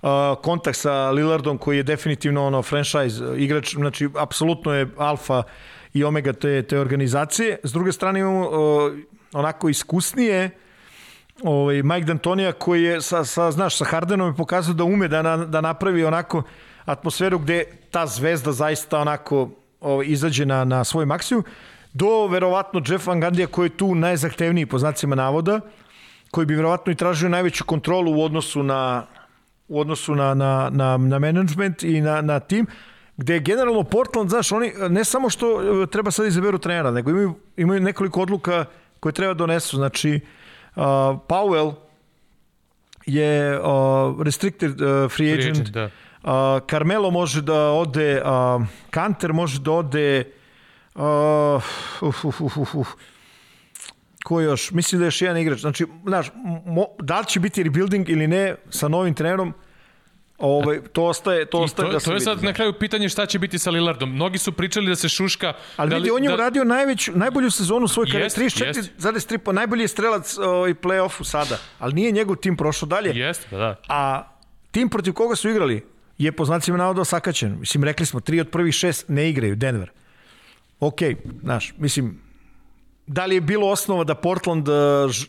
a, 0.01 0.35
kontakt 0.43 0.77
sa 0.77 1.11
Lillardom 1.11 1.57
koji 1.57 1.77
je 1.77 1.83
definitivno 1.83 2.45
ono 2.45 2.61
franchise 2.61 3.23
igrač, 3.37 3.75
znači 3.75 4.09
apsolutno 4.15 4.73
je 4.73 4.87
alfa 4.97 5.43
i 5.93 6.03
omega 6.03 6.33
te, 6.33 6.63
te 6.63 6.79
organizacije. 6.79 7.57
S 7.63 7.73
druge 7.73 7.91
strane 7.91 8.19
imamo 8.19 8.49
a, 8.51 8.97
onako 9.33 9.69
iskusnije 9.69 10.49
ovaj, 11.43 11.83
Mike 11.83 12.07
D'Antonija 12.07 12.51
koji 12.51 12.83
je 12.83 13.01
sa, 13.01 13.25
sa, 13.25 13.51
znaš, 13.51 13.77
sa 13.77 13.85
Hardenom 13.85 14.27
je 14.27 14.37
pokazao 14.37 14.73
da 14.73 14.83
ume 14.83 15.07
da, 15.07 15.21
na, 15.21 15.37
da 15.37 15.61
napravi 15.61 16.05
onako 16.05 16.43
atmosferu 16.85 17.39
gde 17.39 17.63
ta 17.91 18.07
zvezda 18.07 18.51
zaista 18.51 18.99
onako 18.99 19.49
ovaj, 19.81 20.05
izađe 20.09 20.45
na, 20.45 20.63
na 20.63 20.83
svoj 20.83 21.05
maksimum 21.05 21.43
do 21.93 22.27
verovatno 22.27 22.81
Jeff 22.87 23.07
Van 23.07 23.19
Gandija 23.19 23.47
koji 23.47 23.65
je 23.65 23.77
tu 23.77 23.95
najzahtevniji 23.95 24.65
po 24.65 24.79
znacima 24.79 25.15
navoda 25.15 25.59
koji 26.31 26.45
bi 26.45 26.55
verovatno 26.55 26.91
i 26.91 26.95
tražio 26.95 27.29
najveću 27.29 27.65
kontrolu 27.65 28.13
u 28.13 28.23
odnosu 28.23 28.63
na 28.63 29.05
u 29.67 29.79
odnosu 29.79 30.15
na, 30.15 30.33
na, 30.33 30.69
na, 30.73 30.97
na 30.97 31.19
management 31.19 31.83
i 31.83 32.01
na, 32.01 32.21
na 32.21 32.39
tim, 32.39 32.67
gde 33.19 33.33
je 33.33 33.39
generalno 33.39 33.83
Portland, 33.83 34.29
znaš, 34.29 34.51
oni 34.51 34.71
ne 34.89 35.03
samo 35.05 35.29
što 35.29 35.47
e, 35.83 35.87
treba 35.87 36.11
sad 36.11 36.25
izaberu 36.25 36.57
trenera, 36.57 36.91
nego 36.91 37.11
imaju, 37.11 37.33
imaju 37.57 37.81
nekoliko 37.81 38.21
odluka 38.21 38.65
koje 38.99 39.13
treba 39.13 39.33
donesu. 39.33 39.77
Znači, 39.77 40.19
uh, 40.75 40.83
Powell 41.27 41.73
je 43.05 43.59
uh, 43.59 44.21
restricted 44.21 44.81
uh, 44.81 45.11
free 45.11 45.33
agent. 45.33 45.57
agent, 45.57 45.69
da. 45.69 45.89
Uh, 46.23 46.31
Carmelo 46.69 47.11
može 47.11 47.41
da 47.41 47.71
ode, 47.71 48.21
uh, 48.21 48.63
Kanter 48.89 49.33
može 49.33 49.59
da 49.59 49.71
ode, 49.71 50.23
uh, 50.95 51.03
uf, 52.01 52.25
uf, 52.25 52.41
uf, 52.41 52.57
uf, 52.57 52.75
uf. 52.75 52.87
Ko 54.23 54.41
još? 54.41 54.71
Mislim 54.71 54.99
da 54.99 55.05
je 55.05 55.07
još 55.07 55.21
jedan 55.21 55.37
igrač. 55.37 55.59
Znači, 55.59 55.85
znaš, 56.07 56.31
mo, 56.65 56.85
da 56.99 57.19
li 57.19 57.25
će 57.25 57.39
biti 57.39 57.63
rebuilding 57.63 58.09
ili 58.09 58.27
ne 58.27 58.55
sa 58.69 58.87
novim 58.87 59.13
trenerom, 59.13 59.53
Ovaj, 60.39 60.79
to 60.93 61.03
ostaje, 61.03 61.45
to 61.45 61.61
I 61.61 61.63
ostaje 61.63 61.87
to, 61.87 61.93
da 61.93 61.99
se 61.99 62.05
to 62.05 62.11
je 62.11 62.15
vidi. 62.15 62.23
sad 62.25 62.43
na 62.43 62.53
kraju 62.53 62.73
pitanje 62.73 63.09
šta 63.09 63.25
će 63.25 63.39
biti 63.39 63.59
sa 63.59 63.71
Lillardom. 63.71 64.13
Mnogi 64.13 64.37
su 64.37 64.51
pričali 64.51 64.87
da 64.87 64.95
se 64.95 65.09
šuška... 65.09 65.53
Ali 65.75 65.89
da 65.89 65.95
vidi, 65.95 66.11
on 66.11 66.23
je 66.23 66.33
uradio 66.33 66.63
najveću, 66.63 67.11
najbolju 67.15 67.51
sezonu 67.51 67.85
u 67.85 67.87
svojoj 67.87 68.05
karijeri, 68.05 68.43
Jest, 68.43 68.61
jest. 68.61 68.61
34,3, 68.99 69.37
pa 69.37 69.51
najbolji 69.51 69.81
je 69.81 69.87
strelac 69.87 70.37
ovaj, 70.37 70.73
play-offu 70.73 71.23
sada, 71.23 71.57
ali 71.79 71.93
nije 71.93 72.11
njegov 72.11 72.35
tim 72.35 72.57
prošao 72.57 72.87
dalje. 72.87 73.19
Jeste, 73.19 73.47
pa 73.49 73.57
da. 73.57 73.75
A 73.87 74.23
tim 74.71 74.89
protiv 74.89 75.13
koga 75.13 75.35
su 75.35 75.49
igrali 75.49 75.85
je 76.17 76.31
po 76.31 76.45
znacima 76.45 76.77
navoda 76.77 77.05
sakaćen. 77.05 77.59
Mislim, 77.59 77.83
rekli 77.83 78.05
smo, 78.05 78.19
tri 78.19 78.39
od 78.39 78.49
prvih 78.49 78.75
šest 78.75 79.09
ne 79.09 79.29
igraju, 79.29 79.55
Denver. 79.55 79.91
Ok, 80.79 80.99
znaš, 81.41 81.73
mislim, 81.77 82.21
da 83.07 83.25
li 83.25 83.35
je 83.35 83.41
bilo 83.41 83.67
osnova 83.69 84.03
da 84.03 84.15
Portland 84.15 84.67
ž, 85.09 85.25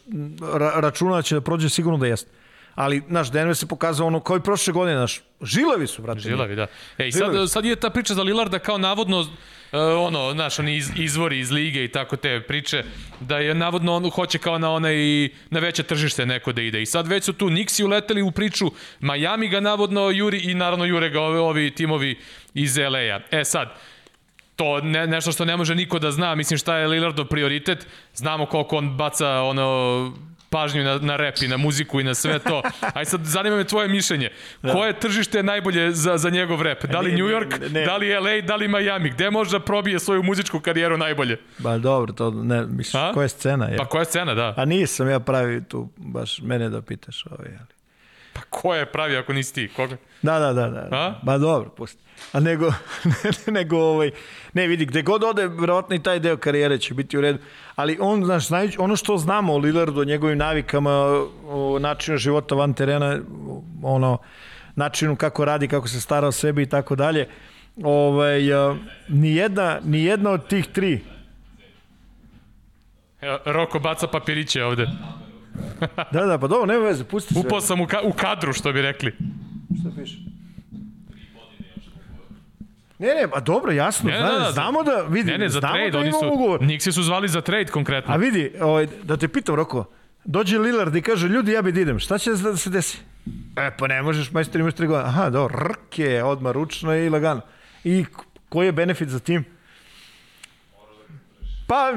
ra, 0.55 0.73
računa 0.77 1.17
da 1.17 1.23
će 1.23 1.35
da 1.35 1.41
prođe, 1.41 1.69
sigurno 1.69 1.99
da 1.99 2.07
jeste. 2.07 2.31
Ali, 2.75 3.03
naš 3.09 3.31
Denver 3.31 3.57
se 3.57 3.67
pokazao 3.67 4.07
ono 4.07 4.21
kao 4.21 4.37
i 4.37 4.41
prošle 4.41 4.73
godine, 4.73 4.97
naš, 4.97 5.21
žilavi 5.43 5.87
su, 5.87 6.03
brate. 6.03 6.21
Žilavi, 6.21 6.57
da. 6.57 6.67
E, 6.99 7.09
i 7.09 7.13
sad, 7.13 7.51
sad 7.51 7.65
je 7.65 7.77
ta 7.77 7.91
priča 7.91 8.15
za 8.15 8.23
Lillarda 8.23 8.59
kao 8.59 8.79
navodno 8.79 9.21
uh, 9.21 9.29
ono, 9.99 10.33
znaš, 10.33 10.59
oni 10.59 10.77
iz, 10.77 10.91
izvori 10.97 11.39
iz 11.39 11.51
lige 11.51 11.85
i 11.85 11.89
tako 11.89 12.17
te 12.17 12.41
priče, 12.41 12.85
da 13.21 13.39
je 13.39 13.55
navodno 13.55 13.95
on 13.95 14.11
hoće 14.11 14.39
kao 14.39 14.59
na 14.59 14.71
onaj, 14.73 14.95
na 15.51 15.61
veće 15.61 15.83
tržište 15.83 16.27
neko 16.27 16.53
da 16.53 16.63
ide. 16.63 16.83
I 16.83 16.87
sad 16.87 17.07
već 17.07 17.25
su 17.25 17.33
tu 17.33 17.51
Nixi 17.51 17.85
uleteli 17.85 18.23
u 18.23 18.31
priču, 18.31 18.71
Miami 19.01 19.49
ga 19.49 19.61
navodno 19.61 20.11
juri 20.11 20.39
i 20.39 20.55
naravno 20.55 20.85
jure 20.85 21.09
ga 21.11 21.21
ovi, 21.21 21.39
ovi 21.39 21.75
timovi 21.75 22.19
iz 22.55 22.77
LA-a. 22.77 23.21
E 23.31 23.45
sad, 23.45 23.75
to 24.57 24.81
ne, 24.81 25.07
nešto 25.07 25.33
što 25.33 25.45
ne 25.45 25.57
može 25.57 25.75
niko 25.75 25.99
da 25.99 26.11
zna, 26.11 26.35
mislim 26.35 26.59
šta 26.59 26.77
je 26.77 26.87
Lillardov 26.87 27.27
prioritet, 27.27 27.87
znamo 28.15 28.47
koliko 28.47 28.77
on 28.77 28.97
baca 28.97 29.29
ono 29.29 30.13
pažnju 30.51 30.85
na, 30.85 30.99
na 30.99 31.17
rep 31.17 31.43
i 31.43 31.49
na 31.49 31.57
muziku 31.57 32.01
i 32.01 32.05
na 32.05 32.15
sve 32.15 32.39
to. 32.39 32.63
Aj 32.95 33.05
sad, 33.05 33.25
zanima 33.25 33.57
me 33.57 33.65
tvoje 33.65 33.89
mišljenje. 33.89 34.31
Da. 34.63 34.73
Koje 34.73 35.01
tržište 35.01 35.39
je 35.39 35.43
najbolje 35.43 35.93
za, 35.93 36.19
za 36.19 36.31
njegov 36.31 36.63
rep? 36.63 36.85
Da 36.85 37.01
li 37.01 37.11
Ne, 37.11 37.17
New 37.17 37.27
ne, 37.27 37.33
York, 37.35 37.61
ne, 37.61 37.69
ne. 37.69 37.85
da 37.85 37.97
li 37.97 38.15
LA, 38.15 38.41
da 38.41 38.57
li 38.57 38.69
Miami? 38.69 39.11
Gde 39.11 39.31
može 39.31 39.51
da 39.51 39.61
probije 39.61 39.99
svoju 39.99 40.23
muzičku 40.23 40.61
karijeru 40.61 40.97
najbolje? 40.97 41.39
Ba 41.59 41.79
dobro, 41.79 42.13
to 42.13 42.31
ne, 42.31 42.67
misliš, 42.67 43.03
koja 43.15 43.23
je 43.25 43.29
scena? 43.29 43.67
Je? 43.67 43.77
Pa 43.77 43.85
koja 43.85 44.01
je 44.01 44.05
scena, 44.05 44.35
da? 44.35 44.55
A 44.57 44.65
nisam 44.65 45.09
ja 45.09 45.21
pravi 45.21 45.65
tu, 45.65 45.89
baš 45.97 46.41
mene 46.41 46.69
da 46.69 46.83
pitaš. 46.83 47.25
Ovaj, 47.27 47.49
ali. 47.49 47.80
Pa 48.33 48.41
ko 48.51 48.75
je 48.75 48.87
pravi 48.87 49.17
ako 49.17 49.33
nisi 49.33 49.55
ti? 49.55 49.69
Koga? 49.77 49.97
Da, 50.23 50.39
da, 50.39 50.53
da. 50.53 50.69
da. 50.69 50.89
A? 50.93 51.15
Ba 51.23 51.39
dobro, 51.39 51.71
pusti. 51.71 52.03
A 52.33 52.41
nego, 52.41 52.67
ne, 53.05 53.31
nego 53.61 53.77
ovaj, 53.77 54.11
ne 54.55 54.67
vidi, 54.67 54.87
gde 54.87 55.03
god 55.03 55.25
ode, 55.25 55.47
verovatno 55.47 55.97
i 55.97 56.03
taj 56.03 56.19
deo 56.21 56.37
karijere 56.37 56.79
će 56.79 56.95
biti 56.95 57.19
u 57.19 57.21
redu. 57.21 57.39
Ali 57.77 57.99
on, 58.01 58.25
znaš, 58.25 58.47
znaju, 58.47 58.71
ono 58.79 58.97
što 58.97 59.19
znamo 59.19 59.55
o 59.55 59.59
Lillardu, 59.59 60.01
o 60.01 60.05
njegovim 60.05 60.39
navikama, 60.39 60.91
o 61.47 61.79
načinu 61.81 62.19
života 62.19 62.55
van 62.55 62.75
terena, 62.75 63.19
ono, 63.83 64.19
načinu 64.77 65.17
kako 65.17 65.45
radi, 65.45 65.69
kako 65.69 65.89
se 65.89 66.01
stara 66.01 66.29
o 66.29 66.33
sebi 66.33 66.63
i 66.63 66.67
tako 66.67 66.97
dalje, 66.97 67.29
ovaj, 67.83 68.55
a, 68.55 68.77
nijedna, 69.09 69.81
nijedna 69.85 70.31
od 70.31 70.49
tih 70.49 70.67
tri, 70.67 71.01
Roko 73.45 73.79
baca 73.79 74.07
papiriće 74.07 74.65
ovde. 74.65 74.87
da, 76.13 76.27
da, 76.27 76.39
pa 76.39 76.47
dobro, 76.47 76.67
nema 76.67 76.85
veze, 76.85 77.05
pusti 77.05 77.35
sve. 77.35 77.43
Upao 77.47 77.61
sam 77.61 77.81
u, 77.81 77.87
ka, 77.87 78.01
u 78.05 78.13
kadru, 78.13 78.53
što 78.53 78.73
bi 78.73 78.83
rekli. 78.83 79.17
Šta 79.81 79.91
piše? 79.97 80.17
Ne, 82.99 83.07
ne, 83.07 83.29
pa 83.31 83.41
dobro, 83.41 83.73
jasno, 83.73 84.11
Ne, 84.11 84.17
ne, 84.17 84.23
da, 84.23 84.39
da, 84.39 84.51
znamo 84.53 84.83
da, 84.83 85.03
vidi, 85.09 85.31
Ne, 85.31 85.39
ne, 85.39 85.49
za 85.49 85.61
znamo 85.61 85.75
trade, 85.75 85.91
da 85.91 85.99
oni 85.99 86.09
imamo 86.09 86.23
su, 86.23 86.35
ugovor. 86.35 86.61
Nixi 86.61 86.93
su 86.93 87.03
zvali 87.03 87.29
za 87.29 87.41
trade 87.41 87.65
konkretno. 87.65 88.15
A 88.15 88.17
vidi, 88.17 88.53
ovaj, 88.61 88.87
da 89.03 89.17
te 89.17 89.29
pitam, 89.29 89.55
Roko, 89.55 89.85
dođe 90.25 90.59
Lillard 90.59 90.97
i 90.97 91.03
kaže, 91.03 91.29
ljudi, 91.29 91.53
ja 91.53 91.63
bi 91.63 91.73
da 91.73 91.81
idem, 91.81 91.99
šta 91.99 92.19
će 92.19 92.31
da 92.31 92.57
se 92.57 92.71
desi? 92.71 92.99
E, 93.57 93.71
pa 93.79 93.87
ne 93.87 94.03
možeš, 94.03 94.33
majstor, 94.33 94.61
imaš 94.61 94.75
tri 94.75 94.87
godine. 94.87 95.09
Aha, 95.09 95.31
dobro, 95.31 95.69
rke, 95.69 96.23
odmah 96.23 96.53
ručno 96.53 96.97
i 96.97 97.09
lagano. 97.09 97.41
I 97.85 98.05
koji 98.49 98.67
je 98.67 98.73
benefit 98.73 99.09
za 99.09 99.19
tim? 99.19 99.45
Pa, 101.67 101.95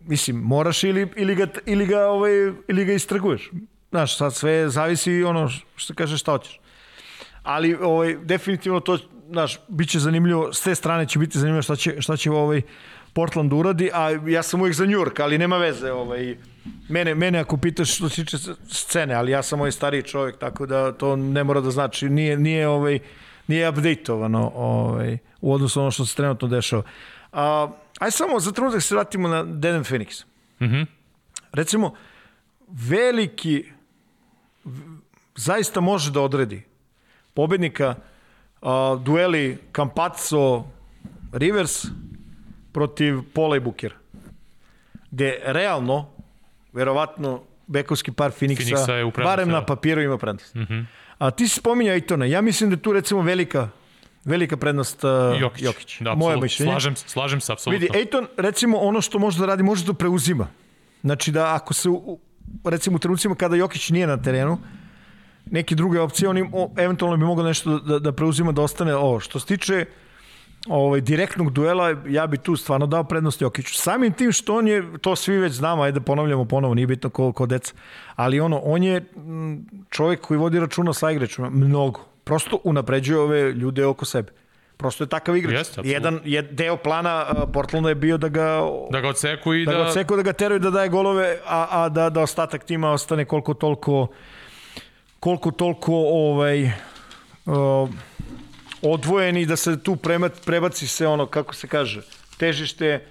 mislim, 0.00 0.36
moraš 0.36 0.84
ili, 0.84 1.08
ili 1.16 1.34
ga, 1.34 1.46
ili 1.66 1.86
ga, 1.86 2.06
ovaj, 2.06 2.32
ili 2.68 2.84
ga 2.84 2.92
istrguješ. 2.92 3.50
Znaš, 3.90 4.16
sad 4.16 4.34
sve 4.34 4.68
zavisi 4.68 5.22
ono 5.22 5.50
što 5.76 5.94
kažeš 5.94 6.20
šta 6.20 6.32
hoćeš. 6.32 6.60
Ali 7.42 7.74
ovaj, 7.74 8.16
definitivno 8.16 8.80
to, 8.80 8.98
znaš, 9.30 9.58
bit 9.68 9.88
će 9.88 9.98
zanimljivo, 9.98 10.52
s 10.52 10.62
te 10.62 10.74
strane 10.74 11.08
će 11.08 11.18
biti 11.18 11.38
zanimljivo 11.38 11.62
šta 11.62 11.76
će, 11.76 12.00
šta 12.00 12.16
će 12.16 12.30
ovaj 12.30 12.62
Portland 13.12 13.52
uradi, 13.52 13.90
a 13.94 14.10
ja 14.10 14.42
sam 14.42 14.60
uvijek 14.60 14.76
za 14.76 14.86
New 14.86 14.98
York, 15.00 15.22
ali 15.22 15.38
nema 15.38 15.56
veze. 15.56 15.92
Ovaj, 15.92 16.36
mene, 16.88 17.14
mene 17.14 17.38
ako 17.38 17.56
pitaš 17.56 17.96
što 17.96 18.08
se 18.08 18.24
tiče 18.24 18.36
scene, 18.68 19.14
ali 19.14 19.32
ja 19.32 19.42
sam 19.42 19.60
ovaj 19.60 19.72
stariji 19.72 20.02
čovjek, 20.02 20.38
tako 20.38 20.66
da 20.66 20.92
to 20.92 21.16
ne 21.16 21.44
mora 21.44 21.60
da 21.60 21.70
znači, 21.70 22.08
nije, 22.08 22.36
nije, 22.36 22.68
ovaj, 22.68 22.98
nije 23.46 23.68
updateovano 23.68 24.52
ovaj, 24.54 25.18
u 25.40 25.52
odnosu 25.52 25.80
ono 25.80 25.90
što 25.90 26.06
se 26.06 26.16
trenutno 26.16 26.48
dešava. 26.48 26.82
A, 27.32 27.68
aj 28.00 28.10
samo 28.10 28.40
za 28.40 28.52
trenutak 28.52 28.82
se 28.82 28.94
vratimo 28.94 29.28
na 29.28 29.44
Deden 29.44 29.84
Phoenix. 29.84 30.24
Mhm. 30.60 30.82
Recimo, 31.52 31.94
veliki 32.68 33.64
zaista 35.36 35.80
može 35.80 36.10
da 36.10 36.20
odredi 36.20 36.62
pobednika 37.34 37.94
a, 38.62 38.96
dueli 39.04 39.58
Campazzo 39.76 40.64
Rivers 41.32 41.86
protiv 42.72 43.22
Pola 43.34 43.56
i 43.56 43.60
Bukera. 43.60 43.94
Gde 45.10 45.38
realno, 45.44 46.08
verovatno, 46.72 47.42
bekovski 47.66 48.12
par 48.12 48.30
Phoenixa, 48.30 48.76
Phoenixa 48.76 48.92
je 48.92 49.12
barem 49.24 49.48
na 49.48 49.60
da. 49.60 49.66
papiru 49.66 50.02
ima 50.02 50.18
prednost. 50.18 50.54
Mm 50.54 50.60
-hmm. 50.62 50.84
A 51.18 51.30
ti 51.30 51.48
si 51.48 51.54
spominjao 51.60 51.94
Aitona. 51.94 52.24
Ja 52.24 52.40
mislim 52.40 52.70
da 52.70 52.76
tu 52.76 52.92
recimo 52.92 53.22
velika 53.22 53.68
velika 54.24 54.56
prednost 54.56 55.04
uh, 55.04 55.10
Jokić. 55.40 55.62
Jokić. 55.62 56.00
Da, 56.00 56.14
Moje 56.14 56.36
mišljenje. 56.36 56.72
Slažem, 56.72 56.96
slažem 56.96 57.40
se, 57.40 57.52
apsolutno. 57.52 57.80
Vidi, 57.86 57.98
Ejton, 57.98 58.26
recimo, 58.36 58.78
ono 58.78 59.00
što 59.00 59.18
može 59.18 59.38
da 59.38 59.46
radi, 59.46 59.62
može 59.62 59.84
da 59.84 59.92
preuzima. 59.92 60.48
Znači 61.02 61.32
da 61.32 61.54
ako 61.54 61.74
se, 61.74 61.88
u- 61.88 62.18
recimo, 62.64 62.96
u 62.96 62.98
trenucima 62.98 63.34
kada 63.34 63.56
Jokić 63.56 63.90
nije 63.90 64.06
na 64.06 64.16
terenu, 64.22 64.58
neke 65.46 65.74
druge 65.74 66.00
opcije, 66.00 66.28
on 66.28 66.38
im, 66.38 66.50
o, 66.52 66.70
eventualno 66.76 67.16
bi 67.16 67.24
mogao 67.24 67.44
nešto 67.44 67.78
da, 67.78 67.98
da 67.98 68.12
preuzima, 68.12 68.52
da 68.52 68.62
ostane 68.62 68.94
ovo. 68.94 69.20
Što 69.20 69.40
se 69.40 69.46
tiče 69.46 69.84
ovaj, 70.68 71.00
direktnog 71.00 71.50
duela, 71.52 71.96
ja 72.08 72.26
bi 72.26 72.38
tu 72.38 72.56
stvarno 72.56 72.86
dao 72.86 73.04
prednost 73.04 73.42
Jokiću. 73.42 73.74
Samim 73.74 74.12
tim 74.12 74.32
što 74.32 74.56
on 74.56 74.68
je, 74.68 74.98
to 75.00 75.16
svi 75.16 75.38
već 75.38 75.52
znamo, 75.52 75.82
ajde 75.82 76.00
ponavljamo 76.00 76.44
ponovo, 76.44 76.74
nije 76.74 76.86
bitno 76.86 77.10
ko, 77.10 77.32
ko 77.32 77.46
deca, 77.46 77.74
ali 78.16 78.40
ono, 78.40 78.58
on 78.58 78.82
je 78.82 79.04
čovjek 79.90 80.20
koji 80.20 80.38
vodi 80.38 80.60
računa 80.60 80.92
sa 80.92 81.10
igračima, 81.10 81.50
mnogo. 81.50 82.09
Prosto 82.24 82.58
unapređuje 82.64 83.18
ove 83.18 83.52
ljude 83.52 83.86
oko 83.86 84.04
sebe. 84.04 84.32
Prosto 84.76 85.04
je 85.04 85.08
takav 85.08 85.36
igrač. 85.36 85.54
Jeste. 85.54 85.80
Jedan 85.84 86.20
je 86.24 86.42
deo 86.42 86.76
plana 86.76 87.26
uh, 87.30 87.42
Portlanda 87.52 87.88
je 87.88 87.94
bio 87.94 88.18
da 88.18 88.28
ga 88.28 88.60
Da 88.90 89.00
ga 89.00 89.08
odseku 89.08 89.54
i 89.54 89.64
da, 89.64 89.72
da... 89.72 89.78
ga 89.78 89.84
odseku, 89.84 90.16
da 90.16 90.22
ga 90.22 90.32
teraju 90.32 90.58
da 90.58 90.70
daje 90.70 90.88
golove, 90.88 91.38
a, 91.46 91.66
a 91.70 91.88
da, 91.88 92.10
da 92.10 92.20
ostatak 92.20 92.64
tima 92.64 92.92
ostane 92.92 93.24
koliko 93.24 93.54
toliko 93.54 94.06
koliko 95.20 95.50
toliko 95.50 95.92
ovaj, 95.94 96.64
uh, 96.64 97.88
odvojen 98.82 99.36
i 99.36 99.46
da 99.46 99.56
se 99.56 99.82
tu 99.82 99.96
premat, 99.96 100.32
prebaci 100.46 100.86
se 100.86 101.06
ono, 101.06 101.26
kako 101.26 101.54
se 101.54 101.68
kaže, 101.68 102.02
težište 102.38 103.04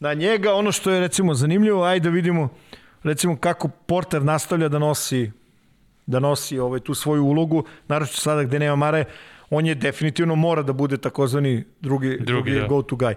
na 0.00 0.14
njega. 0.14 0.54
Ono 0.54 0.72
što 0.72 0.90
je 0.90 1.00
recimo 1.00 1.34
zanimljivo, 1.34 1.84
ajde 1.84 2.08
da 2.08 2.14
vidimo 2.14 2.48
recimo 3.02 3.36
kako 3.36 3.68
Porter 3.68 4.22
nastavlja 4.22 4.68
da 4.68 4.78
nosi 4.78 5.30
da 6.06 6.20
nosi 6.20 6.58
ovaj, 6.58 6.80
tu 6.80 6.94
svoju 6.94 7.24
ulogu, 7.24 7.64
naravno 7.88 8.12
sada 8.12 8.42
gde 8.42 8.58
nema 8.58 8.76
Mare, 8.76 9.04
on 9.50 9.66
je 9.66 9.74
definitivno 9.74 10.34
mora 10.34 10.62
da 10.62 10.72
bude 10.72 10.96
takozvani 10.96 11.64
drugi, 11.80 12.08
drugi, 12.08 12.24
drugi 12.24 12.54
da. 12.54 12.66
go-to 12.66 12.96
guy. 12.96 13.14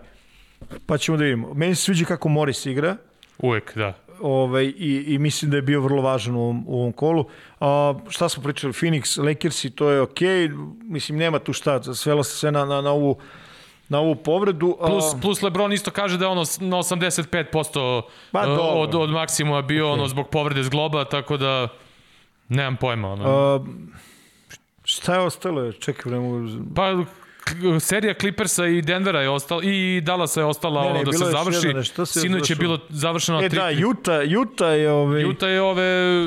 Pa 0.85 0.97
ćemo 0.97 1.17
da 1.17 1.23
vidimo. 1.23 1.53
Meni 1.53 1.75
se 1.75 1.81
sviđa 1.81 2.05
kako 2.05 2.29
Morris 2.29 2.65
igra, 2.65 2.97
Uvek, 3.38 3.77
da. 3.77 3.93
ovaj, 4.21 4.65
i, 4.65 5.03
i 5.07 5.17
mislim 5.17 5.51
da 5.51 5.57
je 5.57 5.61
bio 5.61 5.81
vrlo 5.81 6.01
važan 6.01 6.35
u 6.35 6.41
ovom, 6.41 6.63
u 6.67 6.79
ovom 6.79 6.91
kolu. 6.91 7.25
A, 7.59 7.93
šta 8.09 8.29
smo 8.29 8.43
pričali? 8.43 8.73
Phoenix, 8.73 9.25
Lakersi, 9.25 9.69
to 9.69 9.89
je 9.89 10.01
okej. 10.01 10.27
Okay. 10.27 10.73
Mislim, 10.83 11.17
nema 11.17 11.39
tu 11.39 11.53
šta. 11.53 11.93
Svelo 11.93 12.23
se 12.23 12.38
sve 12.38 12.51
na, 12.51 12.65
na, 12.65 12.81
na 12.81 12.91
ovu 12.91 13.17
na 13.89 13.99
ovu 13.99 14.15
povredu. 14.15 14.77
Plus, 14.85 15.05
plus 15.21 15.41
LeBron 15.41 15.73
isto 15.73 15.91
kaže 15.91 16.17
da 16.17 16.25
je 16.25 16.29
ono 16.29 16.43
na 16.59 16.77
85% 16.77 18.01
Pa, 18.31 18.39
uh, 18.39 18.45
dobro. 18.45 18.63
od, 18.63 18.95
od 18.95 19.09
maksimuma 19.09 19.61
bio 19.61 19.85
okay. 19.85 19.93
ono 19.93 20.07
zbog 20.07 20.27
povrede 20.29 20.63
zgloba, 20.63 21.05
tako 21.05 21.38
da 21.38 21.67
nemam 22.49 22.77
pojma. 22.77 23.07
Ono. 23.07 23.23
a, 23.25 23.59
šta 24.83 25.13
je 25.13 25.19
ostalo? 25.19 25.71
Čekaj, 25.71 26.11
ne 26.11 26.19
mogu... 26.19 26.47
Pa 26.75 27.03
serija 27.79 28.13
Clippersa 28.13 28.65
i 28.65 28.81
Denvera 28.81 29.21
je 29.21 29.29
ostala 29.29 29.61
i 29.63 30.01
Dallasa 30.01 30.39
je 30.39 30.45
ostala 30.45 30.83
Ne, 30.83 30.93
ne, 30.93 31.03
da 31.03 31.11
se 31.13 31.25
završi. 31.25 31.67
jedno 31.67 31.79
nešto, 31.79 32.05
se 32.05 32.19
Sinoć 32.19 32.49
je 32.49 32.55
bilo 32.55 32.79
završeno 32.89 33.41
E 33.43 33.49
tri. 33.49 33.57
da, 33.59 33.87
Utah, 33.87 34.21
Utah 34.41 34.71
je... 34.71 34.91
Ovaj, 34.91 35.25
Utah 35.25 35.49
je 35.49 35.61
ove 35.61 35.83
e, 35.83 36.25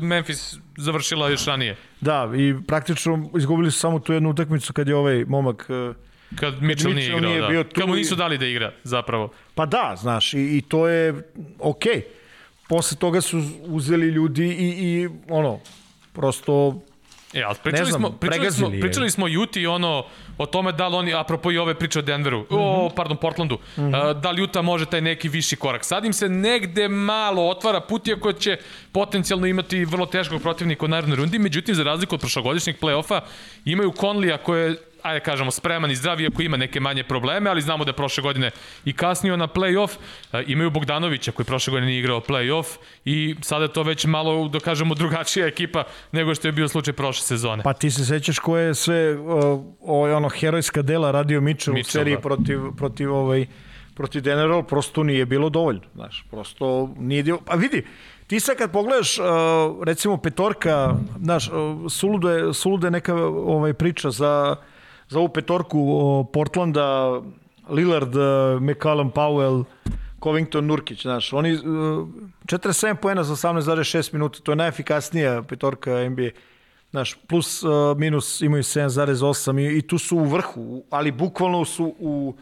Memphis 0.00 0.56
završila 0.76 1.28
još 1.28 1.44
ranije. 1.44 1.76
Da, 2.00 2.30
i 2.36 2.54
praktično 2.66 3.30
izgubili 3.38 3.70
su 3.70 3.78
samo 3.78 3.98
tu 3.98 4.12
jednu 4.12 4.30
utakmicu 4.30 4.72
kad 4.72 4.88
je 4.88 4.94
ovaj 4.96 5.24
momak... 5.24 5.66
eh, 5.70 5.94
Kad 6.40 6.62
Mitchell 6.62 6.94
nije 6.94 7.08
Mitchell 7.08 7.18
igrao, 7.18 7.30
nije 7.30 7.40
da. 7.40 7.48
bio 7.48 7.64
tu 7.64 7.80
Kad 7.80 7.88
mu 7.88 7.94
nisu 7.94 8.16
dali 8.16 8.38
da 8.38 8.46
igra, 8.46 8.72
zapravo. 8.84 9.28
Pa 9.54 9.66
da, 9.66 9.94
znaš, 9.98 10.34
i, 10.34 10.56
i 10.56 10.62
to 10.68 10.88
je 10.88 11.30
okej. 11.58 11.92
Okay. 11.92 12.02
Posle 12.68 12.98
toga 12.98 13.20
su 13.20 13.42
uzeli 13.62 14.06
ljudi 14.06 14.46
i, 14.46 14.68
i 14.68 15.08
ono, 15.28 15.58
prosto 16.12 16.80
E, 17.34 17.42
ali 17.42 17.56
pričali, 17.62 17.90
znam, 17.90 18.00
smo, 18.00 18.10
pričali, 18.10 18.52
smo, 18.52 18.70
pričali 18.70 19.10
smo 19.10 19.28
Juti 19.28 19.66
ono, 19.66 20.04
o 20.38 20.46
tome 20.46 20.72
da 20.72 20.88
li 20.88 20.96
oni, 20.96 21.14
apropo 21.14 21.52
i 21.52 21.58
ove 21.58 21.74
priče 21.74 21.98
o 21.98 22.02
Denveru, 22.02 22.40
mm 22.40 22.44
-hmm. 22.50 22.56
o, 22.58 22.86
Mhm. 22.86 22.94
pardon, 22.96 23.16
Portlandu, 23.16 23.58
mm 23.76 23.80
-hmm. 23.80 24.20
da 24.20 24.30
li 24.30 24.40
Juta 24.40 24.62
može 24.62 24.86
taj 24.86 25.00
neki 25.00 25.28
viši 25.28 25.56
korak. 25.56 25.84
Sad 25.84 26.04
im 26.04 26.12
se 26.12 26.28
negde 26.28 26.88
malo 26.88 27.48
otvara 27.48 27.80
put, 27.80 28.08
iako 28.08 28.32
će 28.32 28.56
potencijalno 28.92 29.46
imati 29.46 29.84
vrlo 29.84 30.06
teškog 30.06 30.42
protivnika 30.42 30.84
u 30.84 30.88
narednoj 30.88 31.16
rundi, 31.16 31.38
međutim, 31.38 31.74
za 31.74 31.82
razliku 31.82 32.14
od 32.14 32.20
prošlogodišnjeg 32.20 32.76
play-offa, 32.80 33.20
imaju 33.64 33.92
Conlija 34.00 34.38
koje 34.38 34.76
ajde 35.06 35.20
kažemo, 35.20 35.50
spreman 35.50 35.90
i 35.90 35.96
zdrav, 35.96 36.20
iako 36.20 36.42
ima 36.42 36.56
neke 36.56 36.80
manje 36.80 37.04
probleme, 37.04 37.50
ali 37.50 37.62
znamo 37.62 37.84
da 37.84 37.90
je 37.90 37.96
prošle 37.96 38.22
godine 38.22 38.50
i 38.84 38.92
kasnio 38.92 39.36
na 39.36 39.48
play-off. 39.48 39.90
E, 40.32 40.44
imaju 40.46 40.70
Bogdanovića 40.70 41.32
koji 41.32 41.46
prošle 41.46 41.70
godine 41.70 41.86
nije 41.86 41.98
igrao 42.00 42.20
play-off 42.20 42.76
i 43.04 43.36
sada 43.42 43.64
je 43.64 43.72
to 43.72 43.82
već 43.82 44.04
malo, 44.04 44.48
da 44.48 44.60
kažemo, 44.60 44.94
drugačija 44.94 45.46
ekipa 45.52 45.84
nego 46.12 46.34
što 46.34 46.48
je 46.48 46.52
bio 46.52 46.68
slučaj 46.68 46.94
prošle 46.94 47.22
sezone. 47.22 47.62
Pa 47.62 47.72
ti 47.72 47.90
se 47.90 48.04
sećaš 48.04 48.38
koje 48.38 48.66
je 48.66 48.74
sve 48.74 49.18
o, 49.18 49.64
o, 49.80 50.16
ono 50.16 50.28
herojska 50.28 50.82
dela 50.82 51.10
radio 51.10 51.40
Mitchell, 51.40 51.74
u 51.74 51.76
Mitchell, 51.76 52.00
seriji 52.00 52.14
da. 52.14 52.20
protiv, 52.20 52.60
protiv 52.76 53.14
ovaj 53.14 53.46
protiv 53.96 54.22
General, 54.22 54.62
prosto 54.62 55.02
nije 55.02 55.26
bilo 55.26 55.48
dovoljno, 55.48 55.80
znaš, 55.94 56.26
prosto 56.30 56.94
nije 56.98 57.22
dio... 57.22 57.38
Pa 57.44 57.54
vidi, 57.54 57.84
ti 58.26 58.40
sad 58.40 58.56
kad 58.56 58.72
pogledaš, 58.72 59.18
uh, 59.18 59.24
recimo 59.84 60.16
petorka, 60.16 60.94
znaš, 61.22 61.50
suludo 61.90 62.30
je, 62.30 62.54
suludo 62.54 62.86
je 62.86 62.90
neka 62.90 63.14
ovaj, 63.24 63.72
priča 63.74 64.10
za, 64.10 64.56
za 65.08 65.18
ovu 65.18 65.28
petorku 65.28 66.26
Portlanda, 66.32 67.20
Lillard, 67.68 68.16
uh, 68.16 68.62
McCallum 68.62 69.10
Powell, 69.10 69.64
Covington, 70.22 70.66
Nurkić, 70.66 71.02
znaš, 71.02 71.32
oni 71.32 71.54
uh, 71.54 71.60
47 72.44 72.94
poena 72.94 73.24
za 73.24 73.34
18,6 73.34 74.12
minuta, 74.12 74.40
to 74.40 74.52
je 74.52 74.56
najefikasnija 74.56 75.42
petorka 75.42 76.08
NBA. 76.08 76.30
Znaš, 76.90 77.14
plus 77.28 77.62
uh, 77.62 77.70
minus 77.96 78.40
imaju 78.40 78.62
7,8 78.62 79.60
i, 79.60 79.78
i 79.78 79.82
tu 79.82 79.98
su 79.98 80.16
u 80.16 80.24
vrhu, 80.24 80.84
ali 80.90 81.12
bukvalno 81.12 81.64
su 81.64 81.94
u, 81.98 82.34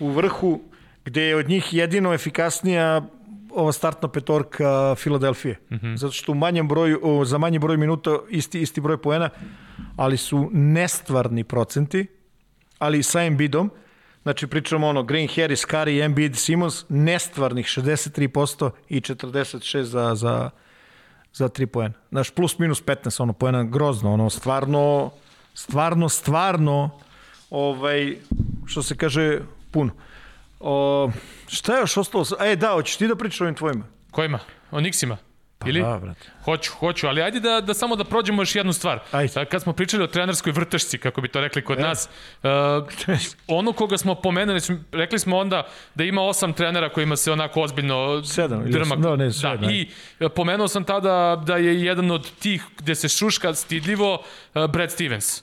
u 0.00 0.08
vrhu 0.08 0.60
gde 1.04 1.22
je 1.22 1.36
od 1.36 1.48
njih 1.48 1.74
jedino 1.74 2.14
efikasnija 2.14 3.02
ova 3.54 3.72
startna 3.72 4.08
petorka 4.08 4.94
Filadelfije. 4.94 5.60
Mm 5.70 5.74
-hmm. 5.74 5.96
Zato 5.96 6.12
što 6.12 6.32
u 6.32 6.34
manjem 6.34 6.68
broju, 6.68 7.00
o, 7.02 7.24
za 7.24 7.38
manji 7.38 7.58
broj 7.58 7.76
minuta 7.76 8.18
isti, 8.28 8.60
isti 8.60 8.80
broj 8.80 9.02
poena, 9.02 9.30
ali 9.96 10.16
su 10.16 10.50
nestvarni 10.52 11.44
procenti, 11.44 12.06
ali 12.78 13.02
sa 13.02 13.22
Embiidom, 13.22 13.70
znači 14.22 14.46
pričamo 14.46 14.88
ono 14.88 15.02
Green 15.02 15.28
Harris, 15.28 15.66
Curry, 15.66 16.04
Embiid, 16.04 16.36
Simmons, 16.36 16.84
nestvarnih 16.88 17.66
63% 17.66 18.70
i 18.88 19.00
46 19.00 19.82
za, 19.82 20.14
za, 20.14 20.50
za 21.32 21.48
3 21.48 21.66
poena. 21.66 21.94
Znaš, 22.10 22.30
plus 22.30 22.58
minus 22.58 22.84
15, 22.84 23.22
ono, 23.22 23.32
poena 23.32 23.64
grozno, 23.64 24.12
ono, 24.12 24.30
stvarno, 24.30 25.10
stvarno, 25.54 26.08
stvarno, 26.08 26.90
ovaj, 27.50 28.16
što 28.66 28.82
se 28.82 28.96
kaže, 28.96 29.40
puno. 29.70 29.92
O, 30.62 31.10
šta 31.48 31.74
je 31.74 31.80
još 31.80 31.96
ostalo? 31.96 32.24
E, 32.40 32.56
da, 32.56 32.68
hoćeš 32.68 32.96
ti 32.96 33.08
da 33.08 33.16
pričaš 33.16 33.40
o 33.40 33.44
ovim 33.44 33.54
tvojima? 33.54 33.84
Kojima? 34.10 34.38
O 34.70 34.80
Nixima? 34.80 35.16
Ili? 35.66 35.80
Da, 35.80 35.98
brate. 36.02 36.28
Hoću, 36.44 36.72
hoću, 36.72 37.06
ali 37.06 37.22
ajde 37.22 37.40
da, 37.40 37.60
da 37.60 37.74
samo 37.74 37.96
da 37.96 38.04
prođemo 38.04 38.42
još 38.42 38.56
jednu 38.56 38.72
stvar. 38.72 39.00
Ajde. 39.12 39.44
Kad 39.44 39.62
smo 39.62 39.72
pričali 39.72 40.04
o 40.04 40.06
trenerskoj 40.06 40.52
vrtešci, 40.52 40.98
kako 40.98 41.20
bi 41.20 41.28
to 41.28 41.40
rekli 41.40 41.64
kod 41.64 41.78
e. 41.78 41.82
nas, 41.82 42.08
uh, 42.42 42.50
ono 43.58 43.72
koga 43.72 43.98
smo 43.98 44.14
pomenuli, 44.14 44.60
rekli 44.92 45.18
smo 45.18 45.38
onda 45.38 45.66
da 45.94 46.04
ima 46.04 46.22
osam 46.22 46.52
trenera 46.52 46.88
kojima 46.88 47.16
se 47.16 47.32
onako 47.32 47.62
ozbiljno 47.62 48.24
Sedam 48.24 48.70
drma. 48.70 48.96
da, 48.96 49.16
ne, 49.16 49.32
sedam, 49.32 49.60
da, 49.60 49.70
I 49.70 49.88
e, 50.20 50.28
pomenuo 50.28 50.68
sam 50.68 50.84
tada 50.84 51.42
da 51.46 51.56
je 51.56 51.84
jedan 51.84 52.10
od 52.10 52.30
tih 52.30 52.64
gde 52.78 52.94
se 52.94 53.08
šuška 53.08 53.54
stidljivo 53.54 54.14
uh, 54.54 54.66
Brad 54.66 54.90
Stevens. 54.90 55.42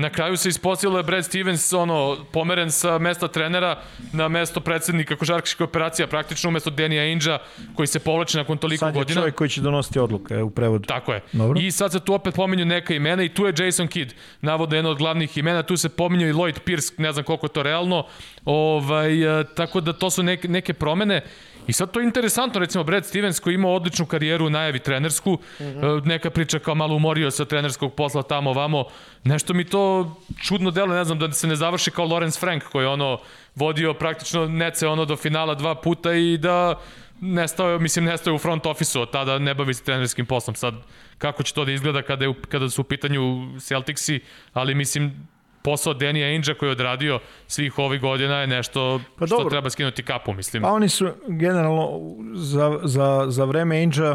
Na 0.00 0.10
kraju 0.10 0.36
se 0.36 0.48
ispostavilo 0.48 0.92
da 0.92 0.98
je 0.98 1.04
Brad 1.04 1.24
Stevens 1.24 1.72
ono, 1.72 2.16
pomeren 2.32 2.70
sa 2.70 2.98
mesta 2.98 3.28
trenera 3.28 3.82
na 4.12 4.28
mesto 4.28 4.60
predsednika 4.60 5.16
košarkaških 5.16 5.60
operacija, 5.60 6.06
praktično 6.06 6.48
umesto 6.48 6.70
Denija 6.70 7.02
Ainge-a 7.02 7.38
koji 7.74 7.86
se 7.86 7.98
povlači 7.98 8.36
nakon 8.36 8.58
toliko 8.58 8.80
Sad 8.80 8.94
je 8.94 9.00
godina. 9.00 9.20
čovjek 9.20 9.34
koji 9.34 9.50
će 9.50 9.60
donositi 9.60 9.98
odluke 9.98 10.34
e, 10.34 10.42
u 10.42 10.50
prevodu. 10.50 10.86
Tako 10.86 11.12
je. 11.12 11.20
Dobro. 11.32 11.60
I 11.60 11.70
sad 11.70 11.92
se 11.92 12.00
tu 12.00 12.14
opet 12.14 12.34
pominju 12.34 12.64
neka 12.64 12.94
imena 12.94 13.22
i 13.22 13.28
tu 13.28 13.46
je 13.46 13.54
Jason 13.58 13.88
Kidd, 13.88 14.12
navodno 14.40 14.76
jedno 14.76 14.90
od 14.90 14.98
glavnih 14.98 15.38
imena, 15.38 15.62
tu 15.62 15.76
se 15.76 15.88
pominju 15.88 16.28
i 16.28 16.32
Lloyd 16.32 16.58
Pierce, 16.64 16.92
ne 16.98 17.12
znam 17.12 17.24
koliko 17.24 17.46
je 17.46 17.52
to 17.52 17.62
realno, 17.62 18.06
ovaj, 18.44 19.40
e, 19.40 19.44
tako 19.54 19.80
da 19.80 19.92
to 19.92 20.10
su 20.10 20.22
neke, 20.22 20.48
neke 20.48 20.72
promene. 20.74 21.22
I 21.70 21.72
sad 21.72 21.90
to 21.90 22.00
je 22.00 22.04
interesantno, 22.04 22.60
recimo 22.60 22.84
Brad 22.84 23.06
Stevens 23.06 23.40
koji 23.40 23.54
ima 23.54 23.68
odličnu 23.68 24.06
karijeru 24.06 24.46
u 24.46 24.50
najavi 24.50 24.78
trenersku, 24.78 25.38
Mhm. 25.60 25.68
-huh. 25.68 26.06
neka 26.06 26.30
priča 26.30 26.58
kao 26.58 26.74
malo 26.74 26.94
umorio 26.96 27.30
sa 27.30 27.44
trenerskog 27.44 27.94
posla 27.94 28.22
tamo 28.22 28.52
vamo, 28.52 28.84
nešto 29.24 29.54
mi 29.54 29.64
to 29.64 30.16
čudno 30.42 30.70
delo, 30.70 30.94
ne 30.94 31.04
znam, 31.04 31.18
da 31.18 31.32
se 31.32 31.46
ne 31.46 31.56
završi 31.56 31.90
kao 31.90 32.06
Lawrence 32.06 32.40
Frank 32.40 32.62
koji 32.62 32.84
je 32.84 32.88
ono 32.88 33.18
vodio 33.54 33.94
praktično 33.94 34.46
nece 34.46 34.88
ono 34.88 35.04
do 35.04 35.16
finala 35.16 35.54
dva 35.54 35.74
puta 35.74 36.12
i 36.14 36.38
da 36.38 36.80
nestao 37.20 37.70
je, 37.70 37.78
mislim, 37.78 38.04
nestao 38.04 38.30
je 38.30 38.34
u 38.34 38.38
front 38.38 38.66
ofisu, 38.66 39.00
od 39.00 39.10
tada 39.10 39.38
ne 39.38 39.54
bavi 39.54 39.74
se 39.74 39.84
trenerskim 39.84 40.26
poslom. 40.26 40.54
Sad, 40.54 40.74
kako 41.18 41.42
će 41.42 41.54
to 41.54 41.64
da 41.64 41.72
izgleda 41.72 42.02
kada, 42.02 42.24
je, 42.24 42.34
kada 42.48 42.70
su 42.70 42.80
u 42.80 42.84
pitanju 42.84 43.50
Celticsi, 43.60 44.20
ali 44.52 44.74
mislim, 44.74 45.28
posao 45.62 45.94
Danny 45.94 46.24
Ainge 46.24 46.54
koji 46.54 46.68
je 46.68 46.72
odradio 46.72 47.20
svih 47.46 47.78
ovih 47.78 48.00
godina 48.00 48.40
je 48.40 48.46
nešto 48.46 49.00
Pa 49.18 49.26
što 49.26 49.36
dobro. 49.36 49.50
treba 49.50 49.70
skinuti 49.70 50.02
kapu, 50.02 50.32
mislim. 50.32 50.62
Pa 50.62 50.68
oni 50.72 50.88
su 50.88 51.08
generalno 51.28 52.00
za, 52.34 52.78
za, 52.82 53.24
za 53.28 53.44
vreme 53.44 53.76
Ainge 53.76 54.14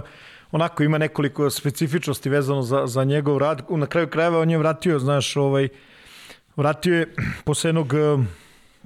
onako 0.51 0.83
ima 0.83 0.97
nekoliko 0.97 1.49
specifičnosti 1.49 2.29
vezano 2.29 2.61
za, 2.61 2.87
za 2.87 3.03
njegov 3.03 3.37
rad. 3.37 3.61
Na 3.69 3.85
kraju 3.85 4.07
krajeva 4.07 4.39
on 4.39 4.49
je 4.49 4.57
vratio, 4.57 4.99
znaš, 4.99 5.37
ovaj, 5.37 5.67
vratio 6.55 6.95
je 6.95 7.13
posle 7.45 7.67
jednog 7.67 7.93
eh, 7.93 8.25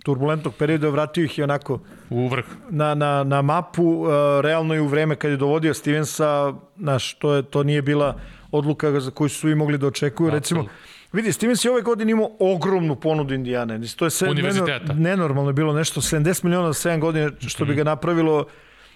turbulentnog 0.03 0.55
perioda, 0.55 0.89
vratio 0.89 1.24
ih 1.24 1.38
je 1.38 1.43
onako 1.43 1.80
U 2.10 2.28
vrh. 2.28 2.45
na, 2.70 2.95
na, 2.95 3.24
na 3.24 3.41
mapu, 3.41 3.84
uh, 3.84 4.10
realno 4.41 4.76
i 4.76 4.80
u 4.80 4.88
vreme 4.88 5.16
kad 5.16 5.32
je 5.32 5.38
dovodio 5.38 5.74
Stevensa, 5.74 6.53
znaš, 6.78 7.14
to, 7.14 7.34
je, 7.34 7.43
to 7.43 7.64
nije 7.64 7.82
bila 7.82 8.20
odluka 8.51 8.99
za 8.99 9.12
koju 9.12 9.30
su 9.30 9.49
i 9.49 9.55
mogli 9.55 9.78
da 9.78 9.88
očekuju. 9.88 10.30
Recimo, 10.30 10.66
vidi, 11.12 11.32
Stevens 11.32 11.66
je 11.66 11.72
ove 11.72 11.82
godine 11.82 12.12
imao 12.12 12.30
ogromnu 12.39 12.95
ponudu 12.95 13.34
Indijane. 13.34 13.80
To 13.97 14.05
je 14.05 14.10
sve 14.10 14.30
Univerziteta. 14.30 14.93
nenor- 14.93 14.99
nenormalno 14.99 15.49
je 15.49 15.53
bilo 15.53 15.74
nešto, 15.74 16.01
70 16.01 16.43
miliona 16.43 16.74
za 16.74 16.89
7 16.89 16.99
godina, 16.99 17.32
što 17.47 17.66
bi 17.66 17.76
ga 17.76 17.84
napravilo 17.84 18.45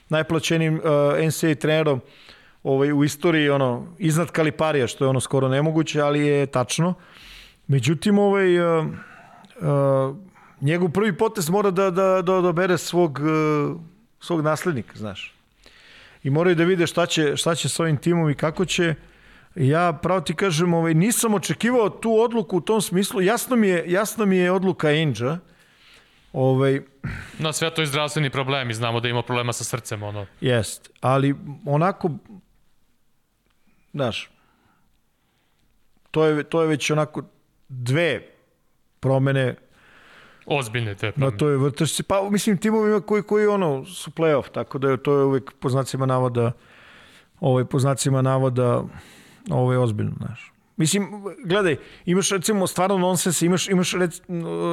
najplaćenim 0.09 0.75
uh, 0.75 0.81
NCAA 1.27 1.55
trenerom 1.55 2.01
ovaj, 2.63 2.93
u 2.93 3.03
istoriji, 3.03 3.49
ono, 3.49 3.87
iznad 3.97 4.31
Kaliparija, 4.31 4.87
što 4.87 5.05
je 5.05 5.09
ono 5.09 5.19
skoro 5.19 5.47
nemoguće, 5.47 6.01
ali 6.01 6.19
je 6.27 6.45
tačno. 6.45 6.93
Međutim, 7.67 8.19
ovaj, 8.19 8.59
uh, 8.59 8.85
uh, 8.85 10.15
njegov 10.61 10.89
prvi 10.89 11.17
potez 11.17 11.49
mora 11.49 11.71
da, 11.71 11.91
da, 11.91 12.21
da 12.21 12.33
odabere 12.33 12.77
svog, 12.77 13.19
uh, 13.19 13.77
svog 14.19 14.41
naslednika, 14.41 14.93
znaš. 14.95 15.33
I 16.23 16.29
moraju 16.29 16.55
da 16.55 16.63
vide 16.63 16.87
šta 16.87 17.05
će, 17.05 17.37
šta 17.37 17.55
će 17.55 17.69
s 17.69 17.79
ovim 17.79 17.97
timom 17.97 18.29
i 18.29 18.35
kako 18.35 18.65
će. 18.65 18.95
Ja 19.55 19.93
pravo 20.01 20.21
ti 20.21 20.35
kažem, 20.35 20.73
ovaj, 20.73 20.93
nisam 20.93 21.33
očekivao 21.33 21.89
tu 21.89 22.19
odluku 22.19 22.57
u 22.57 22.61
tom 22.61 22.81
smislu. 22.81 23.21
Jasno 23.21 23.55
mi 23.55 23.67
je, 23.67 23.83
jasno 23.87 24.25
mi 24.25 24.37
je 24.37 24.51
odluka 24.51 24.87
Ainge, 24.87 25.31
ovaj, 26.33 26.81
Na 27.39 27.53
sve 27.53 27.73
to 27.73 27.81
je 27.81 27.87
zdravstveni 27.87 28.29
problem 28.29 28.69
i 28.69 28.73
znamo 28.73 28.99
da 28.99 29.07
ima 29.07 29.21
problema 29.21 29.53
sa 29.53 29.63
srcem, 29.63 30.03
ono. 30.03 30.25
Jest, 30.41 30.89
ali 31.01 31.35
onako, 31.65 32.11
znaš, 33.93 34.29
to 36.11 36.25
je, 36.25 36.43
to 36.43 36.61
je 36.61 36.67
već 36.67 36.91
onako 36.91 37.23
dve 37.69 38.27
promene 38.99 39.55
Ozbiljne 40.45 40.95
te 40.95 41.05
na 41.07 41.11
promene. 41.11 41.37
toj 41.37 41.57
vrtašci. 41.57 42.03
Pa 42.03 42.29
mislim 42.29 42.57
timovima 42.57 43.01
koji, 43.01 43.23
koji 43.23 43.47
ono 43.47 43.85
su 43.85 44.11
play-off, 44.11 44.51
tako 44.51 44.77
da 44.77 44.89
je 44.89 45.03
to 45.03 45.17
je 45.17 45.23
uvek 45.23 45.51
po 45.59 45.69
znacima 45.69 46.05
navoda 46.05 46.51
ovaj, 47.39 47.65
po 47.65 47.79
znacima 47.79 48.21
navoda 48.21 48.83
ovaj, 49.49 49.77
ozbiljno, 49.77 50.13
znaš. 50.17 50.53
Mislim, 50.77 51.09
gledaj, 51.45 51.75
imaš 52.05 52.29
recimo 52.29 52.67
stvarno 52.67 52.97
nonsens, 52.97 53.41
imaš, 53.41 53.69
imaš 53.69 53.93
rec, 53.93 54.21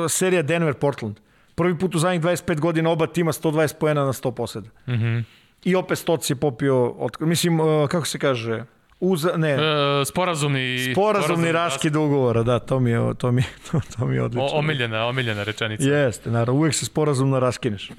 serija 0.08 0.42
Denver-Portland. 0.42 1.14
Prvi 1.54 1.78
put 1.78 1.94
u 1.94 1.98
zadnjih 1.98 2.22
25 2.22 2.60
godina 2.60 2.90
oba 2.90 3.06
tima 3.06 3.32
120 3.32 3.74
poena 3.80 4.04
na 4.04 4.12
100 4.12 4.34
poseda. 4.34 4.68
Mm 4.86 4.92
-hmm. 4.92 5.22
I 5.64 5.74
opet 5.74 5.98
Stoc 5.98 6.30
je 6.30 6.36
popio, 6.36 6.86
od, 6.86 7.16
mislim, 7.20 7.60
uh, 7.60 7.88
kako 7.88 8.06
se 8.06 8.18
kaže, 8.18 8.64
Uza, 9.00 9.36
ne, 9.36 9.50
E, 9.50 10.04
sporazumni... 10.04 10.92
sporazumni 10.92 11.52
raskid 11.52 11.96
ugovora, 11.96 12.42
da, 12.42 12.58
to 12.58 12.80
mi 12.80 12.90
je, 12.90 13.14
to 13.18 13.32
mi, 13.32 13.42
to, 13.70 13.80
to 13.96 14.06
mi 14.06 14.14
je 14.14 14.22
odlično. 14.22 14.46
O, 14.46 14.58
omiljena, 14.58 15.06
omiljena 15.06 15.42
rečenica. 15.42 15.88
Jeste, 15.88 16.30
naravno, 16.30 16.60
uvek 16.60 16.74
se 16.74 16.86
sporazumno 16.86 17.40
raskineš. 17.40 17.90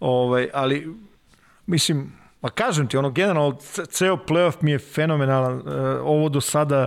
Ovaj, 0.00 0.48
ali, 0.52 0.94
mislim, 1.66 2.12
ma 2.44 2.50
kažem 2.50 2.86
ti, 2.86 2.96
ono, 2.96 3.10
generalno, 3.10 3.52
ce- 3.54 3.86
ceo 3.86 4.16
playoff 4.18 4.56
mi 4.60 4.70
je 4.70 4.78
fenomenalan. 4.78 5.54
Uh, 5.54 5.64
ovo 6.02 6.28
do 6.28 6.40
sada, 6.40 6.86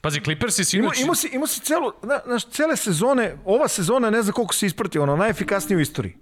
Pazi, 0.00 0.20
Clippersi 0.20 0.60
Ima, 0.60 0.64
sinoć... 0.64 1.00
imao 1.00 1.14
si, 1.14 1.30
imao 1.32 1.46
si 1.46 1.60
celo, 1.60 1.92
na, 2.02 2.20
znaš, 2.26 2.46
cele 2.46 2.76
sezone, 2.76 3.36
ova 3.44 3.68
sezona 3.68 4.10
ne 4.10 4.22
znam 4.22 4.32
koliko 4.32 4.54
se 4.54 4.66
ispratio, 4.66 5.02
ono, 5.02 5.16
najefikasnije 5.16 5.76
u 5.76 5.80
istoriji. 5.80 6.16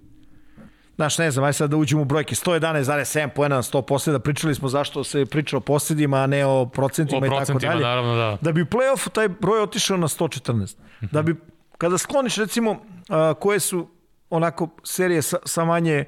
Znaš, 0.95 1.17
ne 1.17 1.31
znam, 1.31 1.45
aj 1.45 1.53
sad 1.53 1.69
da 1.69 1.77
uđemo 1.77 2.01
u 2.01 2.05
brojke. 2.05 2.35
111,7 2.35 3.29
poena 3.29 3.55
na 3.55 3.61
100 3.61 3.81
posljeda. 3.81 4.19
Pričali 4.19 4.55
smo 4.55 4.69
zašto 4.69 5.03
se 5.03 5.25
priča 5.25 5.57
o 5.57 5.59
posjedima, 5.59 6.17
a 6.17 6.27
ne 6.27 6.45
o 6.45 6.65
procentima, 6.65 7.21
O 7.21 7.25
i 7.25 7.29
tako 7.29 7.37
procentima, 7.37 7.73
dalje. 7.73 7.83
naravno, 7.83 8.15
da. 8.15 8.37
Da 8.41 8.51
bi 8.51 8.61
u 8.61 8.65
play-offu 8.65 9.09
taj 9.09 9.27
broj 9.29 9.61
otišao 9.61 9.97
na 9.97 10.07
114. 10.07 10.75
Da 11.01 11.21
bi, 11.21 11.35
kada 11.77 11.97
skloniš 11.97 12.35
recimo 12.35 12.77
a, 13.09 13.33
koje 13.33 13.59
su 13.59 13.87
onako 14.29 14.69
serije 14.83 15.21
sa, 15.21 15.37
sa 15.45 15.65
manje 15.65 16.05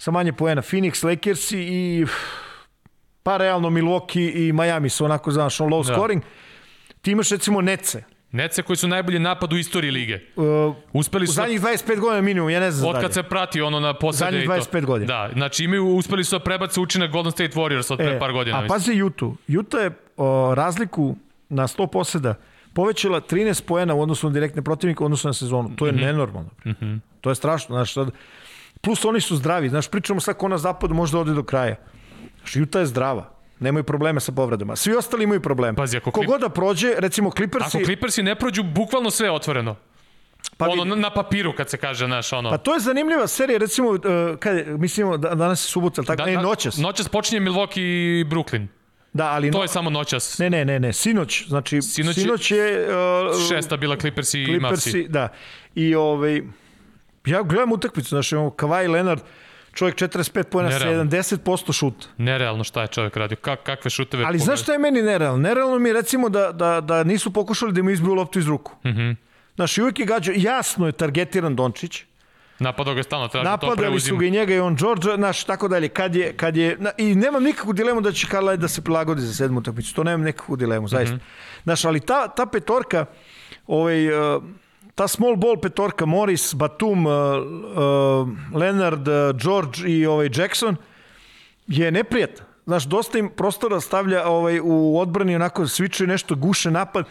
sa 0.00 0.10
manje 0.10 0.32
poena, 0.32 0.62
Phoenix, 0.62 1.04
Lakersi 1.04 1.58
i 1.60 2.06
pa 3.22 3.36
realno 3.36 3.70
Milwaukee 3.70 4.32
i 4.38 4.52
Miami 4.52 4.88
su 4.88 5.04
onako, 5.04 5.30
znaš, 5.30 5.58
low 5.58 5.86
Da. 5.86 5.94
scoring. 5.94 6.22
Ti 7.02 7.10
imaš 7.10 7.30
recimo 7.30 7.60
Nece. 7.60 8.02
Nece 8.32 8.62
koji 8.62 8.76
su 8.76 8.88
najbolji 8.88 9.18
napad 9.18 9.52
u 9.52 9.56
istoriji 9.56 9.90
lige. 9.90 10.18
Uh, 10.36 10.44
Uspeli 10.92 11.24
u 11.24 11.26
su... 11.26 11.32
zadnjih 11.32 11.60
25 11.60 11.98
godina 11.98 12.20
minimum, 12.22 12.50
ja 12.50 12.60
ne 12.60 12.70
znam 12.70 12.88
Od 12.88 12.94
dalje. 12.94 13.02
kad 13.02 13.14
se 13.14 13.22
prati 13.22 13.60
ono 13.60 13.80
na 13.80 13.94
posade 13.94 14.16
Zadnjih 14.38 14.44
i 14.44 14.46
to. 14.46 14.52
25 14.72 14.84
godina. 14.84 15.06
Da, 15.08 15.32
znači 15.32 15.64
imaju, 15.64 15.86
uspeli 15.88 16.24
su 16.24 16.38
da 16.38 16.44
prebace 16.44 16.80
učinak 16.80 17.10
Golden 17.10 17.32
State 17.32 17.52
Warriors 17.52 17.92
od 17.92 17.98
pre 17.98 18.18
par 18.18 18.32
godina. 18.32 18.56
E, 18.56 18.58
a 18.58 18.62
mislim. 18.62 18.76
pazi 18.76 19.02
Utah. 19.02 19.28
Utah 19.50 19.80
je 19.80 19.90
o, 20.16 20.54
razliku 20.54 21.16
na 21.48 21.62
100 21.64 21.86
poseda 21.86 22.34
povećala 22.74 23.20
13 23.20 23.62
poena 23.62 23.94
u 23.94 24.02
odnosu 24.02 24.26
na 24.26 24.32
direktne 24.32 24.62
protivnike 24.62 25.02
u 25.02 25.06
odnosu 25.06 25.28
na 25.28 25.34
sezonu. 25.34 25.76
To 25.76 25.86
je 25.86 25.92
Mhm. 25.92 26.00
nenormalno. 26.00 26.50
To 27.20 27.30
je 27.30 27.34
strašno. 27.34 27.74
Znaš, 27.74 27.94
sad, 27.94 28.10
plus 28.80 29.04
oni 29.04 29.20
su 29.20 29.36
zdravi. 29.36 29.68
Znaš, 29.68 29.88
pričamo 29.88 30.20
sad 30.20 30.36
ko 30.36 30.48
na 30.48 30.58
zapadu 30.58 30.94
može 30.94 31.12
da 31.12 31.18
ode 31.18 31.32
do 31.32 31.42
kraja. 31.42 31.76
Znaš, 32.38 32.56
Utah 32.56 32.82
je 32.82 32.86
zdrava. 32.86 33.30
Nemaju 33.60 33.84
probleme 33.84 34.20
sa 34.20 34.32
povredama. 34.32 34.76
Svi 34.76 34.94
ostali 34.94 35.24
imaju 35.24 35.40
probleme. 35.40 35.76
Pazi, 35.76 35.96
ako 35.96 36.10
Kogod 36.10 36.40
da 36.40 36.48
prođe, 36.48 36.94
recimo 36.98 37.30
Clippersi... 37.30 37.76
Ako 37.76 37.84
Clippersi 37.84 38.22
ne 38.22 38.34
prođu, 38.34 38.62
bukvalno 38.62 39.10
sve 39.10 39.26
je 39.26 39.30
otvoreno. 39.32 39.76
pa 40.56 40.68
ono, 40.68 40.84
na, 40.84 40.96
na 40.96 41.10
papiru 41.10 41.52
kad 41.56 41.70
se 41.70 41.76
kaže, 41.76 42.06
znaš, 42.06 42.32
ono... 42.32 42.50
Pa 42.50 42.58
to 42.58 42.74
je 42.74 42.80
zanimljiva 42.80 43.26
serija, 43.26 43.58
recimo, 43.58 43.88
uh, 43.90 43.98
kad 44.38 44.56
je, 44.56 44.64
mislimo, 44.78 45.16
da, 45.16 45.34
danas 45.34 45.64
je 45.66 45.70
subota, 45.70 46.02
tako, 46.02 46.16
da, 46.16 46.26
ne, 46.26 46.34
noćas. 46.36 46.76
Noćas 46.78 47.08
počinje 47.08 47.40
Milwaukee 47.40 47.80
i 48.20 48.24
Brooklyn. 48.24 48.66
da, 49.12 49.26
ali 49.26 49.50
To 49.50 49.58
no, 49.58 49.64
je 49.64 49.68
samo 49.68 49.90
noćas. 49.90 50.38
ne, 50.38 50.50
ne, 50.50 50.64
ne, 50.64 50.80
ne, 50.80 50.92
sinoć, 50.92 51.44
znači, 51.48 51.82
Sinoć 51.82 52.14
sinoć, 52.16 52.50
je- 52.50 52.88
uh, 52.88 53.48
Šesta 53.48 53.76
bila 53.76 53.96
Clippersi 53.96 54.40
i 54.40 54.60
Mavsi. 54.60 54.90
Clippersi, 54.90 55.08
da. 55.08 55.28
I 55.74 55.94
ovaj, 55.94 56.42
ja 57.26 57.42
gledam 57.42 57.72
utakmicu, 57.72 58.08
znači 58.08 58.34
imamo 58.34 58.50
Kawhi 58.50 58.90
Leonard, 58.90 59.20
čovjek 59.74 59.96
45 59.96 60.42
pojena, 60.42 60.70
Nerealno. 60.70 61.10
70% 61.10 61.72
šuta. 61.72 62.06
Nerealno 62.16 62.64
šta 62.64 62.82
je 62.82 62.88
čovjek 62.88 63.16
radio. 63.16 63.36
Kak, 63.36 63.62
kakve 63.62 63.90
šuteve... 63.90 64.24
Ali 64.24 64.38
znaš 64.38 64.62
šta 64.62 64.72
je 64.72 64.78
meni 64.78 65.02
nerealno? 65.02 65.38
Nerealno 65.38 65.78
mi 65.78 65.88
je 65.88 65.92
recimo 65.92 66.28
da, 66.28 66.52
da, 66.52 66.80
da 66.80 67.04
nisu 67.04 67.32
pokušali 67.32 67.72
da 67.72 67.82
mu 67.82 67.90
izbiju 67.90 68.14
loptu 68.14 68.38
iz 68.38 68.46
ruku. 68.46 68.72
Mm. 68.84 68.88
-hmm. 68.88 69.16
Znaš, 69.54 69.78
i 69.78 69.82
uvijek 69.82 69.98
je 69.98 70.06
gađao, 70.06 70.34
jasno 70.38 70.86
je 70.86 70.92
targetiran 70.92 71.56
Dončić, 71.56 72.02
Napadao 72.60 72.94
ga 72.94 73.02
stalno, 73.02 73.28
to 73.28 73.42
napadali 73.42 74.00
su 74.00 74.06
preuzim. 74.06 74.18
ga 74.18 74.26
i 74.26 74.30
njega 74.30 74.54
i 74.54 74.58
on 74.58 74.76
George, 74.76 75.08
znaš, 75.16 75.44
tako 75.44 75.68
dalje. 75.68 75.88
Kad 75.88 76.14
je, 76.14 76.32
kad 76.36 76.56
je, 76.56 76.76
na, 76.78 76.90
I 76.98 77.14
nemam 77.14 77.42
nikakvu 77.42 77.72
dilemu 77.72 78.00
da 78.00 78.12
će 78.12 78.26
Karlaj 78.26 78.56
da 78.56 78.68
se 78.68 78.82
prilagodi 78.82 79.20
za 79.20 79.34
sedmu 79.34 79.58
utakmicu, 79.58 79.94
to 79.94 80.04
nemam 80.04 80.22
nikakvu 80.22 80.56
dilemu, 80.56 80.88
zaista. 80.88 81.14
Mhm. 81.14 81.24
Znaš, 81.64 81.84
ali 81.84 82.00
ta, 82.00 82.28
ta 82.28 82.46
petorka, 82.46 83.06
ovaj, 83.66 84.34
uh, 84.36 84.42
ta 84.94 85.08
small 85.08 85.36
ball 85.36 85.60
petorka, 85.60 86.06
Morris, 86.06 86.54
Batum, 86.54 87.06
uh, 87.06 87.12
uh, 87.12 88.28
Leonard, 88.54 89.08
uh, 89.08 89.14
George 89.42 89.88
i 89.88 90.06
ovaj 90.06 90.30
Jackson, 90.34 90.76
je 91.66 91.90
neprijatna. 91.90 92.44
Znaš, 92.66 92.84
dosta 92.84 93.18
im 93.18 93.30
prostora 93.36 93.80
stavlja 93.80 94.26
ovaj, 94.26 94.60
u 94.62 94.98
odbrani, 94.98 95.34
onako 95.36 95.66
svičuje 95.68 96.06
nešto, 96.06 96.34
guše 96.34 96.70
napad. 96.70 97.06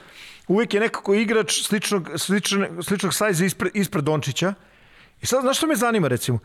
Uvijek 0.47 0.73
je 0.73 0.79
nekako 0.79 1.13
igrač 1.13 1.61
sličnog, 1.61 2.09
sličnog, 2.17 2.67
sličnog 2.81 3.13
sajza 3.13 3.45
ispred, 3.45 3.71
ispred 3.75 4.03
Dončića. 4.03 4.53
I 5.21 5.25
sad, 5.25 5.41
znaš 5.41 5.57
što 5.57 5.67
me 5.67 5.75
zanima, 5.75 6.07
recimo? 6.07 6.39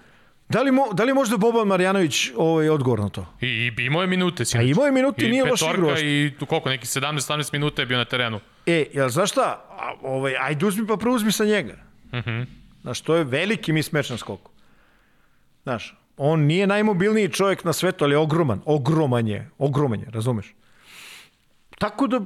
Da 0.49 0.62
li, 0.62 0.72
mo, 0.72 0.93
da 0.93 1.05
li 1.05 1.14
možda 1.14 1.37
Boban 1.37 1.66
Marjanović 1.68 2.30
ovaj, 2.37 2.68
odgovor 2.68 3.01
na 3.01 3.09
to? 3.09 3.26
I, 3.41 3.47
i 3.47 3.82
imao 3.82 4.03
je 4.03 4.07
minute, 4.07 4.45
sinoć. 4.45 4.64
A 4.64 4.68
imao 4.68 4.85
je 4.85 4.93
minute, 4.93 5.26
I 5.26 5.30
nije 5.30 5.45
loš 5.45 5.61
petorka 5.61 5.80
igrao. 5.80 5.99
I 5.99 6.32
tu 6.39 6.47
koliko, 6.47 6.68
neki 6.68 6.87
17-18 6.87 7.53
minuta 7.53 7.82
je 7.82 7.87
bio 7.87 7.99
na 7.99 8.05
terenu. 8.05 8.41
E, 8.66 8.86
jel 8.92 9.08
znaš 9.08 9.30
šta? 9.30 9.42
A, 9.70 9.92
ovaj, 10.02 10.36
ajde 10.38 10.66
uzmi 10.66 10.86
pa 10.86 10.96
preuzmi 10.96 11.32
sa 11.32 11.44
njega. 11.44 11.74
Uh 12.04 12.14
Mhm. 12.14 12.30
-huh. 12.30 12.46
Znaš, 12.82 13.00
to 13.00 13.14
je 13.14 13.24
veliki 13.24 13.72
mismeč 13.72 14.10
na 14.10 14.16
skoku. 14.16 14.50
Znaš, 15.62 15.94
on 16.16 16.40
nije 16.40 16.66
najmobilniji 16.66 17.28
čovjek 17.28 17.64
na 17.64 17.72
svetu, 17.72 18.04
ali 18.04 18.14
je 18.14 18.18
ogroman. 18.18 18.60
Ogroman 18.64 19.28
je. 19.28 19.50
Ogroman 19.58 20.00
je, 20.00 20.06
razumeš? 20.10 20.54
Tako 21.78 22.06
da, 22.06 22.20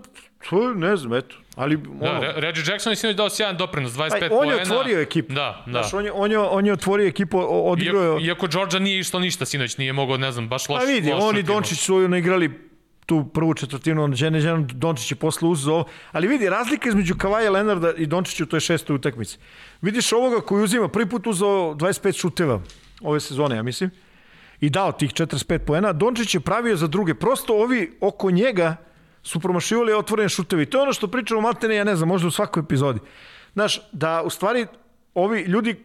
to 0.51 0.69
je, 0.69 0.75
ne 0.75 0.97
znam, 0.97 1.15
eto. 1.15 1.37
Ali, 1.57 1.77
Da, 1.77 2.11
ono, 2.11 2.21
Reggie 2.37 2.65
Jackson 2.67 2.93
je 2.93 2.97
sinoć 2.97 3.17
dao 3.17 3.31
sjajan 3.31 3.57
doprinos, 3.57 3.93
25 3.93 4.01
Aj, 4.15 4.21
poena. 4.21 4.37
on 4.39 4.49
je 4.49 4.63
otvorio 4.63 5.01
ekipu. 5.01 5.33
Da, 5.33 5.63
da. 5.67 5.73
Znaš, 5.73 5.95
on 5.95 6.05
je, 6.05 6.13
on 6.13 6.31
je, 6.31 6.39
on 6.39 6.67
je 6.67 6.73
otvorio 6.73 7.07
ekipu, 7.07 7.39
odigrao 7.71 8.03
je... 8.03 8.27
iako 8.27 8.47
Georgia 8.47 8.81
nije 8.81 8.99
išlo 9.01 9.21
ništa 9.21 9.47
sinoć, 9.47 9.79
nije 9.79 9.93
mogao, 9.93 10.17
ne 10.17 10.33
znam, 10.33 10.49
baš 10.49 10.69
loš. 10.69 10.81
Pa 10.81 10.87
vidi, 10.87 11.13
loš 11.13 11.23
on 11.23 11.39
i. 11.39 11.43
Dončić 11.43 11.79
su 11.79 11.97
ono 11.97 12.17
igrali 12.17 12.68
tu 13.09 13.25
prvu 13.25 13.55
četvrtinu, 13.55 14.03
on 14.05 14.15
Žene 14.15 14.41
Žene 14.41 14.67
Dončić 14.73 15.13
je 15.13 15.17
posle 15.17 15.49
uzeo. 15.49 15.85
Ali 16.13 16.29
vidi, 16.29 16.49
razlika 16.49 16.89
između 16.89 17.15
Kavaja 17.17 17.51
Lenarda 17.51 17.93
i 17.97 18.07
Dončića 18.07 18.45
u 18.45 18.47
toj 18.47 18.61
šestoj 18.61 18.97
utakmici. 18.97 19.39
Vidiš 19.81 20.13
ovoga 20.13 20.41
koji 20.41 20.65
uzima, 20.65 20.89
prvi 20.89 21.09
put 21.09 21.27
uzeo 21.27 21.73
25 21.75 22.21
šuteva 22.21 22.61
ove 23.01 23.21
sezone, 23.21 23.57
ja 23.57 23.63
mislim, 23.63 23.91
i 24.61 24.71
dao 24.71 24.93
tih 24.93 25.11
45 25.11 25.59
poena. 25.59 25.93
Dončić 25.93 26.35
je 26.35 26.41
pravio 26.41 26.77
za 26.77 26.87
druge. 26.87 27.15
Prosto 27.15 27.57
ovi 27.57 27.97
oko 28.01 28.31
njega 28.31 28.77
su 29.23 29.41
promašivali 29.41 29.95
otvorene 29.95 30.29
šutevi. 30.29 30.67
To 30.67 30.79
je 30.79 30.83
ono 30.83 30.93
što 30.93 31.09
pričamo 31.09 31.41
Maltene, 31.41 31.77
ja 31.77 31.85
ne 31.85 31.97
znam, 31.97 32.09
možda 32.09 32.29
u 32.29 32.31
svakoj 32.31 32.61
epizodi. 32.61 33.01
Znaš, 33.53 33.81
da 33.93 34.23
u 34.23 34.31
stvari 34.31 34.67
ovi 35.15 35.43
ljudi 35.43 35.77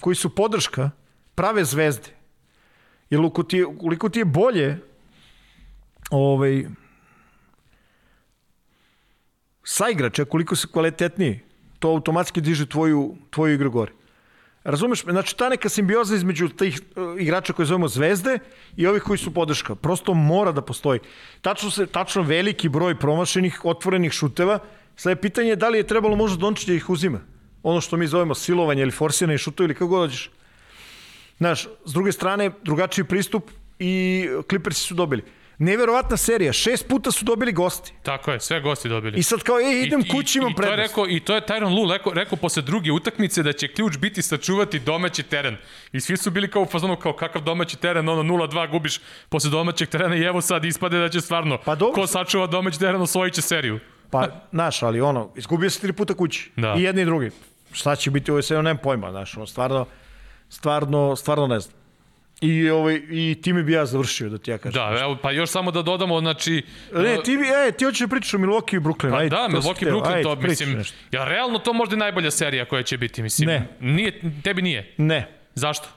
koji 0.00 0.16
su 0.16 0.34
podrška 0.34 0.90
prave 1.34 1.64
zvezde. 1.64 2.08
Jer 3.10 3.20
ukoliko 3.20 4.08
ti 4.08 4.18
je 4.18 4.24
bolje 4.24 4.93
ovaj, 6.14 6.64
saigrače, 9.64 10.24
koliko 10.24 10.56
si 10.56 10.68
kvalitetniji, 10.68 11.40
to 11.78 11.88
automatski 11.88 12.40
diže 12.40 12.66
tvoju, 12.66 13.16
tvoju 13.30 13.54
igru 13.54 13.70
gore. 13.70 13.92
Razumeš? 14.64 15.02
Znači, 15.04 15.36
ta 15.36 15.48
neka 15.48 15.68
simbioza 15.68 16.14
između 16.16 16.48
tih 16.48 16.80
uh, 16.96 17.20
igrača 17.20 17.52
koje 17.52 17.66
zovemo 17.66 17.88
zvezde 17.88 18.38
i 18.76 18.86
ovih 18.86 19.02
koji 19.02 19.18
su 19.18 19.34
podrška. 19.34 19.74
Prosto 19.74 20.14
mora 20.14 20.52
da 20.52 20.62
postoji. 20.62 21.00
Tačno, 21.40 21.70
se, 21.70 21.86
tačno 21.86 22.22
veliki 22.22 22.68
broj 22.68 22.98
promašenih, 22.98 23.60
otvorenih 23.64 24.12
šuteva. 24.12 24.58
Sad 24.96 25.10
je 25.10 25.20
pitanje 25.20 25.56
da 25.56 25.68
li 25.68 25.78
je 25.78 25.86
trebalo 25.86 26.16
možda 26.16 26.40
Dončić 26.40 26.66
da 26.66 26.74
ih 26.74 26.90
uzima. 26.90 27.20
Ono 27.62 27.80
što 27.80 27.96
mi 27.96 28.06
zovemo 28.06 28.34
silovanje 28.34 28.82
ili 28.82 28.90
forsiranje 28.90 29.38
šutova 29.38 29.66
ili 29.66 29.74
kako 29.74 29.86
god 29.86 30.08
dođeš. 30.08 30.30
Znaš, 31.38 31.68
s 31.84 31.92
druge 31.92 32.12
strane, 32.12 32.50
drugačiji 32.62 33.04
pristup 33.04 33.50
i 33.78 34.26
Clippersi 34.48 34.80
su 34.80 34.94
dobili. 34.94 35.22
Neverovatna 35.58 36.16
serija, 36.16 36.52
šest 36.52 36.88
puta 36.88 37.10
su 37.10 37.24
dobili 37.24 37.52
gosti. 37.52 37.92
Tako 38.02 38.32
je, 38.32 38.40
sve 38.40 38.60
gosti 38.60 38.88
dobili. 38.88 39.18
I 39.18 39.22
sad 39.22 39.42
kao, 39.42 39.60
ej, 39.60 39.82
idem 39.86 40.00
I- 40.00 40.08
kući, 40.08 40.38
i, 40.38 40.40
imam 40.40 40.52
i 40.52 40.54
to 40.54 40.62
je 40.62 40.76
rekao, 40.76 41.08
I 41.08 41.20
to 41.20 41.34
je 41.34 41.40
Tyron 41.40 41.74
Lue 41.76 41.92
rekao, 41.98 42.12
rekao 42.12 42.36
posle 42.36 42.62
druge 42.62 42.92
utakmice 42.92 43.42
da 43.42 43.52
će 43.52 43.68
ključ 43.68 43.98
biti 43.98 44.22
sačuvati 44.22 44.78
domaći 44.78 45.22
teren. 45.22 45.56
I 45.92 46.00
svi 46.00 46.16
su 46.16 46.30
bili 46.30 46.50
kao 46.50 46.62
u 46.62 46.66
fazonu 46.66 46.96
kao 46.96 47.12
kakav 47.12 47.42
domaći 47.42 47.76
teren, 47.76 48.08
ono 48.08 48.22
0-2 48.22 48.70
gubiš 48.70 49.00
posle 49.28 49.50
domaćeg 49.50 49.88
terena 49.88 50.16
i 50.16 50.22
evo 50.22 50.40
sad 50.40 50.64
ispade 50.64 50.98
da 50.98 51.08
će 51.08 51.20
stvarno 51.20 51.58
Pa 51.64 51.74
dobro. 51.74 51.94
ko 51.94 52.06
sačuva 52.06 52.46
domaći 52.46 52.78
teren 52.78 53.02
osvojit 53.02 53.34
će 53.34 53.42
seriju. 53.42 53.78
Pa, 54.10 54.28
znaš, 54.52 54.82
ali 54.82 55.00
ono, 55.00 55.30
izgubio 55.36 55.70
se 55.70 55.80
tri 55.80 55.92
puta 55.92 56.14
kući. 56.14 56.50
Da. 56.56 56.74
I 56.78 56.82
jedni 56.82 57.02
i 57.02 57.04
drugi. 57.04 57.30
Šta 57.72 57.96
će 57.96 58.10
biti 58.10 58.30
ovo 58.30 58.42
sve, 58.42 58.56
nemam 58.56 58.78
pojma, 58.82 59.10
znaš, 59.10 59.36
ono, 59.36 59.46
stvarno, 59.46 59.86
stvarno, 60.48 61.16
stvarno 61.16 61.46
ne 61.46 61.60
znam. 61.60 61.83
I, 62.40 62.70
ovaj, 62.70 63.00
I 63.10 63.40
time 63.42 63.62
bi 63.62 63.72
ja 63.72 63.86
završio, 63.86 64.28
da 64.28 64.38
ti 64.38 64.50
ja 64.50 64.58
kažem. 64.58 64.82
Da, 64.82 65.00
evo, 65.00 65.18
pa 65.22 65.30
još 65.30 65.50
samo 65.50 65.70
da 65.70 65.82
dodamo, 65.82 66.20
znači... 66.20 66.62
Ne, 66.92 67.18
ti, 67.24 67.36
bi, 67.36 67.44
e, 67.68 67.72
ti 67.72 67.84
hoćeš 67.84 68.00
da 68.00 68.08
pričaš 68.08 68.34
o 68.34 68.38
Milwaukee 68.38 68.76
i 68.76 68.80
Brooklyn. 68.80 69.10
Pa 69.10 69.16
ajde, 69.18 69.30
da, 69.30 69.48
Milwaukee 69.50 69.76
hteo. 69.76 69.90
Brooklyn, 69.90 70.12
Ajde, 70.12 70.22
to 70.22 70.36
mislim, 70.36 70.72
nešto. 70.72 70.96
ja 71.12 71.24
realno 71.24 71.58
to 71.58 71.72
možda 71.72 71.96
i 71.96 71.98
najbolja 71.98 72.30
serija 72.30 72.64
koja 72.64 72.82
će 72.82 72.98
biti, 72.98 73.22
mislim. 73.22 73.48
Ne. 73.48 73.68
Nije, 73.80 74.20
tebi 74.42 74.62
nije. 74.62 74.94
Ne. 74.98 75.28
Zašto? 75.54 75.88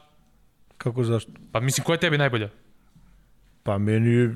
Kako 0.78 1.04
zašto? 1.04 1.32
Pa 1.52 1.60
mislim, 1.60 1.86
koja 1.86 1.96
je 1.96 2.00
tebi 2.00 2.18
najbolja? 2.18 2.50
Pa 3.64 3.78
meni 3.78 4.10
je, 4.10 4.36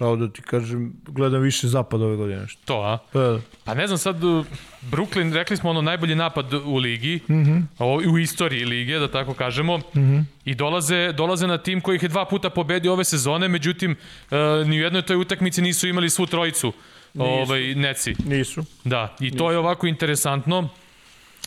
pravo 0.00 0.16
da 0.16 0.28
ti 0.28 0.42
kažem, 0.42 0.92
gledam 1.06 1.42
više 1.42 1.68
zapad 1.68 2.02
ove 2.02 2.16
godine. 2.16 2.40
Nešto. 2.40 2.60
To, 2.64 2.74
a? 2.74 2.98
Pa, 3.12 3.18
da. 3.18 3.40
Pa 3.64 3.74
ne 3.74 3.86
znam 3.86 3.98
sad, 3.98 4.24
uh, 4.24 4.46
Brooklyn, 4.90 5.32
rekli 5.34 5.56
smo 5.56 5.70
ono 5.70 5.82
najbolji 5.82 6.14
napad 6.14 6.54
u 6.54 6.76
ligi, 6.76 7.20
mm. 7.28 7.34
-hmm. 7.34 8.12
u 8.12 8.18
istoriji 8.18 8.64
lige, 8.64 8.98
da 8.98 9.10
tako 9.10 9.34
kažemo, 9.34 9.78
mm 9.78 9.82
-hmm. 9.94 10.24
i 10.44 10.54
dolaze, 10.54 11.12
dolaze 11.12 11.46
na 11.46 11.58
tim 11.58 11.80
koji 11.80 11.96
ih 11.96 12.02
je 12.02 12.08
dva 12.08 12.24
puta 12.24 12.50
pobedio 12.50 12.92
ove 12.92 13.04
sezone, 13.04 13.48
međutim, 13.48 13.90
uh, 13.90 14.66
ni 14.68 14.80
u 14.80 14.82
jednoj 14.82 15.02
toj 15.02 15.16
utakmici 15.16 15.62
nisu 15.62 15.88
imali 15.88 16.10
svu 16.10 16.26
trojicu 16.26 16.72
ovaj, 17.18 17.74
neci. 17.74 18.14
Nisu. 18.24 18.64
Da, 18.84 19.16
i 19.20 19.30
to 19.30 19.50
je 19.50 19.58
ovako 19.58 19.86
interesantno 19.86 20.68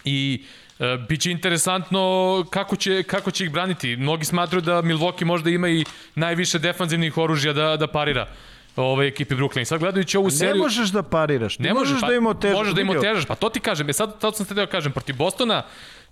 i 0.06 0.44
e, 0.44 0.63
biće 1.10 1.32
interesantno 1.32 2.46
kako 2.50 2.76
će, 2.76 3.04
kako 3.04 3.32
će 3.32 3.44
ih 3.46 3.52
braniti. 3.52 3.96
Mnogi 3.96 4.26
smatruju 4.26 4.62
da 4.62 4.82
Milwaukee 4.82 5.26
možda 5.26 5.50
ima 5.50 5.70
i 5.70 5.86
najviše 6.16 6.60
defanzivnih 6.60 7.18
oružja 7.18 7.54
da, 7.54 7.78
da 7.78 7.88
parira 7.88 8.28
ove 8.76 9.08
ekipi 9.08 9.36
Brooklyn. 9.36 9.66
Sad 9.66 9.80
gledajući 9.80 10.18
ovu 10.18 10.28
Ne 10.28 10.32
seriju... 10.32 10.64
možeš 10.64 10.90
da 10.90 11.04
pariraš. 11.04 11.60
Ne, 11.60 11.68
Ne 11.68 11.74
možeš 11.74 12.02
pa, 12.02 12.08
da 12.08 12.14
im 12.14 12.26
otežaš. 12.28 12.58
Možeš 12.58 12.74
da 12.74 12.82
im 12.82 12.90
otežaš, 12.90 13.26
pa 13.26 13.36
to 13.36 13.50
ti 13.50 13.60
kažem. 13.60 13.90
E 13.90 13.94
sad, 13.94 14.20
to 14.20 14.32
sam 14.32 14.46
te 14.46 14.56
teo 14.56 14.68
kažem, 14.68 14.92
protiv 14.92 15.16
Bostona 15.16 15.64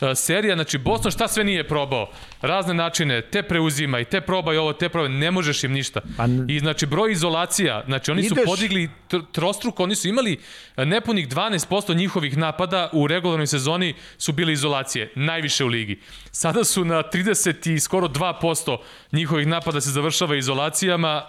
e, 0.01 0.15
serija, 0.15 0.55
znači 0.55 0.77
Boston 0.77 1.11
šta 1.11 1.27
sve 1.27 1.43
nije 1.43 1.67
probao, 1.67 2.09
razne 2.41 2.73
načine, 2.73 3.21
te 3.21 3.43
preuzima 3.43 3.99
i 3.99 4.05
te 4.05 4.21
probaj 4.21 4.57
ovo, 4.57 4.73
te 4.73 4.89
probaj, 4.89 5.09
ne 5.09 5.31
možeš 5.31 5.63
im 5.63 5.71
ništa. 5.71 6.01
Pa 6.17 6.25
I 6.47 6.59
znači 6.59 6.85
broj 6.85 7.11
izolacija, 7.11 7.83
znači 7.85 8.11
oni 8.11 8.23
su 8.23 8.35
Ideš- 8.35 8.45
podigli 8.45 8.89
tr 9.07 9.17
trostruko, 9.31 9.83
oni 9.83 9.95
su 9.95 10.07
imali 10.07 10.39
e, 10.77 10.85
nepunih 10.85 11.27
12% 11.27 11.95
njihovih 11.95 12.37
napada 12.37 12.89
u 12.93 13.07
regularnoj 13.07 13.47
sezoni 13.47 13.95
su 14.17 14.31
bile 14.31 14.53
izolacije, 14.53 15.11
najviše 15.15 15.63
u 15.65 15.67
ligi. 15.67 15.99
Sada 16.31 16.63
su 16.63 16.85
na 16.85 17.03
30 17.03 17.73
i 17.73 17.79
skoro 17.79 18.07
2% 18.07 18.77
njihovih 19.11 19.47
napada 19.47 19.81
se 19.81 19.89
završava 19.89 20.35
izolacijama, 20.35 21.25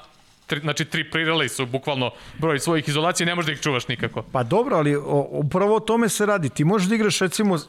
tri, 0.53 0.61
znači 0.61 0.85
tri 0.85 1.11
prirele 1.11 1.49
su 1.49 1.67
bukvalno 1.67 2.11
broj 2.37 2.59
svojih 2.59 2.89
izolacija, 2.89 3.27
ne 3.27 3.35
možeš 3.35 3.47
da 3.47 3.53
ih 3.53 3.61
čuvaš 3.61 3.89
nikako. 3.89 4.23
Pa 4.23 4.43
dobro, 4.43 4.77
ali 4.77 4.97
o, 4.97 5.01
upravo 5.31 5.77
o 5.77 5.81
tome 5.81 6.09
se 6.09 6.27
radi. 6.27 6.49
Ti 6.49 6.65
možeš 6.65 6.89
da 6.89 6.95
igraš 6.95 7.19
recimo 7.19 7.55
e, 7.55 7.61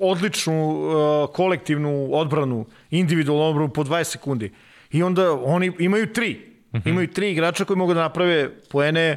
odličnu 0.00 0.54
e, 0.54 1.32
kolektivnu 1.32 2.08
odbranu, 2.12 2.66
individualnu 2.90 3.44
odbranu 3.44 3.68
po 3.70 3.84
20 3.84 4.04
sekundi. 4.04 4.52
I 4.90 5.02
onda 5.02 5.32
oni 5.34 5.72
imaju 5.78 6.12
tri. 6.12 6.48
Imaju 6.84 7.08
tri 7.08 7.30
igrača 7.30 7.64
koji 7.64 7.76
mogu 7.76 7.94
da 7.94 8.00
naprave 8.02 8.50
poene 8.62 9.16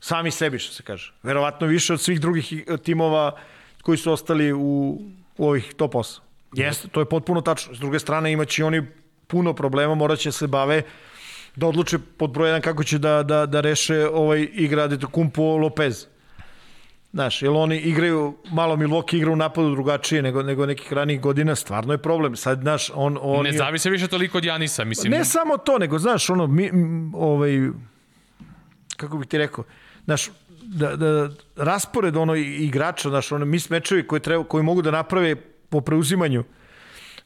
sami 0.00 0.30
sebi, 0.30 0.58
što 0.58 0.72
se 0.72 0.82
kaže. 0.82 1.12
Verovatno 1.22 1.66
više 1.66 1.92
od 1.92 2.00
svih 2.00 2.20
drugih 2.20 2.52
i- 2.52 2.64
timova 2.78 3.36
koji 3.82 3.98
su 3.98 4.12
ostali 4.12 4.52
u, 4.52 4.98
u 5.38 5.46
ovih 5.46 5.74
top 5.74 5.92
8. 5.94 6.20
Jeste, 6.54 6.88
to 6.88 7.00
je 7.00 7.06
potpuno 7.06 7.40
tačno. 7.40 7.74
S 7.74 7.78
druge 7.78 7.98
strane 7.98 8.32
imaće 8.32 8.64
oni 8.64 8.82
puno 9.26 9.52
problema, 9.52 9.94
morat 9.94 10.18
će 10.18 10.32
se 10.32 10.46
bave 10.46 10.82
da 11.56 11.66
odluče 11.66 11.98
pod 11.98 12.30
broj 12.30 12.50
1 12.50 12.60
kako 12.60 12.84
će 12.84 12.98
da, 12.98 13.22
da, 13.22 13.46
da 13.46 13.60
reše 13.60 14.08
ovaj 14.08 14.48
igra 14.52 14.82
Adetokumpo 14.82 15.42
Lopez. 15.42 16.06
Znaš, 17.12 17.42
jer 17.42 17.50
oni 17.50 17.76
igraju, 17.76 18.36
malo 18.50 18.76
Milwaukee 18.76 19.16
igra 19.16 19.32
u 19.32 19.36
napadu 19.36 19.70
drugačije 19.70 20.22
nego, 20.22 20.42
nego 20.42 20.66
nekih 20.66 20.92
ranijih 20.92 21.20
godina, 21.20 21.54
stvarno 21.54 21.92
je 21.92 21.98
problem. 21.98 22.36
Sad, 22.36 22.60
znaš, 22.60 22.90
on... 22.94 23.18
on 23.20 23.44
Ne 23.44 23.52
zavise 23.52 23.90
više 23.90 24.08
toliko 24.08 24.38
od 24.38 24.44
Janisa, 24.44 24.84
mislim. 24.84 25.12
ne 25.12 25.24
samo 25.24 25.56
to, 25.56 25.78
nego, 25.78 25.98
znaš, 25.98 26.30
ono, 26.30 26.46
mi, 26.46 26.70
ovaj, 27.14 27.50
kako 28.96 29.18
bih 29.18 29.28
ti 29.28 29.38
rekao, 29.38 29.64
znaš, 30.04 30.30
da, 30.62 30.96
da 30.96 31.30
raspored 31.56 32.16
ono 32.16 32.34
igrača, 32.34 33.08
znaš, 33.08 33.32
ono, 33.32 33.44
mis 33.44 33.70
mečevi 33.70 34.06
koji, 34.06 34.20
treba, 34.20 34.44
koji 34.44 34.64
mogu 34.64 34.82
da 34.82 34.90
naprave 34.90 35.36
po 35.68 35.80
preuzimanju, 35.80 36.44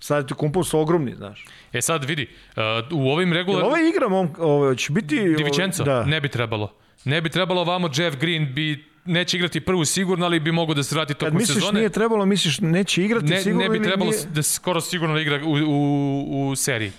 sad 0.01 0.28
ti 0.28 0.34
kumpom 0.34 0.64
su 0.64 0.78
ogromni, 0.78 1.14
znaš. 1.14 1.44
E 1.72 1.82
sad 1.82 2.05
vidi, 2.05 2.28
uh, 2.57 2.62
u 2.92 3.11
ovim 3.11 3.32
regularnim... 3.32 3.66
ova 3.66 3.78
igra, 3.80 4.09
mom, 4.09 4.28
ovaj, 4.38 4.76
će 4.76 4.92
biti... 4.92 5.20
ovaj, 5.20 5.34
Divičenco? 5.34 5.84
Da. 5.84 6.05
Ne 6.05 6.20
bi 6.20 6.28
trebalo. 6.28 6.72
Ne 7.05 7.20
bi 7.20 7.28
trebalo 7.30 7.64
vamo 7.64 7.90
Jeff 7.94 8.16
Green 8.16 8.55
bi 8.55 8.90
neće 9.05 9.36
igrati 9.36 9.61
prvu 9.61 9.84
sigurno, 9.84 10.26
ali 10.26 10.40
bi 10.40 10.53
mogo 10.53 10.74
da 10.74 10.82
se 10.82 10.94
vrati 10.94 11.14
Kad 11.14 11.18
tokom 11.18 11.36
misliš 11.36 11.55
sezone. 11.55 11.78
nije 11.78 11.88
trebalo, 11.88 12.26
misliš 12.26 12.61
neće 12.61 13.05
igrati 13.05 13.26
ne, 13.26 13.40
sigurno 13.42 13.62
ne 13.62 13.78
bi 13.78 13.84
trebalo 13.84 14.11
nije... 14.11 14.26
da 14.26 14.42
skoro 14.42 14.80
sigurno 14.80 15.18
igra 15.18 15.40
u, 15.44 15.57
u, 15.66 16.48
u 16.48 16.57
seriji. 16.57 16.92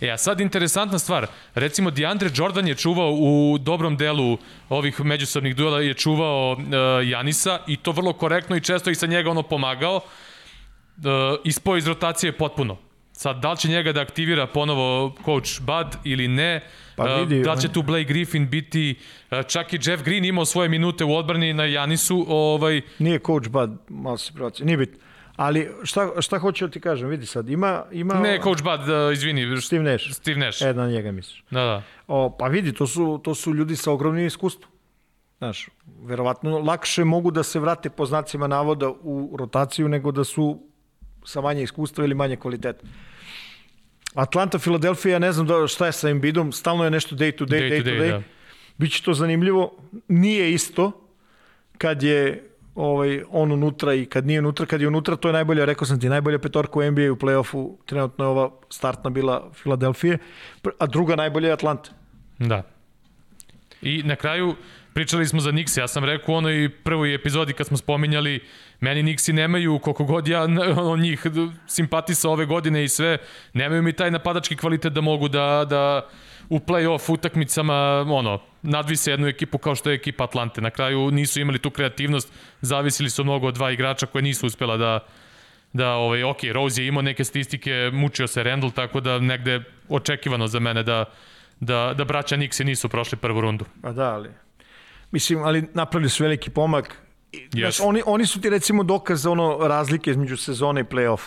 E, 0.00 0.10
a 0.10 0.18
sad 0.18 0.40
interesantna 0.40 0.98
stvar. 0.98 1.26
Recimo, 1.54 1.90
DeAndre 1.90 2.30
Jordan 2.34 2.68
je 2.68 2.74
čuvao 2.74 3.12
u 3.12 3.58
dobrom 3.58 3.96
delu 3.96 4.38
ovih 4.68 5.00
međusobnih 5.00 5.56
duela, 5.56 5.80
je 5.80 5.94
čuvao 5.94 6.52
uh, 6.52 6.58
Janisa 7.08 7.58
i 7.66 7.76
to 7.76 7.92
vrlo 7.92 8.12
korektno 8.12 8.56
i 8.56 8.60
često 8.60 8.90
i 8.90 8.94
sa 8.94 9.06
njega 9.06 9.30
ono 9.30 9.42
pomagao. 9.42 9.96
Uh, 9.96 10.02
ispao 11.44 11.76
iz 11.76 11.86
rotacije 11.86 12.32
potpuno. 12.32 12.76
Sad, 13.12 13.40
da 13.40 13.50
li 13.50 13.56
će 13.56 13.68
njega 13.68 13.92
da 13.92 14.00
aktivira 14.00 14.46
ponovo 14.46 15.14
coach 15.24 15.60
Bud 15.60 15.96
ili 16.04 16.28
ne, 16.28 16.60
Pa 16.96 17.04
Uh, 17.04 17.20
vidi, 17.20 17.42
da 17.42 17.52
li 17.52 17.60
će 17.60 17.68
tu 17.68 17.82
Blake 17.82 18.04
Griffin 18.04 18.48
biti, 18.50 18.98
uh, 19.30 19.38
čak 19.46 19.72
i 19.72 19.78
Jeff 19.82 20.04
Green 20.04 20.24
imao 20.24 20.44
svoje 20.44 20.68
minute 20.68 21.04
u 21.04 21.16
odbrani 21.16 21.52
na 21.52 21.64
Janisu, 21.64 22.26
ovaj, 22.28 22.80
Nije 22.98 23.18
coach 23.18 23.48
Bud, 23.48 23.70
malo 23.88 24.18
se 24.18 24.32
proci, 24.32 24.64
nije 24.64 24.76
bitno. 24.76 24.98
Ali 25.36 25.70
šta, 25.82 26.10
šta 26.20 26.38
hoću 26.38 26.66
da 26.66 26.72
ti 26.72 26.80
kažem, 26.80 27.08
vidi 27.08 27.26
sad, 27.26 27.48
ima... 27.48 27.84
ima 27.92 28.14
ne 28.14 28.40
coach 28.42 28.62
Bud, 28.62 28.80
uh, 28.80 29.12
izvini, 29.12 29.60
Steve 29.60 29.82
Nash. 29.82 30.12
Steve 30.12 30.38
Nash. 30.38 30.62
E, 30.62 30.74
na 30.74 30.86
njega 30.86 31.12
misliš. 31.12 31.44
Da, 31.50 31.60
da. 31.60 31.82
O, 32.06 32.36
pa 32.38 32.46
vidi, 32.46 32.72
to 32.72 32.86
su, 32.86 33.20
to 33.24 33.34
su 33.34 33.54
ljudi 33.54 33.76
sa 33.76 33.92
ogromnim 33.92 34.26
iskustvom. 34.26 34.72
Znaš, 35.38 35.68
verovatno 36.02 36.58
lakše 36.58 37.04
mogu 37.04 37.30
da 37.30 37.42
se 37.42 37.60
vrate 37.60 37.90
po 37.90 38.06
znacima 38.06 38.46
navoda 38.46 38.90
u 38.90 39.36
rotaciju 39.38 39.88
nego 39.88 40.12
da 40.12 40.24
su 40.24 40.71
sa 41.24 41.40
manje 41.40 41.62
iskustva 41.62 42.04
ili 42.04 42.14
manje 42.14 42.36
kvaliteta. 42.36 42.86
Atlanta, 44.14 44.58
Filadelfija, 44.58 45.18
ne 45.18 45.32
znam 45.32 45.46
da, 45.46 45.66
šta 45.66 45.86
je 45.86 45.92
sa 45.92 46.08
Embiidom, 46.08 46.52
stalno 46.52 46.84
je 46.84 46.90
nešto 46.90 47.16
day 47.16 47.36
to 47.36 47.44
day, 47.44 47.60
day, 47.60 47.70
Day 47.70 47.84
to 47.84 47.90
day. 47.90 48.00
day, 48.00 48.10
da. 48.10 48.22
Biće 48.78 49.02
to 49.02 49.14
zanimljivo. 49.14 49.76
Nije 50.08 50.52
isto 50.52 50.92
kad 51.78 52.02
je 52.02 52.48
ovaj, 52.74 53.22
on 53.30 53.52
unutra 53.52 53.94
i 53.94 54.06
kad 54.06 54.26
nije 54.26 54.38
unutra. 54.38 54.66
Kad 54.66 54.80
je 54.80 54.88
unutra, 54.88 55.16
to 55.16 55.28
je 55.28 55.32
najbolja, 55.32 55.64
rekao 55.64 55.86
sam 55.86 56.00
ti, 56.00 56.08
najbolja 56.08 56.38
petorka 56.38 56.78
u 56.78 56.82
NBA 56.82 57.12
u 57.12 57.16
play-offu. 57.16 57.76
Trenutno 57.86 58.24
je 58.24 58.28
ova 58.28 58.50
startna 58.70 59.10
bila 59.10 59.50
Filadelfije, 59.54 60.18
a 60.78 60.86
druga 60.86 61.16
najbolja 61.16 61.48
je 61.48 61.52
Atlanta. 61.52 61.90
Da. 62.38 62.62
I 63.82 64.02
na 64.02 64.16
kraju 64.16 64.54
pričali 64.94 65.26
smo 65.26 65.40
za 65.40 65.52
Nixi, 65.52 65.80
ja 65.80 65.88
sam 65.88 66.04
rekao 66.04 66.34
u 66.34 66.38
onoj 66.38 66.70
prvoj 66.84 67.14
epizodi 67.14 67.52
kad 67.52 67.66
smo 67.66 67.76
spominjali 67.76 68.40
meni 68.80 69.02
Nixi 69.02 69.32
nemaju, 69.32 69.78
koliko 69.78 70.04
god 70.04 70.28
ja 70.28 70.42
ono, 70.78 70.96
njih 70.96 71.26
simpatisa 71.66 72.30
ove 72.30 72.46
godine 72.46 72.84
i 72.84 72.88
sve, 72.88 73.18
nemaju 73.52 73.82
mi 73.82 73.92
taj 73.92 74.10
napadački 74.10 74.56
kvalitet 74.56 74.92
da 74.92 75.00
mogu 75.00 75.28
da, 75.28 75.66
da 75.70 76.08
u 76.48 76.58
play-off 76.58 77.12
utakmicama 77.12 78.06
ono, 78.08 78.40
nadvise 78.62 79.10
jednu 79.10 79.26
ekipu 79.26 79.58
kao 79.58 79.74
što 79.74 79.90
je 79.90 79.94
ekipa 79.94 80.24
Atlante. 80.24 80.60
Na 80.60 80.70
kraju 80.70 81.10
nisu 81.10 81.40
imali 81.40 81.58
tu 81.58 81.70
kreativnost, 81.70 82.32
zavisili 82.60 83.10
su 83.10 83.24
mnogo 83.24 83.46
od 83.46 83.54
dva 83.54 83.70
igrača 83.70 84.06
koje 84.06 84.22
nisu 84.22 84.46
uspela 84.46 84.76
da 84.76 85.00
da 85.72 85.92
ovaj 85.92 86.22
ok, 86.24 86.38
Rose 86.52 86.82
je 86.82 86.88
imao 86.88 87.02
neke 87.02 87.24
statistike, 87.24 87.90
mučio 87.92 88.26
se 88.26 88.42
Randall, 88.42 88.72
tako 88.72 89.00
da 89.00 89.18
negde 89.18 89.62
očekivano 89.88 90.46
za 90.46 90.58
mene 90.58 90.82
da 90.82 91.04
da 91.60 91.94
da 91.96 92.04
braća 92.04 92.36
Nixi 92.36 92.64
nisu 92.64 92.88
prošli 92.88 93.18
prvu 93.18 93.40
rundu. 93.40 93.64
Pa 93.82 93.92
da, 93.92 94.14
ali... 94.14 94.28
Mislim, 95.12 95.42
ali 95.42 95.64
napravili 95.74 96.10
su 96.10 96.22
veliki 96.22 96.50
pomak. 96.50 96.96
I, 97.32 97.48
Znaš, 97.60 97.80
oni, 97.80 98.02
oni 98.06 98.26
su 98.26 98.40
ti 98.40 98.50
recimo 98.50 98.82
dokaz 98.82 99.22
za 99.22 99.30
ono 99.30 99.58
razlike 99.60 100.10
između 100.10 100.36
sezone 100.36 100.80
i 100.80 100.84
play-off. 100.84 101.20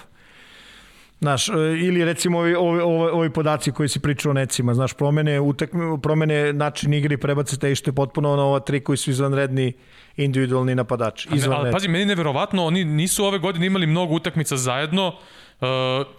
Znaš, 1.20 1.50
e, 1.50 1.54
ili 1.82 2.06
recimo 2.06 2.40
ovi, 2.40 2.56
ovi, 2.56 2.82
ovi, 2.82 3.10
ovi 3.12 3.30
podaci 3.30 3.72
koji 3.72 3.90
si 3.90 4.00
pričao 4.00 4.30
o 4.30 4.34
necima, 4.34 4.74
znaš, 4.74 4.94
promene, 4.94 5.40
utakme, 5.40 6.02
promene 6.02 6.54
način 6.54 6.94
igre 6.94 7.14
i 7.14 7.18
prebace 7.18 7.58
te 7.60 7.70
je 7.70 7.76
potpuno 7.96 8.36
na 8.36 8.44
ova 8.44 8.60
tri 8.60 8.80
koji 8.80 8.98
su 8.98 9.10
izvanredni 9.12 9.74
individualni 10.18 10.76
napadači. 10.76 11.28
Ne, 11.28 11.32
ali 11.32 11.40
Izvanredni. 11.40 11.72
pazi, 11.72 11.88
meni 11.88 12.06
neverovatno, 12.06 12.66
oni 12.66 12.84
nisu 12.84 13.26
ove 13.26 13.40
godine 13.40 13.66
imali 13.66 13.88
mnogo 13.88 14.14
utakmica 14.14 14.58
zajedno 14.58 15.08
uh, 15.08 15.68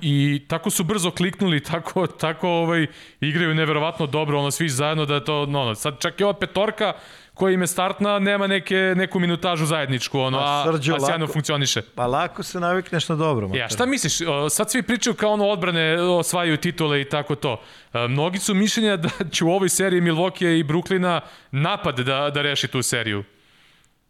i 0.01 0.43
tako 0.49 0.71
su 0.71 0.85
brzo 0.85 1.11
kliknuli, 1.11 1.61
tako, 1.62 2.07
tako 2.07 2.49
ovaj, 2.49 2.87
igraju 3.21 3.55
neverovatno 3.55 4.07
dobro, 4.07 4.39
ono, 4.39 4.51
svi 4.51 4.69
zajedno 4.69 5.07
da 5.07 5.14
je 5.14 5.25
to, 5.25 5.47
no, 5.47 5.64
no, 5.64 5.75
sad 5.75 6.01
čak 6.01 6.21
i 6.21 6.25
ova 6.25 6.35
petorka 6.35 6.93
koja 7.37 7.53
im 7.53 7.61
je 7.61 7.66
startna, 7.66 8.18
nema 8.18 8.47
neke, 8.47 8.74
neku 8.97 9.18
minutažu 9.18 9.66
zajedničku, 9.66 10.20
ono, 10.20 10.39
a, 10.39 10.64
Srđo, 10.66 10.95
a 10.95 11.01
sjajno 11.01 11.24
lako- 11.24 11.32
funkcioniše. 11.32 11.82
Pa 11.95 12.07
lako 12.07 12.43
se 12.43 12.61
navikneš 12.61 13.09
na 13.09 13.16
dobro. 13.16 13.51
Ja, 13.55 13.68
šta 13.68 13.87
misliš, 13.87 14.20
o, 14.20 14.49
sad 14.49 14.70
svi 14.70 14.82
pričaju 14.82 15.14
kao 15.14 15.30
ono 15.30 15.45
odbrane, 15.47 16.01
osvajaju 16.01 16.57
titule 16.57 17.01
i 17.01 17.05
tako 17.05 17.34
to. 17.34 17.61
E, 17.95 18.09
Mnogi 18.09 18.39
su 18.39 18.55
mišljenja 18.55 18.97
da 18.97 19.09
će 19.30 19.45
u 19.45 19.51
ovoj 19.51 19.68
seriji 19.68 20.01
Milwaukee 20.01 20.59
i 20.59 20.64
Brooklyna 20.64 21.20
napad 21.51 21.99
da, 21.99 22.30
da 22.30 22.43
reši 22.43 22.68
tu 22.68 22.82
seriju. 22.82 23.24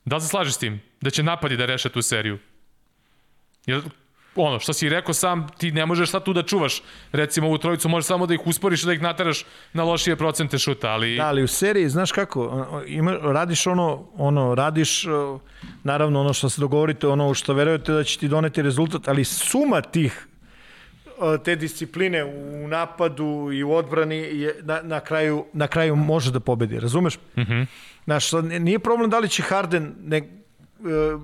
Da 0.05 0.17
li 0.17 0.23
se 0.23 0.29
slažeš 0.29 0.55
s 0.55 0.59
tim? 0.59 0.81
Da 1.01 1.11
će 1.11 1.23
napadi 1.23 1.57
da 1.57 1.67
reše 1.67 1.89
tu 1.89 2.03
seriju? 2.03 2.39
Jer, 3.67 3.83
ono, 4.37 4.59
što 4.59 4.73
si 4.73 4.89
rekao 4.89 5.15
sam, 5.15 5.47
ti 5.59 5.73
ne 5.73 5.87
možeš 5.87 6.11
sad 6.11 6.25
tu 6.25 6.33
da 6.33 6.43
čuvaš, 6.43 6.83
recimo 7.13 7.47
ovu 7.47 7.59
trojicu, 7.59 7.89
možeš 7.89 8.07
samo 8.07 8.27
da 8.27 8.35
ih 8.35 8.41
usporiš 8.45 8.83
da 8.83 8.93
ih 8.93 9.03
nateraš 9.03 9.45
na 9.73 9.85
lošije 9.85 10.17
procente 10.17 10.59
šuta, 10.59 10.89
ali... 10.89 11.17
Da, 11.17 11.27
ali 11.27 11.43
u 11.43 11.49
seriji, 11.49 11.89
znaš 11.89 12.13
kako, 12.13 12.67
ima, 12.87 13.17
radiš 13.23 13.67
ono, 13.67 14.07
ono, 14.17 14.55
radiš, 14.55 15.05
naravno 15.85 16.21
ono 16.21 16.33
što 16.33 16.49
se 16.49 16.61
dogovorite, 16.61 17.07
ono 17.07 17.35
što 17.35 17.55
verujete 17.55 17.93
da 17.93 18.05
će 18.05 18.19
ti 18.19 18.29
doneti 18.29 18.63
rezultat, 18.63 19.09
ali 19.09 19.25
suma 19.25 19.81
tih 19.81 20.27
te 21.45 21.57
discipline 21.57 22.25
u 22.25 22.69
napadu 22.69 23.51
i 23.53 23.63
u 23.63 23.73
odbrani 23.73 24.17
je 24.17 24.57
na, 24.63 24.81
na, 24.83 25.01
kraju, 25.01 25.45
na 25.53 25.67
kraju 25.67 25.97
može 25.97 26.33
da 26.33 26.41
pobedi, 26.41 26.81
razumeš? 26.81 27.19
Mm. 27.37 27.41
-hmm. 27.41 27.67
Znaš, 28.05 28.33
nije 28.61 28.79
problem 28.79 29.11
da 29.11 29.19
li 29.19 29.29
će 29.29 29.43
Harden, 29.43 29.95
ne, 30.05 30.23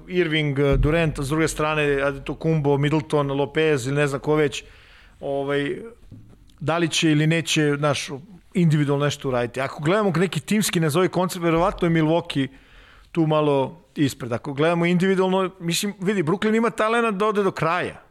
Irving, 0.08 0.58
uh, 0.58 0.74
Durant, 0.80 1.18
s 1.20 1.28
druge 1.28 1.48
strane 1.48 1.98
Kumbo, 2.38 2.78
Middleton, 2.78 3.30
Lopez 3.30 3.86
ili 3.86 3.96
ne 3.96 4.06
znam 4.06 4.20
ko 4.20 4.34
već, 4.34 4.64
ovaj, 5.20 5.76
da 6.60 6.78
li 6.78 6.88
će 6.88 7.10
ili 7.10 7.26
neće 7.26 7.62
naš 7.62 8.08
individualno 8.54 9.04
nešto 9.04 9.28
uraditi. 9.28 9.60
Ako 9.60 9.82
gledamo 9.82 10.12
neki 10.16 10.40
timski 10.40 10.80
nazovi 10.80 11.08
koncept, 11.08 11.44
verovatno 11.44 11.88
je 11.88 11.92
Milwaukee 11.92 12.48
tu 13.12 13.26
malo 13.26 13.80
ispred. 13.96 14.32
Ako 14.32 14.52
gledamo 14.52 14.86
individualno, 14.86 15.50
mislim, 15.60 15.94
vidi, 16.00 16.22
Brooklyn 16.22 16.56
ima 16.56 16.70
talena 16.70 17.10
da 17.10 17.26
ode 17.26 17.42
do 17.42 17.50
kraja. 17.50 18.02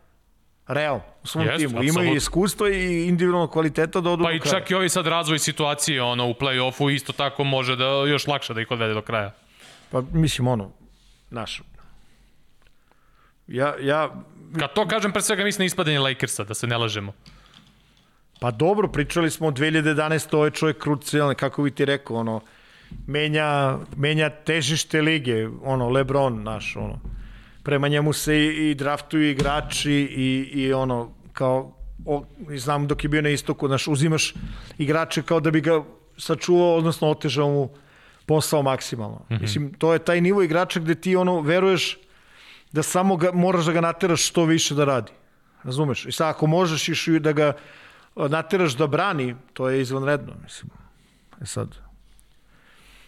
Realno, 0.68 1.02
u 1.24 1.28
svom 1.28 1.46
Jest, 1.46 1.58
timu. 1.58 1.72
Imaju 1.72 1.90
apsolutno. 1.90 2.14
i 2.14 2.18
iskustvo 2.18 2.68
i 2.68 3.08
individualno 3.08 3.48
kvaliteta 3.48 4.02
da 4.02 4.10
odu 4.10 4.24
Pa 4.24 4.30
do 4.30 4.36
i 4.36 4.40
kraja. 4.40 4.60
čak 4.60 4.72
i 4.72 4.76
ovaj 4.76 4.90
sad 4.90 5.08
razvoj 5.08 5.40
situacije 5.40 6.02
ono, 6.02 6.28
u 6.30 6.34
play-offu 6.34 6.94
isto 6.94 7.14
tako 7.14 7.44
može 7.44 7.76
da 7.76 7.86
još 7.86 8.28
lakše 8.28 8.54
da 8.54 8.62
ih 8.62 8.72
odvede 8.72 8.94
do 8.94 9.02
kraja. 9.02 9.32
Pa 9.92 10.02
mislim, 10.14 10.48
ono, 10.48 10.72
naš, 11.32 11.62
Ja, 13.48 13.76
ja, 13.82 14.24
Kad 14.60 14.74
to 14.74 14.88
kažem, 14.88 15.12
pre 15.12 15.22
svega 15.22 15.44
mislim 15.44 15.64
na 15.64 15.66
ispadanje 15.66 16.00
Lakersa, 16.00 16.44
da 16.44 16.54
se 16.54 16.68
ne 16.68 16.78
lažemo. 16.78 17.14
pa 18.40 18.52
dobro, 18.52 18.88
pričali 18.88 19.32
smo 19.32 19.48
od 19.48 19.60
2011. 19.60 20.36
Ovo 20.36 20.46
je 20.46 20.52
čovjek 20.52 20.78
krucijalni, 20.78 21.36
kako 21.36 21.64
bi 21.64 21.72
ti 21.72 21.86
rekao, 21.86 22.18
ono, 22.18 22.42
menja, 23.08 23.78
menja 23.96 24.30
težište 24.30 25.02
lige, 25.02 25.48
ono, 25.64 25.90
Lebron 25.90 26.44
naš, 26.44 26.76
ono. 26.76 27.00
Prema 27.64 27.88
njemu 27.88 28.14
se 28.14 28.40
i, 28.40 28.70
i 28.72 28.76
draftuju 28.76 29.30
igrači 29.30 29.92
i, 29.92 30.50
i 30.54 30.74
ono, 30.74 31.14
kao, 31.34 31.78
o, 32.06 32.26
znam 32.58 32.88
dok 32.88 33.04
je 33.04 33.10
bio 33.10 33.22
na 33.22 33.30
istoku, 33.30 33.68
znaš, 33.68 33.88
uzimaš 33.88 34.34
igrače 34.78 35.22
kao 35.22 35.40
da 35.40 35.52
bi 35.52 35.62
ga 35.62 35.84
sačuvao, 36.18 36.76
odnosno 36.76 37.10
otežao 37.10 37.50
mu 37.50 37.70
posao 38.32 38.62
maksimalno. 38.64 39.26
Mm 39.30 39.34
-hmm. 39.34 39.42
Mislim, 39.42 39.74
to 39.74 39.94
je 39.94 40.00
taj 40.00 40.22
nivo 40.22 40.44
igrača 40.44 40.80
gde 40.80 40.96
ti 40.96 41.16
ono, 41.16 41.42
veruješ 41.42 41.98
da 42.72 42.84
samo 42.84 43.16
ga, 43.16 43.32
moraš 43.32 43.66
da 43.66 43.72
ga 43.72 43.82
nateraš 43.82 44.28
što 44.28 44.46
više 44.46 44.76
da 44.76 44.86
radi. 44.86 45.12
Razumeš? 45.64 46.06
I 46.06 46.12
sad 46.12 46.30
ako 46.30 46.48
možeš 46.48 46.90
iš 46.90 47.08
i 47.08 47.20
da 47.20 47.32
ga 47.32 47.54
nateraš 48.16 48.78
da 48.78 48.88
brani, 48.88 49.36
to 49.54 49.70
je 49.70 49.82
izvanredno, 49.82 50.34
mislim. 50.44 50.72
E 51.42 51.46
sad, 51.46 51.76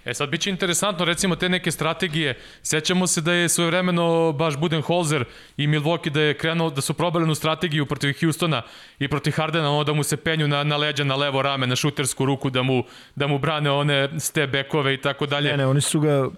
E 0.05 0.13
sad, 0.13 0.29
bit 0.29 0.41
će 0.41 0.49
interesantno, 0.49 1.05
recimo, 1.05 1.35
te 1.35 1.49
neke 1.49 1.71
strategije. 1.71 2.37
Sećamo 2.61 3.07
se 3.07 3.21
da 3.21 3.33
je 3.33 3.49
svojevremeno 3.49 4.31
baš 4.31 4.57
Budenholzer 4.57 5.25
i 5.57 5.67
Milwaukee 5.67 6.09
da 6.09 6.21
je 6.21 6.37
krenuo, 6.37 6.69
da 6.69 6.81
su 6.81 6.93
probali 6.93 7.23
jednu 7.23 7.35
strategiju 7.35 7.85
protiv 7.85 8.13
Houstona 8.19 8.61
i 8.99 9.07
protiv 9.07 9.31
Hardena, 9.31 9.71
ono 9.71 9.83
da 9.83 9.93
mu 9.93 10.03
se 10.03 10.17
penju 10.17 10.47
na, 10.47 10.63
na 10.63 10.77
leđa, 10.77 11.03
na 11.03 11.15
levo 11.15 11.41
rame, 11.41 11.67
na 11.67 11.75
šutersku 11.75 12.25
ruku, 12.25 12.49
da 12.49 12.63
mu, 12.63 12.83
da 13.15 13.27
mu 13.27 13.39
brane 13.39 13.71
one 13.71 14.19
step 14.19 14.51
backove 14.51 14.93
i 14.93 15.01
tako 15.01 15.25
dalje. 15.25 15.51
ne, 15.51 15.57
ne, 15.57 15.65
oni 15.65 15.81
su 15.81 15.99
ga 15.99 16.29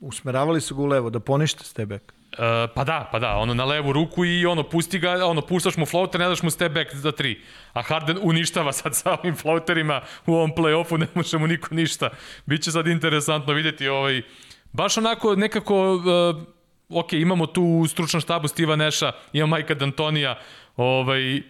usmeravali 0.00 0.60
su 0.60 0.74
ga 0.76 0.82
u 0.82 0.86
levo, 0.86 1.10
da 1.10 1.20
ponište 1.20 1.64
stebek. 1.64 2.19
Uh, 2.30 2.70
pa 2.74 2.84
da, 2.84 3.08
pa 3.12 3.18
da, 3.18 3.36
ono 3.36 3.54
na 3.54 3.64
levu 3.64 3.92
ruku 3.92 4.24
i 4.24 4.46
ono 4.46 4.62
pusti 4.62 4.98
ga, 4.98 5.26
ono 5.26 5.40
puštaš 5.40 5.76
mu 5.76 5.86
floater, 5.86 6.20
ne 6.20 6.28
daš 6.28 6.42
mu 6.42 6.50
step 6.50 6.72
back 6.72 6.94
za 6.94 7.12
tri. 7.12 7.40
A 7.72 7.82
Harden 7.82 8.18
uništava 8.22 8.72
sad 8.72 8.96
sa 8.96 9.16
ovim 9.18 9.36
floaterima 9.36 10.00
u 10.26 10.34
ovom 10.34 10.50
play-offu, 10.50 10.96
ne 10.96 11.06
može 11.14 11.38
mu 11.38 11.46
niko 11.46 11.74
ništa. 11.74 12.10
Biće 12.46 12.70
sad 12.70 12.86
interesantno 12.86 13.52
videti 13.52 13.88
ovaj, 13.88 14.22
baš 14.72 14.98
onako 14.98 15.36
nekako, 15.36 15.94
uh, 15.94 17.00
ok, 17.02 17.12
imamo 17.12 17.46
tu 17.46 17.62
u 17.62 17.86
stručnom 17.86 18.20
štabu 18.20 18.48
Steve'a 18.48 18.76
Neša, 18.76 19.12
imamo 19.32 19.50
Majka 19.50 19.74
D'Antonija, 19.74 20.34
ovaj, 20.76 21.42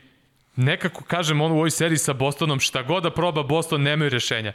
nekako 0.56 1.04
kažem 1.04 1.40
on 1.40 1.52
u 1.52 1.54
ovoj 1.54 1.70
seriji 1.70 1.98
sa 1.98 2.12
Bostonom, 2.12 2.60
šta 2.60 2.82
god 2.82 3.02
da 3.02 3.10
proba 3.10 3.42
Boston, 3.42 3.82
nemaju 3.82 4.10
rešenja. 4.10 4.52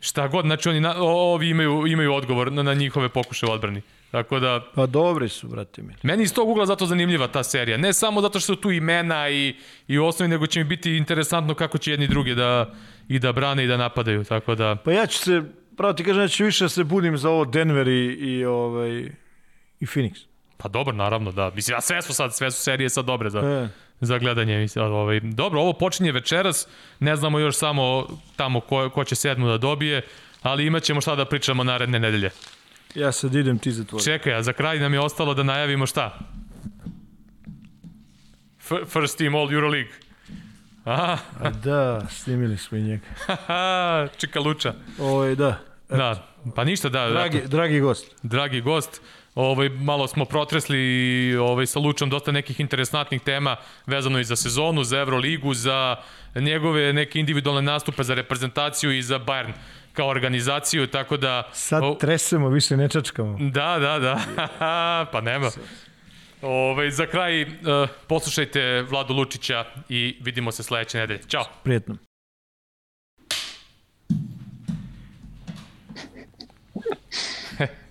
Šta 0.00 0.28
god, 0.28 0.44
znači 0.44 0.68
oni 0.68 0.80
na, 0.80 0.94
ovi 0.98 1.48
imaju, 1.48 1.86
imaju 1.86 2.14
odgovor 2.14 2.52
na, 2.52 2.62
na 2.62 2.74
njihove 2.74 3.08
pokuše 3.08 3.46
u 3.46 3.50
odbrani. 3.50 3.82
Tako 4.12 4.40
da... 4.40 4.60
Pa 4.74 4.86
dobri 4.86 5.28
su, 5.28 5.48
brate 5.48 5.82
mi. 5.82 5.94
Meni 6.02 6.22
iz 6.22 6.34
tog 6.34 6.48
ugla 6.48 6.66
zato 6.66 6.86
zanimljiva 6.86 7.28
ta 7.28 7.42
serija. 7.42 7.76
Ne 7.76 7.92
samo 7.92 8.20
zato 8.20 8.40
što 8.40 8.54
su 8.54 8.60
tu 8.60 8.70
imena 8.70 9.28
i, 9.28 9.54
i 9.88 9.98
osnovi, 9.98 10.28
nego 10.28 10.46
će 10.46 10.60
mi 10.60 10.64
biti 10.64 10.96
interesantno 10.96 11.54
kako 11.54 11.78
će 11.78 11.90
jedni 11.90 12.08
drugi 12.08 12.34
da, 12.34 12.74
i 13.08 13.18
da 13.18 13.32
brane 13.32 13.64
i 13.64 13.66
da 13.66 13.76
napadaju. 13.76 14.24
Tako 14.24 14.54
da... 14.54 14.76
Pa 14.84 14.92
ja 14.92 15.06
ću 15.06 15.18
se, 15.18 15.42
pravo 15.76 15.92
ti 15.92 16.04
kažem, 16.04 16.22
ja 16.22 16.28
ću 16.28 16.44
više 16.44 16.68
se 16.68 16.84
budim 16.84 17.18
za 17.18 17.30
ovo 17.30 17.44
Denver 17.44 17.88
i, 17.88 18.06
i, 18.06 18.44
ovaj, 18.44 18.98
i 19.80 19.86
Phoenix. 19.86 20.24
Pa 20.56 20.68
dobro, 20.68 20.94
naravno, 20.94 21.32
da. 21.32 21.50
Mislim, 21.54 21.76
a 21.76 21.80
sve 21.80 22.02
su 22.02 22.14
sad, 22.14 22.34
sve 22.34 22.50
su 22.50 22.62
serije 22.62 22.90
sad 22.90 23.04
dobre 23.04 23.30
za, 23.30 23.40
E. 23.40 23.68
za 24.00 24.18
gledanje. 24.18 24.58
Mislim, 24.58 24.84
ovaj, 24.84 25.20
dobro, 25.20 25.60
ovo 25.60 25.72
počinje 25.72 26.12
večeras, 26.12 26.68
ne 27.00 27.16
znamo 27.16 27.38
još 27.38 27.56
samo 27.56 28.06
tamo 28.36 28.60
ko, 28.60 28.90
ko 28.90 29.04
će 29.04 29.14
sedmu 29.14 29.48
da 29.48 29.58
dobije, 29.58 30.02
ali 30.42 30.66
imat 30.66 30.82
ćemo 30.82 31.00
šta 31.00 31.14
da 31.14 31.24
pričamo 31.24 31.64
naredne 31.64 31.98
nedelje. 31.98 32.30
Ja 32.94 33.12
sad 33.12 33.34
idem 33.34 33.58
ti 33.58 33.72
za 33.72 33.84
tvoj. 33.84 34.02
Čekaj, 34.02 34.34
a 34.34 34.42
za 34.42 34.52
kraj 34.52 34.78
nam 34.78 34.94
je 34.94 35.00
ostalo 35.00 35.34
da 35.34 35.42
najavimo 35.42 35.86
šta? 35.86 36.18
F 38.60 38.72
first 38.88 39.18
team 39.18 39.34
All 39.34 39.52
Euroleague. 39.52 39.92
Aha, 40.84 41.18
A 41.40 41.50
da, 41.50 42.06
snimili 42.10 42.56
smo 42.56 42.78
i 42.78 42.82
njega. 42.82 43.06
Čika 44.18 44.40
Luča. 44.40 44.74
Ovo 44.98 45.34
da. 45.34 45.58
Da, 45.88 46.26
pa 46.54 46.64
ništa, 46.64 46.88
da. 46.88 47.08
Dragi, 47.10 47.38
eto, 47.38 47.48
dragi 47.48 47.80
gost. 47.80 48.14
dragi 48.22 48.60
gost. 48.60 49.02
Ovaj, 49.34 49.68
malo 49.68 50.06
smo 50.08 50.24
protresli 50.24 51.36
ovaj, 51.36 51.66
sa 51.66 51.78
Lučom 51.78 52.10
dosta 52.10 52.32
nekih 52.32 52.60
interesantnih 52.60 53.22
tema 53.22 53.56
vezano 53.86 54.18
i 54.18 54.24
za 54.24 54.36
sezonu, 54.36 54.84
za 54.84 54.98
Euroligu, 54.98 55.54
za 55.54 55.96
njegove 56.34 56.92
neke 56.92 57.20
individualne 57.20 57.62
nastupe 57.62 58.02
za 58.02 58.14
reprezentaciju 58.14 58.92
i 58.92 59.02
za 59.02 59.18
Bayern 59.18 59.52
kao 59.92 60.08
organizaciju, 60.08 60.86
tako 60.86 61.16
da... 61.16 61.48
Sad 61.52 61.82
o- 61.84 61.94
tresemo, 61.94 62.48
više 62.48 62.76
ne 62.76 62.88
čačkamo. 62.88 63.38
Da, 63.40 63.78
da, 63.78 63.98
da. 63.98 64.20
pa 65.12 65.20
nema. 65.20 65.50
Ove, 66.42 66.90
za 66.90 67.06
kraj, 67.06 67.42
uh, 67.42 67.48
poslušajte 68.06 68.82
Vladu 68.82 69.14
Lučića 69.14 69.64
i 69.88 70.16
vidimo 70.20 70.52
se 70.52 70.62
sledeće 70.62 70.98
nedelje. 70.98 71.20
Ćao. 71.28 71.44
Prijetno. 71.62 71.96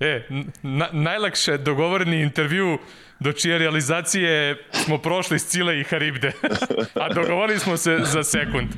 E, 0.00 0.26
na, 0.62 0.88
najlakše 0.92 1.58
dogovoreni 1.58 2.22
intervju 2.22 2.78
do 3.20 3.32
čije 3.32 3.58
realizacije 3.58 4.64
smo 4.72 4.98
prošli 4.98 5.38
s 5.38 5.46
Cile 5.46 5.80
i 5.80 5.84
Haribde. 5.84 6.32
A 7.02 7.14
dogovorili 7.14 7.58
smo 7.58 7.76
se 7.76 7.98
za 8.02 8.24
sekund. 8.24 8.68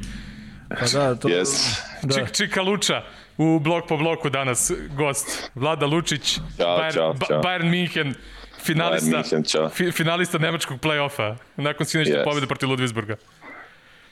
Pa 0.69 0.87
da, 0.93 1.15
to... 1.15 1.29
Yes. 1.29 1.81
Da. 2.05 2.15
Čik, 2.17 2.33
Čika 2.33 2.63
Luča 2.63 3.03
u 3.39 3.59
blok 3.59 3.89
po 3.89 3.97
bloku 3.97 4.31
danas 4.31 4.73
gost. 4.91 5.51
Vlada 5.55 5.87
Lučić, 5.87 6.35
Ćao, 6.57 6.79
Bayern, 6.79 6.95
ćao, 6.95 7.13
Ba- 7.13 7.27
ćao. 7.27 7.43
Bayern 7.43 7.65
Minhen, 7.67 8.15
finalista, 8.59 9.07
Bayern 9.09 9.23
München, 9.25 9.51
ćao. 9.51 9.69
fi, 9.69 9.93
finalista 9.93 10.39
nemačkog 10.39 10.81
play-offa 10.81 11.37
nakon 11.57 11.87
sinoćne 11.87 12.15
Yes. 12.15 12.25
pobjede 12.25 12.47
protiv 12.47 12.69
Ludwigsburga. 12.69 13.17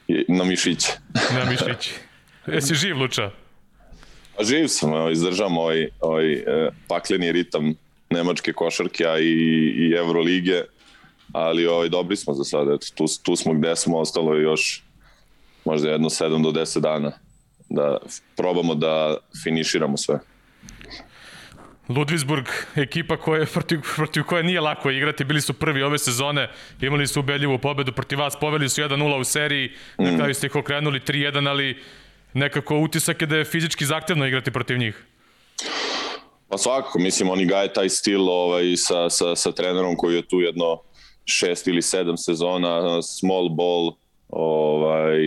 I- 0.08 0.24
Na 0.28 0.44
mišiće. 0.44 0.88
Na 1.34 1.44
Mišići. 1.44 1.94
Jesi 2.46 2.74
živ, 2.74 2.98
Luča? 2.98 3.30
A 4.40 4.44
živ 4.44 4.66
sam, 4.68 4.90
evo, 4.90 5.10
izdržam 5.10 5.58
ovaj, 5.58 5.88
ovaj 6.00 6.32
e, 6.32 6.42
pakleni 6.88 7.32
ritam 7.32 7.74
nemačke 8.10 8.52
košarke, 8.52 9.06
a 9.06 9.18
i, 9.18 9.28
i 9.68 9.94
Evrolige, 9.98 10.62
ali 11.32 11.66
ovaj, 11.66 11.88
dobri 11.88 12.16
smo 12.16 12.34
za 12.34 12.44
sada. 12.44 12.74
Eto, 12.74 12.86
tu, 12.94 13.04
tu 13.22 13.36
smo 13.36 13.54
gde 13.54 13.76
smo, 13.76 13.98
ostalo 13.98 14.34
je 14.34 14.42
još 14.42 14.82
možda 15.64 15.90
jedno 15.90 16.08
7 16.08 16.42
do 16.42 16.50
10 16.50 16.80
dana 16.80 17.12
da 17.74 17.98
probamo 18.36 18.74
da 18.74 19.16
finiširamo 19.42 19.96
sve. 19.96 20.18
Ludwigsburg, 21.88 22.46
ekipa 22.76 23.16
koja, 23.16 23.46
protiv, 23.46 23.80
protiv 23.96 24.22
koje 24.22 24.42
nije 24.42 24.60
lako 24.60 24.90
igrati, 24.90 25.24
bili 25.24 25.40
su 25.40 25.52
prvi 25.52 25.82
ove 25.82 25.98
sezone, 25.98 26.48
imali 26.80 27.06
su 27.06 27.20
ubedljivu 27.20 27.58
pobedu 27.58 27.92
protiv 27.92 28.18
vas, 28.18 28.36
poveli 28.40 28.68
su 28.68 28.82
1-0 28.82 29.20
u 29.20 29.24
seriji, 29.24 29.70
na 29.98 30.16
kraju 30.16 30.34
ste 30.34 30.46
ih 30.46 30.56
okrenuli 30.56 31.00
3-1, 31.00 31.48
ali 31.48 31.82
nekako 32.34 32.78
utisak 32.78 33.20
je 33.20 33.26
da 33.26 33.36
je 33.36 33.44
fizički 33.44 33.84
zahtevno 33.84 34.26
igrati 34.26 34.50
protiv 34.50 34.78
njih. 34.78 35.04
Pa 36.48 36.58
svakako, 36.58 36.98
mislim, 36.98 37.30
oni 37.30 37.46
gaje 37.46 37.72
taj 37.72 37.88
stil 37.88 38.30
ovaj, 38.30 38.76
sa, 38.76 39.10
sa, 39.10 39.36
sa 39.36 39.52
trenerom 39.52 39.96
koji 39.96 40.16
je 40.16 40.28
tu 40.28 40.40
jedno 40.40 40.82
šest 41.24 41.66
ili 41.66 41.82
sedam 41.82 42.16
sezona, 42.16 43.02
small 43.02 43.48
ball, 43.48 43.92
ovaj, 44.28 45.18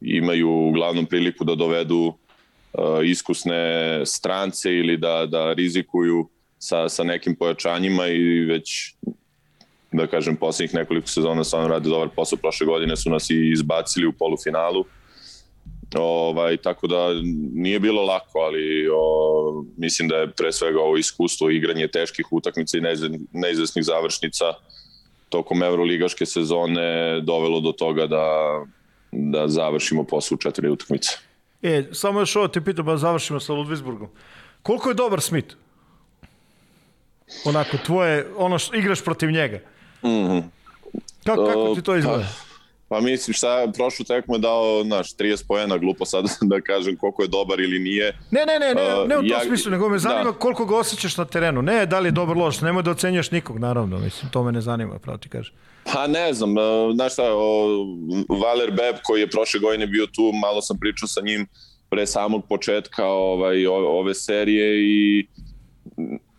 imaju 0.00 0.50
uglavnom 0.50 1.06
priliku 1.06 1.44
da 1.44 1.54
dovedu 1.54 2.12
e, 2.12 3.06
iskusne 3.06 4.00
strance 4.06 4.72
ili 4.72 4.96
da, 4.96 5.26
da 5.26 5.52
rizikuju 5.52 6.28
sa, 6.58 6.88
sa 6.88 7.04
nekim 7.04 7.36
pojačanjima 7.36 8.06
i 8.06 8.44
već 8.44 8.94
da 9.92 10.06
kažem, 10.06 10.36
poslednjih 10.36 10.74
nekoliko 10.74 11.08
sezona 11.08 11.44
stvarno 11.44 11.68
rade 11.68 11.88
dobar 11.88 12.08
posao. 12.16 12.38
Prošle 12.38 12.66
godine 12.66 12.96
su 12.96 13.10
nas 13.10 13.30
i 13.30 13.50
izbacili 13.52 14.06
u 14.06 14.12
polufinalu. 14.12 14.84
Ovaj, 15.94 16.56
tako 16.56 16.86
da 16.86 17.14
nije 17.54 17.80
bilo 17.80 18.02
lako, 18.02 18.38
ali 18.38 18.88
o, 18.94 19.64
mislim 19.76 20.08
da 20.08 20.16
je 20.16 20.30
pre 20.30 20.52
svega 20.52 20.80
ovo 20.80 20.96
iskustvo 20.96 21.50
igranje 21.50 21.88
teških 21.88 22.26
utakmica 22.30 22.78
i 22.78 22.80
neizve- 22.80 23.18
neizvesnih 23.32 23.84
završnica 23.84 24.44
tokom 25.28 25.62
Euroligaške 25.62 26.26
sezone 26.26 27.20
dovelo 27.20 27.60
do 27.60 27.72
toga 27.72 28.06
da, 28.06 28.24
da 29.16 29.48
završimo 29.48 30.04
posle 30.04 30.34
u 30.34 30.38
četiri 30.38 30.68
utakmice. 30.68 31.18
E, 31.62 31.84
samo 31.92 32.20
još 32.20 32.36
ovo 32.36 32.48
te 32.48 32.60
pitam, 32.60 32.84
ba 32.84 32.96
završimo 32.96 33.40
sa 33.40 33.52
Ludwigsburgom. 33.52 34.06
Koliko 34.62 34.88
je 34.88 34.94
dobar 34.94 35.20
Smith? 35.20 35.54
Onako, 37.44 37.76
tvoje, 37.76 38.26
ono 38.36 38.58
što 38.58 38.76
igraš 38.76 39.04
protiv 39.04 39.30
njega. 39.30 39.58
Mm 40.02 40.08
-hmm. 40.08 40.42
Kako, 41.24 41.46
kako 41.46 41.74
ti 41.74 41.82
to 41.82 41.96
izgleda? 41.96 42.28
Pa 42.88 43.00
mislim 43.00 43.34
šta, 43.34 43.72
prošlu 43.76 44.04
tekmu 44.04 44.34
je 44.34 44.38
dao, 44.38 44.82
znaš, 44.84 45.16
30 45.16 45.46
pojena, 45.48 45.78
glupo 45.78 46.04
sad 46.04 46.24
da 46.52 46.60
kažem 46.60 46.96
koliko 46.96 47.22
je 47.22 47.28
dobar 47.28 47.60
ili 47.60 47.78
nije. 47.78 48.18
Ne, 48.30 48.46
ne, 48.46 48.58
ne, 48.58 48.74
ne, 48.74 49.06
ne 49.06 49.18
u 49.18 49.20
tom 49.20 49.26
ja- 49.26 49.44
smislu, 49.44 49.70
nego 49.70 49.88
me 49.88 49.98
zanima 49.98 50.30
da. 50.30 50.38
koliko 50.38 50.64
ga 50.64 50.76
osjećaš 50.76 51.16
na 51.16 51.24
terenu. 51.24 51.62
Ne, 51.62 51.86
da 51.86 51.98
li 51.98 52.08
je 52.08 52.12
dobar 52.12 52.36
loš, 52.36 52.60
nemoj 52.60 52.82
da 52.82 52.90
ocenjaš 52.90 53.30
nikog, 53.30 53.58
naravno, 53.58 53.98
mislim, 53.98 54.30
to 54.30 54.42
me 54.42 54.52
ne 54.52 54.60
zanima, 54.60 54.98
pravo 54.98 55.18
ti 55.18 55.28
kažem. 55.28 55.54
Pa 55.92 56.06
ne 56.06 56.32
znam, 56.32 56.58
e, 56.58 56.62
znaš 56.94 57.12
šta, 57.12 57.22
o, 57.34 57.86
Valer 58.28 58.70
Beb 58.70 58.96
koji 59.04 59.20
je 59.20 59.30
prošle 59.30 59.60
godine 59.60 59.86
bio 59.86 60.06
tu, 60.06 60.32
malo 60.42 60.62
sam 60.62 60.78
pričao 60.78 61.08
sa 61.08 61.20
njim 61.20 61.46
pre 61.90 62.06
samog 62.06 62.44
početka 62.48 63.06
ovaj, 63.06 63.66
ove 63.66 64.14
serije 64.14 64.82
i 64.82 65.26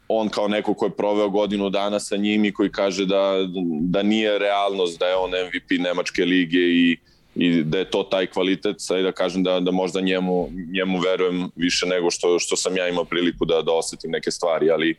on 0.07 0.29
kao 0.29 0.47
neko 0.47 0.73
ko 0.73 0.85
je 0.85 0.95
proveo 0.97 1.29
godinu 1.29 1.69
dana 1.69 1.99
sa 1.99 2.17
njim 2.17 2.45
i 2.45 2.53
koji 2.53 2.71
kaže 2.71 3.05
da, 3.05 3.33
da 3.81 4.03
nije 4.03 4.39
realnost 4.39 4.99
da 4.99 5.05
je 5.05 5.15
on 5.15 5.29
MVP 5.29 5.79
Nemačke 5.79 6.25
lige 6.25 6.59
i, 6.59 6.97
i 7.35 7.63
da 7.63 7.77
je 7.77 7.89
to 7.89 8.03
taj 8.03 8.27
kvalitet, 8.27 8.75
sad 8.79 9.03
da 9.03 9.11
kažem 9.11 9.43
da, 9.43 9.59
da 9.59 9.71
možda 9.71 10.01
njemu, 10.01 10.49
njemu 10.73 10.99
verujem 10.99 11.49
više 11.55 11.85
nego 11.85 12.11
što, 12.11 12.39
što 12.39 12.55
sam 12.55 12.77
ja 12.77 12.87
imao 12.87 13.05
priliku 13.05 13.45
da, 13.45 13.61
da 13.61 13.71
osetim 13.71 14.11
neke 14.11 14.31
stvari, 14.31 14.71
ali 14.71 14.95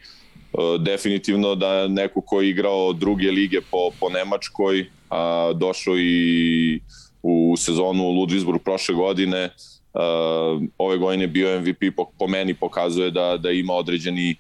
definitivno 0.79 1.55
da 1.55 1.89
neko 1.89 2.21
ko 2.21 2.41
je 2.41 2.51
igrao 2.51 2.93
druge 2.93 3.31
lige 3.31 3.61
po, 3.71 3.91
po 4.01 4.09
Nemačkoj, 4.09 4.87
a 5.11 5.53
došao 5.55 5.99
i 5.99 6.81
u 7.23 7.55
sezonu 7.57 8.05
u 8.05 8.13
Ludwigsburg 8.13 8.59
prošle 8.59 8.95
godine, 8.95 9.45
uh, 9.95 10.63
ove 10.79 10.99
godine 10.99 11.27
bio 11.27 11.61
MVP, 11.61 11.97
po, 11.97 12.11
po 12.19 12.27
meni 12.27 12.55
pokazuje 12.55 13.11
da, 13.11 13.37
da 13.37 13.51
ima 13.51 13.73
određeni 13.73 14.37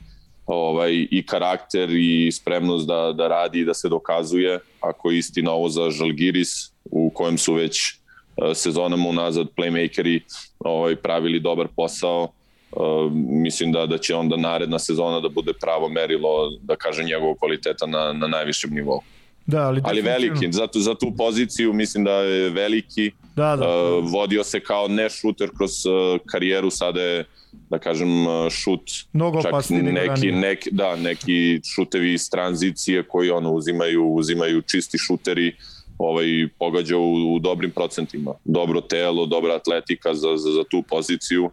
ovaj, 0.47 1.07
i 1.11 1.27
karakter 1.27 1.91
i 1.91 2.33
spremnost 2.33 2.87
da, 2.87 3.13
da 3.13 3.29
radi 3.29 3.61
i 3.61 3.65
da 3.65 3.75
se 3.75 3.89
dokazuje. 3.89 4.59
Ako 4.81 5.11
je 5.11 5.19
istina 5.19 5.53
ovo 5.53 5.69
za 5.69 5.91
Žalgiris, 5.91 6.73
u 6.85 7.11
kojem 7.11 7.39
su 7.39 7.55
već 7.55 7.79
uh, 7.81 8.53
sezonama 8.55 9.09
unazad 9.09 9.47
playmakeri 9.57 10.21
ovaj, 10.59 10.97
pravili 10.97 11.41
dobar 11.41 11.69
posao, 11.77 12.33
Uh, 12.73 13.13
mislim 13.13 13.73
da 13.73 13.87
da 13.87 13.99
će 13.99 14.15
onda 14.15 14.37
naredna 14.37 14.79
sezona 14.79 15.21
da 15.21 15.29
bude 15.29 15.53
pravo 15.53 15.89
merilo 15.89 16.51
da 16.63 16.77
kaže 16.77 17.05
njegovog 17.05 17.39
kvaliteta 17.39 17.87
na 17.87 18.13
na 18.13 18.27
najvišem 18.27 18.71
nivou. 18.75 19.01
Da, 19.47 19.67
ali, 19.67 19.81
ali 19.85 20.01
veliki, 20.01 20.53
za 20.53 20.67
tu, 20.67 20.81
za 20.81 20.95
tu 20.95 21.13
poziciju 21.19 21.73
mislim 21.73 22.05
da 22.05 22.13
je 22.13 22.51
veliki. 22.51 23.11
Da, 23.37 23.57
da. 23.57 23.69
Uh, 23.69 24.13
vodio 24.13 24.45
se 24.45 24.61
kao 24.61 24.89
ne 24.89 25.11
šuter 25.11 25.51
kroz 25.57 25.87
uh, 25.87 26.21
karijeru, 26.27 26.71
sada 26.71 27.03
je 27.03 27.25
da 27.71 27.79
kažem 27.79 28.09
šut 28.51 28.91
Mnogo 29.13 29.43
čak 29.43 29.53
neki, 29.71 30.33
neki, 30.33 30.71
da, 30.71 30.97
neki 30.97 31.61
šutevi 31.75 32.13
iz 32.13 32.31
tranzicije 32.31 33.03
koji 33.03 33.31
ono 33.31 33.53
uzimaju 33.53 34.07
uzimaju 34.15 34.63
čisti 34.63 34.99
šuteri 34.99 35.57
ovaj 35.99 36.27
pogađa 36.59 36.97
u, 36.97 37.35
u 37.35 37.39
dobrim 37.39 37.71
procentima. 37.71 38.35
Dobro 38.45 38.81
telo, 38.81 39.27
dobra 39.27 39.55
atletika 39.55 40.15
za, 40.15 40.37
za, 40.37 40.51
za 40.51 40.65
tu 40.71 40.83
poziciju. 40.89 41.51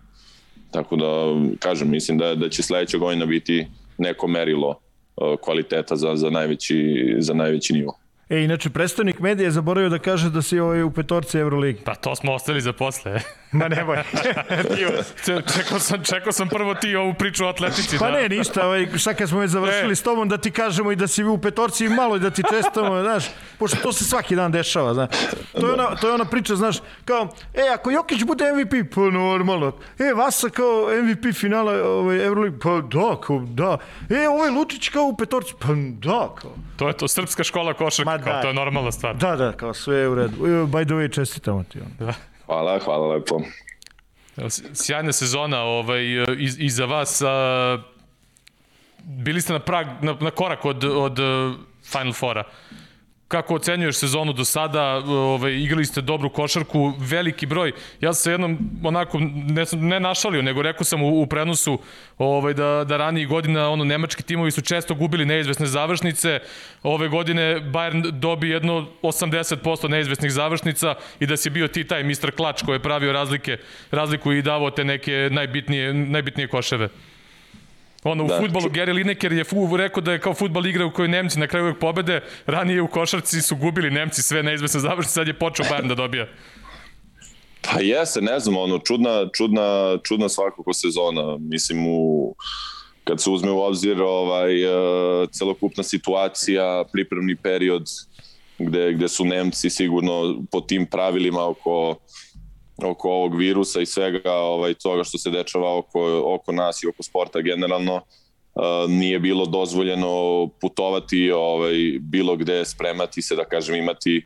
Tako 0.72 0.96
da, 0.96 1.08
kažem, 1.60 1.90
mislim 1.90 2.18
da, 2.18 2.36
da 2.36 2.50
će 2.50 2.64
sledeća 2.64 2.98
godina 2.98 3.26
biti 3.26 3.68
neko 3.98 4.28
merilo 4.28 4.70
uh, 4.70 5.40
kvaliteta 5.42 5.96
za, 5.96 6.16
za, 6.16 6.30
najveći, 6.30 7.16
za 7.20 7.34
najveći 7.34 7.74
nivo. 7.74 8.00
E, 8.30 8.44
inače, 8.44 8.70
predstavnik 8.70 9.20
medija 9.20 9.46
je 9.46 9.52
zaboravio 9.52 9.90
da 9.90 10.00
kaže 10.00 10.30
da 10.30 10.42
si 10.42 10.60
ovaj 10.60 10.84
u 10.84 10.92
petorci 10.92 11.38
Euroligi. 11.38 11.80
Pa 11.86 11.96
to 11.96 12.16
smo 12.16 12.34
ostali 12.34 12.62
za 12.62 12.74
posle. 12.74 13.20
Ma 13.52 13.68
nemoj. 13.68 13.98
čekao, 15.26 15.80
sam, 15.80 16.04
čekao 16.04 16.32
sam 16.32 16.50
prvo 16.50 16.74
ti 16.74 16.96
ovu 16.96 17.14
priču 17.14 17.46
o 17.46 17.48
atletici. 17.48 17.98
Pa 18.00 18.12
da. 18.12 18.18
ne, 18.18 18.30
ništa, 18.30 18.66
ovaj, 18.66 18.88
šta 18.98 19.14
kad 19.14 19.30
smo 19.30 19.40
već 19.40 19.52
završili 19.52 19.92
e. 19.92 19.96
s 19.96 20.04
tobom 20.04 20.30
da 20.30 20.38
ti 20.38 20.52
kažemo 20.52 20.92
i 20.92 20.96
da 20.96 21.08
si 21.08 21.24
u 21.24 21.38
petorci 21.38 21.86
i 21.86 21.90
malo 21.90 22.16
i 22.16 22.20
da 22.20 22.30
ti 22.30 22.44
čestamo, 22.50 23.02
znaš, 23.08 23.26
pošto 23.60 23.78
to 23.78 23.94
se 23.94 24.04
svaki 24.04 24.36
dan 24.36 24.52
dešava, 24.52 24.94
znaš. 24.94 25.10
To 25.60 25.68
je 25.68 25.74
ona, 25.74 25.96
to 25.96 26.08
je 26.08 26.14
ona 26.14 26.26
priča, 26.26 26.56
znaš, 26.56 26.78
kao, 27.06 27.28
e, 27.54 27.62
ako 27.74 27.92
Jokić 27.92 28.24
bude 28.24 28.46
MVP, 28.54 28.96
pa 28.96 29.02
normalno. 29.02 29.72
E, 30.00 30.14
Vasa 30.14 30.50
kao 30.50 30.88
MVP 31.04 31.36
finala 31.36 31.74
ovaj, 31.74 32.26
Euroligi, 32.26 32.58
pa 32.64 32.70
da, 32.70 33.22
kao, 33.22 33.40
da. 33.40 33.78
E, 34.10 34.28
ovaj 34.28 34.50
Lučić 34.50 34.90
kao 34.90 35.04
u 35.04 35.18
petorci, 35.18 35.54
pa 35.60 35.68
da, 36.00 36.36
kao. 36.42 36.52
To 36.78 36.88
je 36.88 36.98
to, 36.98 37.08
srpska 37.08 37.44
škola 37.44 37.74
košarka, 37.74 38.15
kao, 38.24 38.34
da. 38.34 38.42
to 38.42 38.48
je 38.48 38.54
normalna 38.54 38.92
stvar. 38.92 39.16
Da, 39.16 39.36
da, 39.36 39.52
kao 39.52 39.74
sve 39.74 39.98
je 39.98 40.10
u 40.10 40.16
redu. 40.16 40.38
By 40.68 40.86
the 40.86 40.94
way, 40.94 41.14
čestitamo 41.16 41.64
ti. 41.64 41.80
Da. 42.00 42.14
Hvala, 42.46 42.80
hvala 42.80 43.08
lepo. 43.08 43.42
Sjajna 44.74 45.12
sezona 45.12 45.62
ovaj, 45.62 46.02
i, 46.02 46.50
i 46.58 46.70
za 46.70 46.86
vas. 46.86 47.22
A, 47.22 47.78
bili 49.04 49.42
ste 49.42 49.54
na, 49.54 49.60
prag, 49.60 49.88
na, 50.02 50.18
na 50.22 50.32
korak 50.32 50.66
od, 50.66 50.84
od 50.84 51.20
Final 51.84 52.14
Fora. 52.14 52.44
Kako 53.28 53.56
ocenjuješ 53.56 53.96
sezonu 53.96 54.34
do 54.34 54.46
sada? 54.46 54.84
Ovaj, 55.06 55.54
igrali 55.54 55.86
ste 55.86 56.02
dobru 56.02 56.30
košarku, 56.30 56.94
veliki 56.98 57.46
broj. 57.46 57.72
Ja 58.02 58.14
sam 58.14 58.24
se 58.24 58.32
jednom 58.32 58.58
onako, 58.84 59.20
ne, 59.20 59.66
ne 59.74 60.00
našalio, 60.00 60.42
nego 60.42 60.62
rekao 60.62 60.84
sam 60.84 61.02
u, 61.04 61.22
u 61.22 61.28
prenosu 61.28 61.80
ovaj, 62.18 62.54
da, 62.54 62.86
da 62.88 62.98
ranije 62.98 63.26
godina 63.26 63.70
ono, 63.70 63.84
nemački 63.84 64.24
timovi 64.24 64.52
su 64.52 64.62
često 64.62 64.96
gubili 64.96 65.26
neizvesne 65.26 65.66
završnice. 65.66 66.40
Ove 66.84 67.08
godine 67.08 67.62
Bayern 67.62 68.12
dobi 68.12 68.50
jedno 68.50 68.88
80% 69.02 69.88
neizvesnih 69.88 70.32
završnica 70.32 70.96
i 71.20 71.26
da 71.26 71.38
si 71.38 71.50
bio 71.50 71.68
ti 71.68 71.84
taj 71.84 72.04
Mr. 72.04 72.32
Klač 72.36 72.62
koji 72.62 72.76
je 72.76 72.84
pravio 72.84 73.12
razlike, 73.12 73.58
razliku 73.92 74.32
i 74.32 74.42
davao 74.42 74.72
te 74.72 74.84
neke 74.84 75.30
najbitnije, 75.32 75.94
najbitnije 75.94 76.48
koševe. 76.48 76.90
Ono, 78.06 78.24
u 78.24 78.28
da. 78.28 78.40
futbolu 78.40 78.70
Gary 78.70 78.94
Lineker 78.94 79.32
je 79.34 79.44
fu, 79.44 79.78
rekao 79.78 80.02
da 80.02 80.12
je 80.12 80.20
kao 80.20 80.34
futbol 80.34 80.66
igra 80.66 80.86
u 80.86 80.92
kojoj 80.92 81.08
Nemci 81.08 81.40
na 81.40 81.48
kraju 81.48 81.66
uvek 81.66 81.80
pobede, 81.80 82.22
ranije 82.46 82.82
u 82.82 82.88
košarci 82.88 83.42
su 83.42 83.56
gubili 83.56 83.92
Nemci 83.92 84.22
sve 84.22 84.44
neizvesne 84.44 84.80
završnice, 84.80 85.14
sad 85.14 85.28
je 85.28 85.34
počeo 85.34 85.66
Bayern 85.66 85.88
da 85.88 85.96
dobija. 85.96 86.28
Pa 87.62 87.80
jeste, 87.80 88.22
ne 88.22 88.40
znam, 88.40 88.58
ono, 88.58 88.80
čudna, 88.80 89.30
čudna, 89.38 89.98
čudna 90.04 90.30
svakako 90.30 90.74
sezona. 90.74 91.38
Mislim, 91.38 91.88
u, 91.88 92.36
kad 93.04 93.22
se 93.22 93.30
uzme 93.30 93.52
u 93.52 93.62
obzir 93.62 94.02
ovaj, 94.02 94.66
uh, 94.66 95.30
celokupna 95.32 95.84
situacija, 95.84 96.84
pripremni 96.94 97.36
period, 97.36 97.90
gde, 98.60 98.94
gde 98.94 99.08
su 99.08 99.26
Nemci 99.26 99.70
sigurno 99.70 100.44
po 100.52 100.62
tim 100.62 100.86
pravilima 100.86 101.48
oko 101.48 101.96
oko 102.84 103.10
ovog 103.10 103.38
virusa 103.38 103.82
i 103.82 103.86
svega 103.86 104.32
ovaj, 104.34 104.74
toga 104.74 105.04
što 105.04 105.18
se 105.18 105.30
dečava 105.32 105.78
oko, 105.78 106.22
oko 106.26 106.52
nas 106.52 106.84
i 106.84 106.88
oko 106.88 107.04
sporta 107.04 107.42
generalno, 107.42 108.02
nije 108.88 109.20
bilo 109.20 109.46
dozvoljeno 109.46 110.48
putovati 110.62 111.32
ovaj, 111.32 111.76
bilo 112.00 112.36
gde, 112.36 112.66
spremati 112.66 113.22
se, 113.22 113.36
da 113.36 113.46
kažem, 113.46 113.76
imati 113.76 114.26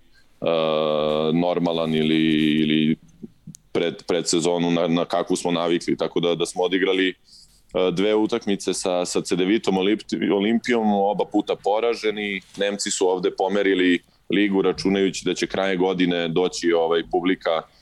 normalan 1.33 1.95
ili, 1.95 2.21
ili 2.61 2.95
pred, 3.71 4.03
pred 4.07 4.29
sezonu 4.29 4.71
na, 4.71 4.87
na 4.87 5.05
kakvu 5.05 5.35
smo 5.35 5.51
navikli, 5.51 5.97
tako 5.97 6.19
da, 6.19 6.35
da 6.35 6.45
smo 6.45 6.63
odigrali 6.63 7.13
dve 7.93 8.15
utakmice 8.15 8.73
sa, 8.73 9.05
sa 9.05 9.21
Cedevitom 9.21 9.77
Olimpijom, 10.37 10.93
oba 10.93 11.25
puta 11.25 11.55
poraženi, 11.63 12.41
Nemci 12.57 12.91
su 12.91 13.09
ovde 13.09 13.31
pomerili 13.37 13.99
ligu 14.29 14.61
računajući 14.61 15.25
da 15.25 15.33
će 15.33 15.47
kraje 15.47 15.77
godine 15.77 16.27
doći 16.27 16.73
ovaj 16.73 17.01
publika 17.11 17.51
uh, 17.57 17.78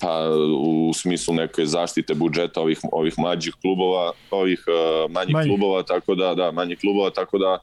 pa 0.00 0.30
u 0.58 0.92
smislu 0.94 1.34
neke 1.34 1.66
zaštite 1.66 2.14
budžeta 2.14 2.60
ovih 2.60 2.80
ovih 2.92 3.14
mlađih 3.18 3.54
klubova, 3.60 4.12
ovih 4.30 4.64
uh, 4.68 5.10
manjih 5.10 5.34
Manji. 5.34 5.48
klubova, 5.48 5.82
tako 5.82 6.14
da 6.14 6.34
da, 6.34 6.50
manjih 6.52 6.78
klubova, 6.78 7.10
tako 7.10 7.38
da 7.38 7.58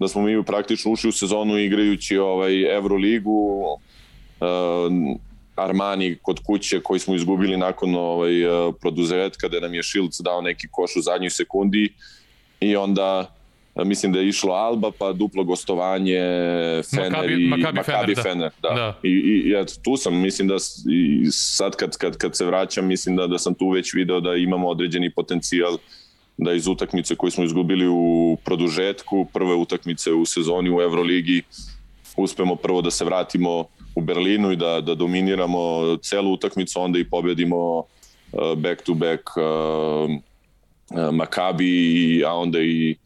da 0.00 0.08
smo 0.08 0.22
mi 0.22 0.44
praktično 0.44 0.92
ušli 0.92 1.08
u 1.08 1.12
sezonu 1.12 1.58
igrajući 1.58 2.18
ovaj 2.18 2.76
Evroligu 2.76 3.62
uh, 3.62 3.78
Armani 5.56 6.18
kod 6.22 6.40
kuće 6.46 6.80
koji 6.80 7.00
smo 7.00 7.14
izgubili 7.14 7.56
nakon 7.56 7.94
ovaj 7.94 8.32
produžetka 8.80 9.40
kada 9.40 9.60
nam 9.60 9.74
je 9.74 9.82
Shields 9.82 10.20
dao 10.20 10.40
neki 10.40 10.68
koš 10.70 10.96
u 10.96 11.00
zadnjoj 11.00 11.30
sekundi 11.30 11.92
i 12.60 12.76
onda 12.76 13.35
mislim 13.84 14.12
da 14.12 14.18
je 14.18 14.28
išlo 14.28 14.52
Alba, 14.52 14.90
pa 14.98 15.12
duplo 15.12 15.44
gostovanje 15.44 16.20
Fener 16.90 17.12
Makabi, 17.12 17.44
i 17.44 17.48
Makabi, 17.48 17.76
Makabi 17.76 18.14
Fener, 18.14 18.22
Fener 18.22 18.50
da. 18.62 18.68
da. 18.68 18.98
I, 19.02 19.10
i 19.10 19.50
ja, 19.50 19.64
tu 19.84 19.96
sam, 19.96 20.16
mislim 20.16 20.48
da 20.48 20.54
i 20.90 21.26
sad 21.30 21.76
kad, 21.76 21.96
kad, 21.96 22.16
kad 22.16 22.36
se 22.36 22.44
vraćam, 22.44 22.86
mislim 22.86 23.16
da, 23.16 23.26
da 23.26 23.38
sam 23.38 23.54
tu 23.54 23.68
već 23.68 23.94
video 23.94 24.20
da 24.20 24.34
imamo 24.34 24.68
određeni 24.68 25.10
potencijal 25.10 25.78
da 26.38 26.52
iz 26.52 26.66
utakmice 26.66 27.16
koju 27.16 27.30
smo 27.30 27.44
izgubili 27.44 27.86
u 27.88 28.36
produžetku, 28.44 29.26
prve 29.32 29.54
utakmice 29.54 30.12
u 30.12 30.26
sezoni 30.26 30.70
u 30.70 30.80
Euroligi, 30.80 31.42
uspemo 32.16 32.56
prvo 32.56 32.82
da 32.82 32.90
se 32.90 33.04
vratimo 33.04 33.64
u 33.94 34.00
Berlinu 34.00 34.52
i 34.52 34.56
da, 34.56 34.80
da 34.80 34.94
dominiramo 34.94 35.96
celu 35.96 36.32
utakmicu, 36.32 36.80
onda 36.80 36.98
i 36.98 37.04
pobedimo 37.04 37.78
uh, 37.78 38.54
back 38.56 38.82
to 38.82 38.94
back 38.94 39.22
uh, 39.36 40.10
uh, 40.90 41.14
Makabi, 41.14 42.22
a 42.26 42.34
onda 42.34 42.60
i 42.60 42.96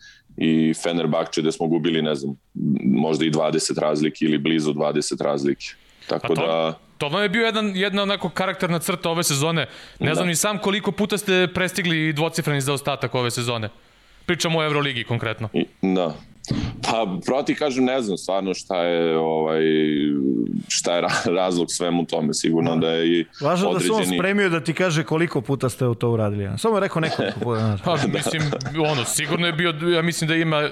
i 0.40 0.74
Fenerbahče 0.74 1.40
gde 1.40 1.52
smo 1.52 1.66
gubili, 1.66 2.02
ne 2.02 2.14
znam, 2.14 2.36
možda 2.84 3.24
i 3.24 3.30
20 3.30 3.80
razlike 3.80 4.24
ili 4.24 4.38
blizu 4.38 4.72
20 4.72 5.24
razlike. 5.24 5.66
Tako 6.06 6.34
to, 6.34 6.46
da... 6.46 6.78
To 6.98 7.08
vam 7.08 7.22
je 7.22 7.28
bio 7.28 7.44
jedan, 7.44 7.76
jedna 7.76 8.02
onako 8.02 8.28
karakterna 8.28 8.78
crta 8.78 9.10
ove 9.10 9.22
sezone. 9.22 9.66
Ne 9.98 10.08
da. 10.08 10.14
znam 10.14 10.28
ni 10.28 10.34
sam 10.34 10.58
koliko 10.58 10.92
puta 10.92 11.18
ste 11.18 11.48
prestigli 11.54 12.12
dvocifreni 12.12 12.60
zaostatak 12.60 13.14
ove 13.14 13.30
sezone. 13.30 13.68
Pričamo 14.26 14.58
o 14.58 14.64
Euroligi 14.64 15.04
konkretno. 15.04 15.48
I, 15.52 15.66
da, 15.82 16.14
Pa, 16.82 17.18
proti 17.26 17.54
kažem, 17.54 17.84
ne 17.84 18.02
znam 18.02 18.18
stvarno 18.18 18.54
šta 18.54 18.82
je, 18.82 19.18
ovaj, 19.18 19.62
šta 20.68 20.96
je 20.96 21.02
razlog 21.24 21.70
svemu 21.70 22.06
tome, 22.06 22.34
sigurno 22.34 22.76
da 22.76 22.90
je 22.90 23.18
i 23.18 23.24
Važno 23.40 23.68
određeni... 23.68 23.98
da 23.98 24.04
se 24.04 24.10
on 24.10 24.18
spremio 24.18 24.48
da 24.48 24.64
ti 24.64 24.74
kaže 24.74 25.04
koliko 25.04 25.40
puta 25.40 25.68
ste 25.68 25.84
to 25.98 26.10
uradili. 26.10 26.58
Samo 26.58 26.76
je 26.76 26.80
rekao 26.80 27.00
nekoliko 27.00 27.40
puta. 27.40 27.78
Pa, 27.84 27.96
mislim, 28.14 28.42
ono, 28.90 29.04
sigurno 29.04 29.46
je 29.46 29.52
bio, 29.52 29.74
ja 29.94 30.02
mislim 30.02 30.28
da 30.28 30.34
ima 30.34 30.70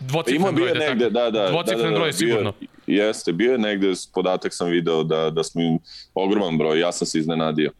dvocifren 0.00 0.54
broj. 0.54 0.70
Ima 0.70 0.78
negde, 0.78 1.10
da, 1.10 1.30
da. 1.30 1.50
Dvocifren 1.50 1.82
da, 1.82 1.90
da, 1.90 1.90
da, 1.90 1.98
broj, 1.98 2.12
sigurno. 2.12 2.52
Bio, 2.60 3.06
jeste, 3.06 3.32
bio 3.32 3.52
je 3.52 3.58
negde, 3.58 3.92
podatak 4.14 4.54
sam 4.54 4.68
video 4.68 5.02
da, 5.02 5.30
da 5.30 5.44
smo 5.44 5.62
im 5.62 5.78
ogroman 6.14 6.58
broj, 6.58 6.80
ja 6.80 6.92
sam 6.92 7.06
se 7.06 7.18
iznenadio. 7.18 7.70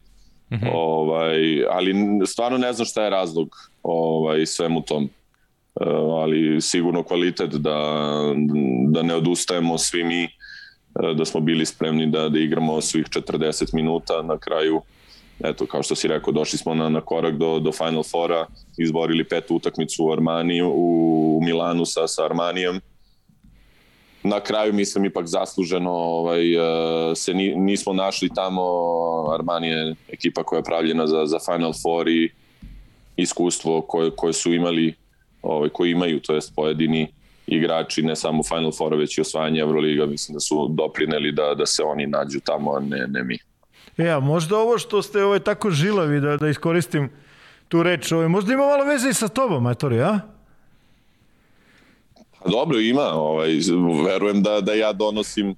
Mm 0.51 0.55
-hmm. 0.55 0.71
ovaj, 0.73 1.65
ali 1.69 1.95
stvarno 2.25 2.57
ne 2.57 2.73
znam 2.73 2.85
šta 2.85 3.03
je 3.03 3.09
razlog 3.09 3.69
ovaj, 3.83 4.45
svemu 4.45 4.81
tom. 4.81 5.09
Ali 6.23 6.61
sigurno 6.61 7.03
kvalitet 7.03 7.49
da, 7.49 8.01
da 8.87 9.03
ne 9.03 9.15
odustajemo 9.15 9.77
svi 9.77 10.03
mi, 10.03 10.27
da 11.15 11.25
smo 11.25 11.39
bili 11.39 11.65
spremni 11.65 12.07
da, 12.07 12.29
da 12.29 12.39
igramo 12.39 12.81
svih 12.81 13.05
40 13.05 13.73
minuta 13.73 14.21
na 14.21 14.37
kraju 14.37 14.81
eto, 15.43 15.65
kao 15.65 15.83
što 15.83 15.95
si 15.95 16.07
rekao, 16.07 16.33
došli 16.33 16.59
smo 16.59 16.73
na, 16.73 16.89
na 16.89 17.01
korak 17.01 17.37
do, 17.37 17.59
do 17.59 17.71
Final 17.71 18.03
Fora, 18.03 18.45
izborili 18.77 19.23
petu 19.23 19.55
utakmicu 19.55 20.05
u 20.05 20.11
Armaniju, 20.11 20.71
u, 20.75 21.39
Milanu 21.43 21.85
sa, 21.85 22.07
sa 22.07 22.25
Armanijem. 22.25 22.79
Na 24.23 24.39
kraju 24.39 24.73
mislim 24.73 25.05
ipak 25.05 25.27
zasluženo 25.27 25.91
ovaj, 25.91 26.53
e, 26.53 27.15
se 27.15 27.33
ni, 27.33 27.55
nismo 27.55 27.93
našli 27.93 28.29
tamo, 28.35 28.61
Armanije 29.33 29.95
ekipa 30.09 30.43
koja 30.43 30.57
je 30.57 30.63
pravljena 30.63 31.07
za, 31.07 31.25
za 31.25 31.37
Final 31.39 31.73
Four 31.81 32.07
i 32.07 32.29
iskustvo 33.17 33.81
koje, 33.81 34.11
koje 34.11 34.33
su 34.33 34.53
imali, 34.53 34.93
ovaj, 35.41 35.69
koji 35.69 35.91
imaju, 35.91 36.19
to 36.19 36.35
jest 36.35 36.55
pojedini 36.55 37.07
igrači, 37.47 38.03
ne 38.03 38.15
samo 38.15 38.43
Final 38.43 38.71
Four, 38.71 38.95
već 38.95 39.17
i 39.17 39.21
osvajanje 39.21 39.59
Euroliga, 39.59 40.05
mislim 40.05 40.33
da 40.33 40.39
su 40.39 40.67
doprineli 40.69 41.31
da, 41.31 41.53
da 41.57 41.65
se 41.65 41.83
oni 41.83 42.07
nađu 42.07 42.39
tamo, 42.39 42.73
a 42.73 42.79
ne, 42.79 43.07
ne 43.07 43.23
mi. 43.23 43.37
Ja, 43.97 44.17
e, 44.17 44.19
možda 44.19 44.57
ovo 44.57 44.77
što 44.77 45.01
ste 45.01 45.23
ovaj, 45.23 45.39
tako 45.39 45.71
žilavi, 45.71 46.19
da, 46.19 46.37
da 46.37 46.49
iskoristim 46.49 47.09
tu 47.67 47.83
reč, 47.83 48.11
ovaj, 48.11 48.27
možda 48.27 48.53
ima 48.53 48.65
malo 48.65 48.85
veze 48.85 49.09
i 49.09 49.13
sa 49.13 49.27
tobom, 49.27 49.67
Etori, 49.67 50.01
a? 50.01 50.19
Pa 52.43 52.49
dobro, 52.49 52.79
ima. 52.79 53.13
Ovaj, 53.13 53.49
verujem 54.05 54.43
da, 54.43 54.61
da 54.61 54.73
ja 54.73 54.93
donosim 54.93 55.55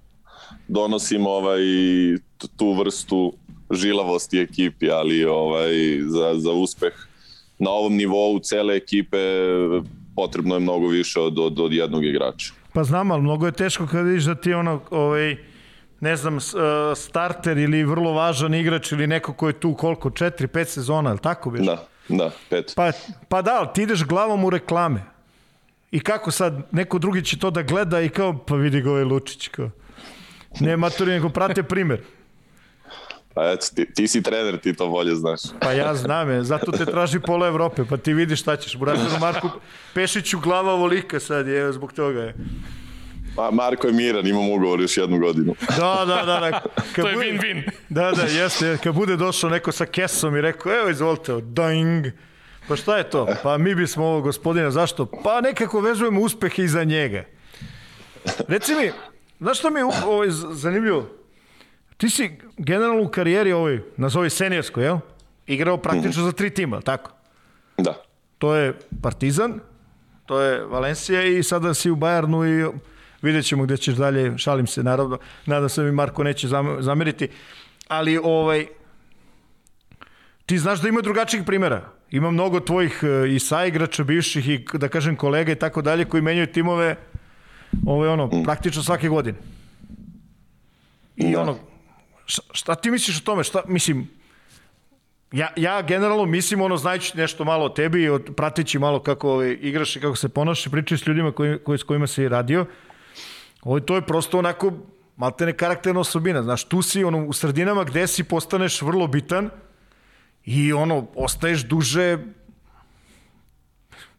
donosim 0.68 1.28
ovaj 1.28 1.62
tu 2.58 2.74
vrstu 2.74 3.34
žilavosti 3.72 4.40
ekipi, 4.40 4.90
ali 4.90 5.26
ovaj 5.26 5.74
za, 6.08 6.34
za 6.36 6.52
uspeh 6.52 6.94
na 7.64 7.72
ovom 7.72 7.96
nivou 7.96 8.40
cele 8.40 8.76
ekipe 8.76 9.18
potrebno 10.16 10.56
je 10.56 10.60
mnogo 10.60 10.88
više 10.88 11.20
od, 11.20 11.40
od, 11.40 11.60
od 11.60 11.74
jednog 11.74 12.06
igrača. 12.06 12.54
Pa 12.74 12.84
znam, 12.84 13.12
ali 13.12 13.22
mnogo 13.22 13.46
je 13.46 13.52
teško 13.52 13.88
kad 13.88 14.06
vidiš 14.06 14.24
da 14.24 14.36
ti 14.36 14.54
ono, 14.54 14.82
ovaj, 14.90 15.38
ne 16.00 16.16
znam, 16.16 16.38
e, 16.38 16.42
starter 16.96 17.58
ili 17.58 17.84
vrlo 17.84 18.12
važan 18.12 18.54
igrač 18.54 18.92
ili 18.92 19.08
neko 19.08 19.34
ko 19.34 19.48
je 19.48 19.60
tu 19.60 19.74
koliko, 19.76 20.10
4-5 20.10 20.66
sezona, 20.66 21.12
je 21.12 21.18
tako 21.18 21.52
biš? 21.52 21.66
Da, 21.66 21.88
da, 22.10 22.32
pet. 22.50 22.74
Pa, 22.76 22.92
pa 23.30 23.42
da, 23.42 23.66
ti 23.74 23.84
ideš 23.84 24.04
glavom 24.04 24.46
u 24.46 24.50
reklame. 24.50 25.04
I 25.92 26.00
kako 26.00 26.32
sad, 26.32 26.62
neko 26.72 27.00
drugi 27.00 27.24
će 27.26 27.40
to 27.40 27.52
da 27.52 27.62
gleda 27.62 28.02
i 28.02 28.10
kao, 28.10 28.38
pa 28.38 28.56
vidi 28.56 28.82
ga 28.82 28.90
ovaj 28.90 29.04
Lučić, 29.04 29.48
kao. 29.48 29.70
Ne 30.60 30.78
maturi, 30.78 31.12
nego 31.12 31.30
prate 31.30 31.64
primer. 31.64 32.02
Pa 33.34 33.52
eto, 33.52 33.66
ti, 33.76 33.94
ti 33.94 34.08
si 34.08 34.24
trener, 34.24 34.58
ti 34.58 34.74
to 34.74 34.90
bolje 34.90 35.16
znaš. 35.16 35.40
Pa 35.60 35.72
ja 35.72 35.96
znam 35.96 36.30
je, 36.30 36.44
zato 36.44 36.72
te 36.72 36.86
traži 36.86 37.20
pola 37.20 37.48
Evrope, 37.48 37.86
pa 37.90 37.98
ti 37.98 38.14
vidiš 38.14 38.40
šta 38.42 38.56
ćeš. 38.56 38.76
Burazinu 38.76 39.20
Marku 39.20 39.50
Pešiću 39.94 40.40
glava 40.40 40.76
volika 40.76 41.20
sad 41.20 41.48
je, 41.48 41.72
zbog 41.74 41.94
toga 41.94 42.22
je. 42.22 42.36
Ma, 43.38 43.52
Marko 43.52 43.88
je 43.88 43.94
miran, 43.94 44.28
imam 44.28 44.52
ugovor 44.52 44.82
još 44.82 44.98
jednu 44.98 45.20
godinu. 45.20 45.56
Da, 45.78 46.06
da, 46.08 46.24
da. 46.26 46.40
da. 46.40 46.62
Kad 46.96 47.06
to 47.06 47.10
je 47.10 47.18
win-win. 47.18 47.72
Da, 47.90 48.12
da, 48.12 48.24
jeste. 48.24 48.78
Kad 48.84 48.96
bude 48.96 49.16
došao 49.16 49.50
neko 49.50 49.72
sa 49.72 49.86
kesom 49.86 50.36
i 50.36 50.42
rekao, 50.42 50.74
evo 50.74 50.90
izvolite, 50.90 51.34
ding. 51.42 52.06
Pa 52.68 52.76
šta 52.76 52.98
je 52.98 53.10
to? 53.10 53.28
Pa 53.44 53.58
mi 53.58 53.76
bismo 53.76 54.06
ovo 54.06 54.22
gospodina, 54.22 54.72
zašto? 54.72 55.06
Pa 55.06 55.42
nekako 55.42 55.82
vezujemo 55.82 56.22
uspehe 56.22 56.64
iza 56.64 56.84
njega. 56.84 57.24
Reci 58.48 58.76
mi, 58.76 58.92
znaš 59.40 59.60
što 59.60 59.70
mi 59.70 59.80
je 59.80 59.86
ovo 59.86 60.24
zanimljivo? 60.54 61.23
Ti 62.04 62.10
si 62.10 62.32
generalno 62.58 63.04
u 63.04 63.08
karijeri 63.08 63.52
ovoj, 63.52 63.82
nazovi 63.98 64.30
senijorskoj, 64.30 64.84
jel? 64.84 64.98
Igrao 65.48 65.78
praktično 65.78 66.10
mm 66.10 66.26
-hmm. 66.26 66.32
za 66.32 66.32
tri 66.32 66.50
tima, 66.50 66.82
tako? 66.82 67.12
Da. 67.78 67.94
To 68.38 68.56
je 68.56 68.74
Partizan, 69.02 69.60
to 70.26 70.42
je 70.42 70.66
Valencija 70.66 71.24
i 71.24 71.44
sada 71.44 71.74
si 71.74 71.90
u 71.90 71.96
Bajernu 71.96 72.46
i 72.46 72.66
vidjet 73.22 73.46
ćemo 73.46 73.64
gde 73.64 73.78
ćeš 73.78 73.96
dalje, 73.96 74.38
šalim 74.38 74.68
se 74.68 74.84
naravno, 74.84 75.18
nadam 75.46 75.70
se 75.70 75.82
da 75.82 75.86
mi 75.86 75.94
Marko 75.94 76.24
neće 76.24 76.48
zameriti, 76.80 77.28
ali 77.88 78.20
ovaj, 78.24 78.68
ti 80.46 80.58
znaš 80.58 80.82
da 80.82 80.88
ima 80.88 81.02
drugačijih 81.02 81.44
primjera. 81.46 81.90
Ima 82.12 82.32
mnogo 82.32 82.60
tvojih 82.60 83.04
e, 83.04 83.34
i 83.34 83.40
saigrača, 83.40 84.04
bivših 84.04 84.50
i 84.50 84.66
da 84.74 84.88
kažem 84.88 85.16
kolega 85.16 85.52
i 85.52 85.56
tako 85.56 85.82
dalje 85.82 86.06
koji 86.06 86.24
menjaju 86.24 86.48
timove 86.48 86.96
ovaj, 87.86 88.10
ono, 88.10 88.44
praktično 88.44 88.84
svake 88.84 89.10
godine. 89.10 89.38
I 91.16 91.32
da. 91.32 91.42
ono, 91.42 91.73
šta 92.26 92.76
ti 92.76 92.92
misliš 92.92 93.18
o 93.18 93.24
tome? 93.24 93.44
Šta, 93.44 93.62
mislim, 93.68 94.10
ja, 95.32 95.54
ja 95.56 95.82
generalno 95.82 96.26
mislim, 96.26 96.62
ono, 96.62 96.78
znajući 96.78 97.18
nešto 97.18 97.44
malo 97.44 97.66
o 97.66 97.70
tebi, 97.70 98.10
od, 98.10 98.30
pratići 98.38 98.80
malo 98.80 99.00
kako 99.00 99.32
ovaj, 99.32 99.58
igraš 99.62 99.96
i 99.96 100.00
kako 100.00 100.16
se 100.16 100.30
ponašaš, 100.30 100.72
pričaš 100.72 101.02
s 101.02 101.08
ljudima 101.08 101.32
koji, 101.32 101.60
koji, 101.60 101.78
s 101.78 101.84
kojima 101.84 102.08
si 102.08 102.30
radio, 102.30 102.66
Ovo, 103.64 103.80
to 103.80 103.96
je 103.96 104.02
prosto 104.02 104.40
onako 104.40 104.74
maltene 105.18 105.54
karakterna 105.54 106.00
osobina. 106.00 106.44
Znaš, 106.44 106.64
tu 106.64 106.82
si 106.82 107.04
ono, 107.04 107.26
u 107.26 107.34
sredinama 107.34 107.84
gde 107.84 108.08
si 108.08 108.24
postaneš 108.24 108.82
vrlo 108.82 109.08
bitan 109.08 109.50
i 110.46 110.74
ono, 110.74 111.08
ostaješ 111.16 111.64
duže 111.64 112.18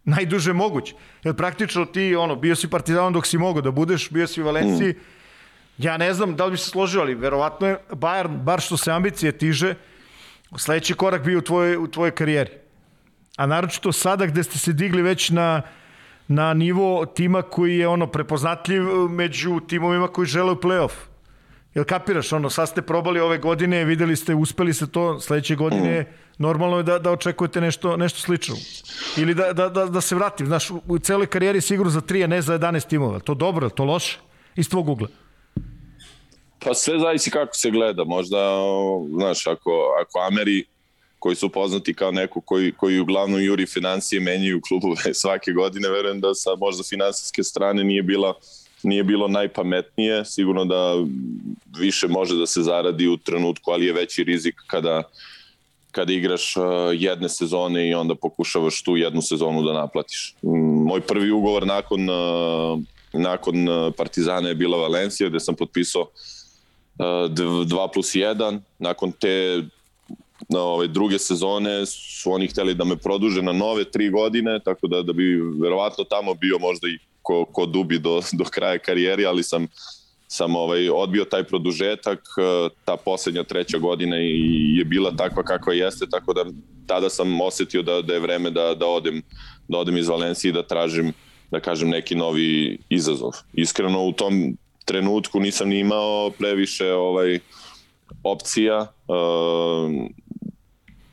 najduže 0.05 0.52
moguće. 0.52 0.94
Jer 1.24 1.35
praktično 1.35 1.85
ti, 1.85 2.16
ono, 2.16 2.36
bio 2.36 2.56
si 2.56 2.70
partizanom 2.70 3.12
dok 3.12 3.26
si 3.26 3.39
mogao 3.39 3.62
da 3.62 3.70
budeš, 3.70 4.10
bio 4.10 4.26
si 4.26 4.43
u 4.43 4.44
Valenciji, 4.44 4.93
mm. 4.93 5.01
Ja 5.78 5.96
ne 5.96 6.14
znam 6.14 6.36
da 6.36 6.44
li 6.44 6.51
bi 6.51 6.56
se 6.56 6.70
složio, 6.70 7.01
ali 7.01 7.14
verovatno 7.14 7.66
je 7.66 7.78
Bayern, 7.90 8.42
bar 8.42 8.60
što 8.60 8.76
se 8.76 8.92
ambicije 8.92 9.32
tiže, 9.32 9.74
sledeći 10.56 10.94
korak 10.94 11.24
bio 11.24 11.38
u 11.38 11.42
tvojoj, 11.42 11.76
u 11.76 11.86
tvojoj 11.86 12.10
karijeri. 12.10 12.51
A 13.36 13.46
naročito 13.46 13.92
sada 13.92 14.26
gde 14.26 14.42
ste 14.42 14.59
se 14.59 14.72
digli 14.72 15.02
već 15.02 15.30
na 15.30 15.62
na 16.28 16.55
nivo 16.55 17.06
tima 17.06 17.42
koji 17.42 17.78
je 17.78 17.88
ono 17.88 18.06
prepoznatljiv 18.06 18.82
među 19.09 19.60
timovima 19.60 20.09
koji 20.09 20.26
žele 20.26 20.52
u 20.52 20.56
play-off. 20.56 20.92
Jel 21.74 21.84
kapiraš, 21.84 22.32
ono, 22.32 22.51
sad 22.51 22.68
ste 22.68 22.82
probali 22.82 23.20
ove 23.20 23.38
godine, 23.38 23.84
videli 23.84 24.16
ste, 24.16 24.34
uspeli 24.34 24.74
se 24.74 24.90
to, 24.90 25.20
sledeće 25.20 25.56
godine 25.56 26.01
mm. 26.01 26.06
normalno 26.38 26.76
je 26.76 26.82
da, 26.82 26.98
da 26.98 27.10
očekujete 27.10 27.60
nešto, 27.60 27.96
nešto 27.96 28.20
slično. 28.20 28.56
Ili 29.16 29.34
da, 29.34 29.52
da, 29.52 29.68
da, 29.68 29.86
da 29.86 30.01
se 30.01 30.14
vratim, 30.14 30.46
znaš, 30.46 30.70
u 30.70 30.98
celoj 30.98 31.26
karijeri 31.26 31.60
sigurno 31.60 31.90
za 31.90 32.01
3, 32.01 32.24
a 32.24 32.26
ne 32.26 32.42
za 32.42 32.59
11 32.59 32.88
timova. 32.88 33.18
To 33.18 33.34
dobro, 33.34 33.68
to 33.68 33.84
loše? 33.84 34.18
Iz 34.56 34.68
tvog 34.68 34.88
ugla. 34.88 35.09
Pa 36.65 36.74
sve 36.74 36.99
zavisi 36.99 37.31
kako 37.31 37.55
se 37.55 37.70
gleda. 37.70 38.05
Možda, 38.05 38.39
znaš, 39.19 39.47
ako, 39.47 39.70
ako 40.01 40.19
Ameri 40.19 40.65
koji 41.19 41.36
su 41.36 41.49
poznati 41.49 41.95
kao 41.95 42.11
neko 42.11 42.41
koji, 42.41 42.73
koji 42.73 43.01
uglavnom 43.01 43.45
juri 43.45 43.66
financije, 43.66 44.20
menjaju 44.20 44.61
klubove 44.69 45.15
svake 45.23 45.53
godine, 45.53 45.89
verujem 45.89 46.20
da 46.20 46.35
sa 46.35 46.51
možda 46.59 46.82
finansijske 46.82 47.43
strane 47.43 47.85
nije 47.85 48.03
bila 48.03 48.35
nije 48.85 49.05
bilo 49.05 49.28
najpametnije, 49.28 50.24
sigurno 50.24 50.65
da 50.65 50.95
više 51.78 52.09
može 52.09 52.35
da 52.35 52.47
se 52.47 52.62
zaradi 52.62 53.09
u 53.09 53.16
trenutku, 53.16 53.70
ali 53.70 53.86
je 53.86 53.93
veći 53.93 54.24
rizik 54.24 54.55
kada 54.66 55.03
kada 55.91 56.12
igraš 56.12 56.57
uh, 56.57 56.65
jedne 56.93 57.28
sezone 57.28 57.89
i 57.89 57.95
onda 57.95 58.15
pokušavaš 58.15 58.82
tu 58.82 58.97
jednu 58.97 59.23
sezonu 59.23 59.62
da 59.62 59.73
naplatiš. 59.73 60.35
Mm, 60.43 60.85
moj 60.86 61.01
prvi 61.01 61.31
ugovor 61.31 61.66
nakon 61.66 62.09
uh, 62.11 62.81
nakon 63.12 63.69
uh, 63.69 63.95
Partizana 63.97 64.49
je 64.49 64.55
bila 64.55 64.78
Valencija 64.78 65.28
gde 65.28 65.41
sam 65.41 65.55
potpisao 65.55 66.07
2 66.98 67.88
plus 67.92 68.14
1. 68.14 68.60
Nakon 68.78 69.12
te 69.12 69.62
na 70.48 70.60
ove 70.60 70.86
druge 70.88 71.18
sezone 71.18 71.86
su 71.86 72.32
oni 72.32 72.46
hteli 72.46 72.74
da 72.74 72.84
me 72.84 72.96
produže 72.96 73.42
na 73.42 73.52
nove 73.52 73.84
tri 73.84 74.10
godine, 74.10 74.60
tako 74.64 74.86
da, 74.86 75.02
da 75.02 75.12
bi 75.12 75.40
verovatno 75.62 76.04
tamo 76.04 76.34
bio 76.34 76.58
možda 76.58 76.88
i 76.88 76.98
ko, 77.22 77.44
ko 77.44 77.66
dubi 77.66 77.98
do, 77.98 78.20
do 78.32 78.44
kraja 78.44 78.78
karijeri, 78.78 79.26
ali 79.26 79.42
sam 79.42 79.66
sam 80.28 80.56
ovaj 80.56 80.88
odbio 80.88 81.24
taj 81.24 81.44
produžetak, 81.44 82.20
ta 82.84 82.96
poslednja 82.96 83.44
treća 83.44 83.78
godina 83.78 84.16
i 84.20 84.76
je 84.76 84.84
bila 84.84 85.16
takva 85.16 85.42
kakva 85.42 85.72
jeste, 85.72 86.06
tako 86.10 86.32
da 86.32 86.44
tada 86.86 87.10
sam 87.10 87.40
osetio 87.40 87.82
da, 87.82 88.02
da 88.02 88.14
je 88.14 88.20
vreme 88.20 88.50
da, 88.50 88.74
da 88.74 88.86
odem 88.86 89.22
da 89.68 89.78
odem 89.78 89.96
iz 89.96 90.08
Valencije 90.08 90.48
i 90.48 90.52
da 90.52 90.62
tražim 90.62 91.12
da 91.50 91.60
kažem 91.60 91.88
neki 91.88 92.14
novi 92.14 92.78
izazov. 92.88 93.30
Iskreno 93.52 94.04
u 94.04 94.12
tom 94.12 94.56
trenutku 94.85 95.40
nisam 95.40 95.69
ni 95.69 95.78
imao 95.78 96.31
previše 96.31 96.93
ovaj 96.93 97.39
opcija. 98.23 98.86
Uh, 99.09 100.11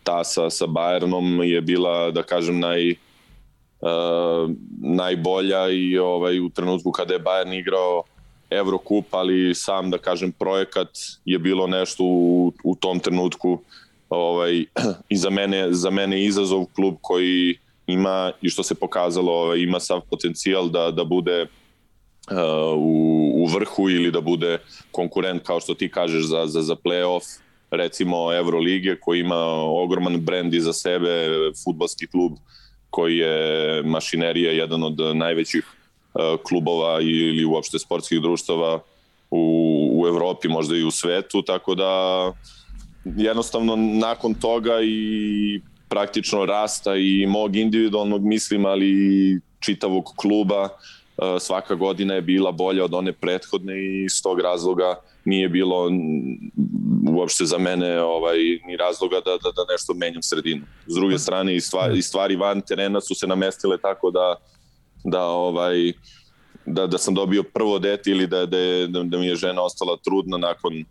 ta 0.03 0.23
sa, 0.23 0.49
sa 0.49 0.65
Bayernom 0.65 1.43
je 1.43 1.61
bila, 1.61 2.11
da 2.11 2.23
kažem, 2.23 2.60
naj, 2.60 2.91
uh, 2.91 4.52
najbolja 4.81 5.69
i 5.69 5.98
ovaj, 5.98 6.39
u 6.39 6.49
trenutku 6.49 6.91
kada 6.91 7.14
je 7.14 7.19
Bayern 7.19 7.60
igrao 7.60 8.03
Evrokup, 8.49 9.06
ali 9.11 9.56
sam, 9.56 9.89
da 9.91 9.98
kažem, 9.98 10.31
projekat 10.31 10.89
je 11.26 11.39
bilo 11.39 11.68
nešto 11.68 12.03
u, 12.03 12.53
u 12.64 12.76
tom 12.76 12.99
trenutku 12.99 13.60
ovaj, 14.10 14.65
i 15.14 15.18
za 15.18 15.30
mene, 15.30 15.73
za 15.73 15.89
mene 15.89 16.23
izazov 16.23 16.65
klub 16.76 16.95
koji 17.02 17.57
ima 17.88 18.31
i 18.41 18.49
što 18.49 18.64
se 18.64 18.76
pokazalo 18.76 19.31
ovaj, 19.31 19.60
ima 19.60 19.80
sav 19.80 20.02
potencijal 20.10 20.69
da, 20.69 20.91
da 20.91 21.03
bude 21.03 21.48
u, 22.76 23.31
u 23.35 23.45
vrhu 23.45 23.89
ili 23.89 24.11
da 24.11 24.22
bude 24.22 24.57
konkurent 24.91 25.43
kao 25.43 25.60
što 25.60 25.73
ti 25.73 25.91
kažeš 25.91 26.23
za, 26.23 26.48
za, 26.48 26.61
za 26.61 26.76
play-off 26.76 27.39
recimo 27.72 28.34
Evrolige 28.34 28.95
koji 28.99 29.19
ima 29.19 29.45
ogroman 29.64 30.19
brend 30.22 30.53
iza 30.53 30.73
sebe, 30.73 31.27
futbalski 31.64 32.07
klub 32.07 32.31
koji 32.89 33.18
je 33.18 33.84
mašinerija 33.84 34.52
jedan 34.52 34.84
od 34.84 35.15
najvećih 35.15 35.64
uh, 35.65 36.22
klubova 36.43 37.02
ili 37.02 37.45
uopšte 37.45 37.80
sportskih 37.80 38.22
društava 38.22 38.80
u, 39.31 39.89
u 39.93 40.07
Evropi, 40.07 40.48
možda 40.48 40.76
i 40.76 40.84
u 40.84 40.91
svetu, 40.91 41.41
tako 41.41 41.76
da 41.76 41.91
jednostavno 43.06 43.76
nakon 43.76 44.34
toga 44.34 44.81
i 44.84 45.61
praktično 45.89 46.45
rasta 46.45 46.95
i 46.95 47.26
mog 47.27 47.56
individualnog 47.56 48.23
mislim, 48.23 48.65
ali 48.65 48.88
i 48.88 49.39
čitavog 49.60 50.14
kluba, 50.15 50.69
svaka 51.39 51.76
godina 51.76 52.14
je 52.14 52.22
bila 52.22 52.52
bolja 52.52 52.85
od 52.85 52.93
one 52.93 53.14
prethodne 53.14 53.80
i 53.80 54.03
iz 54.03 54.22
tog 54.23 54.39
razloga 54.39 54.95
nije 55.26 55.49
bilo 55.49 55.89
uopšte 57.11 57.45
za 57.45 57.57
mene 57.57 58.02
ovaj, 58.02 58.38
ni 58.68 58.77
razloga 58.77 59.15
da, 59.15 59.31
da, 59.31 59.52
da 59.52 59.73
nešto 59.73 59.93
menjam 59.93 60.22
sredinu. 60.22 60.61
S 60.88 60.95
druge 60.95 61.19
strane, 61.19 61.56
i 61.56 61.61
stvari, 61.61 61.98
i 61.98 62.02
stvari 62.02 62.35
van 62.35 62.61
terena 62.61 63.02
su 63.02 63.15
se 63.15 63.27
namestile 63.27 63.77
tako 63.77 64.11
da, 64.11 64.35
da 65.03 65.23
ovaj, 65.23 65.93
da, 66.65 66.88
da 66.88 66.98
sam 66.98 67.14
dobio 67.14 67.43
prvo 67.43 67.80
dete 67.80 68.11
ili 68.11 68.27
da, 68.27 68.45
da, 68.45 68.88
da, 68.88 69.03
da 69.03 69.18
mi 69.18 69.27
je 69.27 69.35
žena 69.35 69.61
ostala 69.61 69.98
trudna 70.03 70.38
nakon 70.38 70.84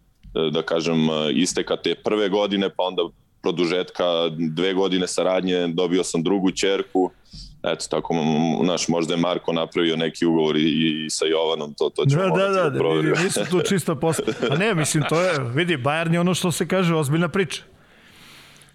da 0.53 0.63
kažem 0.63 1.09
isteka 1.35 1.77
te 1.77 1.95
prve 1.95 2.29
godine 2.29 2.71
pa 2.77 2.83
onda 2.83 3.03
produžetka 3.43 4.05
dve 4.39 4.75
godine 4.75 5.07
saradnje 5.07 5.67
dobio 5.67 6.05
sam 6.05 6.23
drugu 6.23 6.51
ćerku 6.51 7.11
eto 7.63 7.87
tako 7.91 8.15
naš 8.63 8.89
možda 8.89 9.15
je 9.15 9.21
Marko 9.21 9.53
napravio 9.53 9.97
neki 9.97 10.27
ugovor 10.27 10.57
i, 10.57 11.05
i 11.07 11.11
sa 11.11 11.25
Jovanom 11.25 11.75
to 11.75 11.91
to 11.91 12.07
ćemo 12.07 12.37
da, 12.37 12.49
da, 12.49 12.71
da, 12.71 12.71
da 12.71 13.23
nisu 13.23 13.41
tu 13.51 13.61
čista 13.69 13.95
posla. 13.95 14.25
A 14.51 14.57
ne, 14.57 14.75
mislim 14.75 15.05
to 15.09 15.21
je 15.21 15.39
vidi 15.55 15.77
Bayern 15.77 16.13
je 16.13 16.21
ono 16.21 16.35
što 16.35 16.53
se 16.53 16.69
kaže 16.69 16.95
ozbiljna 16.95 17.29
priča. 17.29 17.63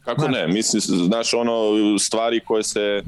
Kako 0.04 0.22
znaš. 0.22 0.34
ne, 0.34 0.48
mislim 0.48 0.82
znaš 0.82 1.34
ono 1.34 1.54
stvari 2.00 2.40
koje 2.40 2.64
se 2.64 3.04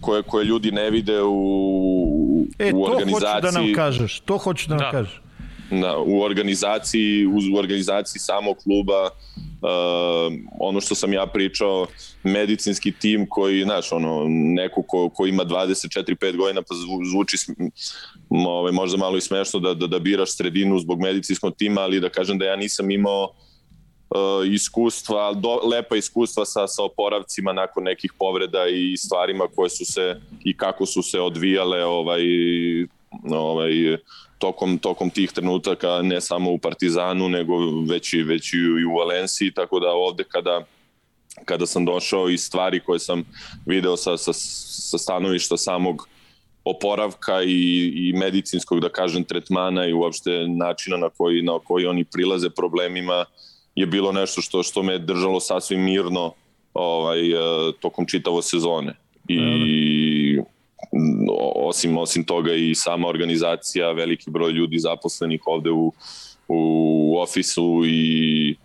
koje 0.00 0.22
koje 0.22 0.44
ljudi 0.44 0.70
ne 0.70 0.90
vide 0.90 1.22
u 1.22 2.46
e, 2.58 2.72
u 2.74 2.84
organizaciji. 2.84 3.38
E, 3.38 3.40
to 3.40 3.40
hoću 3.40 3.42
da 3.42 3.50
nam 3.50 3.72
kažeš, 3.74 4.20
to 4.20 4.38
hoću 4.38 4.68
da 4.68 4.74
nam 4.74 4.84
da. 4.84 4.90
kažeš. 4.90 5.20
Na, 5.70 5.98
u 5.98 6.20
organizaciji, 6.20 7.26
u 7.26 7.56
organizaciji 7.58 8.20
samog 8.20 8.56
kluba 8.62 9.10
Uh, 9.56 10.32
ono 10.60 10.80
što 10.80 10.94
sam 10.94 11.12
ja 11.12 11.26
pričao, 11.26 11.86
medicinski 12.22 12.92
tim 12.92 13.26
koji, 13.28 13.62
znaš, 13.62 13.92
ono, 13.92 14.24
neko 14.28 14.82
ko, 14.82 15.08
ko 15.08 15.26
ima 15.26 15.44
24-5 15.44 16.36
godina 16.36 16.62
pa 16.62 16.74
zvuči 17.10 17.36
ovaj, 18.30 18.72
možda 18.72 18.98
malo 18.98 19.16
i 19.16 19.20
smešno 19.20 19.60
da, 19.60 19.74
da, 19.74 19.86
da 19.86 19.98
biraš 19.98 20.36
sredinu 20.36 20.78
zbog 20.78 21.00
medicinskog 21.00 21.54
tima, 21.58 21.80
ali 21.80 22.00
da 22.00 22.08
kažem 22.08 22.38
da 22.38 22.44
ja 22.44 22.56
nisam 22.56 22.90
imao 22.90 23.24
uh, 23.24 24.46
iskustva, 24.52 25.32
do, 25.34 25.60
lepa 25.72 25.96
iskustva 25.96 26.44
sa, 26.44 26.66
sa 26.66 26.82
oporavcima 26.82 27.52
nakon 27.52 27.84
nekih 27.84 28.12
povreda 28.18 28.66
i 28.68 28.96
stvarima 28.96 29.44
koje 29.54 29.70
su 29.70 29.84
se 29.84 30.20
i 30.44 30.56
kako 30.56 30.86
su 30.86 31.02
se 31.02 31.20
odvijale 31.20 31.84
ovaj, 31.84 32.22
ovaj, 33.30 33.96
tokom, 34.38 34.78
tokom 34.78 35.10
tih 35.10 35.32
trenutaka 35.32 36.02
ne 36.02 36.20
samo 36.20 36.50
u 36.50 36.58
Partizanu 36.58 37.28
nego 37.28 37.54
već 37.88 38.12
i, 38.12 38.22
već 38.22 38.52
i 38.54 38.84
u 38.84 38.96
Valenciji 38.96 39.50
tako 39.50 39.80
da 39.80 39.90
ovde 39.90 40.24
kada 40.24 40.64
kada 41.44 41.66
sam 41.66 41.84
došao 41.84 42.28
i 42.28 42.38
stvari 42.38 42.80
koje 42.80 42.98
sam 42.98 43.24
video 43.66 43.96
sa, 43.96 44.16
sa, 44.16 44.32
sa 44.32 44.98
stanovišta 44.98 45.56
samog 45.56 46.08
oporavka 46.64 47.42
i, 47.42 47.92
i 47.94 48.12
medicinskog, 48.12 48.80
da 48.80 48.88
kažem, 48.88 49.24
tretmana 49.24 49.86
i 49.86 49.92
uopšte 49.92 50.30
načina 50.48 50.96
na 50.96 51.08
koji, 51.08 51.42
na 51.42 51.58
koji 51.64 51.86
oni 51.86 52.04
prilaze 52.04 52.50
problemima 52.50 53.24
je 53.74 53.86
bilo 53.86 54.12
nešto 54.12 54.40
što 54.40 54.62
što 54.62 54.82
me 54.82 54.98
držalo 54.98 55.40
sasvim 55.40 55.84
mirno 55.84 56.32
ovaj, 56.74 57.18
tokom 57.80 58.06
čitavo 58.06 58.42
sezone. 58.42 58.94
I 59.28 59.38
osim, 61.54 61.98
osim 61.98 62.24
toga 62.24 62.52
i 62.54 62.74
sama 62.74 63.08
organizacija, 63.08 63.92
veliki 63.92 64.30
broj 64.30 64.52
ljudi 64.52 64.78
zaposlenih 64.78 65.40
ovde 65.46 65.70
u, 65.70 65.92
u 66.48 67.18
ofisu 67.18 67.82
i 67.86 68.56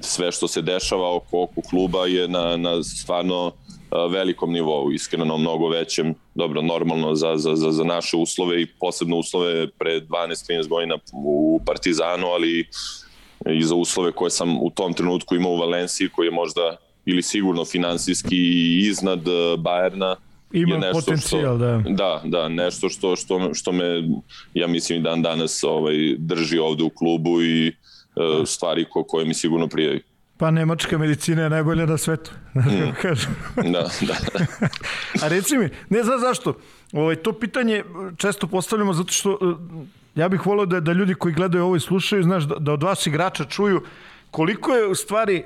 sve 0.00 0.32
što 0.32 0.48
se 0.48 0.62
dešava 0.62 1.16
oko, 1.16 1.42
oko 1.42 1.60
kluba 1.70 2.06
je 2.06 2.28
na, 2.28 2.56
na 2.56 2.82
stvarno 2.82 3.52
velikom 4.10 4.52
nivou, 4.52 4.92
iskreno 4.92 5.36
mnogo 5.36 5.68
većem, 5.68 6.14
dobro, 6.34 6.62
normalno 6.62 7.14
za, 7.14 7.36
za, 7.36 7.56
za, 7.56 7.70
za 7.70 7.84
naše 7.84 8.16
uslove 8.16 8.62
i 8.62 8.66
posebno 8.66 9.16
uslove 9.16 9.70
pre 9.70 10.00
12-13 10.00 10.68
godina 10.68 10.98
u 11.12 11.60
Partizanu, 11.66 12.26
ali 12.26 12.68
i 13.50 13.62
za 13.62 13.74
uslove 13.74 14.12
koje 14.12 14.30
sam 14.30 14.62
u 14.62 14.70
tom 14.70 14.94
trenutku 14.94 15.34
imao 15.34 15.52
u 15.52 15.58
Valenciji, 15.58 16.08
koji 16.08 16.26
je 16.26 16.30
možda 16.30 16.76
ili 17.06 17.22
sigurno 17.22 17.64
finansijski 17.64 18.36
iznad 18.78 19.20
Bajerna, 19.58 20.16
Ima 20.52 20.76
nešto 20.76 21.00
potencijal, 21.00 21.56
što, 21.56 21.66
da. 21.66 21.82
Da, 21.88 22.20
da, 22.24 22.48
nešto 22.48 22.88
što, 22.88 23.16
što, 23.16 23.54
što 23.54 23.72
me, 23.72 23.84
ja 24.54 24.66
mislim, 24.66 25.02
dan 25.02 25.22
danas 25.22 25.64
ovaj, 25.64 25.94
drži 26.18 26.58
ovde 26.58 26.84
u 26.84 26.90
klubu 26.90 27.42
i 27.42 27.68
uh, 27.68 28.46
stvari 28.46 28.84
ko, 28.90 29.04
koje 29.04 29.26
mi 29.26 29.34
sigurno 29.34 29.68
prijaju. 29.68 30.00
Pa 30.38 30.50
nemačka 30.50 30.98
medicina 30.98 31.42
je 31.42 31.50
najbolja 31.50 31.86
na 31.86 31.96
svetu. 31.96 32.30
Mm. 33.56 33.72
da, 33.72 33.88
da. 34.00 34.14
A 35.22 35.28
reci 35.28 35.58
mi, 35.58 35.68
ne 35.88 36.02
znam 36.02 36.20
zašto, 36.20 36.54
ovaj, 36.92 37.16
to 37.16 37.32
pitanje 37.32 37.84
često 38.16 38.46
postavljamo 38.46 38.92
zato 38.92 39.12
što 39.12 39.32
e, 39.32 40.20
ja 40.20 40.28
bih 40.28 40.46
volio 40.46 40.66
da, 40.66 40.80
da 40.80 40.92
ljudi 40.92 41.14
koji 41.14 41.34
gledaju 41.34 41.64
ovo 41.64 41.76
i 41.76 41.80
slušaju, 41.80 42.22
znaš, 42.22 42.44
da, 42.44 42.54
da 42.54 42.72
od 42.72 42.82
vas 42.82 43.06
igrača 43.06 43.44
čuju 43.44 43.82
koliko 44.30 44.74
je 44.74 44.86
u 44.86 44.94
stvari 44.94 45.44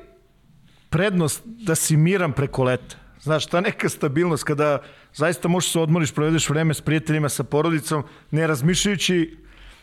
prednost 0.91 1.43
da 1.45 1.75
si 1.75 1.97
miran 1.97 2.33
preko 2.33 2.65
leta. 2.65 2.97
Znaš, 3.23 3.47
ta 3.47 3.61
neka 3.61 3.89
stabilnost 3.89 4.45
kada 4.45 4.79
zaista 5.15 5.49
možeš 5.49 5.73
se 5.73 5.81
odmoriš, 5.81 6.13
provedeš 6.13 6.49
vreme 6.49 6.75
s 6.75 6.81
prijateljima, 6.81 7.29
sa 7.29 7.45
porodicom, 7.45 8.03
ne 8.31 8.47
razmišljajući 8.47 9.37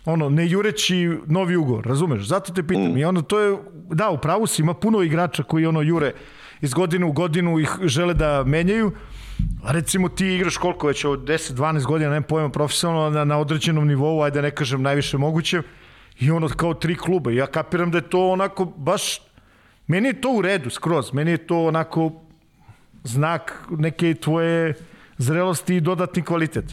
ono, 0.05 0.29
ne 0.29 0.49
jureći 0.49 1.17
novi 1.25 1.55
ugovor, 1.55 1.85
razumeš? 1.85 2.27
Zato 2.27 2.53
te 2.53 2.63
pitam. 2.63 2.93
Mm. 2.93 2.97
I 2.97 3.05
ono, 3.05 3.21
to 3.21 3.39
je, 3.39 3.57
da, 3.89 4.09
u 4.09 4.17
pravu 4.17 4.47
si, 4.47 4.61
ima 4.61 4.73
puno 4.73 5.01
igrača 5.01 5.43
koji 5.43 5.65
ono 5.65 5.81
jure 5.81 6.13
iz 6.61 6.73
godine 6.73 7.05
u 7.05 7.11
godinu 7.11 7.59
ih 7.59 7.69
žele 7.83 8.13
da 8.13 8.43
menjaju, 8.43 8.91
a 9.63 9.71
recimo 9.71 10.09
ti 10.09 10.27
igraš 10.27 10.57
koliko 10.57 10.87
već 10.87 11.05
od 11.05 11.19
10-12 11.19 11.85
godina, 11.85 12.11
ne 12.11 12.21
pojma, 12.21 12.49
profesionalno 12.49 13.09
na, 13.09 13.25
na 13.25 13.37
određenom 13.37 13.87
nivou, 13.87 14.21
ajde 14.21 14.41
ne 14.41 14.51
kažem 14.51 14.81
najviše 14.81 15.17
moguće, 15.17 15.61
i 16.19 16.31
ono 16.31 16.47
kao 16.47 16.73
tri 16.73 16.95
kluba. 16.95 17.31
Ja 17.31 17.47
kapiram 17.47 17.91
da 17.91 17.97
je 17.97 18.09
to 18.09 18.29
onako 18.29 18.65
baš, 18.65 19.21
meni 19.87 20.07
je 20.07 20.21
to 20.21 20.31
u 20.31 20.41
redu 20.41 20.69
skroz, 20.69 21.13
meni 21.13 21.31
je 21.31 21.47
to 21.47 21.65
onako 21.65 22.26
znak 23.07 23.67
neke 23.69 24.13
tvoje 24.13 24.73
zrelosti 25.17 25.75
i 25.75 25.81
dodatni 25.81 26.23
kvalitet. 26.23 26.65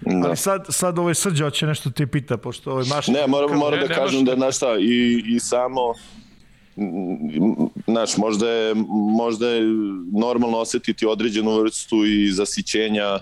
Da. 0.00 0.28
Ali 0.28 0.36
sad, 0.36 0.66
sad 0.68 0.98
ovaj 0.98 1.14
srđa 1.14 1.44
hoće 1.44 1.66
nešto 1.66 1.90
ti 1.90 2.06
pita, 2.06 2.36
pošto 2.36 2.70
ovaj 2.70 2.84
maš... 2.88 3.06
Ne, 3.06 3.26
moram, 3.26 3.58
moram 3.58 3.80
da 3.80 3.94
kažem 3.94 4.24
da, 4.24 4.34
znaš 4.34 4.56
šta, 4.56 4.76
i, 4.80 5.24
i 5.26 5.40
samo, 5.40 5.80
znaš, 7.86 8.16
možda 8.16 8.50
je, 8.50 8.74
možda 9.16 9.48
je 9.48 9.62
normalno 10.12 10.58
osetiti 10.58 11.06
određenu 11.06 11.60
vrstu 11.60 12.04
i 12.04 12.32
zasićenja 12.32 13.18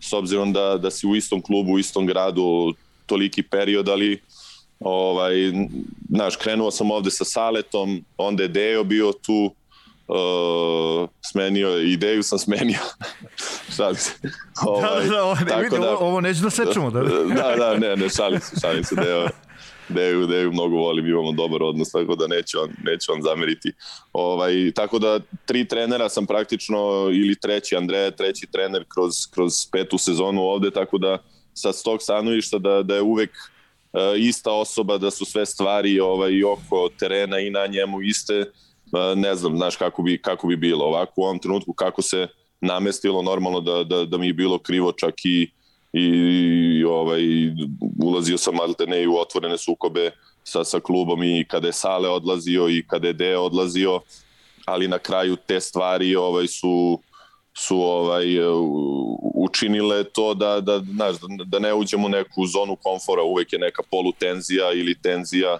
s 0.00 0.12
obzirom 0.12 0.52
da, 0.52 0.78
da 0.78 0.90
si 0.90 1.06
u 1.06 1.16
istom 1.16 1.42
klubu, 1.42 1.72
u 1.72 1.78
istom 1.78 2.06
gradu 2.06 2.74
toliki 3.06 3.42
period, 3.42 3.88
ali 3.88 4.20
ovaj, 4.80 5.34
znaš, 6.08 6.36
krenuo 6.36 6.70
sam 6.70 6.90
ovde 6.90 7.10
sa 7.10 7.24
Saletom, 7.24 8.04
onda 8.16 8.42
je 8.42 8.48
Deo 8.48 8.84
bio 8.84 9.12
tu, 9.12 9.54
uh, 10.08 11.08
smenio, 11.30 11.78
ideju 11.78 12.22
sam 12.22 12.38
smenio. 12.38 12.80
šalim 13.76 13.96
se. 13.96 14.12
Ovaj, 14.66 15.04
da, 15.04 15.10
da, 15.10 15.24
ovo, 15.24 15.34
ne, 15.34 15.62
vidi, 15.62 15.78
da, 15.78 15.98
ovo, 15.98 16.20
neću 16.20 16.42
da 16.42 16.50
sečemo. 16.50 16.90
Da, 16.90 17.02
da, 17.42 17.56
da, 17.56 17.78
ne, 17.78 17.96
ne, 17.96 18.08
šalim 18.08 18.40
se, 18.40 18.60
šalim 18.60 18.84
se, 18.84 18.94
Deo, 18.94 19.28
Deju, 19.88 20.26
Deju 20.26 20.52
mnogo 20.52 20.76
volim, 20.76 21.06
imamo 21.06 21.32
dobar 21.32 21.62
odnos, 21.62 21.90
tako 21.90 22.16
da 22.16 22.26
neću 22.26 22.58
on, 22.60 22.70
neću 22.84 23.12
on 23.12 23.22
zameriti. 23.22 23.72
Ovaj, 24.12 24.72
tako 24.74 24.98
da 24.98 25.20
tri 25.46 25.68
trenera 25.68 26.08
sam 26.08 26.26
praktično, 26.26 27.08
ili 27.12 27.40
treći 27.40 27.76
Andreja, 27.76 28.10
treći 28.10 28.46
trener 28.46 28.84
kroz, 28.94 29.12
kroz 29.30 29.52
petu 29.72 29.98
sezonu 29.98 30.42
ovde, 30.42 30.70
tako 30.70 30.98
da 30.98 31.18
sa 31.54 31.72
tog 31.84 32.02
stanovišta 32.02 32.58
da, 32.58 32.82
da 32.82 32.94
je 32.94 33.02
uvek 33.02 33.30
uh, 33.30 34.00
ista 34.18 34.52
osoba, 34.52 34.98
da 34.98 35.10
su 35.10 35.24
sve 35.24 35.46
stvari 35.46 36.00
ovaj, 36.00 36.44
oko 36.44 36.88
terena 36.98 37.38
i 37.38 37.50
na 37.50 37.66
njemu 37.66 38.02
iste, 38.02 38.44
ne 39.16 39.34
znam, 39.34 39.56
znaš 39.56 39.76
kako 39.76 40.02
bi, 40.02 40.22
kako 40.22 40.46
bi 40.46 40.56
bilo. 40.56 40.84
Ovako 40.84 41.12
u 41.16 41.24
ovom 41.24 41.38
trenutku, 41.38 41.72
kako 41.72 42.02
se 42.02 42.28
namestilo 42.60 43.22
normalno 43.22 43.60
da, 43.60 43.84
da, 43.84 44.04
da 44.04 44.18
mi 44.18 44.26
je 44.26 44.32
bilo 44.32 44.58
krivo 44.58 44.92
čak 44.92 45.14
i 45.24 45.50
i 45.92 46.84
ovaj 46.84 47.22
ulazio 48.04 48.38
sam 48.38 48.54
ne 48.86 49.08
u 49.08 49.18
otvorene 49.18 49.58
sukobe 49.58 50.10
sa 50.44 50.64
sa 50.64 50.80
klubom 50.80 51.22
i 51.22 51.44
kada 51.48 51.66
je 51.66 51.72
Sale 51.72 52.08
odlazio 52.08 52.68
i 52.68 52.84
kada 52.86 53.06
je 53.06 53.12
Deo 53.12 53.42
odlazio 53.42 54.00
ali 54.64 54.88
na 54.88 54.98
kraju 54.98 55.36
te 55.36 55.60
stvari 55.60 56.16
ovaj 56.16 56.46
su 56.46 57.00
su 57.54 57.80
ovaj 57.80 58.26
učinile 59.34 60.04
to 60.04 60.34
da 60.34 60.60
da 60.60 60.78
znaš 60.78 61.16
da 61.46 61.58
ne 61.58 61.74
uđemo 61.74 62.06
u 62.06 62.10
neku 62.10 62.46
zonu 62.46 62.76
komfora. 62.76 63.22
Uvek 63.22 63.52
je 63.52 63.58
neka 63.58 63.82
polutenzija 63.90 64.72
ili 64.72 64.94
tenzija 65.02 65.58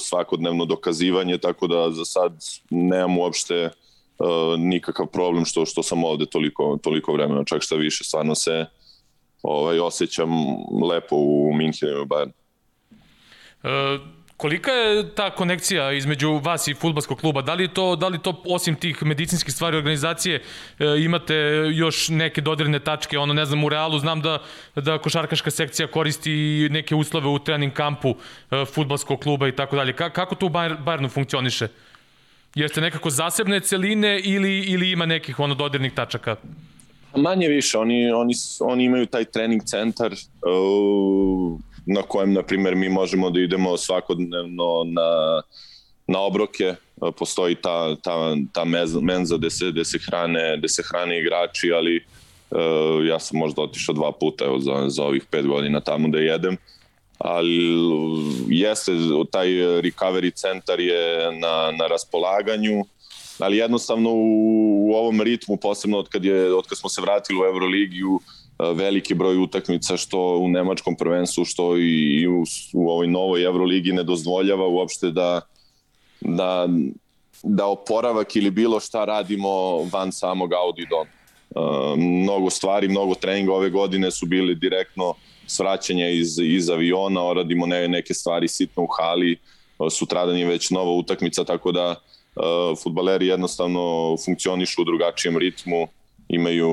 svakodnevno 0.00 0.64
dokazivanje 0.64 1.38
tako 1.38 1.66
da 1.66 1.90
za 1.90 2.04
sad 2.04 2.32
nemam 2.70 3.18
uopšte 3.18 3.70
uh, 4.18 4.58
nikakav 4.58 5.06
problem 5.06 5.44
što 5.44 5.66
što 5.66 5.82
sam 5.82 6.04
ovde 6.04 6.26
toliko 6.26 6.78
toliko 6.82 7.12
vremena, 7.12 7.44
čak 7.44 7.62
šta 7.62 7.76
više, 7.76 8.04
stvarno 8.04 8.34
se 8.34 8.66
ovaj 9.42 9.78
osjećam 9.78 10.30
lepo 10.90 11.16
u 11.16 11.52
Minhenu 11.54 12.02
i 12.02 12.06
Bayernu. 12.06 12.32
E, 13.62 13.98
kolika 14.36 14.70
je 14.70 15.14
ta 15.14 15.30
konekcija 15.30 15.92
između 15.92 16.40
vas 16.42 16.68
i 16.68 16.74
futbalskog 16.74 17.20
kluba? 17.20 17.42
Da 17.42 17.54
li 17.54 17.68
to, 17.68 17.96
da 17.96 18.08
li 18.08 18.18
to 18.18 18.42
osim 18.44 18.74
tih 18.74 19.02
medicinskih 19.02 19.54
stvari 19.54 19.76
organizacije 19.76 20.42
e, 20.78 20.84
imate 20.98 21.34
još 21.72 22.08
neke 22.08 22.40
dodirne 22.40 22.78
tačke? 22.78 23.18
Ono, 23.18 23.34
ne 23.34 23.44
znam, 23.44 23.64
u 23.64 23.68
Realu 23.68 23.98
znam 23.98 24.20
da, 24.20 24.38
da 24.74 24.98
košarkaška 24.98 25.50
sekcija 25.50 25.86
koristi 25.86 26.68
neke 26.70 26.94
uslove 26.94 27.28
u 27.28 27.38
trening 27.38 27.72
kampu 27.72 28.14
e, 28.50 28.64
futbalskog 28.64 29.20
kluba 29.20 29.48
i 29.48 29.52
tako 29.52 29.76
dalje. 29.76 29.92
Kako 29.92 30.34
to 30.34 30.46
u 30.46 30.50
Bayernu 30.50 31.10
funkcioniše? 31.10 31.68
Jeste 32.54 32.80
nekako 32.80 33.10
zasebne 33.10 33.60
celine 33.60 34.20
ili, 34.20 34.60
ili 34.60 34.90
ima 34.90 35.06
nekih 35.06 35.40
ono 35.40 35.54
dodirnih 35.54 35.92
tačaka? 35.92 36.36
Manje 37.16 37.48
više, 37.48 37.78
oni, 37.78 38.12
oni, 38.12 38.34
oni 38.60 38.84
imaju 38.84 39.06
taj 39.06 39.24
trening 39.24 39.62
centar 39.64 40.12
uh, 40.12 41.60
na 41.86 42.02
kojem, 42.02 42.32
na 42.32 42.42
primjer, 42.42 42.76
mi 42.76 42.88
možemo 42.88 43.30
da 43.30 43.40
idemo 43.40 43.76
svakodnevno 43.76 44.84
na, 44.84 45.42
na 46.06 46.20
obroke, 46.20 46.74
postoji 47.18 47.54
ta, 47.54 47.96
ta, 47.96 48.36
ta 48.52 48.64
menza 49.02 49.36
gde 49.36 49.50
se, 49.50 49.70
gde 49.70 49.84
se, 49.84 49.98
hrane, 50.06 50.56
gde 50.58 50.68
se 50.68 50.82
hrane 50.82 51.18
igrači, 51.20 51.72
ali 51.72 52.04
uh, 52.50 53.06
ja 53.06 53.18
sam 53.18 53.38
možda 53.38 53.62
otišao 53.62 53.94
dva 53.94 54.12
puta 54.12 54.44
evo, 54.44 54.58
za, 54.58 54.84
za 54.88 55.04
ovih 55.04 55.24
pet 55.30 55.46
godina 55.46 55.80
tamo 55.80 56.08
da 56.08 56.18
jedem, 56.18 56.56
ali 57.18 57.60
jeste, 58.48 58.92
taj 59.30 59.48
recovery 59.82 60.34
centar 60.34 60.80
je 60.80 61.32
na, 61.32 61.72
na 61.78 61.86
raspolaganju, 61.86 62.84
ali 63.38 63.56
jednostavno 63.56 64.10
u, 64.10 64.90
u 64.90 64.94
ovom 64.94 65.20
ritmu, 65.20 65.56
posebno 65.56 65.98
od 65.98 66.08
kad, 66.08 66.24
je, 66.24 66.54
od 66.54 66.66
kad 66.66 66.78
smo 66.78 66.88
se 66.88 67.00
vratili 67.00 67.40
u 67.40 67.44
Euroligiju, 67.44 68.20
veliki 68.58 69.14
broj 69.14 69.38
utakmica 69.38 69.96
što 69.96 70.38
u 70.38 70.48
nemačkom 70.48 70.96
prvenstvu, 70.96 71.44
što 71.44 71.76
i 71.78 72.26
u, 72.26 72.44
u 72.72 72.90
ovoj 72.90 73.06
novoj 73.06 73.44
Euroligi 73.44 73.92
ne 73.92 74.02
dozvoljava 74.02 74.66
uopšte 74.66 75.10
da, 75.10 75.40
da, 76.20 76.68
da 77.42 77.66
oporavak 77.66 78.36
ili 78.36 78.50
bilo 78.50 78.80
šta 78.80 79.04
radimo 79.04 79.82
van 79.92 80.12
samog 80.12 80.52
Audi 80.52 80.86
Dom. 80.90 81.06
Uh, 81.54 81.98
mnogo 81.98 82.50
stvari, 82.50 82.88
mnogo 82.88 83.14
treninga 83.14 83.52
ove 83.52 83.70
godine 83.70 84.10
su 84.10 84.26
bili 84.26 84.54
direktno 84.54 85.14
svraćanja 85.46 86.08
iz, 86.08 86.38
iz 86.38 86.70
aviona, 86.70 87.32
radimo 87.32 87.66
ne, 87.66 87.88
neke 87.88 88.14
stvari 88.14 88.48
sitno 88.48 88.82
u 88.82 88.86
hali, 88.86 89.36
sutradan 89.90 90.36
je 90.36 90.46
već 90.46 90.70
nova 90.70 90.90
utakmica, 90.90 91.44
tako 91.44 91.72
da 91.72 91.90
uh, 91.90 92.78
futbaleri 92.82 93.26
jednostavno 93.26 94.16
funkcionišu 94.24 94.82
u 94.82 94.84
drugačijem 94.84 95.38
ritmu, 95.38 95.88
imaju 96.28 96.70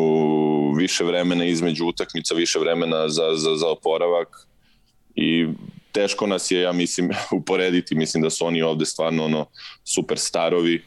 više 0.78 1.04
vremena 1.04 1.46
između 1.46 1.86
utakmica, 1.86 2.36
više 2.36 2.60
vremena 2.60 3.10
za, 3.10 3.24
za, 3.36 3.56
za 3.56 3.68
oporavak 3.68 4.48
i 5.16 5.48
teško 5.92 6.28
nas 6.28 6.52
je, 6.52 6.62
ja 6.62 6.72
mislim, 6.72 7.10
uporediti, 7.40 7.96
mislim 7.96 8.24
da 8.24 8.30
su 8.30 8.46
oni 8.46 8.62
ovde 8.62 8.86
stvarno 8.86 9.26
ono, 9.26 9.46
super 9.84 10.18
starovi, 10.20 10.76
e, 10.76 10.82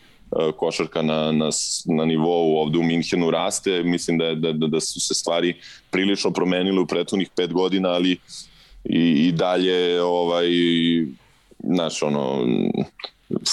košarka 0.56 1.02
na, 1.02 1.32
na, 1.32 1.50
na 1.84 2.04
nivou 2.04 2.56
ovde 2.56 2.78
u 2.78 2.82
Minhenu 2.82 3.30
raste, 3.30 3.82
mislim 3.82 4.18
da, 4.18 4.34
da, 4.34 4.52
da, 4.52 4.66
da 4.66 4.80
su 4.80 5.00
se 5.00 5.14
stvari 5.14 5.54
prilično 5.90 6.30
promenile 6.30 6.80
u 6.80 6.86
prethodnih 6.86 7.28
pet 7.36 7.52
godina, 7.52 7.88
ali 7.88 8.12
i, 8.84 9.28
i 9.28 9.32
dalje 9.32 10.02
ovaj, 10.02 10.48
znaš, 11.58 12.02
ono, 12.02 12.46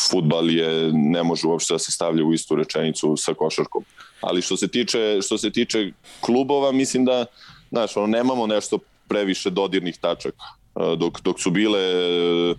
futbal 0.10 0.50
je, 0.50 0.92
ne 0.94 1.24
može 1.24 1.48
uopšte 1.48 1.74
da 1.74 1.80
se 1.80 1.92
stavlja 1.92 2.24
u 2.24 2.34
istu 2.34 2.56
rečenicu 2.56 3.18
sa 3.18 3.34
košarkom 3.34 3.84
ali 4.22 4.42
što 4.42 4.58
se 4.58 4.68
tiče, 4.68 5.20
što 5.22 5.38
se 5.38 5.50
tiče 5.50 5.92
klubova, 6.20 6.72
mislim 6.72 7.06
da, 7.06 7.26
znaš, 7.72 7.98
ono, 7.98 8.08
nemamo 8.08 8.48
nešto 8.48 8.78
previše 9.08 9.50
dodirnih 9.50 9.98
tačaka. 9.98 10.46
E, 10.76 10.96
dok, 10.98 11.22
dok 11.22 11.40
su 11.40 11.52
bile 11.52 11.80
e, 11.80 12.56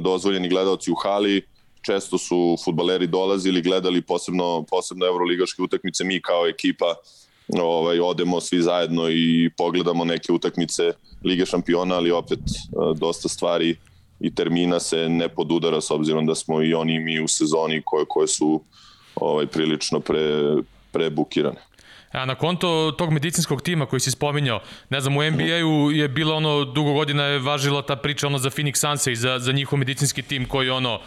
dozvoljeni 0.00 0.48
gledalci 0.48 0.90
u 0.90 0.94
hali, 0.94 1.42
često 1.86 2.18
su 2.18 2.56
futbaleri 2.64 3.06
dolazili, 3.06 3.62
gledali 3.62 4.02
posebno, 4.02 4.64
posebno 4.70 5.06
evroligaške 5.06 5.62
utakmice, 5.62 6.04
mi 6.04 6.22
kao 6.22 6.46
ekipa 6.46 6.94
ovaj, 7.60 8.00
odemo 8.00 8.40
svi 8.40 8.62
zajedno 8.62 9.10
i 9.10 9.50
pogledamo 9.56 10.04
neke 10.04 10.32
utakmice 10.32 10.92
Lige 11.24 11.46
šampiona, 11.46 11.94
ali 11.94 12.10
opet 12.10 12.38
e, 12.38 12.98
dosta 12.98 13.28
stvari 13.28 13.76
i 14.20 14.34
termina 14.34 14.80
se 14.80 15.08
ne 15.08 15.28
podudara 15.28 15.80
s 15.80 15.90
obzirom 15.90 16.26
da 16.26 16.34
smo 16.34 16.62
i 16.62 16.74
oni 16.74 16.94
i 16.94 17.00
mi 17.00 17.20
u 17.20 17.28
sezoni 17.28 17.82
koje, 17.84 18.04
koje 18.08 18.28
su 18.28 18.62
ovaj, 19.14 19.46
prilično 19.46 20.00
pre, 20.00 20.56
prebukirane. 20.92 21.60
A 22.12 22.24
na 22.24 22.34
konto 22.34 22.94
tog 22.98 23.12
medicinskog 23.12 23.62
tima 23.62 23.86
koji 23.86 24.00
si 24.00 24.10
spominjao, 24.10 24.60
ne 24.90 25.00
znam, 25.00 25.16
u 25.16 25.30
NBA-u 25.30 25.90
je 25.92 26.08
bilo 26.08 26.34
ono, 26.34 26.64
dugo 26.64 26.92
godina 26.92 27.24
je 27.24 27.38
važila 27.38 27.82
ta 27.82 27.96
priča 27.96 28.26
ono 28.26 28.38
za 28.38 28.50
Phoenix 28.50 28.76
Suns 28.76 29.06
i 29.06 29.16
za, 29.16 29.38
za 29.38 29.52
njihov 29.52 29.78
medicinski 29.78 30.22
tim 30.22 30.48
koji 30.48 30.70
ono, 30.70 31.00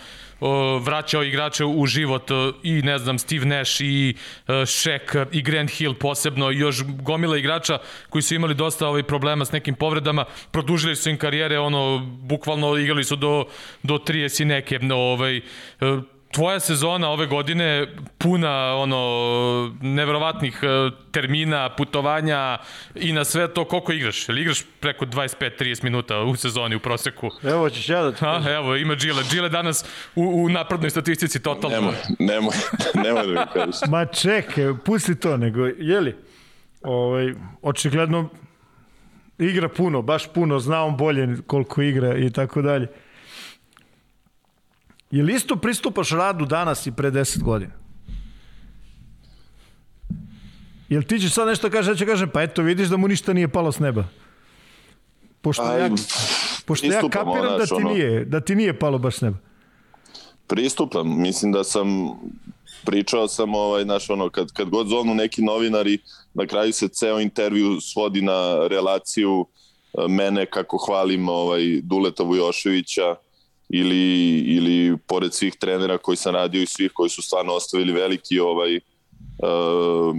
vraćao 0.81 1.23
igrače 1.23 1.65
u 1.65 1.85
život 1.85 2.31
i 2.63 2.71
ne 2.71 2.97
znam 2.97 3.19
Steve 3.19 3.45
Nash 3.45 3.81
i 3.81 4.15
uh, 4.47 4.53
Shaq 4.53 5.25
i 5.31 5.41
Grant 5.41 5.71
Hill 5.71 5.93
posebno 5.93 6.51
i 6.51 6.57
još 6.57 6.83
gomila 6.83 7.37
igrača 7.37 7.77
koji 8.09 8.21
su 8.21 8.35
imali 8.35 8.55
dosta 8.55 8.87
ovaj 8.87 9.03
problema 9.03 9.45
s 9.45 9.51
nekim 9.51 9.75
povredama 9.75 10.25
produžili 10.51 10.95
su 10.95 11.09
im 11.09 11.17
karijere 11.17 11.59
ono 11.59 11.99
bukvalno 12.21 12.77
igrali 12.77 13.03
su 13.03 13.15
do 13.15 13.45
do 13.83 13.97
30 13.97 14.41
i 14.41 14.45
neke 14.45 14.79
ovaj 14.93 15.41
tvoja 16.31 16.59
sezona 16.59 17.09
ove 17.09 17.25
godine 17.25 17.87
puna 18.17 18.75
ono 18.75 19.75
neverovatnih 19.81 20.59
e, 20.63 20.67
termina, 21.11 21.69
putovanja 21.75 22.57
i 22.95 23.13
na 23.13 23.23
sve 23.23 23.53
to 23.53 23.65
koliko 23.65 23.91
igraš? 23.91 24.29
Ili 24.29 24.41
igraš 24.41 24.63
preko 24.79 25.05
25-30 25.05 25.83
minuta 25.83 26.21
u 26.21 26.35
sezoni 26.35 26.75
u 26.75 26.79
proseku? 26.79 27.29
Evo 27.43 27.69
ćeš 27.69 27.89
ja 27.89 28.03
da 28.03 28.11
ti 28.11 28.25
A, 28.25 28.41
evo, 28.47 28.75
ima 28.75 28.95
Gile. 28.95 29.23
Gile 29.31 29.49
danas 29.49 29.85
u, 30.15 30.23
u 30.23 30.49
naprednoj 30.49 30.89
statistici 30.89 31.43
totalno. 31.43 31.77
Nemoj, 31.77 31.95
nemoj, 32.19 32.55
nemoj 32.93 33.23
da 33.23 33.41
mi 33.41 33.47
kažeš. 33.53 33.75
Ma 33.91 34.05
čekaj, 34.05 34.65
pusti 34.85 35.15
to, 35.15 35.37
nego, 35.37 35.65
jeli, 35.65 36.15
ovaj, 36.81 37.33
očigledno 37.61 38.29
igra 39.37 39.69
puno, 39.69 40.01
baš 40.01 40.27
puno, 40.33 40.59
zna 40.59 40.83
on 40.83 40.97
bolje 40.97 41.27
koliko 41.47 41.81
igra 41.81 42.17
i 42.17 42.29
tako 42.29 42.61
dalje. 42.61 42.87
Je 45.11 45.23
li 45.23 45.33
isto 45.33 45.55
pristupaš 45.55 46.09
radu 46.09 46.45
danas 46.45 46.87
i 46.87 46.91
pre 46.91 47.11
10 47.11 47.43
godina? 47.43 47.71
Jel 50.89 51.03
ti 51.03 51.19
ćeš 51.19 51.33
sad 51.33 51.47
nešto 51.47 51.69
kaže, 51.69 51.91
ja 51.91 51.95
ću 51.95 52.05
kažem, 52.05 52.29
pa 52.29 52.41
eto 52.41 52.61
vidiš 52.61 52.87
da 52.87 52.97
mu 52.97 53.07
ništa 53.07 53.33
nije 53.33 53.47
palo 53.47 53.71
s 53.71 53.79
neba. 53.79 54.03
Pošto 55.41 55.63
Aj, 55.63 55.81
ja, 55.81 55.89
pošto 56.65 56.87
ja 56.87 57.01
kapiram 57.01 57.57
da 57.57 57.65
ti, 57.65 57.83
nije, 57.83 58.25
da 58.25 58.39
ti 58.39 58.55
nije 58.55 58.79
palo 58.79 58.97
baš 58.97 59.15
s 59.15 59.21
neba. 59.21 59.37
Pristupam, 60.47 61.21
mislim 61.21 61.51
da 61.51 61.63
sam 61.63 61.87
pričao 62.85 63.27
sam 63.27 63.55
ovaj 63.55 63.85
naš 63.85 64.09
ono 64.09 64.29
kad 64.29 64.51
kad 64.51 64.69
god 64.69 64.87
zovnu 64.87 65.15
neki 65.15 65.41
novinari 65.41 65.97
na 66.33 66.47
kraju 66.47 66.73
se 66.73 66.87
ceo 66.87 67.19
intervju 67.19 67.81
svodi 67.81 68.21
na 68.21 68.67
relaciju 68.67 69.45
eh, 69.45 70.07
mene 70.07 70.45
kako 70.45 70.77
hvalim 70.77 71.29
ovaj 71.29 71.81
Duleta 71.81 72.23
Vujoševića 72.23 73.15
ili, 73.69 74.39
ili 74.39 74.97
pored 75.07 75.33
svih 75.33 75.55
trenera 75.55 75.97
koji 75.97 76.17
sam 76.17 76.33
radio 76.33 76.61
i 76.61 76.65
svih 76.65 76.91
koji 76.93 77.09
su 77.09 77.21
stvarno 77.21 77.53
ostavili 77.53 77.93
veliki 77.93 78.39
ovaj 78.39 78.75
uh, 78.75 80.15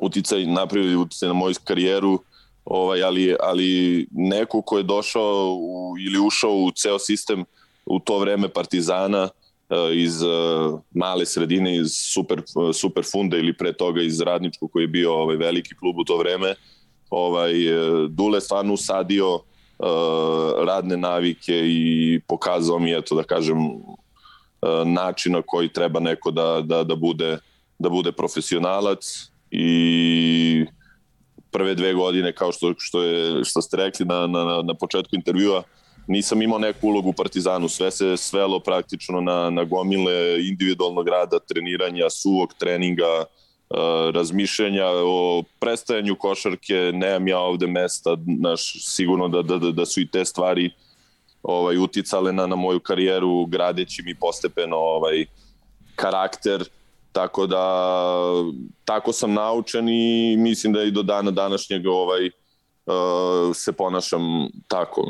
uticaj, 0.00 0.46
napravili 0.46 0.96
uticaj 0.96 1.28
na 1.28 1.32
moju 1.32 1.54
karijeru, 1.64 2.18
ovaj, 2.64 3.02
ali, 3.02 3.36
ali 3.40 4.06
neko 4.10 4.62
ko 4.62 4.76
je 4.76 4.82
došao 4.82 5.56
u, 5.60 5.94
ili 5.98 6.26
ušao 6.26 6.52
u 6.52 6.70
ceo 6.70 6.98
sistem 6.98 7.44
u 7.86 8.00
to 8.00 8.18
vreme 8.18 8.48
Partizana 8.48 9.22
uh, 9.22 9.76
iz 9.92 10.22
uh, 10.22 10.80
male 10.94 11.26
sredine, 11.26 11.76
iz 11.76 11.92
super, 12.14 12.42
uh, 12.54 12.74
super 12.74 13.04
funde 13.12 13.38
ili 13.38 13.56
pre 13.56 13.72
toga 13.72 14.02
iz 14.02 14.20
Radničkog 14.20 14.70
koji 14.72 14.82
je 14.82 14.88
bio 14.88 15.14
ovaj, 15.14 15.36
veliki 15.36 15.74
klub 15.74 15.98
u 15.98 16.04
to 16.04 16.16
vreme, 16.16 16.54
ovaj, 17.10 17.52
Dule 18.08 18.40
stvarno 18.40 18.72
usadio 18.72 19.34
Uh, 19.34 19.55
radne 20.66 20.96
navike 20.96 21.52
i 21.64 22.20
pokazao 22.28 22.78
mi 22.78 22.92
eto 22.92 23.14
da 23.14 23.22
kažem 23.22 23.66
uh, 23.66 23.82
način 24.84 25.32
na 25.32 25.42
koji 25.42 25.68
treba 25.68 26.00
neko 26.00 26.30
da, 26.30 26.60
da, 26.64 26.84
da 26.84 26.94
bude 26.94 27.38
da 27.78 27.88
bude 27.88 28.12
profesionalac 28.12 29.30
i 29.50 30.66
prve 31.50 31.74
dve 31.74 31.94
godine 31.94 32.32
kao 32.32 32.52
što, 32.52 32.74
što, 32.78 33.02
je, 33.02 33.44
što 33.44 33.62
ste 33.62 33.76
rekli 33.76 34.06
na, 34.06 34.26
na, 34.26 34.62
na 34.62 34.74
početku 34.74 35.16
intervjua 35.16 35.62
nisam 36.06 36.42
imao 36.42 36.58
neku 36.58 36.86
ulogu 36.88 37.08
u 37.08 37.12
Partizanu, 37.12 37.68
sve 37.68 37.90
se 37.90 38.16
svelo 38.16 38.60
praktično 38.60 39.20
na, 39.20 39.50
na 39.50 39.64
gomile 39.64 40.46
individualnog 40.48 41.08
rada, 41.08 41.38
treniranja, 41.38 42.10
suvog 42.10 42.54
treninga, 42.58 43.24
razmišljanja 44.14 44.86
o 44.86 45.42
prestajanju 45.60 46.16
košarke, 46.16 46.90
nemam 46.94 47.28
ja 47.28 47.38
ovde 47.38 47.66
mesta, 47.66 48.16
naš, 48.26 48.72
sigurno 48.84 49.28
da, 49.28 49.42
da, 49.42 49.58
da 49.58 49.86
su 49.86 50.00
i 50.00 50.08
te 50.08 50.24
stvari 50.24 50.70
ovaj, 51.42 51.78
uticale 51.78 52.32
na, 52.32 52.46
na 52.46 52.56
moju 52.56 52.80
karijeru, 52.80 53.46
gradeći 53.46 54.02
mi 54.02 54.14
postepeno 54.14 54.76
ovaj, 54.76 55.26
karakter, 55.96 56.64
Tako 57.16 57.46
da, 57.46 57.64
tako 58.84 59.12
sam 59.12 59.32
naučen 59.32 59.88
i 59.88 60.36
mislim 60.36 60.72
da 60.72 60.82
i 60.82 60.90
do 60.90 61.02
dana 61.02 61.30
današnjeg 61.30 61.86
ovaj, 61.86 62.26
uh, 62.26 63.56
se 63.56 63.72
ponašam 63.72 64.22
tako. 64.68 65.06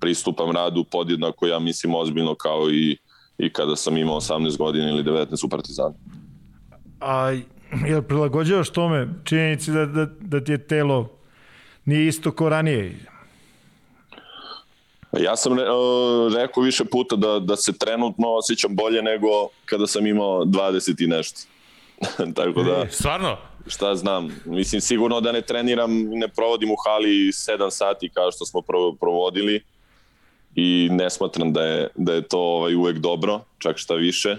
Pristupam 0.00 0.50
radu 0.50 0.84
podjednako, 0.84 1.46
ja 1.46 1.58
mislim, 1.58 1.94
ozbiljno 1.94 2.34
kao 2.34 2.70
i, 2.70 2.96
i 3.38 3.52
kada 3.52 3.76
sam 3.76 3.96
imao 3.96 4.20
18 4.20 4.58
godina 4.58 4.88
ili 4.88 5.02
19 5.02 5.46
u 5.46 5.48
Partizanu. 5.48 5.94
A 7.00 7.32
jel 7.86 8.02
prilagođavaš 8.02 8.70
tome 8.70 9.08
činjenici 9.24 9.70
da, 9.70 9.86
da, 9.86 10.06
da 10.20 10.44
ti 10.44 10.52
je 10.52 10.66
telo 10.66 11.10
nije 11.84 12.08
isto 12.08 12.32
ko 12.32 12.48
ranije? 12.48 12.98
Ja 15.20 15.36
sam 15.36 15.58
re, 15.58 15.64
rekao 16.36 16.62
više 16.62 16.84
puta 16.84 17.16
da, 17.16 17.38
da 17.38 17.56
se 17.56 17.78
trenutno 17.78 18.28
osjećam 18.28 18.76
bolje 18.76 19.02
nego 19.02 19.28
kada 19.64 19.86
sam 19.86 20.06
imao 20.06 20.44
20 20.44 21.04
i 21.04 21.06
nešto. 21.06 21.40
Tako 22.36 22.62
da... 22.62 22.82
E, 22.82 22.88
stvarno? 22.90 23.36
Šta 23.66 23.94
znam, 23.94 24.40
mislim 24.44 24.80
sigurno 24.80 25.20
da 25.20 25.32
ne 25.32 25.40
treniram, 25.40 25.90
ne 26.02 26.28
provodim 26.28 26.70
u 26.70 26.76
hali 26.86 27.08
7 27.08 27.70
sati 27.70 28.10
kao 28.14 28.32
što 28.32 28.46
smo 28.46 28.60
provodili 29.00 29.62
i 30.54 30.88
ne 30.92 31.10
smatram 31.10 31.52
da 31.52 31.62
je, 31.62 31.88
da 31.94 32.12
je 32.12 32.22
to 32.22 32.38
ovaj, 32.38 32.74
uvek 32.74 32.98
dobro, 32.98 33.40
čak 33.58 33.78
šta 33.78 33.94
više 33.94 34.36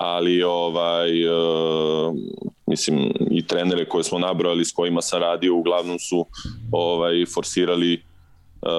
ali 0.00 0.42
ovaj 0.42 1.28
uh, 1.28 2.14
mislim 2.66 3.12
i 3.30 3.46
trenere 3.46 3.84
koje 3.84 4.04
smo 4.04 4.18
nabrojali 4.18 4.64
s 4.64 4.72
kojima 4.72 5.02
sam 5.02 5.20
radio 5.20 5.54
uglavnom 5.54 5.98
su 5.98 6.26
ovaj 6.72 7.24
forsirali 7.34 8.02
uh, 8.62 8.70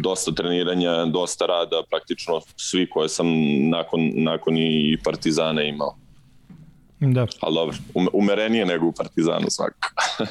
dosta 0.00 0.32
treniranja, 0.32 1.04
dosta 1.04 1.46
rada, 1.46 1.82
praktično 1.90 2.40
svi 2.56 2.90
koje 2.90 3.08
sam 3.08 3.26
nakon, 3.70 4.10
nakon 4.14 4.58
i 4.58 4.98
Partizana 5.04 5.62
imao. 5.62 5.96
Da. 7.00 7.26
Ali 7.40 7.54
dobro, 7.54 7.76
umerenije 8.12 8.66
nego 8.66 8.86
u 8.86 8.92
Partizanu 8.92 9.46
svakako. 9.50 9.88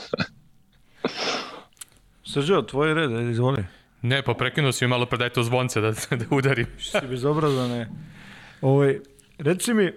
Srđo, 2.34 2.61
tvoj 2.61 2.93
red, 2.93 3.30
izvoli. 3.31 3.64
Ne, 4.02 4.22
pa 4.22 4.34
prekinuo 4.34 4.72
si 4.72 4.85
mi 4.85 4.89
malo 4.89 5.06
predaj 5.06 5.30
to 5.30 5.43
zvonce 5.43 5.81
da, 5.81 5.91
da 6.19 6.26
udarim. 6.31 6.68
si 6.80 7.07
bezobrazan, 7.10 7.69
ne. 7.69 7.89
Ovo, 8.61 8.73
ovaj, 8.73 8.99
reci 9.38 9.73
mi, 9.73 9.91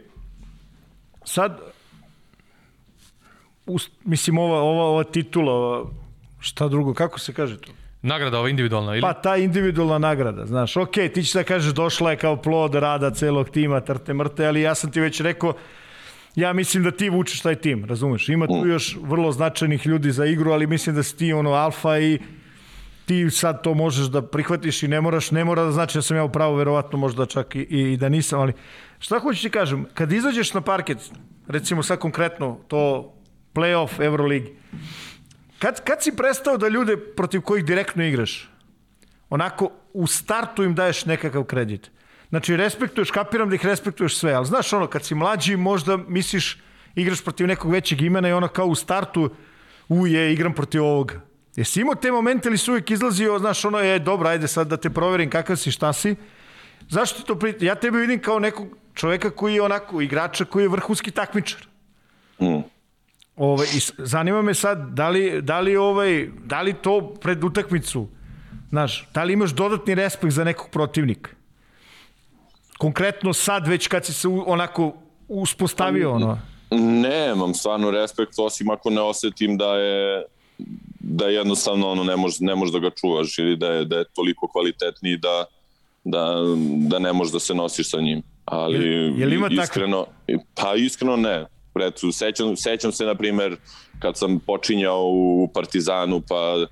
sad, 1.25 1.61
us, 3.67 3.91
mislim, 4.05 4.39
ova, 4.39 4.61
ova, 4.61 4.85
ova 4.85 5.05
titula, 5.05 5.53
ova, 5.53 5.91
šta 6.41 6.69
drugo, 6.69 6.95
kako 6.95 7.19
se 7.19 7.33
kaže 7.33 7.61
to? 7.61 7.73
Nagrada 8.03 8.39
ova 8.39 8.49
individualna 8.49 8.93
ili? 8.93 9.01
Pa 9.01 9.13
ta 9.13 9.37
individualna 9.37 9.99
nagrada, 9.99 10.47
znaš, 10.47 10.77
ok, 10.77 10.93
ti 10.93 11.23
ćeš 11.23 11.33
da 11.33 11.43
kažeš 11.43 11.73
došla 11.73 12.11
je 12.11 12.17
kao 12.17 12.37
plod 12.37 12.75
rada 12.75 13.11
celog 13.11 13.49
tima, 13.49 13.81
trte 13.81 14.15
mrte, 14.15 14.47
ali 14.47 14.61
ja 14.61 14.75
sam 14.75 14.91
ti 14.91 15.01
već 15.01 15.21
rekao, 15.21 15.55
ja 16.35 16.53
mislim 16.53 16.83
da 16.83 16.91
ti 16.91 17.09
vučeš 17.09 17.41
taj 17.41 17.55
tim, 17.55 17.85
razumeš? 17.85 18.29
Ima 18.29 18.47
tu 18.47 18.67
još 18.67 18.97
vrlo 19.01 19.33
značajnih 19.33 19.87
ljudi 19.87 20.13
za 20.13 20.27
igru, 20.27 20.53
ali 20.53 20.67
mislim 20.67 20.97
da 20.97 21.03
si 21.03 21.17
ti 21.17 21.33
ono 21.33 21.51
alfa 21.51 21.99
i 21.99 22.19
ti 23.07 23.31
sad 23.31 23.63
to 23.63 23.75
možeš 23.75 24.07
da 24.07 24.23
prihvatiš 24.23 24.83
i 24.83 24.89
ne 24.89 25.01
moraš, 25.01 25.31
ne 25.31 25.45
mora 25.45 25.65
da 25.65 25.73
znači 25.73 25.99
da 25.99 26.03
sam 26.03 26.17
ja 26.17 26.25
u 26.25 26.33
pravu, 26.33 26.57
verovatno 26.57 26.99
možda 26.99 27.27
čak 27.27 27.57
i, 27.57 27.61
i 27.61 27.97
da 27.97 28.09
nisam, 28.09 28.41
ali 28.41 28.53
šta 28.99 29.19
hoću 29.19 29.43
ti 29.43 29.51
kažem, 29.51 29.87
kad 29.95 30.13
izađeš 30.13 30.55
na 30.55 30.61
parket, 30.61 30.99
recimo 31.47 31.83
sad 31.83 31.99
konkretno 31.99 32.59
to 32.69 33.13
playoff 33.55 34.01
Euroligi, 34.05 34.53
kad, 35.59 35.85
kad 35.85 36.03
si 36.03 36.17
prestao 36.17 36.57
da 36.57 36.69
ljude 36.69 36.97
protiv 36.97 37.41
kojih 37.41 37.65
direktno 37.65 38.05
igraš, 38.05 38.51
onako 39.31 39.71
u 39.93 40.07
startu 40.07 40.63
im 40.63 40.75
daješ 40.75 41.05
nekakav 41.05 41.45
kredit. 41.45 41.91
Znači, 42.29 42.57
respektuješ, 42.57 43.11
kapiram 43.11 43.49
da 43.49 43.55
ih 43.55 43.67
respektuješ 43.67 44.17
sve, 44.19 44.33
ali 44.33 44.47
znaš 44.47 44.73
ono, 44.73 44.87
kad 44.87 45.05
si 45.05 45.15
mlađi, 45.15 45.57
možda 45.57 45.97
misliš, 45.97 46.59
igraš 46.95 47.23
protiv 47.23 47.47
nekog 47.47 47.73
većeg 47.73 48.03
imena 48.03 48.29
i 48.29 48.33
ono 48.33 48.49
kao 48.49 48.67
u 48.67 48.75
startu, 48.75 49.31
u 49.89 50.07
je, 50.07 50.33
igram 50.33 50.53
protiv 50.53 50.85
ovoga 50.85 51.21
Jesi 51.57 51.81
imao 51.81 51.95
te 51.95 52.13
momente 52.13 52.49
ili 52.49 52.59
su 52.59 52.73
uvijek 52.73 52.91
izlazio, 52.91 53.39
znaš, 53.39 53.65
ono 53.65 53.79
je, 53.79 53.99
dobro, 53.99 54.29
ajde 54.29 54.49
sad 54.49 54.67
da 54.69 54.77
te 54.77 54.91
proverim 54.91 55.31
kakav 55.31 55.57
si, 55.57 55.71
šta 55.71 55.93
si. 55.93 56.17
Zašto 56.89 57.23
to 57.23 57.39
priti? 57.39 57.67
Ja 57.67 57.75
tebe 57.75 57.99
vidim 57.99 58.21
kao 58.23 58.39
nekog 58.39 58.67
čoveka 58.95 59.31
koji 59.31 59.55
je 59.55 59.63
onako, 59.63 60.01
igrača 60.01 60.45
koji 60.45 60.65
je 60.65 60.69
vrhunski 60.69 61.11
takmičar. 61.11 61.67
Mm. 62.41 62.47
Ove, 62.47 62.65
ovaj, 63.37 63.67
i 63.67 63.81
zanima 63.99 64.43
me 64.43 64.55
sad, 64.55 64.89
da 64.93 65.09
li, 65.09 65.43
da 65.43 65.61
li, 65.61 65.77
ovaj, 65.77 66.29
da 66.45 66.63
li 66.63 66.75
to 66.75 67.15
pred 67.21 67.45
utakmicu, 67.45 68.09
znaš, 68.69 69.09
da 69.15 69.25
li 69.25 69.33
imaš 69.33 69.51
dodatni 69.51 69.95
respekt 69.95 70.33
za 70.33 70.45
nekog 70.45 70.71
protivnika? 70.71 71.31
Konkretno 72.79 73.33
sad 73.33 73.69
već 73.69 73.89
kad 73.89 74.07
si 74.07 74.13
se 74.13 74.29
onako 74.29 74.93
uspostavio 75.29 76.13
ono? 76.13 76.39
Nemam 76.71 77.55
stvarno 77.55 77.91
respekt, 77.91 78.33
osim 78.39 78.71
ako 78.71 78.91
ne 78.91 79.01
osetim 79.01 79.57
da 79.57 79.75
je 79.75 80.25
da 81.07 81.27
jednostavno 81.27 81.89
ono 81.89 82.05
ne 82.05 82.17
možeš 82.17 82.41
ne 82.41 82.55
može 82.55 82.73
da 82.73 82.79
ga 82.79 82.91
čuvaš 82.91 83.39
ili 83.39 83.57
da 83.57 83.69
je 83.69 83.85
da 83.85 83.99
je 83.99 84.05
toliko 84.15 84.49
kvalitetniji 84.49 85.17
da 85.17 85.45
da 86.05 86.37
da 86.89 86.99
ne 86.99 87.13
možeš 87.13 87.33
da 87.33 87.39
se 87.39 87.55
nosiš 87.55 87.91
sa 87.91 88.01
njim. 88.01 88.23
Ali 88.45 88.87
je, 88.87 89.13
je 89.17 89.27
li 89.27 89.35
ima 89.35 89.49
iskreno 89.63 90.07
tako? 90.27 90.45
pa 90.55 90.75
iskreno 90.75 91.17
ne. 91.17 91.47
Pretu, 91.75 92.13
sećam, 92.13 92.57
sećam 92.57 92.93
se 92.93 93.05
na 93.05 93.15
primer 93.15 93.57
kad 93.99 94.19
sam 94.19 94.39
počinjao 94.39 95.03
u 95.05 95.49
Partizanu 95.55 96.23
pa 96.29 96.67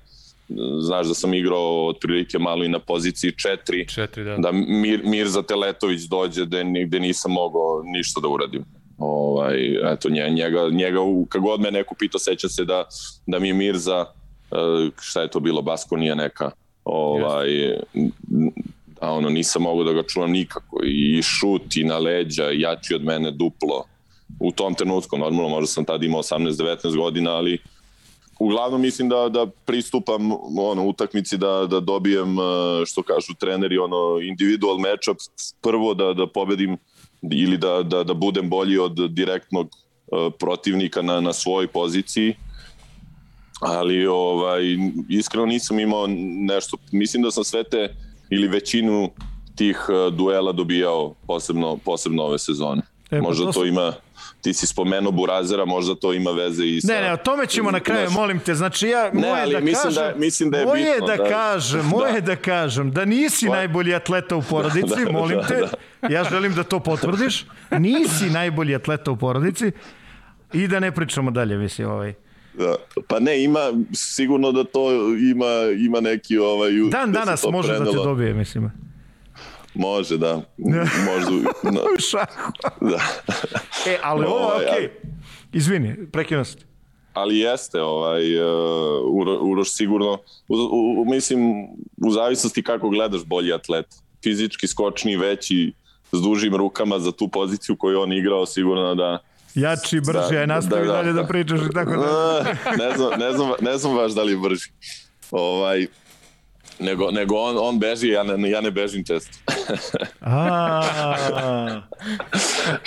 znaš 0.79 1.07
da 1.07 1.13
sam 1.13 1.33
igrao 1.33 1.87
otprilike 1.87 2.39
malo 2.39 2.63
i 2.63 2.69
na 2.69 2.79
poziciji 2.79 3.31
4 3.31 3.57
4 3.67 4.23
da. 4.23 4.37
da 4.37 4.51
Mir, 4.51 5.01
Mirza 5.03 5.41
Teletović 5.41 6.01
dođe 6.01 6.45
da 6.45 6.63
nigde 6.63 6.99
nisam 6.99 7.31
mogao 7.31 7.83
ništa 7.83 8.21
da 8.21 8.27
uradim 8.27 8.65
ovaj 8.97 9.93
eto 9.93 10.09
njega 10.09 10.69
njega 10.71 10.99
kad 11.29 11.41
god 11.41 11.61
me 11.61 11.71
neko 11.71 11.95
pitao 11.99 12.19
seća 12.19 12.49
se 12.49 12.65
da 12.65 12.85
da 13.27 13.39
mi 13.39 13.53
Mirza 13.53 14.05
šta 15.01 15.21
je 15.21 15.27
to 15.27 15.39
bilo, 15.39 15.61
Baskonija 15.61 16.15
neka, 16.15 16.51
ovaj, 16.85 17.47
a 19.01 19.11
ono, 19.13 19.29
nisam 19.29 19.61
mogao 19.61 19.83
da 19.83 19.93
ga 19.93 20.03
čuvam 20.03 20.31
nikako. 20.31 20.79
I 20.83 21.21
šut 21.21 21.75
i 21.75 21.83
na 21.83 21.97
leđa, 21.97 22.43
jači 22.53 22.95
od 22.95 23.03
mene 23.03 23.31
duplo. 23.31 23.85
U 24.39 24.51
tom 24.51 24.75
trenutku, 24.75 25.17
normalno 25.17 25.49
možda 25.49 25.67
sam 25.67 25.85
tada 25.85 26.05
imao 26.05 26.21
18-19 26.21 26.97
godina, 26.97 27.31
ali 27.31 27.57
uglavnom 28.39 28.81
mislim 28.81 29.09
da, 29.09 29.29
da 29.29 29.45
pristupam 29.65 30.31
ono, 30.59 30.85
utakmici 30.85 31.37
da, 31.37 31.67
da 31.69 31.79
dobijem, 31.79 32.39
e, 32.39 32.41
što 32.85 33.03
kažu 33.03 33.33
treneri, 33.39 33.77
ono, 33.77 34.19
individual 34.21 34.77
matchup, 34.77 35.17
prvo 35.61 35.93
da, 35.93 36.13
da 36.13 36.27
pobedim 36.27 36.77
ili 37.31 37.57
da, 37.57 37.83
da, 37.83 38.03
da 38.03 38.13
budem 38.13 38.49
bolji 38.49 38.77
od 38.77 39.09
direktnog 39.09 39.67
e, 39.67 40.29
protivnika 40.39 41.01
na, 41.01 41.21
na 41.21 41.33
svojoj 41.33 41.67
poziciji, 41.67 42.35
ali 43.65 44.07
ovaj, 44.07 44.61
iskreno 45.09 45.45
nisam 45.45 45.79
imao 45.79 46.07
nešto, 46.47 46.77
mislim 46.91 47.23
da 47.23 47.31
sam 47.31 47.43
sve 47.43 47.63
te 47.63 47.95
ili 48.29 48.47
većinu 48.47 49.09
tih 49.55 49.85
eh, 49.89 50.11
duela 50.11 50.51
dobijao 50.51 51.13
posebno, 51.27 51.77
posebno 51.77 52.23
ove 52.23 52.39
sezone. 52.39 52.81
E, 53.11 53.19
pa 53.19 53.21
možda 53.21 53.45
to, 53.45 53.51
to 53.51 53.65
ima 53.65 53.93
ti 54.43 54.53
si 54.53 54.67
spomenuo 54.67 55.11
Burazera, 55.11 55.65
možda 55.65 55.95
to 55.95 56.13
ima 56.13 56.31
veze 56.31 56.65
i 56.65 56.81
sa... 56.81 56.93
Ne, 56.93 57.01
ne, 57.01 57.13
o 57.13 57.17
tome 57.17 57.45
ćemo 57.45 57.71
na 57.71 57.79
kraju, 57.79 58.11
molim 58.11 58.39
te. 58.39 58.55
Znači, 58.55 58.87
ja, 58.87 59.11
ne, 59.13 59.29
moje 59.29 59.41
ali 59.41 59.53
da 59.53 59.59
mislim 59.59 59.83
kažem, 59.83 60.13
da, 60.13 60.19
mislim 60.19 60.51
da 60.51 60.57
je 60.57 60.65
moje 60.65 60.93
bitno. 60.93 61.07
da, 61.07 61.15
da 61.15 61.29
kažem, 61.29 61.85
moje 61.85 62.21
da. 62.21 62.21
da 62.21 62.35
kažem, 62.35 62.91
da 62.91 63.05
nisi 63.05 63.45
Moje... 63.45 63.57
najbolji 63.59 63.95
atleta 63.95 64.35
u 64.35 64.41
porodici, 64.49 64.99
da, 64.99 65.05
da, 65.05 65.11
molim 65.11 65.37
da, 65.37 65.47
te, 65.47 65.55
da. 66.01 66.07
ja 66.07 66.23
želim 66.23 66.53
da 66.53 66.63
to 66.63 66.79
potvrdiš, 66.79 67.45
nisi 67.79 68.29
najbolji 68.29 68.75
atleta 68.75 69.11
u 69.11 69.17
porodici 69.17 69.71
i 70.53 70.67
da 70.67 70.79
ne 70.79 70.91
pričamo 70.91 71.31
dalje, 71.31 71.57
mislim, 71.57 71.87
ovaj. 71.87 72.13
Da. 72.53 72.75
Pa 73.07 73.19
ne, 73.19 73.43
ima 73.43 73.59
sigurno 73.93 74.51
da 74.51 74.63
to 74.63 74.91
ima 75.15 75.45
ima 75.85 75.99
neki 75.99 76.37
ovaj 76.37 76.71
Dan 76.91 77.11
da 77.11 77.19
danas 77.19 77.45
može 77.51 77.67
prenelo. 77.67 77.91
da 77.91 77.99
te 77.99 78.03
dobije, 78.03 78.33
mislim. 78.33 78.71
Može, 79.73 80.17
da. 80.17 80.41
Može. 80.57 81.43
No. 81.63 81.81
U 81.97 81.99
šahu. 81.99 82.51
Da. 82.81 82.99
e, 83.91 83.97
ali 84.03 84.25
ovo, 84.25 84.35
ovaj, 84.35 84.65
okej. 84.65 84.83
Okay. 84.83 84.89
Izvini, 85.53 85.95
prekinuo 86.11 86.43
sam 86.43 86.59
ali 87.13 87.37
jeste 87.39 87.81
ovaj 87.81 88.37
uh, 88.37 89.41
Uroš 89.41 89.71
sigurno 89.71 90.17
u, 90.47 90.55
u, 91.01 91.05
mislim 91.05 91.67
u 92.05 92.11
zavisnosti 92.11 92.63
kako 92.63 92.89
gledaš 92.89 93.23
bolji 93.25 93.53
atlet 93.53 93.85
fizički 94.23 94.67
skočni 94.67 95.17
veći 95.17 95.73
s 96.11 96.21
dužim 96.21 96.55
rukama 96.55 96.99
za 96.99 97.11
tu 97.11 97.27
poziciju 97.27 97.75
koju 97.75 97.99
on 97.99 98.13
igrao 98.13 98.45
sigurno 98.45 98.95
da 98.95 99.19
Jači, 99.55 99.99
brži, 99.99 100.37
aj 100.37 100.47
nastavi 100.47 100.87
da, 100.87 100.93
da, 100.93 100.97
dalje 100.97 101.13
da, 101.13 101.21
da 101.21 101.27
pričaš 101.27 101.59
i 101.59 101.73
tako 101.73 101.91
da. 102.01 102.43
ne, 102.77 102.97
znam, 102.97 103.19
ne, 103.19 103.31
znam, 103.31 103.51
ne 103.61 103.77
znam 103.77 103.95
baš 103.95 104.11
da 104.11 104.23
li 104.23 104.31
je 104.31 104.37
brži. 104.37 104.71
Ovaj, 105.31 105.87
nego, 106.79 107.11
nego 107.11 107.35
on, 107.35 107.57
on 107.59 107.79
beži, 107.79 108.07
ja 108.07 108.23
ne, 108.23 108.49
ja 108.49 108.61
ne 108.61 108.71
bežim 108.71 109.03
često. 109.05 109.37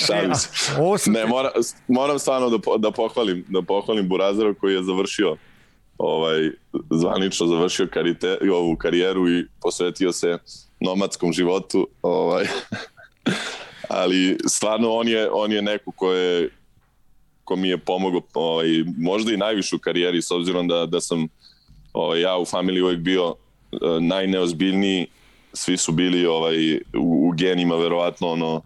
Šalim 0.07 0.35
se. 0.35 1.11
Ne, 1.11 1.27
mora, 1.27 1.51
moram 1.89 2.19
stvarno 2.19 2.51
da, 2.51 2.59
da, 2.79 2.91
pohvalim, 2.91 3.45
da 3.49 3.63
pohvalim 3.63 4.09
Burazera 4.09 4.55
koji 4.55 4.75
je 4.75 4.83
završio 4.83 5.37
ovaj, 5.99 6.51
zvanično 6.91 7.47
završio 7.47 7.89
karite, 7.93 8.39
ovu 8.53 8.77
karijeru 8.77 9.29
i 9.29 9.47
posvetio 9.63 10.13
se 10.13 10.39
nomadskom 10.81 11.33
životu. 11.33 11.89
Ovaj, 12.03 12.47
ali 13.89 14.39
stvarno 14.49 14.93
on 14.93 15.09
je, 15.09 15.31
on 15.31 15.53
je 15.53 15.63
neko 15.63 15.91
ko 15.91 16.13
je 16.13 16.51
ko 17.45 17.57
mi 17.57 17.69
je 17.69 17.79
pomogao 17.79 18.21
ovaj, 18.35 18.69
možda 18.99 19.33
i 19.33 19.37
najviše 19.37 19.77
u 19.77 19.79
karijeri 19.79 20.23
s 20.23 20.31
obzirom 20.31 20.69
da, 20.69 20.87
da 20.87 21.01
sam 21.01 21.29
ovaj, 21.93 22.21
ja 22.21 22.39
u 22.39 22.45
familiji 22.45 22.83
uvek 22.83 22.99
bio 22.99 23.29
uh, 23.29 23.37
najneozbiljniji 24.01 25.07
svi 25.53 25.77
su 25.77 25.93
bili 25.93 26.27
ovaj 26.27 26.77
u, 26.77 27.29
u 27.29 27.33
genima 27.37 27.77
verovatno 27.77 28.29
ono 28.29 28.63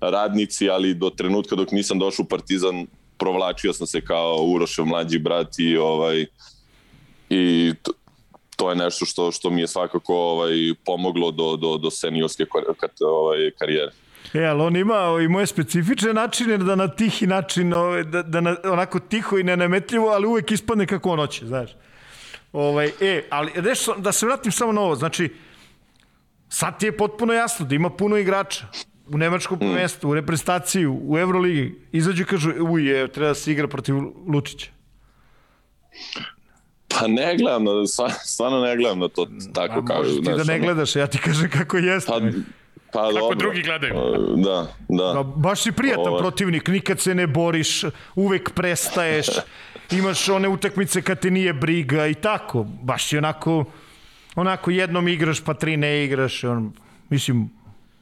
radnici, 0.00 0.70
ali 0.70 0.94
do 0.94 1.10
trenutka 1.10 1.56
dok 1.56 1.70
nisam 1.72 1.98
došao 1.98 2.24
u 2.24 2.28
Partizan 2.28 2.86
provlačio 3.18 3.72
sam 3.72 3.86
se 3.86 4.00
kao 4.00 4.44
Urošev 4.44 4.84
mlađi 4.84 5.18
brat 5.18 5.58
i 5.58 5.76
ovaj 5.76 6.26
i 7.30 7.72
to, 7.82 7.92
to 8.56 8.70
je 8.70 8.76
nešto 8.76 9.04
što 9.04 9.32
što 9.32 9.50
mi 9.50 9.60
je 9.60 9.68
svakako 9.68 10.14
ovaj 10.16 10.54
pomoglo 10.84 11.30
do 11.30 11.56
do 11.56 11.76
do 11.76 11.90
seniorske 11.90 12.46
ovaj 13.00 13.50
karijere. 13.58 13.92
E, 14.34 14.44
ali 14.44 14.62
on 14.62 14.76
ima 14.76 15.18
i 15.24 15.28
moje 15.28 15.46
specifične 15.46 16.14
načine 16.14 16.58
da 16.58 16.74
na 16.74 16.88
tihi 16.88 17.26
način, 17.26 17.72
da, 18.04 18.22
da 18.22 18.40
na, 18.40 18.56
onako 18.64 19.00
tiho 19.00 19.38
i 19.38 19.42
nenametljivo, 19.42 20.08
ali 20.08 20.26
uvek 20.26 20.50
ispadne 20.50 20.86
kako 20.86 21.10
on 21.10 21.18
hoće, 21.18 21.46
znaš. 21.46 21.70
Ovaj, 22.52 22.90
e, 23.00 23.24
ali 23.30 23.52
nešto, 23.62 23.94
da 23.98 24.12
se 24.12 24.26
vratim 24.26 24.52
samo 24.52 24.72
na 24.72 24.80
ovo, 24.80 24.94
znači, 24.94 25.34
sad 26.48 26.78
ti 26.78 26.86
je 26.86 26.96
potpuno 26.96 27.32
jasno 27.32 27.66
da 27.66 27.74
ima 27.74 27.90
puno 27.90 28.16
igrača 28.16 28.66
u 29.06 29.18
nemačkom 29.18 29.56
mm. 29.56 29.60
prvenstvu, 29.60 30.10
u 30.10 30.14
reprezentaciju, 30.14 31.00
u 31.02 31.18
Euroligi, 31.18 31.74
izađu 31.92 32.22
i 32.22 32.26
kažu, 32.26 32.52
uj, 32.60 32.90
je, 32.90 33.08
treba 33.08 33.28
da 33.28 33.34
se 33.34 33.52
igra 33.52 33.68
protiv 33.68 33.94
Lučića. 34.28 34.70
Pa 36.88 37.06
ne 37.06 37.36
gledam, 37.36 37.64
stvarno 38.24 38.60
ne 38.60 38.76
gledam 38.76 38.98
na 38.98 39.08
to 39.08 39.26
tako 39.54 39.78
A, 39.78 39.84
kao... 39.84 39.98
Možeš 39.98 40.16
ti 40.16 40.32
da 40.36 40.44
ne 40.44 40.60
gledaš, 40.60 40.96
ja 40.96 41.06
ti 41.06 41.18
kažem 41.18 41.50
kako 41.50 41.76
jeste. 41.76 42.12
Pa, 42.12 42.20
pa 42.92 43.02
kako 43.02 43.18
dobro. 43.18 43.36
drugi 43.36 43.62
gledaju. 43.62 43.94
Da, 44.36 44.66
da. 44.88 45.12
da 45.12 45.22
baš 45.22 45.62
si 45.62 45.72
prijatan 45.72 46.06
Ovo... 46.06 46.18
protivnik, 46.18 46.68
nikad 46.68 47.00
se 47.00 47.14
ne 47.14 47.26
boriš, 47.26 47.84
uvek 48.14 48.50
prestaješ, 48.50 49.26
imaš 49.90 50.28
one 50.28 50.48
utakmice 50.48 51.02
kad 51.02 51.20
te 51.20 51.30
nije 51.30 51.52
briga 51.52 52.06
i 52.06 52.14
tako. 52.14 52.66
Baš 52.82 53.08
si 53.08 53.18
onako, 53.18 53.64
onako 54.34 54.70
jednom 54.70 55.08
igraš 55.08 55.40
pa 55.44 55.54
tri 55.54 55.76
ne 55.76 56.04
igraš. 56.04 56.44
On, 56.44 56.72
mislim, 57.08 57.50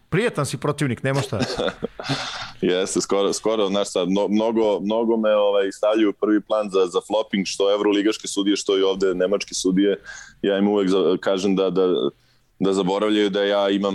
prijetan 0.09 0.47
si 0.47 0.57
protivnik, 0.57 1.03
nema 1.03 1.21
šta. 1.21 1.41
Jeste, 2.61 3.01
skoro, 3.01 3.33
skoro, 3.33 3.69
znaš 3.69 3.93
sad, 3.93 4.09
mnogo, 4.09 4.81
mnogo 4.81 5.17
me 5.17 5.37
ovaj, 5.37 5.73
stavljaju 5.73 6.13
prvi 6.13 6.41
plan 6.41 6.71
za, 6.71 6.87
za 6.87 7.01
flopping, 7.07 7.47
što 7.47 7.75
evroligaške 7.75 8.29
sudije, 8.29 8.57
što 8.57 8.79
i 8.79 8.83
ovde 8.83 9.15
nemačke 9.15 9.55
sudije. 9.55 10.01
Ja 10.43 10.59
im 10.59 10.69
uvek 10.69 10.89
za, 10.89 11.17
kažem 11.21 11.57
da, 11.57 11.71
da, 11.71 11.87
da 12.59 12.73
zaboravljaju 12.73 13.31
da 13.31 13.45
ja 13.45 13.71
imam 13.71 13.95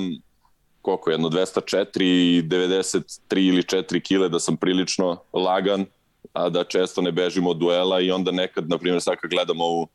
koliko, 0.85 1.11
jedno 1.11 1.29
204 1.29 1.85
i 2.01 2.43
93 2.43 3.47
ili 3.47 3.61
4 3.61 3.99
kile, 4.01 4.29
da 4.29 4.39
sam 4.39 4.57
prilično 4.57 5.17
lagan, 5.33 5.85
a 6.33 6.49
da 6.49 6.63
često 6.63 7.01
ne 7.01 7.11
bežimo 7.11 7.49
od 7.49 7.57
duela 7.57 7.99
i 8.01 8.11
onda 8.11 8.31
nekad, 8.31 8.69
na 8.69 8.77
primjer, 8.77 9.01
sad 9.01 9.15
kad 9.21 9.31
gledam 9.31 9.61
ovu 9.61 9.87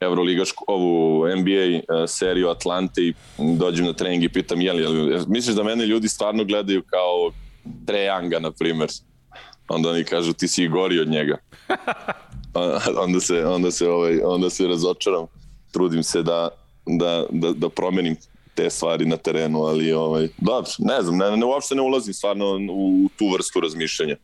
Euroligašku, 0.00 0.64
ovu 0.68 1.26
NBA 1.36 1.94
uh, 1.96 2.04
e, 2.04 2.06
seriju 2.06 2.48
Atlante 2.48 3.02
i 3.02 3.14
dođem 3.38 3.86
na 3.86 3.92
trening 3.92 4.24
i 4.24 4.28
pitam 4.28 4.60
je 4.60 4.72
li, 4.72 4.82
jel, 4.82 5.24
misliš 5.28 5.56
da 5.56 5.62
mene 5.62 5.86
ljudi 5.86 6.08
stvarno 6.08 6.44
gledaju 6.44 6.82
kao 6.82 7.30
Trejanga, 7.86 8.38
na 8.38 8.50
primer? 8.50 8.88
Onda 9.68 9.90
oni 9.90 10.04
kažu 10.04 10.32
ti 10.32 10.48
si 10.48 10.64
i 10.64 10.68
gori 10.68 10.98
od 11.00 11.08
njega. 11.08 11.38
onda 13.04 13.20
se, 13.20 13.46
onda 13.46 13.70
se, 13.70 13.88
ovaj, 13.88 14.20
onda 14.24 14.50
se 14.50 14.66
razočaram. 14.66 15.26
Trudim 15.72 16.02
se 16.02 16.22
da, 16.22 16.48
da, 16.86 17.26
da, 17.30 17.52
da 17.52 17.68
promenim 17.68 18.16
te 18.54 18.70
stvari 18.70 19.06
na 19.06 19.16
terenu, 19.16 19.62
ali 19.62 19.92
ovaj, 19.92 20.28
dobro, 20.38 20.70
ne 20.78 21.02
znam, 21.02 21.16
ne, 21.16 21.36
ne, 21.36 21.46
uopšte 21.46 21.74
ne 21.74 21.82
ulazim 21.82 22.14
stvarno 22.14 22.46
u 22.70 23.08
tu 23.16 23.32
vrstu 23.34 23.60
razmišljanja. 23.60 24.16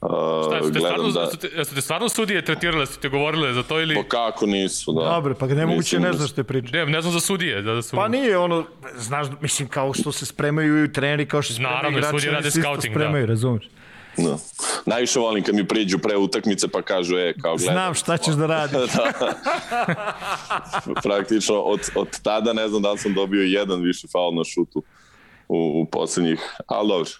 Uh, 0.00 0.10
Šta, 0.46 0.68
ste 0.68 0.78
stvarno, 0.78 1.10
da... 1.10 1.26
Su 1.30 1.36
te, 1.36 1.64
su 1.64 1.74
te 1.74 1.80
stvarno 1.80 2.08
sudije 2.08 2.44
tretirale, 2.44 2.86
su 2.86 3.00
te 3.00 3.08
govorile 3.08 3.52
za 3.52 3.62
to 3.62 3.80
ili... 3.80 3.94
Pa 3.94 4.08
kako 4.08 4.46
nisu, 4.46 4.92
da. 4.92 5.00
Dobre, 5.00 5.34
pa 5.34 5.46
nemoguće 5.46 6.00
ne 6.00 6.12
znaš 6.12 6.32
te 6.32 6.44
priče. 6.44 6.76
Ne, 6.76 6.86
ne 6.86 7.00
znam 7.00 7.12
za 7.12 7.20
sudije. 7.20 7.62
Da, 7.62 7.74
da 7.74 7.82
su... 7.82 7.96
Pa 7.96 8.08
nije 8.08 8.38
ono, 8.38 8.64
znaš, 8.96 9.26
mislim, 9.40 9.68
kao 9.68 9.94
što 9.94 10.12
se 10.12 10.26
spremaju 10.26 10.84
i 10.84 10.92
treneri, 10.92 11.26
kao 11.26 11.42
što 11.42 11.52
se 11.52 11.54
spremaju 11.54 11.76
Naravno, 11.76 11.98
igrači, 11.98 12.18
sudije 12.18 12.32
rade 12.32 12.50
scouting, 12.50 12.94
spremaju, 12.94 13.26
da. 13.26 13.30
razumeš. 13.30 13.68
Da. 14.16 14.38
Najviše 14.86 15.18
volim 15.18 15.44
kad 15.44 15.54
mi 15.54 15.68
priđu 15.68 15.98
pre 15.98 16.16
utakmice 16.16 16.68
pa 16.68 16.82
kažu, 16.82 17.18
e, 17.18 17.34
kao 17.42 17.56
gledam. 17.56 17.74
Znam 17.74 17.94
šta 17.94 18.16
ćeš 18.16 18.34
da 18.34 18.46
radiš. 18.46 18.76
da. 18.96 19.34
Praktično, 21.02 21.60
od, 21.60 21.80
od 21.94 22.20
tada 22.22 22.52
ne 22.52 22.68
znam 22.68 22.82
da 22.82 22.92
li 22.92 22.98
sam 22.98 23.14
dobio 23.14 23.42
jedan 23.42 23.82
više 23.82 24.08
faul 24.12 24.34
na 24.34 24.44
šutu 24.44 24.82
u, 25.48 25.82
u 25.82 25.90
poslednjih, 25.90 26.40
ali 26.66 26.88
dobro. 26.88 27.10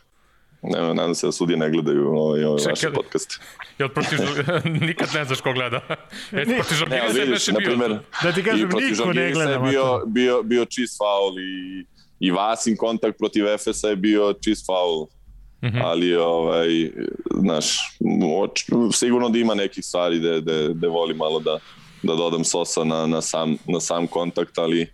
Ne, 0.66 0.94
nadam 0.94 1.14
se 1.14 1.26
da 1.26 1.32
sudije 1.32 1.56
ne 1.56 1.70
gledaju 1.70 2.08
ovaj, 2.08 2.44
ovaj 2.44 2.64
vaše 2.68 2.92
podcaste. 2.92 3.36
Jel 3.78 3.88
protiv 3.88 4.18
nikad 4.86 5.08
ne 5.14 5.24
znaš 5.24 5.40
ko 5.40 5.52
gleda. 5.52 5.80
E, 6.32 6.44
protiv 6.44 6.76
Žalgirisa 6.76 7.20
je 7.20 7.26
nešto 7.26 7.52
bio. 7.52 7.68
Primer, 7.68 7.98
da 8.22 8.32
ti 8.32 8.42
kažem, 8.42 8.68
niko 8.68 9.12
ne 9.12 9.32
gleda. 9.32 9.50
Je 9.50 9.58
bio, 9.58 10.02
bio, 10.06 10.42
bio 10.42 10.64
čist 10.64 10.98
faul 10.98 11.38
i, 11.38 11.86
i 12.20 12.30
Vasin 12.30 12.76
kontakt 12.76 13.18
protiv 13.18 13.46
Efesa 13.46 13.88
je 13.88 13.96
bio 13.96 14.34
čist 14.44 14.66
faul. 14.66 15.06
Mm 15.65 15.66
-hmm. 15.66 15.82
ali 15.85 16.15
ovaj 16.16 16.91
znaš 17.35 17.97
sigurno 18.93 19.28
da 19.28 19.39
ima 19.39 19.55
nekih 19.55 19.85
stvari 19.85 20.20
da 20.20 20.41
da 20.41 20.69
da 20.69 20.89
volim 20.89 21.16
malo 21.16 21.41
da 21.41 21.59
da 22.03 22.15
dodam 22.15 22.45
sosa 22.45 22.85
na 22.85 23.07
na 23.07 23.23
sam 23.23 23.57
na 23.69 23.81
sam 23.81 24.07
kontakt 24.07 24.59
ali 24.59 24.86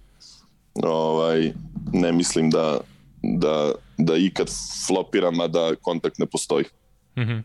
ovaj 0.83 1.53
ne 1.93 2.13
mislim 2.13 2.51
da 2.51 2.81
da 3.23 3.73
da 3.99 4.17
ikad 4.17 4.51
flopiram 4.87 5.41
a 5.41 5.49
da 5.49 5.75
kontakt 5.83 6.19
ne 6.19 6.27
postoji. 6.27 6.65
Mhm. 7.19 7.33
Mm 7.33 7.45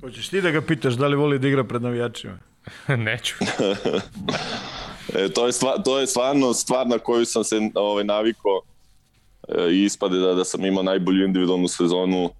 Hoćeš 0.00 0.28
ti 0.28 0.40
da 0.40 0.50
ga 0.50 0.60
pitaš 0.62 0.94
da 0.94 1.06
li 1.06 1.16
voli 1.16 1.38
da 1.38 1.48
igra 1.48 1.64
pred 1.64 1.82
navijačima? 1.82 2.38
Neću. 3.06 3.34
e, 5.14 5.28
to, 5.28 5.46
je 5.46 5.52
stvar, 5.52 5.82
to 5.84 5.98
je 5.98 6.06
stvarno 6.06 6.54
stvar 6.54 6.86
na 6.86 6.98
koju 6.98 7.24
sam 7.24 7.44
se 7.44 7.70
ovaj, 7.74 8.04
naviko 8.04 8.48
e, 8.58 8.75
i 9.70 9.84
ispade 9.84 10.18
da, 10.18 10.34
da 10.34 10.44
sam 10.44 10.64
imao 10.64 10.82
najbolju 10.82 11.24
individualnu 11.24 11.68
sezonu 11.68 12.30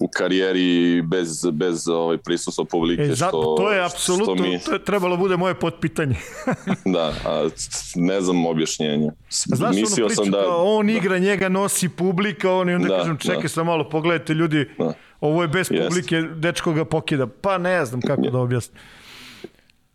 u 0.00 0.08
karijeri 0.08 1.02
bez, 1.02 1.46
bez 1.52 1.88
ovaj, 1.88 2.18
prisustva 2.18 2.64
publike. 2.64 3.02
E, 3.02 3.14
zato, 3.14 3.54
to 3.58 3.72
je 3.72 3.84
apsolutno, 3.84 4.34
mi... 4.34 4.60
to 4.60 4.72
je 4.72 4.84
trebalo 4.84 5.16
bude 5.16 5.36
moje 5.36 5.54
potpitanje. 5.54 6.16
da, 6.94 7.14
a 7.24 7.48
ne 7.94 8.20
znam 8.20 8.46
objašnjenje. 8.46 9.10
Znaš 9.30 9.76
Mislio 9.76 10.06
ono 10.06 10.14
sam 10.14 10.30
da, 10.30 10.56
on 10.56 10.86
da. 10.86 10.92
igra, 10.92 11.18
njega 11.18 11.48
nosi 11.48 11.88
publika, 11.88 12.52
on 12.52 12.70
i 12.70 12.74
onda 12.74 12.88
da, 12.88 12.98
kažem, 12.98 13.18
čekaj 13.18 13.42
da. 13.42 13.48
sam 13.48 13.66
malo, 13.66 13.88
pogledajte 13.88 14.34
ljudi, 14.34 14.68
da. 14.78 14.92
ovo 15.20 15.42
je 15.42 15.48
bez 15.48 15.70
Jest. 15.70 15.88
publike, 15.88 16.22
dečko 16.22 16.72
ga 16.72 16.84
pokida. 16.84 17.26
Pa 17.26 17.58
ne 17.58 17.84
znam 17.84 18.00
kako 18.00 18.22
da 18.22 18.38
objasnim. 18.38 18.82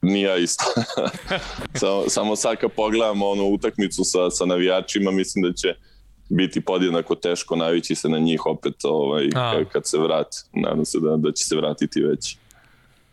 Nije 0.02 0.44
isto. 0.44 0.64
samo, 1.80 2.03
samo 2.07 2.36
sad 2.36 2.57
kad 2.57 2.72
pogledam 2.72 3.22
onu 3.22 3.44
utakmicu 3.44 4.03
sa, 4.03 4.30
sa 4.30 4.45
navijačima, 4.45 5.12
mislim 5.12 5.44
da 5.44 5.53
će 5.53 5.76
biti 6.30 6.61
podjednako 6.61 7.15
teško 7.15 7.56
navići 7.56 7.95
se 7.95 8.10
na 8.10 8.19
njih 8.19 8.45
opet 8.45 8.73
ovaj, 8.84 9.30
kad, 9.30 9.69
kad 9.69 9.88
se 9.88 9.97
vrati. 9.97 10.38
Nadam 10.53 10.85
se 10.85 10.99
da, 10.99 11.18
da 11.18 11.31
će 11.31 11.45
se 11.45 11.56
vratiti 11.56 12.02
već, 12.02 12.38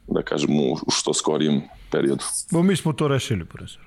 da 0.06 0.22
kažem, 0.22 0.60
u, 0.60 0.72
u 0.72 0.90
što 0.90 1.14
skorijem 1.14 1.62
periodu. 1.90 2.24
Bo 2.50 2.62
mi 2.62 2.76
smo 2.76 2.92
to 2.92 3.08
rešili, 3.08 3.44
profesor. 3.44 3.82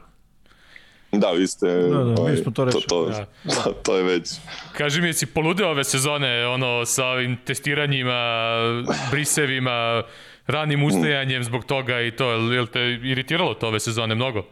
Da, 1.12 1.32
vi 1.32 1.48
ste... 1.48 1.68
Da, 1.68 2.04
da, 2.04 2.22
ovaj, 2.22 2.32
mi 2.32 2.38
smo 2.38 2.52
to 2.52 2.66
rešili. 2.66 2.84
To, 2.88 3.06
to, 3.06 3.26
da. 3.44 3.74
to 3.84 3.98
je 3.98 4.04
već... 4.04 4.30
Kaži 4.78 5.02
mi, 5.02 5.14
si 5.14 5.26
poludeo 5.26 5.70
ove 5.70 5.84
sezone, 5.84 6.48
ono, 6.48 6.86
sa 6.86 7.06
ovim 7.06 7.38
testiranjima, 7.46 8.60
brisevima, 9.12 10.04
ranim 10.48 10.84
ustajanjem 10.84 11.44
zbog 11.44 11.66
toga 11.66 12.02
i 12.02 12.12
to, 12.12 12.32
je 12.32 12.66
te 12.66 13.00
iritiralo 13.04 13.54
to 13.54 13.68
ove 13.68 13.80
sezone 13.80 14.16
mnogo? 14.16 14.46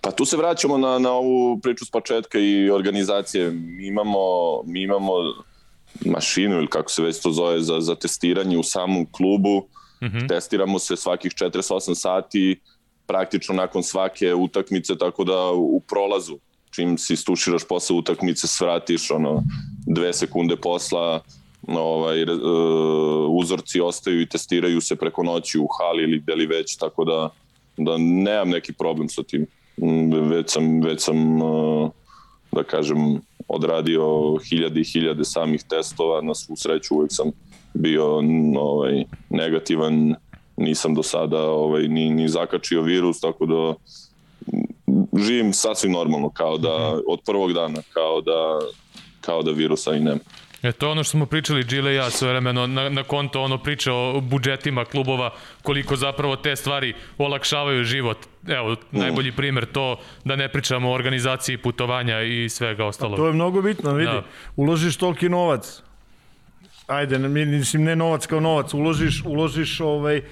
Pa 0.00 0.10
tu 0.10 0.24
se 0.24 0.36
vraćamo 0.36 0.78
na, 0.78 0.98
na 0.98 1.12
ovu 1.12 1.58
priču 1.58 1.84
s 1.84 1.90
početka 1.90 2.38
i 2.38 2.70
organizacije. 2.70 3.50
Mi 3.50 3.86
imamo, 3.86 4.18
mi 4.64 4.82
imamo 4.82 5.12
mašinu 6.06 6.56
ili 6.56 6.66
kako 6.66 6.90
se 6.90 7.02
već 7.02 7.20
to 7.20 7.30
zove 7.30 7.60
za, 7.60 7.80
za 7.80 7.94
testiranje 7.94 8.58
u 8.58 8.62
samom 8.62 9.06
klubu. 9.12 9.68
Mm 10.02 10.06
-hmm. 10.06 10.28
Testiramo 10.28 10.78
se 10.78 10.96
svakih 10.96 11.32
48 11.32 11.94
sati 11.94 12.60
praktično 13.06 13.54
nakon 13.54 13.82
svake 13.82 14.34
utakmice, 14.34 14.98
tako 14.98 15.24
da 15.24 15.50
u 15.52 15.80
prolazu 15.80 16.38
čim 16.74 16.98
si 16.98 17.16
stuširaš 17.16 17.64
posle 17.68 17.96
utakmice, 17.96 18.46
svratiš 18.46 19.10
ono, 19.10 19.42
dve 19.86 20.12
sekunde 20.12 20.56
posla, 20.56 21.20
ovaj, 21.68 22.22
uh, 22.22 22.30
uzorci 23.30 23.80
ostaju 23.80 24.20
i 24.20 24.28
testiraju 24.28 24.80
se 24.80 24.96
preko 24.96 25.22
noći 25.22 25.58
u 25.58 25.66
hali 25.78 26.02
ili 26.02 26.20
gde 26.20 26.34
li 26.34 26.46
već, 26.46 26.76
tako 26.76 27.04
da 27.04 27.30
da 27.76 27.98
nemam 27.98 28.50
neki 28.50 28.72
problem 28.72 29.08
sa 29.08 29.22
tim. 29.22 29.46
Mm, 29.76 30.28
već 30.30 30.52
sam, 30.52 30.80
već 30.82 31.02
sam 31.02 31.38
da 32.52 32.62
kažem, 32.62 33.20
odradio 33.48 34.36
hiljade 34.48 34.80
i 34.80 34.84
hiljade 34.84 35.24
samih 35.24 35.64
testova, 35.68 36.20
na 36.20 36.34
svu 36.34 36.56
sreću 36.56 36.94
uvek 36.94 37.10
sam 37.12 37.30
bio 37.74 38.04
ovaj, 38.58 39.04
negativan, 39.30 40.14
nisam 40.56 40.94
do 40.94 41.02
sada 41.02 41.42
ovaj, 41.42 41.88
ni, 41.88 42.10
ni 42.10 42.28
zakačio 42.28 42.82
virus, 42.82 43.20
tako 43.20 43.46
da 43.46 43.74
živim 45.22 45.52
sasvim 45.52 45.92
normalno, 45.92 46.30
kao 46.30 46.58
da 46.58 47.00
od 47.08 47.20
prvog 47.26 47.52
dana, 47.52 47.82
kao 47.92 48.20
da 48.20 48.58
kao 49.20 49.42
da 49.42 49.50
virusa 49.50 49.94
i 49.94 50.00
nema. 50.00 50.20
E 50.64 50.72
to 50.72 50.86
je 50.86 50.90
ono 50.90 51.04
što 51.04 51.10
smo 51.10 51.26
pričali 51.26 51.64
Gile 51.64 51.92
i 51.92 51.96
ja 51.96 52.10
sve 52.10 52.28
vremeno 52.28 52.66
na, 52.66 52.88
na 52.88 53.02
konto 53.02 53.42
ono 53.42 53.58
priča 53.58 53.92
o 53.92 54.20
budžetima 54.20 54.84
klubova 54.84 55.30
koliko 55.62 55.96
zapravo 55.96 56.36
te 56.36 56.56
stvari 56.56 56.94
olakšavaju 57.18 57.84
život. 57.84 58.18
Evo, 58.48 58.72
mm. 58.72 58.98
najbolji 58.98 59.32
primer 59.32 59.66
to 59.66 60.00
da 60.24 60.36
ne 60.36 60.48
pričamo 60.48 60.90
o 60.90 60.94
organizaciji 60.94 61.56
putovanja 61.56 62.22
i 62.22 62.48
svega 62.48 62.84
ostalog. 62.84 63.16
To 63.16 63.26
je 63.26 63.32
mnogo 63.32 63.62
bitno, 63.62 63.92
vidi. 63.92 64.12
Da. 64.12 64.22
Uložiš 64.56 64.96
toliki 64.96 65.28
novac. 65.28 65.82
Ajde, 66.86 67.18
mislim 67.18 67.84
ne 67.84 67.96
novac 67.96 68.26
kao 68.26 68.40
novac, 68.40 68.74
uložiš, 68.74 69.22
uložiš 69.24 69.80
ovaj 69.80 70.22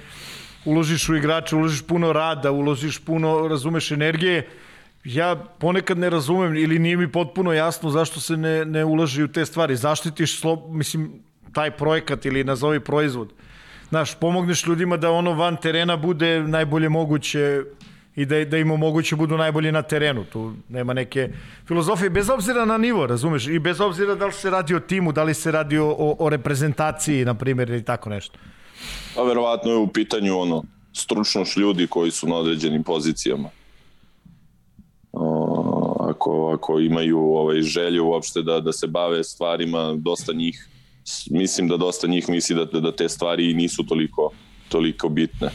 uložiš 0.65 1.09
u 1.09 1.17
igrače, 1.17 1.57
uložiš 1.57 1.83
puno 1.83 2.13
rada, 2.13 2.51
uložiš 2.51 2.99
puno, 2.99 3.49
razumeš, 3.49 3.91
energije, 3.91 4.49
ja 5.05 5.37
ponekad 5.59 5.99
ne 5.99 6.11
razumem 6.11 6.57
ili 6.57 6.79
nije 6.79 6.97
mi 6.97 7.13
potpuno 7.13 7.53
jasno 7.53 7.91
zašto 7.91 8.21
se 8.21 8.37
ne, 8.37 8.65
ne 8.65 8.85
ulaži 8.85 9.23
u 9.23 9.29
te 9.29 9.47
stvari. 9.47 9.77
Zaštitiš, 9.77 10.41
slo, 10.41 10.69
mislim, 10.69 11.13
taj 11.53 11.71
projekat 11.71 12.25
ili 12.25 12.45
nazovi 12.45 12.81
proizvod. 12.81 13.33
Znaš, 13.89 14.15
pomogneš 14.15 14.67
ljudima 14.67 14.97
da 14.97 15.11
ono 15.11 15.33
van 15.33 15.57
terena 15.57 15.97
bude 15.97 16.41
najbolje 16.41 16.89
moguće 16.89 17.63
i 18.17 18.25
da, 18.25 18.45
da 18.45 18.59
im 18.59 18.71
omoguće 18.71 19.17
budu 19.17 19.37
najbolji 19.37 19.73
na 19.73 19.83
terenu. 19.83 20.25
Tu 20.25 20.53
nema 20.69 20.93
neke 20.93 21.29
filozofije, 21.67 22.11
bez 22.11 22.31
obzira 22.31 22.65
na 22.65 22.79
nivo, 22.79 23.07
razumeš? 23.07 23.47
I 23.47 23.59
bez 23.59 23.81
obzira 23.81 24.15
da 24.15 24.27
li 24.27 24.33
se 24.33 24.51
radi 24.51 24.75
o 24.75 24.81
timu, 24.81 25.13
da 25.13 25.23
li 25.23 25.35
se 25.35 25.51
radi 25.51 25.79
o, 25.79 26.17
o, 26.19 26.29
reprezentaciji, 26.29 27.25
na 27.25 27.35
primjer, 27.35 27.71
ili 27.71 27.85
tako 27.85 28.11
nešto. 28.11 28.39
Pa 29.15 29.23
verovatno 29.23 29.71
je 29.71 29.77
u 29.77 29.89
pitanju 29.89 30.39
ono, 30.39 30.65
stručnost 30.93 31.57
ljudi 31.57 31.87
koji 31.87 32.11
su 32.11 32.29
na 32.29 32.37
određenim 32.37 32.83
pozicijama 32.85 33.49
ako, 36.01 36.53
ako 36.55 36.81
imaju 36.81 37.19
ovaj, 37.19 37.61
želju 37.61 38.07
uopšte 38.07 38.43
da, 38.43 38.61
da 38.61 38.73
se 38.73 38.87
bave 38.87 39.25
stvarima, 39.25 39.95
dosta 39.97 40.33
njih, 40.33 40.69
mislim 41.31 41.69
da 41.69 41.77
dosta 41.77 42.07
njih 42.07 42.29
misli 42.29 42.57
da, 42.57 42.81
da 42.81 42.93
te 42.93 43.09
stvari 43.09 43.55
nisu 43.55 43.87
toliko, 43.87 44.31
toliko 44.69 45.09
bitne. 45.09 45.51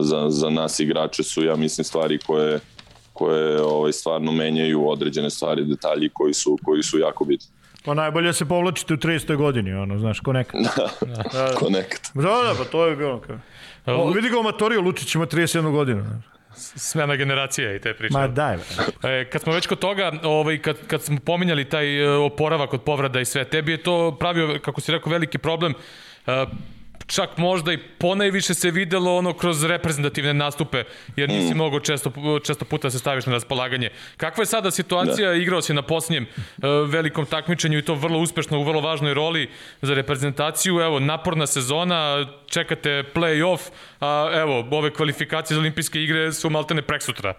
Za, 0.00 0.30
za 0.30 0.50
nas 0.50 0.80
igrače 0.80 1.22
su, 1.22 1.44
ja 1.44 1.56
mislim, 1.56 1.84
stvari 1.84 2.18
koje, 2.18 2.60
koje 3.12 3.62
ovaj, 3.62 3.92
stvarno 3.92 4.32
menjaju 4.32 4.88
određene 4.88 5.30
stvari, 5.30 5.64
detalji 5.64 6.10
koji 6.12 6.34
su, 6.34 6.58
koji 6.64 6.82
su 6.82 6.98
jako 6.98 7.24
bitni. 7.24 7.48
Pa 7.84 7.94
najbolje 7.94 8.32
se 8.32 8.44
povlačite 8.44 8.94
u 8.94 8.96
30. 8.96 9.36
godini, 9.36 9.72
ono, 9.72 9.98
znaš, 9.98 10.20
ko 10.20 10.32
nekad. 10.32 10.60
Da, 10.62 10.88
da, 11.32 11.54
ko 11.54 11.70
nekad. 11.70 12.00
Da, 12.14 12.22
da, 12.22 12.54
pa 12.58 12.64
to 12.64 12.86
je 12.86 12.96
bilo 12.96 13.20
kao. 13.20 13.38
O, 13.86 14.10
vidi 14.10 14.28
ga 14.28 14.38
u 14.38 14.42
Matorio, 14.42 14.80
Lučić 14.80 15.14
ima 15.14 15.26
31 15.26 15.72
godinu. 15.72 16.02
Znaš 16.02 16.39
smena 16.54 17.16
generacija 17.16 17.74
i 17.74 17.80
te 17.80 17.94
priče. 17.94 18.12
Ma 18.12 18.28
daj. 18.28 18.56
E, 19.02 19.30
kad 19.30 19.42
smo 19.42 19.52
već 19.52 19.66
kod 19.66 19.78
toga, 19.78 20.12
ovaj, 20.22 20.58
kad, 20.58 20.76
kad 20.86 21.02
smo 21.02 21.18
pominjali 21.24 21.64
taj 21.64 22.02
e, 22.02 22.08
oporavak 22.08 22.74
od 22.74 22.82
povrada 22.82 23.20
i 23.20 23.24
sve, 23.24 23.44
tebi 23.44 23.72
je 23.72 23.82
to 23.82 24.16
pravio, 24.20 24.58
kako 24.62 24.80
si 24.80 24.92
rekao, 24.92 25.12
veliki 25.12 25.38
problem. 25.38 25.74
E, 26.26 26.46
čak 27.10 27.36
možda 27.36 27.72
i 27.72 27.78
ponajviše 27.78 28.54
se 28.54 28.70
videlo 28.70 29.16
ono 29.16 29.32
kroz 29.32 29.64
reprezentativne 29.64 30.34
nastupe, 30.34 30.84
jer 31.16 31.28
nisi 31.28 31.54
mm. 31.54 31.56
mogao 31.56 31.80
često, 31.80 32.12
često 32.44 32.64
puta 32.64 32.90
se 32.90 32.98
staviš 32.98 33.26
na 33.26 33.32
raspolaganje. 33.32 33.90
Kakva 34.16 34.42
je 34.42 34.46
sada 34.46 34.70
situacija? 34.70 35.28
Da. 35.28 35.34
Igrao 35.34 35.62
si 35.62 35.74
na 35.74 35.82
posljednjem 35.82 36.26
uh, 36.26 36.90
velikom 36.90 37.26
takmičenju 37.26 37.78
i 37.78 37.82
to 37.82 37.94
vrlo 37.94 38.18
uspešno 38.18 38.58
u 38.58 38.64
vrlo 38.64 38.80
važnoj 38.80 39.14
roli 39.14 39.50
za 39.82 39.94
reprezentaciju. 39.94 40.80
Evo, 40.80 41.00
naporna 41.00 41.46
sezona, 41.46 42.26
čekate 42.46 43.04
play-off, 43.14 43.70
a 44.00 44.30
evo, 44.34 44.68
ove 44.70 44.92
kvalifikacije 44.92 45.54
za 45.54 45.60
olimpijske 45.60 46.02
igre 46.02 46.32
su 46.32 46.50
maltene 46.50 46.82
preksutra. 46.82 47.34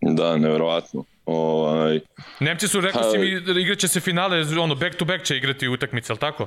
Da, 0.00 0.36
neverovatno. 0.36 1.04
Ovaj... 1.26 2.00
Nemci 2.40 2.68
su, 2.68 2.80
rekli 2.80 3.00
si 3.12 3.18
mi, 3.18 3.60
igraće 3.60 3.88
se 3.88 4.00
finale, 4.00 4.44
ono, 4.60 4.74
back 4.74 4.96
to 4.96 5.04
back 5.04 5.24
će 5.24 5.36
igrati 5.36 5.68
utakmice, 5.68 6.12
al 6.12 6.16
tako? 6.16 6.46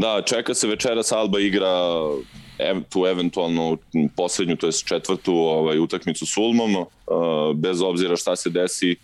Da, 0.00 0.22
čeka 0.22 0.54
se 0.54 0.66
večeras 0.66 1.12
Alba 1.12 1.40
igra 1.40 1.70
ev, 2.58 2.76
tu 2.88 3.06
eventualno 3.06 3.76
poslednju, 4.16 4.56
to 4.56 4.66
je 4.66 4.72
četvrtu 4.72 5.34
ovaj, 5.34 5.78
utakmicu 5.78 6.26
s 6.26 6.36
Ulmom, 6.36 6.74
uh, 6.76 6.86
bez 7.54 7.82
obzira 7.82 8.16
šta 8.16 8.36
se 8.36 8.50
desi, 8.50 8.96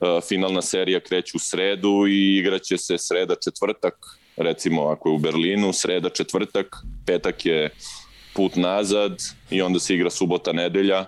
uh, 0.00 0.08
finalna 0.28 0.62
serija 0.62 1.00
kreće 1.00 1.32
u 1.34 1.38
sredu 1.38 2.06
i 2.08 2.36
igraće 2.36 2.78
se 2.78 2.98
sreda 2.98 3.34
četvrtak, 3.44 3.94
recimo 4.36 4.82
ako 4.82 5.08
je 5.08 5.14
u 5.14 5.18
Berlinu, 5.18 5.72
sreda 5.72 6.08
četvrtak, 6.08 6.76
petak 7.06 7.46
je 7.46 7.70
put 8.34 8.56
nazad 8.56 9.22
i 9.50 9.62
onda 9.62 9.80
se 9.80 9.94
igra 9.94 10.10
subota 10.10 10.52
nedelja, 10.52 11.04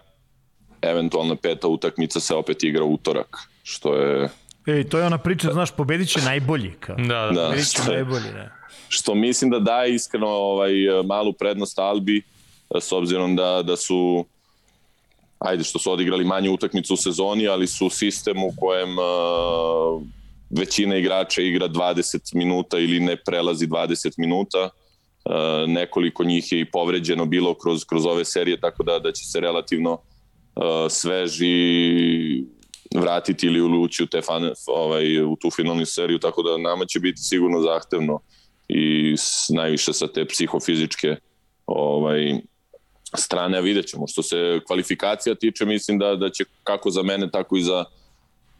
eventualno 0.82 1.36
peta 1.36 1.68
utakmica 1.68 2.20
se 2.20 2.34
opet 2.34 2.64
igra 2.64 2.84
utorak, 2.84 3.36
što 3.62 3.96
je... 3.96 4.28
Ej, 4.66 4.88
to 4.88 4.98
je 4.98 5.06
ona 5.06 5.18
priča, 5.18 5.52
znaš, 5.52 5.70
pobedit 5.70 6.08
će 6.08 6.20
najbolji. 6.20 6.72
Kao. 6.80 6.96
Da, 6.96 7.30
da. 7.34 7.46
Pobedit 7.46 7.70
će 7.70 7.82
najbolji, 7.88 8.32
da 8.32 8.63
što 8.94 9.14
mislim 9.14 9.50
da 9.50 9.58
daje 9.58 9.94
iskreno 9.94 10.28
ovaj, 10.28 10.72
malu 11.04 11.32
prednost 11.32 11.78
Albi, 11.78 12.22
s 12.80 12.92
obzirom 12.92 13.36
da, 13.36 13.62
da 13.62 13.76
su 13.76 14.24
ajde 15.38 15.64
što 15.64 15.78
su 15.78 15.92
odigrali 15.92 16.24
manju 16.24 16.52
utakmicu 16.52 16.94
u 16.94 16.96
sezoni, 16.96 17.48
ali 17.48 17.66
su 17.66 17.90
sistem 17.90 18.44
u 18.44 18.52
kojem 18.56 18.98
uh, 18.98 20.02
većina 20.50 20.96
igrača 20.96 21.42
igra 21.42 21.68
20 21.68 22.34
minuta 22.34 22.78
ili 22.78 23.00
ne 23.00 23.16
prelazi 23.16 23.66
20 23.66 24.14
minuta. 24.16 24.68
Uh, 25.24 25.68
nekoliko 25.68 26.24
njih 26.24 26.52
je 26.52 26.60
i 26.60 26.70
povređeno 26.70 27.26
bilo 27.26 27.54
kroz, 27.54 27.84
kroz 27.84 28.06
ove 28.06 28.24
serije, 28.24 28.60
tako 28.60 28.82
da, 28.82 28.98
da 28.98 29.12
će 29.12 29.24
se 29.24 29.40
relativno 29.40 29.92
uh, 29.92 30.64
sveži 30.90 32.44
vratiti 32.94 33.46
ili 33.46 33.60
ući 33.60 34.02
u, 34.02 34.06
te 34.06 34.22
fan, 34.22 34.50
ovaj, 34.66 35.22
u 35.22 35.36
tu 35.36 35.50
finalnu 35.50 35.86
seriju, 35.86 36.18
tako 36.18 36.42
da 36.42 36.58
nama 36.58 36.84
će 36.84 37.00
biti 37.00 37.20
sigurno 37.20 37.60
zahtevno 37.60 38.20
i 38.68 39.14
najviše 39.48 39.92
sa 39.92 40.06
te 40.06 40.24
psihofizičke 40.24 41.16
ovaj, 41.66 42.40
strane, 43.14 43.58
a 43.58 43.60
vidjet 43.60 43.86
ćemo. 43.86 44.06
Što 44.06 44.22
se 44.22 44.60
kvalifikacija 44.66 45.34
tiče, 45.34 45.64
mislim 45.64 45.98
da, 45.98 46.16
da 46.16 46.30
će 46.30 46.44
kako 46.62 46.90
za 46.90 47.02
mene, 47.02 47.30
tako 47.30 47.56
i 47.56 47.62
za 47.62 47.84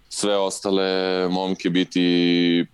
sve 0.09 0.37
ostale 0.37 1.29
momke 1.29 1.71
biti 1.71 2.67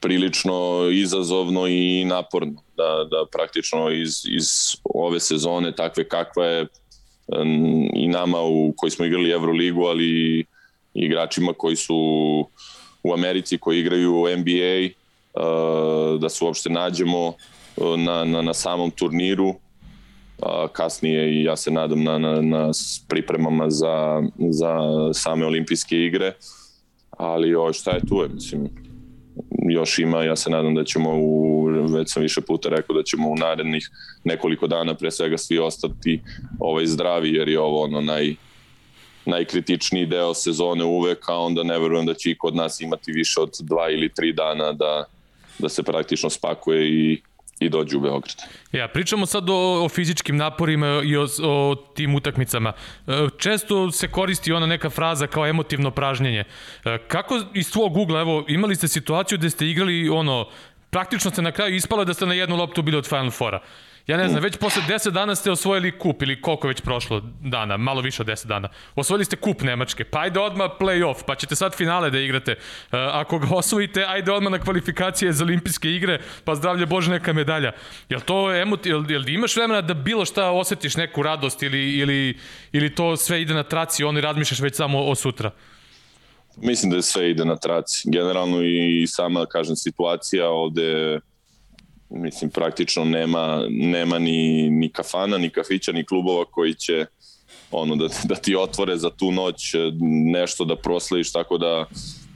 prilično 0.00 0.88
izazovno 0.92 1.66
i 1.66 2.04
naporno. 2.04 2.62
Da, 2.76 3.06
da 3.10 3.24
praktično 3.32 3.90
iz, 3.90 4.22
iz 4.26 4.46
ove 4.84 5.20
sezone 5.20 5.72
takve 5.72 6.08
kakva 6.08 6.46
je 6.46 6.66
i 7.94 8.08
nama 8.08 8.42
u 8.42 8.72
koji 8.76 8.90
smo 8.90 9.04
igrali 9.04 9.30
Euroligu, 9.30 9.84
ali 9.84 10.04
i 10.04 10.44
igračima 10.94 11.52
koji 11.52 11.76
su 11.76 11.96
u 13.02 13.12
Americi 13.12 13.58
koji 13.58 13.80
igraju 13.80 14.24
NBA 14.38 15.03
da 16.18 16.28
se 16.28 16.44
uopšte 16.44 16.70
nađemo 16.70 17.28
uh, 17.28 17.34
na, 17.98 18.24
na, 18.24 18.42
na 18.42 18.54
samom 18.54 18.90
turniru, 18.90 19.54
kasnije 20.72 21.32
i 21.32 21.44
ja 21.44 21.56
se 21.56 21.70
nadam 21.70 22.02
na, 22.02 22.18
na, 22.18 22.40
na 22.40 22.70
pripremama 23.08 23.70
za, 23.70 24.22
za 24.50 24.78
same 25.14 25.46
olimpijske 25.46 25.96
igre, 25.96 26.32
ali 27.10 27.54
o, 27.54 27.72
šta 27.72 27.90
je 27.90 28.06
tu 28.08 28.28
mislim, 28.34 28.68
još 29.68 29.98
ima, 29.98 30.22
ja 30.22 30.36
se 30.36 30.50
nadam 30.50 30.74
da 30.74 30.84
ćemo 30.84 31.10
u, 31.14 31.64
već 31.94 32.12
sam 32.12 32.22
više 32.22 32.40
puta 32.40 32.68
rekao 32.68 32.96
da 32.96 33.02
ćemo 33.02 33.30
u 33.30 33.36
narednih 33.36 33.90
nekoliko 34.24 34.66
dana 34.66 34.94
pre 34.94 35.10
svega 35.10 35.38
svi 35.38 35.58
ostati 35.58 36.22
ovaj 36.58 36.86
zdravi 36.86 37.34
jer 37.34 37.48
je 37.48 37.60
ovo 37.60 37.82
ono 37.82 38.00
naj, 38.00 38.34
najkritičniji 39.26 40.06
deo 40.06 40.34
sezone 40.34 40.84
uvek, 40.84 41.28
a 41.28 41.38
onda 41.38 41.62
ne 41.62 41.78
verujem 41.78 42.06
da 42.06 42.14
će 42.14 42.30
i 42.30 42.38
kod 42.38 42.56
nas 42.56 42.80
imati 42.80 43.12
više 43.12 43.40
od 43.40 43.50
dva 43.60 43.90
ili 43.90 44.14
tri 44.14 44.32
dana 44.32 44.72
da, 44.72 45.04
da 45.58 45.68
se 45.68 45.82
praktično 45.82 46.30
spakuje 46.30 46.88
i 46.88 47.22
i 47.58 47.68
dođe 47.68 47.96
u 47.96 48.00
Beograd. 48.00 48.36
Ja, 48.72 48.88
pričamo 48.88 49.26
sad 49.26 49.50
o, 49.50 49.84
o 49.84 49.88
fizičkim 49.88 50.36
naporima 50.36 51.02
i 51.04 51.16
o, 51.16 51.26
o 51.42 51.74
tim 51.94 52.14
utakmicama. 52.14 52.72
E, 53.06 53.28
često 53.38 53.90
se 53.90 54.08
koristi 54.08 54.52
ona 54.52 54.66
neka 54.66 54.90
fraza 54.90 55.26
kao 55.26 55.46
emotivno 55.46 55.90
pražnjenje. 55.90 56.44
E, 56.84 56.98
kako 57.08 57.40
iz 57.54 57.72
tvojeg 57.72 57.96
ugla, 57.96 58.20
evo, 58.20 58.44
imali 58.48 58.76
ste 58.76 58.88
situaciju 58.88 59.38
gde 59.38 59.50
ste 59.50 59.66
igrali 59.66 60.08
ono, 60.08 60.48
praktično 60.90 61.30
ste 61.30 61.42
na 61.42 61.52
kraju 61.52 61.76
ispale 61.76 62.04
da 62.04 62.14
ste 62.14 62.26
na 62.26 62.34
jednu 62.34 62.56
loptu 62.56 62.82
bili 62.82 62.96
od 62.96 63.08
Final 63.08 63.30
Fora. 63.30 63.60
Ja 64.06 64.16
ne 64.16 64.28
znam, 64.28 64.42
već 64.42 64.56
posle 64.56 64.82
10 64.88 65.10
dana 65.10 65.34
ste 65.34 65.50
osvojili 65.50 65.98
kup 65.98 66.22
ili 66.22 66.40
koliko 66.40 66.68
već 66.68 66.80
prošlo 66.80 67.22
dana, 67.40 67.76
malo 67.76 68.00
više 68.00 68.22
od 68.22 68.28
10 68.28 68.46
dana. 68.46 68.68
Osvojili 68.94 69.24
ste 69.24 69.36
kup 69.36 69.62
Nemačke, 69.62 70.04
pa 70.04 70.18
ajde 70.18 70.40
odmah 70.40 70.70
play-off, 70.80 71.24
pa 71.26 71.34
ćete 71.34 71.56
sad 71.56 71.74
finale 71.74 72.10
da 72.10 72.18
igrate. 72.18 72.52
Uh, 72.52 72.58
ako 72.92 73.38
ga 73.38 73.46
osvojite, 73.62 74.04
ajde 74.08 74.32
odmah 74.32 74.52
na 74.52 74.58
kvalifikacije 74.58 75.32
za 75.32 75.44
olimpijske 75.44 75.90
igre, 75.90 76.20
pa 76.44 76.54
zdravlje 76.54 76.86
Bože 76.86 77.10
neka 77.10 77.32
medalja. 77.32 77.72
Jel 78.08 78.20
to 78.20 78.54
emoti, 78.54 78.88
jel, 78.88 79.10
jel 79.10 79.28
imaš 79.28 79.56
vremena 79.56 79.80
da 79.80 79.94
bilo 79.94 80.24
šta 80.24 80.50
osetiš 80.50 80.96
neku 80.96 81.22
radost 81.22 81.62
ili, 81.62 81.98
ili, 81.98 82.38
ili 82.72 82.94
to 82.94 83.16
sve 83.16 83.42
ide 83.42 83.54
na 83.54 83.62
traci, 83.62 84.02
i 84.18 84.20
razmišljaš 84.20 84.60
već 84.60 84.76
samo 84.76 85.04
o 85.04 85.14
sutra? 85.14 85.50
Mislim 86.56 86.92
da 86.92 87.02
sve 87.02 87.30
ide 87.30 87.44
na 87.44 87.56
traci. 87.56 88.02
Generalno 88.10 88.62
i 88.62 89.06
sama, 89.06 89.46
kažem, 89.46 89.76
situacija 89.76 90.48
ovde 90.48 91.20
mislim 92.14 92.50
praktično 92.50 93.04
nema, 93.04 93.66
nema 93.70 94.18
ni, 94.18 94.70
ni 94.70 94.88
kafana, 94.88 95.38
ni 95.38 95.50
kafića, 95.50 95.92
ni 95.92 96.04
klubova 96.04 96.44
koji 96.44 96.74
će 96.74 97.06
ono 97.70 97.96
da, 97.96 98.08
da 98.24 98.34
ti 98.34 98.56
otvore 98.56 98.96
za 98.96 99.10
tu 99.10 99.32
noć 99.32 99.74
nešto 100.32 100.64
da 100.64 100.76
proslaviš, 100.76 101.32
tako 101.32 101.58
da 101.58 101.86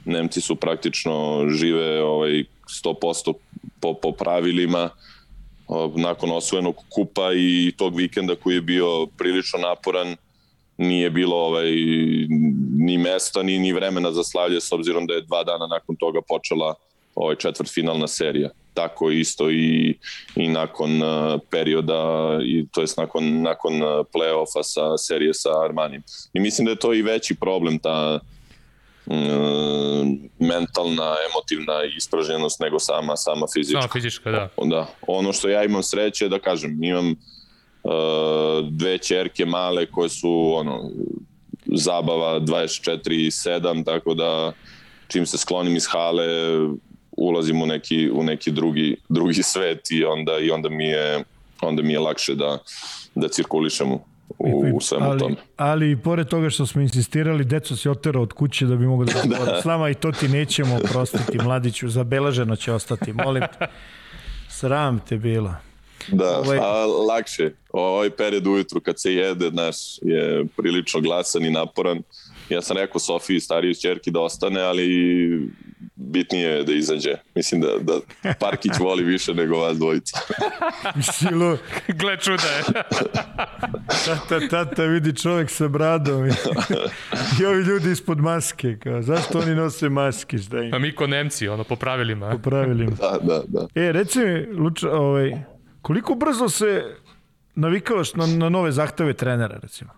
Nemci 0.05 0.41
su 0.41 0.57
praktično 0.57 1.47
žive 1.51 2.03
ovaj 2.03 2.45
100% 2.85 3.33
po, 3.81 3.95
po 3.95 4.13
pravilima 4.13 4.91
nakon 5.97 6.31
osvojenog 6.31 6.75
kupa 6.89 7.33
i 7.37 7.73
tog 7.77 7.97
vikenda 7.97 8.35
koji 8.35 8.55
je 8.55 8.61
bio 8.61 9.07
prilično 9.19 9.59
naporan 9.59 10.17
nije 10.79 11.11
bilo 11.11 11.37
ovaj, 11.37 11.71
ni 12.79 12.99
mesta 12.99 13.43
ni, 13.43 13.59
ni 13.59 13.73
vremena 13.73 14.13
za 14.13 14.25
slavlje 14.25 14.61
s 14.61 14.73
obzirom 14.73 15.07
da 15.07 15.15
je 15.15 15.23
dva 15.23 15.45
dana 15.45 15.67
nakon 15.67 15.97
toga 15.97 16.21
počela 16.29 16.75
ovaj 17.19 17.37
četvrtfinalna 17.37 18.07
serija. 18.07 18.51
Tako 18.75 19.11
isto 19.11 19.51
i, 19.51 19.99
i 20.37 20.49
nakon 20.49 21.03
uh, 21.03 21.41
perioda, 21.51 22.39
i, 22.45 22.67
to 22.73 22.81
jest 22.81 22.97
nakon, 22.97 23.43
nakon 23.43 23.83
uh, 23.83 23.89
play-offa 23.89 24.63
sa 24.63 24.99
serije 24.99 25.35
sa 25.35 25.65
Armanim. 25.65 26.03
I 26.33 26.41
mislim 26.41 26.65
da 26.65 26.71
je 26.71 26.79
to 26.79 26.95
i 26.95 27.03
veći 27.03 27.35
problem, 27.35 27.79
ta 27.79 28.21
uh, 29.07 29.15
mentalna, 30.39 31.15
emotivna 31.31 31.85
ispražnjenost 31.97 32.61
nego 32.61 32.79
sama, 32.79 33.17
sama 33.17 33.47
fizička. 33.55 33.81
Sama 33.81 33.93
fizička, 33.93 34.31
da. 34.31 34.49
da. 34.65 34.87
Ono 35.07 35.33
što 35.33 35.49
ja 35.49 35.65
imam 35.65 35.83
sreće 35.83 36.29
da 36.29 36.39
kažem, 36.39 36.85
imam 36.85 37.11
uh, 37.11 37.93
dve 38.71 38.99
čerke 38.99 39.47
male 39.47 39.87
koje 39.87 40.09
su 40.09 40.53
ono, 40.55 40.91
zabava 41.67 42.41
24-7, 42.41 43.85
tako 43.85 44.15
da 44.15 44.53
čim 45.09 45.27
se 45.27 45.39
sklonim 45.39 45.77
iz 45.77 45.87
hale 45.87 46.27
ulazim 47.19 47.63
u 47.63 47.67
neki, 47.67 48.11
u 48.11 48.23
neki 48.23 48.51
drugi, 48.51 48.97
drugi 49.09 49.43
svet 49.43 49.91
i 49.91 50.05
onda, 50.05 50.39
i 50.39 50.51
onda 50.51 50.69
mi 50.69 50.85
je 50.85 51.25
onda 51.61 51.83
mi 51.83 51.93
je 51.93 51.99
lakše 51.99 52.35
da, 52.35 52.59
da 53.15 53.29
cirkulišem 53.29 53.93
u, 53.93 54.03
u 54.75 54.81
svemu 54.81 55.05
ali, 55.05 55.19
tome. 55.19 55.37
Ali 55.57 55.91
i 55.91 55.97
pored 55.97 56.29
toga 56.29 56.51
što 56.51 56.67
smo 56.67 56.83
insistirali, 56.83 57.45
deco 57.45 57.77
si 57.77 57.89
oterao 57.89 58.23
od 58.23 58.33
kuće 58.33 58.67
da 58.67 58.77
bi 58.77 58.87
mogo 58.87 59.05
da, 59.05 59.23
da. 59.45 59.61
s 59.63 59.65
nama 59.65 59.91
i 59.91 59.95
to 59.95 60.13
ti 60.13 60.29
nećemo 60.29 60.77
oprostiti, 60.77 61.39
mladiću, 61.39 61.89
zabeleženo 61.89 62.57
će 62.57 62.73
ostati, 62.73 63.13
molim 63.13 63.43
te. 63.59 63.67
Sram 64.49 65.01
te 65.09 65.17
bilo. 65.17 65.55
Da, 66.09 66.39
ovaj... 66.39 66.59
a 66.59 66.87
lakše. 66.87 67.51
Ovaj 67.73 68.11
period 68.11 68.47
ujutru 68.47 68.81
kad 68.81 69.01
se 69.01 69.15
jede, 69.15 69.51
naš, 69.51 69.77
je 70.03 70.45
prilično 70.57 71.01
glasan 71.01 71.45
i 71.45 71.51
naporan. 71.51 72.03
Ja 72.49 72.63
sam 72.63 72.77
rekao 72.77 73.01
Sofiji, 73.01 73.41
stariji 73.41 73.75
čerki, 73.75 74.11
da 74.11 74.21
ostane, 74.21 74.61
ali 74.61 74.89
bitnije 75.95 76.49
je 76.49 76.65
da 76.65 76.73
izađe. 76.73 77.15
Mislim 77.35 77.61
da, 77.61 77.69
da 77.81 78.01
Parkić 78.41 78.73
voli 78.87 79.05
više 79.05 79.35
nego 79.35 79.59
vas 79.59 79.79
dvojica. 79.79 80.19
Silo. 81.13 81.59
Gle 81.89 82.17
čuda 82.17 82.43
je. 82.43 82.63
tata, 84.07 84.49
tata, 84.51 84.83
vidi 84.83 85.17
čovek 85.17 85.51
sa 85.51 85.69
bradom. 85.69 86.27
I 87.41 87.45
ovi 87.45 87.63
ljudi 87.63 87.91
ispod 87.91 88.19
maske. 88.19 88.77
Kao, 88.83 89.03
zašto 89.03 89.39
oni 89.39 89.55
nose 89.55 89.89
maske? 89.89 90.39
Šta 90.39 90.63
im? 90.63 90.71
Pa 90.71 90.79
mi 90.79 90.95
ko 90.95 91.07
Nemci, 91.07 91.49
ono, 91.49 91.65
po 91.65 91.77
pravilima. 91.77 92.31
Po 92.31 92.39
pravilima. 92.39 92.91
da, 92.91 93.19
da, 93.23 93.43
da. 93.47 93.67
E, 93.75 93.93
reci 93.93 94.19
mi, 94.19 94.47
Luča, 94.47 94.93
ovaj, 94.93 95.43
koliko 95.83 96.15
brzo 96.15 96.49
se 96.49 96.97
navikavaš 97.55 98.15
na, 98.15 98.27
na 98.27 98.49
nove 98.49 98.73
zahteve 98.73 99.13
trenera, 99.13 99.59
recimo? 99.63 99.91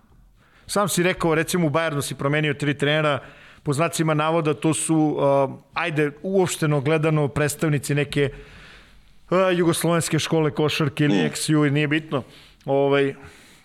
Sam 0.71 0.89
si 0.89 1.03
rekao, 1.03 1.35
recimo 1.35 1.67
u 1.67 1.71
Bayernu 1.71 2.03
si 2.03 2.15
promenio 2.15 2.55
tri 2.55 2.75
trenera, 2.79 3.19
po 3.63 3.73
znacima 3.73 4.15
navoda 4.15 4.55
to 4.55 4.75
su, 4.75 4.97
uh, 4.97 5.51
ajde, 5.75 6.11
uopšteno 6.23 6.81
gledano 6.81 7.29
predstavnici 7.29 7.95
neke 7.95 8.31
uh, 9.31 9.39
jugoslovenske 9.57 10.19
škole 10.19 10.51
košarke 10.51 11.05
ili 11.05 11.25
mm. 11.25 11.31
XU, 11.31 11.71
nije 11.71 11.89
bitno. 11.89 12.23
Ovaj, 12.65 13.15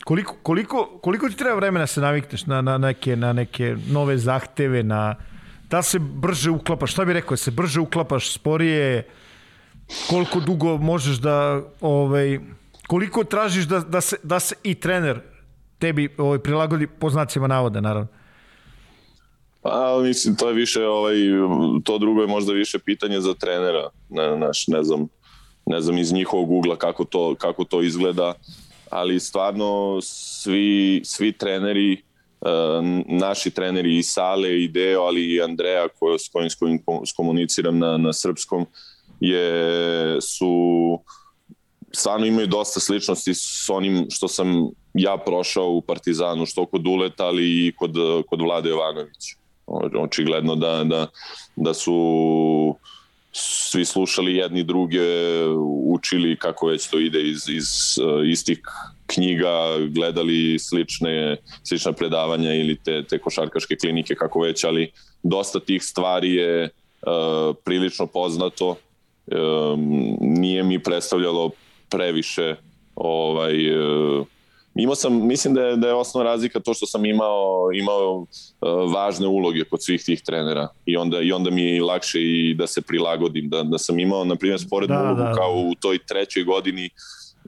koliko, 0.03 0.35
koliko, 0.43 0.99
koliko 1.01 1.29
ti 1.29 1.37
treba 1.37 1.55
vremena 1.55 1.83
da 1.83 1.87
se 1.87 2.01
navikneš 2.01 2.45
na, 2.45 2.61
na, 2.61 2.77
neke, 2.77 3.15
na 3.15 3.33
neke 3.33 3.75
nove 3.87 4.17
zahteve, 4.17 4.83
na, 4.83 5.15
da 5.69 5.81
se 5.81 5.99
brže 5.99 6.49
uklapaš, 6.51 6.91
šta 6.91 7.05
bi 7.05 7.13
rekao, 7.13 7.37
da 7.37 7.43
se 7.43 7.51
brže 7.51 7.79
uklapaš, 7.79 8.31
sporije, 8.33 9.07
koliko 10.09 10.39
dugo 10.39 10.77
možeš 10.77 11.17
da, 11.17 11.61
ovaj, 11.81 12.39
koliko 12.87 13.23
tražiš 13.23 13.65
da, 13.65 13.79
da, 13.79 14.01
se, 14.01 14.17
da 14.23 14.39
se 14.39 14.55
i 14.63 14.75
trener 14.75 15.21
tebi 15.79 16.09
ovaj, 16.17 16.39
prilagodi 16.39 16.87
po 16.87 17.09
znacima 17.09 17.47
navoda, 17.47 17.81
naravno. 17.81 18.07
Pa, 19.61 19.99
mislim, 20.01 20.35
to 20.35 20.47
je 20.47 20.53
više, 20.53 20.87
ovaj, 20.87 21.15
to 21.83 21.97
drugo 21.97 22.21
je 22.21 22.27
možda 22.27 22.53
više 22.53 22.79
pitanje 22.79 23.21
za 23.21 23.33
trenera, 23.33 23.89
ne, 24.09 24.37
naš, 24.37 24.67
ne 24.67 24.83
znam, 24.83 25.07
ne 25.65 25.81
znam 25.81 25.97
iz 25.97 26.13
njihovog 26.13 26.51
ugla 26.51 26.75
kako 26.75 27.05
to, 27.05 27.35
kako 27.35 27.63
to 27.63 27.81
izgleda, 27.81 28.33
ali 28.89 29.19
stvarno 29.19 29.99
svi, 30.01 31.01
svi 31.03 31.31
treneri, 31.31 31.93
e, 31.93 31.99
naši 33.07 33.51
treneri 33.51 33.97
i 33.97 34.03
Sale 34.03 34.63
i 34.63 34.67
Deo, 34.67 35.01
ali 35.01 35.33
i 35.33 35.41
Andreja 35.41 35.87
koji, 35.99 36.19
s 36.19 36.55
kojim, 36.59 36.79
s 37.05 37.13
komuniciram 37.13 37.79
na, 37.79 37.97
na 37.97 38.13
srpskom, 38.13 38.65
je, 39.19 40.17
su 40.21 40.53
stvarno 41.91 42.25
imaju 42.25 42.47
dosta 42.47 42.79
sličnosti 42.79 43.33
s 43.33 43.69
onim 43.69 44.05
što 44.09 44.27
sam 44.27 44.69
ja 44.95 45.17
prošao 45.17 45.69
u 45.69 45.81
Partizanu, 45.81 46.45
što 46.45 46.65
kod 46.65 46.87
Uleta, 46.87 47.25
ali 47.25 47.67
i 47.67 47.73
kod, 47.75 47.95
kod 48.29 48.41
Vlade 48.41 48.69
Jovanovića 48.69 49.35
očigledno 49.99 50.55
da, 50.55 50.83
da, 50.83 51.07
da 51.55 51.73
su 51.73 52.75
svi 53.31 53.85
slušali 53.85 54.35
jedni 54.35 54.63
druge, 54.63 55.01
učili 55.85 56.37
kako 56.37 56.67
već 56.67 56.89
to 56.89 56.99
ide 56.99 57.21
iz, 57.21 57.49
iz 57.49 57.97
uh, 57.97 58.29
istih 58.29 58.59
knjiga, 59.07 59.51
gledali 59.89 60.59
slične, 60.59 61.37
slična 61.63 61.91
predavanja 61.91 62.53
ili 62.53 62.75
te, 62.75 63.03
te 63.03 63.17
košarkaške 63.17 63.75
klinike, 63.75 64.15
kako 64.15 64.41
već, 64.41 64.63
ali 64.63 64.91
dosta 65.23 65.59
tih 65.59 65.83
stvari 65.83 66.33
je 66.33 66.63
uh, 66.63 67.55
prilično 67.65 68.07
poznato. 68.07 68.75
Um, 69.25 70.17
nije 70.21 70.63
mi 70.63 70.83
predstavljalo 70.83 71.49
previše 71.89 72.55
ovaj, 72.95 73.79
uh, 73.79 74.25
imao 74.75 74.95
sam, 74.95 75.27
mislim 75.27 75.53
da 75.53 75.61
je, 75.61 75.77
da 75.77 75.87
je 75.87 75.93
osnovna 75.93 76.29
razlika 76.29 76.59
to 76.59 76.73
što 76.73 76.85
sam 76.85 77.05
imao, 77.05 77.69
imao 77.73 78.15
uh, 78.17 78.27
važne 78.93 79.27
uloge 79.27 79.63
kod 79.63 79.83
svih 79.83 80.03
tih 80.03 80.21
trenera 80.21 80.67
i 80.85 80.97
onda, 80.97 81.21
i 81.21 81.31
onda 81.31 81.49
mi 81.49 81.61
je 81.61 81.83
lakše 81.83 82.21
i 82.21 82.53
da 82.53 82.67
se 82.67 82.81
prilagodim, 82.81 83.49
da, 83.49 83.63
da 83.63 83.77
sam 83.77 83.99
imao, 83.99 84.23
na 84.23 84.35
primjer, 84.35 84.59
sporednu 84.59 84.95
da, 84.95 85.03
ulogu 85.03 85.21
da, 85.21 85.23
da. 85.23 85.33
kao 85.33 85.53
u 85.53 85.75
toj 85.79 85.97
trećoj 86.05 86.43
godini 86.43 86.89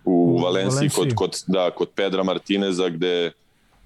u, 0.05 0.11
u 0.11 0.37
Valenciji, 0.37 0.89
kod, 0.89 1.13
kod, 1.15 1.43
da, 1.47 1.71
kod 1.71 1.89
Pedra 1.95 2.23
Martineza 2.23 2.89
gde 2.89 3.31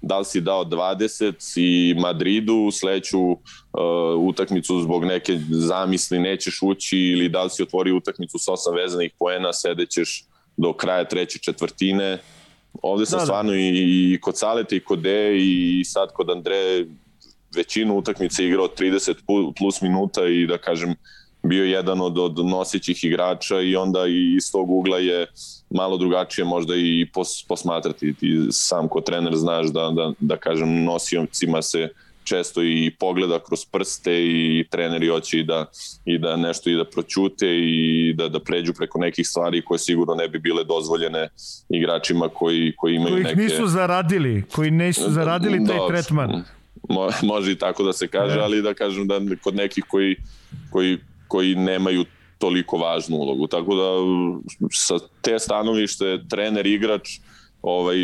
da 0.02 0.18
li 0.18 0.24
si 0.24 0.40
dao 0.40 0.64
20 0.64 1.52
i 1.56 1.94
Madridu 2.00 2.70
sledeću 2.72 3.20
uh, 3.30 3.38
utakmicu 4.18 4.80
zbog 4.80 5.04
neke 5.04 5.38
zamisli 5.50 6.18
nećeš 6.18 6.58
ući 6.62 6.98
ili 6.98 7.28
da 7.28 7.42
li 7.42 7.50
si 7.50 7.62
otvori 7.62 7.92
utakmicu 7.92 8.38
sa 8.38 8.52
osam 8.52 8.74
vezanih 8.74 9.12
poena 9.18 9.52
sedećeš 9.52 10.24
do 10.56 10.72
kraja 10.72 11.04
treće 11.04 11.38
četvrtine 11.38 12.18
Ovde 12.82 13.06
sam 13.06 13.16
da, 13.16 13.20
da. 13.20 13.26
stvarno 13.26 13.50
da. 13.50 13.58
i, 13.58 14.12
i 14.14 14.18
kod 14.20 14.38
Saleta 14.38 14.76
i 14.76 14.80
kod 14.80 14.98
De 14.98 15.36
i 15.38 15.82
sad 15.84 16.12
kod 16.12 16.30
Andre 16.30 16.86
većinu 17.54 17.98
utakmice 17.98 18.46
igrao 18.46 18.68
30 18.78 19.52
plus 19.58 19.80
minuta 19.80 20.26
i 20.26 20.46
da 20.46 20.58
kažem 20.58 20.94
bio 21.42 21.64
jedan 21.64 22.00
od, 22.00 22.18
od 22.18 22.46
nosićih 22.46 23.04
igrača 23.04 23.60
i 23.60 23.76
onda 23.76 24.06
i 24.06 24.34
iz 24.36 24.52
tog 24.52 24.70
ugla 24.70 24.98
je 24.98 25.26
malo 25.70 25.96
drugačije 25.96 26.44
možda 26.44 26.74
i 26.76 27.06
pos, 27.14 27.44
posmatrati. 27.48 28.14
Ti 28.14 28.46
sam 28.50 28.88
ko 28.88 29.00
trener 29.00 29.36
znaš 29.36 29.66
da, 29.66 29.90
da, 29.90 30.12
da 30.20 30.36
kažem 30.36 30.84
nosiocima 30.84 31.62
se 31.62 31.88
često 32.24 32.62
i 32.62 32.90
pogleda 33.00 33.38
kroz 33.38 33.64
prste 33.64 34.22
i 34.22 34.64
treneri 34.70 35.08
hoće 35.08 35.38
i 35.38 35.44
da, 35.44 35.66
i 36.04 36.18
da 36.18 36.36
nešto 36.36 36.70
i 36.70 36.74
da 36.74 36.84
proćute 36.84 37.46
i 37.48 38.14
da, 38.16 38.28
da 38.28 38.40
pređu 38.40 38.72
preko 38.72 38.98
nekih 38.98 39.28
stvari 39.28 39.62
koje 39.62 39.78
sigurno 39.78 40.14
ne 40.14 40.28
bi 40.28 40.38
bile 40.38 40.64
dozvoljene 40.64 41.28
igračima 41.68 42.28
koji, 42.28 42.72
koji 42.76 42.94
imaju 42.94 43.14
koji 43.14 43.22
neke... 43.22 43.34
Koji 43.34 43.46
nisu 43.46 43.66
zaradili, 43.66 44.44
koji 44.52 44.70
nisu 44.70 45.10
zaradili 45.10 45.66
taj 45.66 45.78
da, 45.78 45.88
tretman. 45.88 46.44
Mo, 46.88 47.08
može 47.22 47.52
i 47.52 47.58
tako 47.58 47.82
da 47.82 47.92
se 47.92 48.08
kaže, 48.08 48.36
ne. 48.36 48.42
ali 48.42 48.62
da 48.62 48.74
kažem 48.74 49.06
da 49.06 49.20
kod 49.42 49.54
nekih 49.54 49.84
koji, 49.88 50.16
koji, 50.70 50.98
koji 51.28 51.54
nemaju 51.54 52.04
toliko 52.38 52.76
važnu 52.76 53.16
ulogu. 53.16 53.46
Tako 53.46 53.74
da 53.74 53.88
sa 54.70 54.98
te 55.20 55.38
stanovište 55.38 56.18
trener, 56.30 56.66
igrač, 56.66 57.18
ovaj, 57.62 57.96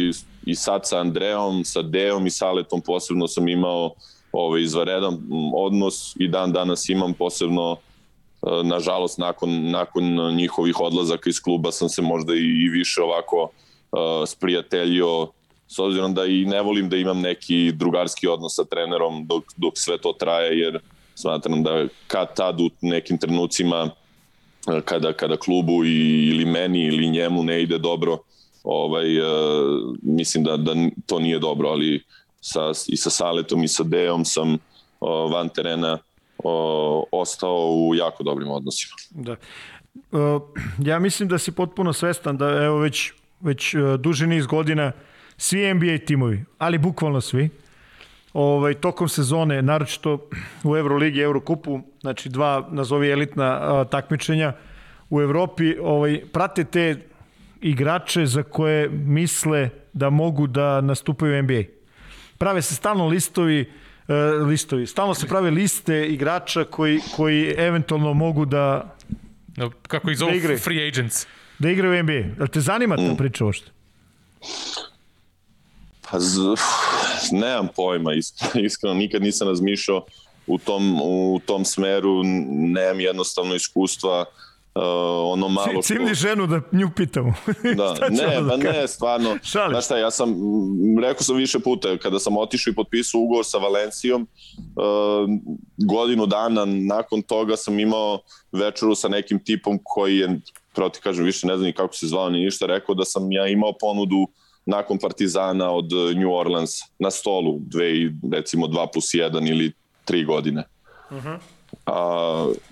i 0.49 0.55
sad 0.55 0.81
sa 0.85 1.01
Andreom, 1.01 1.65
sa 1.65 1.83
Deom 1.83 2.27
i 2.27 2.31
Saletom 2.31 2.81
posebno 2.81 3.29
sam 3.29 3.49
imao 3.49 3.95
ovaj, 4.33 4.63
izvaredan 4.63 5.19
odnos 5.55 6.17
i 6.17 6.29
dan 6.29 6.53
danas 6.53 6.89
imam 6.89 7.15
posebno 7.15 7.77
e, 7.77 8.63
nažalost 8.65 9.19
nakon, 9.19 9.71
nakon 9.71 10.35
njihovih 10.37 10.81
odlazaka 10.81 11.31
iz 11.31 11.41
kluba 11.41 11.73
sam 11.73 11.89
se 11.89 12.03
možda 12.03 12.35
i, 12.35 12.39
i 12.39 12.69
više 12.69 13.03
ovako 13.03 13.43
uh, 13.43 14.29
sprijateljio 14.29 15.29
s 15.67 15.79
obzirom 15.79 16.15
da 16.15 16.25
i 16.25 16.45
ne 16.45 16.63
volim 16.63 16.89
da 16.89 16.97
imam 16.97 17.21
neki 17.21 17.73
drugarski 17.73 18.29
odnos 18.29 18.55
sa 18.57 18.65
trenerom 18.65 19.27
dok, 19.27 19.45
dok 19.57 19.73
sve 19.77 19.99
to 19.99 20.13
traje 20.13 20.59
jer 20.59 20.81
smatram 21.15 21.63
da 21.63 21.87
kad 22.07 22.37
tad 22.37 22.61
u 22.61 22.71
nekim 22.81 23.19
trenucima 23.19 23.91
e, 24.73 24.81
kada, 24.85 25.13
kada 25.13 25.37
klubu 25.37 25.85
i, 25.85 26.29
ili 26.29 26.45
meni 26.45 26.85
ili 26.85 27.11
njemu 27.11 27.43
ne 27.43 27.63
ide 27.63 27.79
dobro 27.79 28.19
ovaj, 28.65 29.21
uh, 29.21 29.27
mislim 30.03 30.45
da, 30.45 30.57
da 30.57 30.73
to 31.07 31.19
nije 31.19 31.39
dobro, 31.39 31.69
ali 31.69 32.03
sa, 32.41 32.73
i 32.87 32.97
sa 32.97 33.11
Saletom 33.11 33.65
i 33.65 33.69
sa 33.69 33.83
Deom 33.83 34.25
sam 34.25 34.55
uh, 34.55 34.59
van 35.33 35.49
terena 35.49 35.99
o, 36.39 37.05
ostao 37.13 37.75
u 37.75 37.95
jako 37.95 38.23
dobrim 38.23 38.51
odnosima. 38.51 38.95
Da. 39.11 39.37
Uh, 40.13 40.43
ja 40.79 40.99
mislim 40.99 41.29
da 41.29 41.39
si 41.39 41.53
potpuno 41.53 41.93
svestan 41.93 42.37
da 42.37 42.65
evo 42.65 42.79
već, 42.79 43.13
već 43.41 43.75
uh, 43.75 43.95
duži 44.01 44.27
niz 44.27 44.47
godina 44.47 44.93
svi 45.37 45.75
NBA 45.75 45.99
timovi, 46.07 46.45
ali 46.59 46.79
bukvalno 46.79 47.21
svi, 47.21 47.51
ovaj, 48.33 48.75
tokom 48.75 49.09
sezone, 49.09 49.63
naročito 49.63 50.29
u 50.65 50.77
Euroligi, 50.77 51.21
Eurokupu, 51.21 51.81
znači 52.01 52.29
dva, 52.29 52.69
nazovi 52.71 53.11
elitna 53.11 53.45
a, 53.45 53.85
takmičenja 53.85 54.53
u 55.11 55.21
Evropi, 55.21 55.77
ovaj, 55.83 56.23
prate 56.33 56.65
te 56.65 57.09
igrače 57.61 58.27
za 58.27 58.43
koje 58.43 58.89
misle 58.89 59.71
da 59.93 60.11
mogu 60.11 60.47
da 60.47 60.81
nastupaju 60.81 61.39
u 61.39 61.43
NBA. 61.43 61.63
Prave 62.39 62.63
se 62.63 62.75
stalno 62.75 63.07
listovi, 63.07 63.73
e, 64.09 64.15
listovi, 64.41 64.87
stalno 64.87 65.15
se 65.15 65.27
prave 65.27 65.51
liste 65.51 66.07
igrača 66.07 66.65
koji, 66.65 67.01
koji 67.17 67.55
eventualno 67.59 68.15
mogu 68.15 68.45
da 68.45 68.95
No, 69.57 69.71
kako 69.83 70.11
ih 70.11 70.19
zovu 70.19 70.31
Da 70.33 70.57
free 70.57 70.89
agents. 70.89 71.27
da 71.59 71.71
igraju 71.71 72.01
u 72.01 72.03
NBA. 72.03 72.35
Da 72.37 72.47
te 72.47 72.61
zanima 72.61 72.97
ta 72.97 73.15
priča 73.19 73.45
uopšte? 73.45 73.71
Pa 76.03 76.21
z, 76.21 76.39
nemam 77.33 77.69
pojma, 77.77 78.13
is- 78.13 78.33
iskreno 78.67 78.95
nikad 78.95 79.23
nisam 79.23 79.49
razmišljao 79.49 80.05
u 80.47 80.59
tom, 80.59 81.01
u 81.03 81.41
tom 81.47 81.65
smeru, 81.65 82.23
nemam 82.49 83.01
jednostavno 83.01 83.55
iskustva, 83.55 84.21
uh, 84.21 84.27
ono 85.25 85.49
malo 85.49 85.83
što... 85.83 85.83
Cimni 85.83 86.15
ženu 86.15 86.47
da 86.47 86.61
nju 86.73 86.91
pitamo. 86.97 87.35
Da, 87.77 87.95
ne, 88.11 88.35
pa 88.35 88.41
da 88.41 88.63
kaže? 88.63 88.81
ne, 88.81 88.89
stvarno. 88.89 89.39
Šalim 89.43 89.71
Znaš 89.71 89.85
šta, 89.85 89.99
ja 89.99 90.11
sam, 90.11 90.31
m, 90.31 90.99
rekao 91.03 91.23
sam 91.23 91.37
više 91.37 91.59
puta, 91.59 91.99
kada 91.99 92.19
sam 92.19 92.37
otišao 92.37 92.71
i 92.71 92.75
potpisao 92.75 93.21
ugovor 93.21 93.45
sa 93.45 93.59
Valencijom, 93.59 94.23
uh, 94.23 95.31
godinu 95.77 96.27
dana 96.27 96.65
nakon 96.65 97.23
toga 97.23 97.57
sam 97.57 97.79
imao 97.79 98.21
večeru 98.53 98.95
sa 98.95 99.09
nekim 99.09 99.45
tipom 99.45 99.79
koji 99.85 100.17
je, 100.17 100.41
pravo 100.75 100.91
ti 100.91 101.01
kažem, 101.03 101.25
više 101.25 101.47
ne 101.47 101.57
znam 101.57 101.67
ni 101.67 101.73
kako 101.73 101.95
se 101.95 102.07
zvao 102.07 102.31
ni 102.31 102.45
ništa, 102.45 102.67
rekao 102.67 102.95
da 102.95 103.05
sam 103.05 103.33
ja 103.33 103.47
imao 103.47 103.73
ponudu 103.81 104.27
nakon 104.67 104.99
Partizana 104.99 105.71
od 105.71 105.93
uh, 105.93 106.17
New 106.17 106.35
Orleans 106.35 106.71
na 106.99 107.11
stolu, 107.11 107.59
dve, 107.61 107.97
i, 107.97 108.11
recimo 108.33 108.67
2 108.67 108.87
plus 108.93 109.05
1 109.05 109.51
ili 109.51 109.73
3 110.07 110.27
godine. 110.27 110.65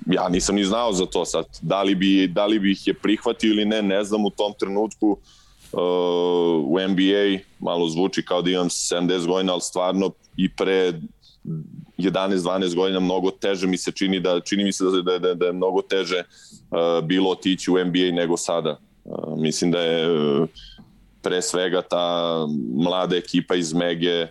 Ja 0.06 0.28
nisam 0.28 0.54
ni 0.54 0.64
znao 0.64 0.92
za 0.92 1.06
to 1.06 1.24
sad. 1.24 1.44
Da 1.62 1.82
li, 1.82 1.94
bi, 1.94 2.28
da 2.28 2.46
li 2.46 2.58
bi 2.58 2.72
ih 2.72 2.86
je 2.86 2.94
prihvatio 2.94 3.50
ili 3.50 3.64
ne, 3.64 3.82
ne 3.82 4.04
znam 4.04 4.24
u 4.24 4.30
tom 4.30 4.52
trenutku. 4.58 5.18
Uh, 5.72 5.80
u 6.64 6.78
NBA 6.88 7.38
malo 7.58 7.88
zvuči 7.88 8.24
kao 8.24 8.42
da 8.42 8.50
imam 8.50 8.68
70 8.68 9.26
godina, 9.26 9.52
ali 9.52 9.60
stvarno 9.60 10.10
i 10.36 10.48
pre 10.48 10.92
11-12 11.98 12.74
godina 12.74 13.00
mnogo 13.00 13.30
teže 13.30 13.66
mi 13.66 13.78
se 13.78 13.92
čini 13.92 14.20
da 14.20 14.40
čini 14.40 14.64
mi 14.64 14.72
se 14.72 14.84
da 14.84 15.02
da, 15.02 15.18
da, 15.18 15.34
da 15.34 15.46
je 15.46 15.52
mnogo 15.52 15.82
teže 15.82 16.22
uh, 16.70 17.04
bilo 17.04 17.30
otići 17.30 17.70
u 17.70 17.84
NBA 17.84 18.12
nego 18.12 18.36
sada. 18.36 18.78
Uh, 19.04 19.38
mislim 19.38 19.70
da 19.70 19.80
je 19.80 20.10
uh, 20.12 20.48
pre 21.22 21.42
svega 21.42 21.82
ta 21.82 22.46
mlada 22.74 23.16
ekipa 23.16 23.54
iz 23.54 23.72
Mege 23.72 24.26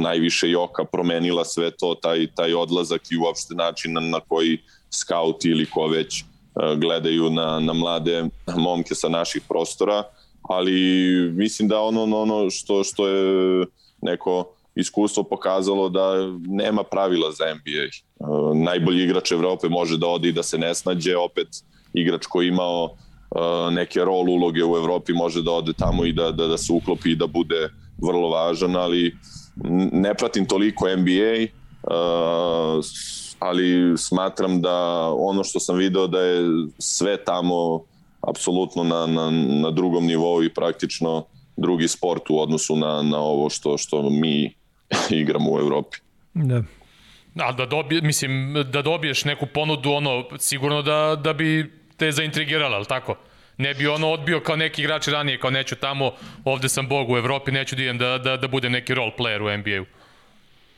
najviše 0.00 0.50
Joka 0.50 0.84
promenila 0.84 1.44
sve 1.44 1.70
to, 1.70 1.94
taj, 1.94 2.26
taj 2.34 2.54
odlazak 2.54 3.00
i 3.10 3.16
uopšte 3.16 3.54
način 3.54 3.92
na, 3.92 4.00
na 4.00 4.20
koji 4.20 4.58
skauti 4.90 5.48
ili 5.48 5.66
ko 5.66 5.86
već 5.86 6.22
uh, 6.22 6.78
gledaju 6.78 7.30
na, 7.30 7.60
na 7.60 7.72
mlade 7.72 8.24
momke 8.56 8.94
sa 8.94 9.08
naših 9.08 9.42
prostora, 9.48 10.02
ali 10.42 10.72
mislim 11.34 11.68
da 11.68 11.80
ono, 11.80 12.02
ono 12.02 12.50
što, 12.50 12.84
što 12.84 13.08
je 13.08 13.66
neko 14.02 14.54
iskustvo 14.74 15.22
pokazalo 15.22 15.88
da 15.88 16.12
nema 16.46 16.82
pravila 16.82 17.32
za 17.32 17.44
NBA. 17.44 17.84
Uh, 18.18 18.56
najbolji 18.56 19.04
igrač 19.04 19.32
Evrope 19.32 19.68
može 19.68 19.98
da 19.98 20.06
ode 20.06 20.28
i 20.28 20.32
da 20.32 20.42
se 20.42 20.58
ne 20.58 20.74
snađe, 20.74 21.16
opet 21.16 21.48
igrač 21.94 22.26
koji 22.26 22.48
imao 22.48 22.84
uh, 22.84 23.72
neke 23.72 24.04
rol 24.04 24.30
uloge 24.30 24.64
u 24.64 24.76
Evropi 24.76 25.12
može 25.12 25.42
da 25.42 25.50
ode 25.52 25.72
tamo 25.72 26.04
i 26.04 26.12
da, 26.12 26.30
da, 26.32 26.46
da 26.46 26.58
se 26.58 26.72
uklopi 26.72 27.10
i 27.10 27.16
da 27.16 27.26
bude 27.26 27.68
vrlo 27.98 28.28
važan, 28.28 28.76
ali 28.76 29.16
ne 29.92 30.14
pratim 30.14 30.46
toliko 30.46 30.88
NBA, 30.88 31.46
uh, 31.82 32.84
ali 33.38 33.98
smatram 33.98 34.62
da 34.62 35.08
ono 35.16 35.44
što 35.44 35.60
sam 35.60 35.76
video 35.76 36.06
da 36.06 36.20
je 36.20 36.42
sve 36.78 37.24
tamo 37.24 37.80
apsolutno 38.20 38.84
na, 38.84 39.06
na, 39.06 39.30
na 39.62 39.70
drugom 39.70 40.06
nivou 40.06 40.44
i 40.44 40.54
praktično 40.54 41.24
drugi 41.56 41.88
sport 41.88 42.30
u 42.30 42.40
odnosu 42.40 42.76
na, 42.76 43.02
na 43.02 43.18
ovo 43.18 43.50
što, 43.50 43.78
što 43.78 44.10
mi 44.10 44.54
igramo 45.20 45.52
u 45.52 45.58
Evropi. 45.58 45.98
Da. 46.34 46.62
A 47.34 47.52
da 47.52 47.66
dobije, 47.66 48.02
mislim, 48.02 48.64
da 48.72 48.82
dobiješ 48.82 49.24
neku 49.24 49.46
ponudu, 49.54 49.90
ono, 49.90 50.24
sigurno 50.38 50.82
da, 50.82 51.20
da 51.24 51.32
bi 51.32 51.72
te 51.96 52.12
zaintrigirala, 52.12 52.76
ali 52.76 52.86
tako? 52.86 53.14
Ne 53.58 53.74
bi 53.74 53.86
ono 53.86 54.10
odbio 54.10 54.40
kao 54.40 54.56
neki 54.56 54.82
igrač 54.82 55.08
ranije, 55.08 55.40
kao 55.40 55.50
neću 55.50 55.76
tamo, 55.76 56.12
ovde 56.44 56.68
sam 56.68 56.88
bog 56.88 57.10
u 57.10 57.16
Evropi, 57.16 57.52
neću 57.52 57.76
da 57.76 57.82
idem 57.82 57.98
da, 57.98 58.18
da, 58.18 58.36
da 58.36 58.48
budem 58.48 58.72
neki 58.72 58.94
role 58.94 59.12
player 59.18 59.42
u 59.42 59.58
NBA-u. 59.58 59.84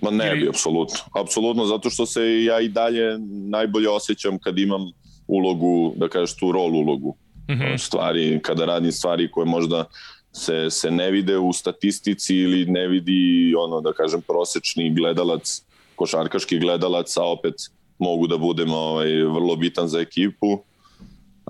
Ma 0.02 0.10
ne 0.10 0.30
Ili- 0.30 0.40
bi, 0.40 0.48
apsolutno. 0.48 0.98
Apsolutno, 1.20 1.66
zato 1.66 1.90
što 1.90 2.06
se 2.06 2.44
ja 2.44 2.60
i 2.60 2.68
dalje 2.68 3.18
najbolje 3.48 3.88
osjećam 3.88 4.38
kad 4.38 4.58
imam 4.58 4.80
ulogu, 5.28 5.92
da 5.96 6.08
kažeš 6.08 6.36
tu 6.36 6.52
rol 6.52 6.74
ulogu. 6.76 7.16
Mm 7.50 7.52
-hmm. 7.52 7.78
Stvari, 7.78 8.40
kada 8.42 8.64
radim 8.64 8.92
stvari 8.92 9.30
koje 9.30 9.46
možda 9.46 9.84
se, 10.32 10.70
se 10.70 10.90
ne 10.90 11.10
vide 11.10 11.38
u 11.38 11.52
statistici 11.52 12.36
ili 12.36 12.66
ne 12.66 12.88
vidi, 12.88 13.54
ono, 13.58 13.80
da 13.80 13.92
kažem, 13.92 14.22
prosečni 14.22 14.94
gledalac, 14.94 15.62
košarkaški 15.96 16.58
gledalac, 16.58 17.16
a 17.16 17.22
opet 17.24 17.54
mogu 17.98 18.26
da 18.26 18.38
budem 18.38 18.72
ovaj, 18.74 19.12
vrlo 19.12 19.56
bitan 19.56 19.88
za 19.88 20.00
ekipu. 20.00 20.64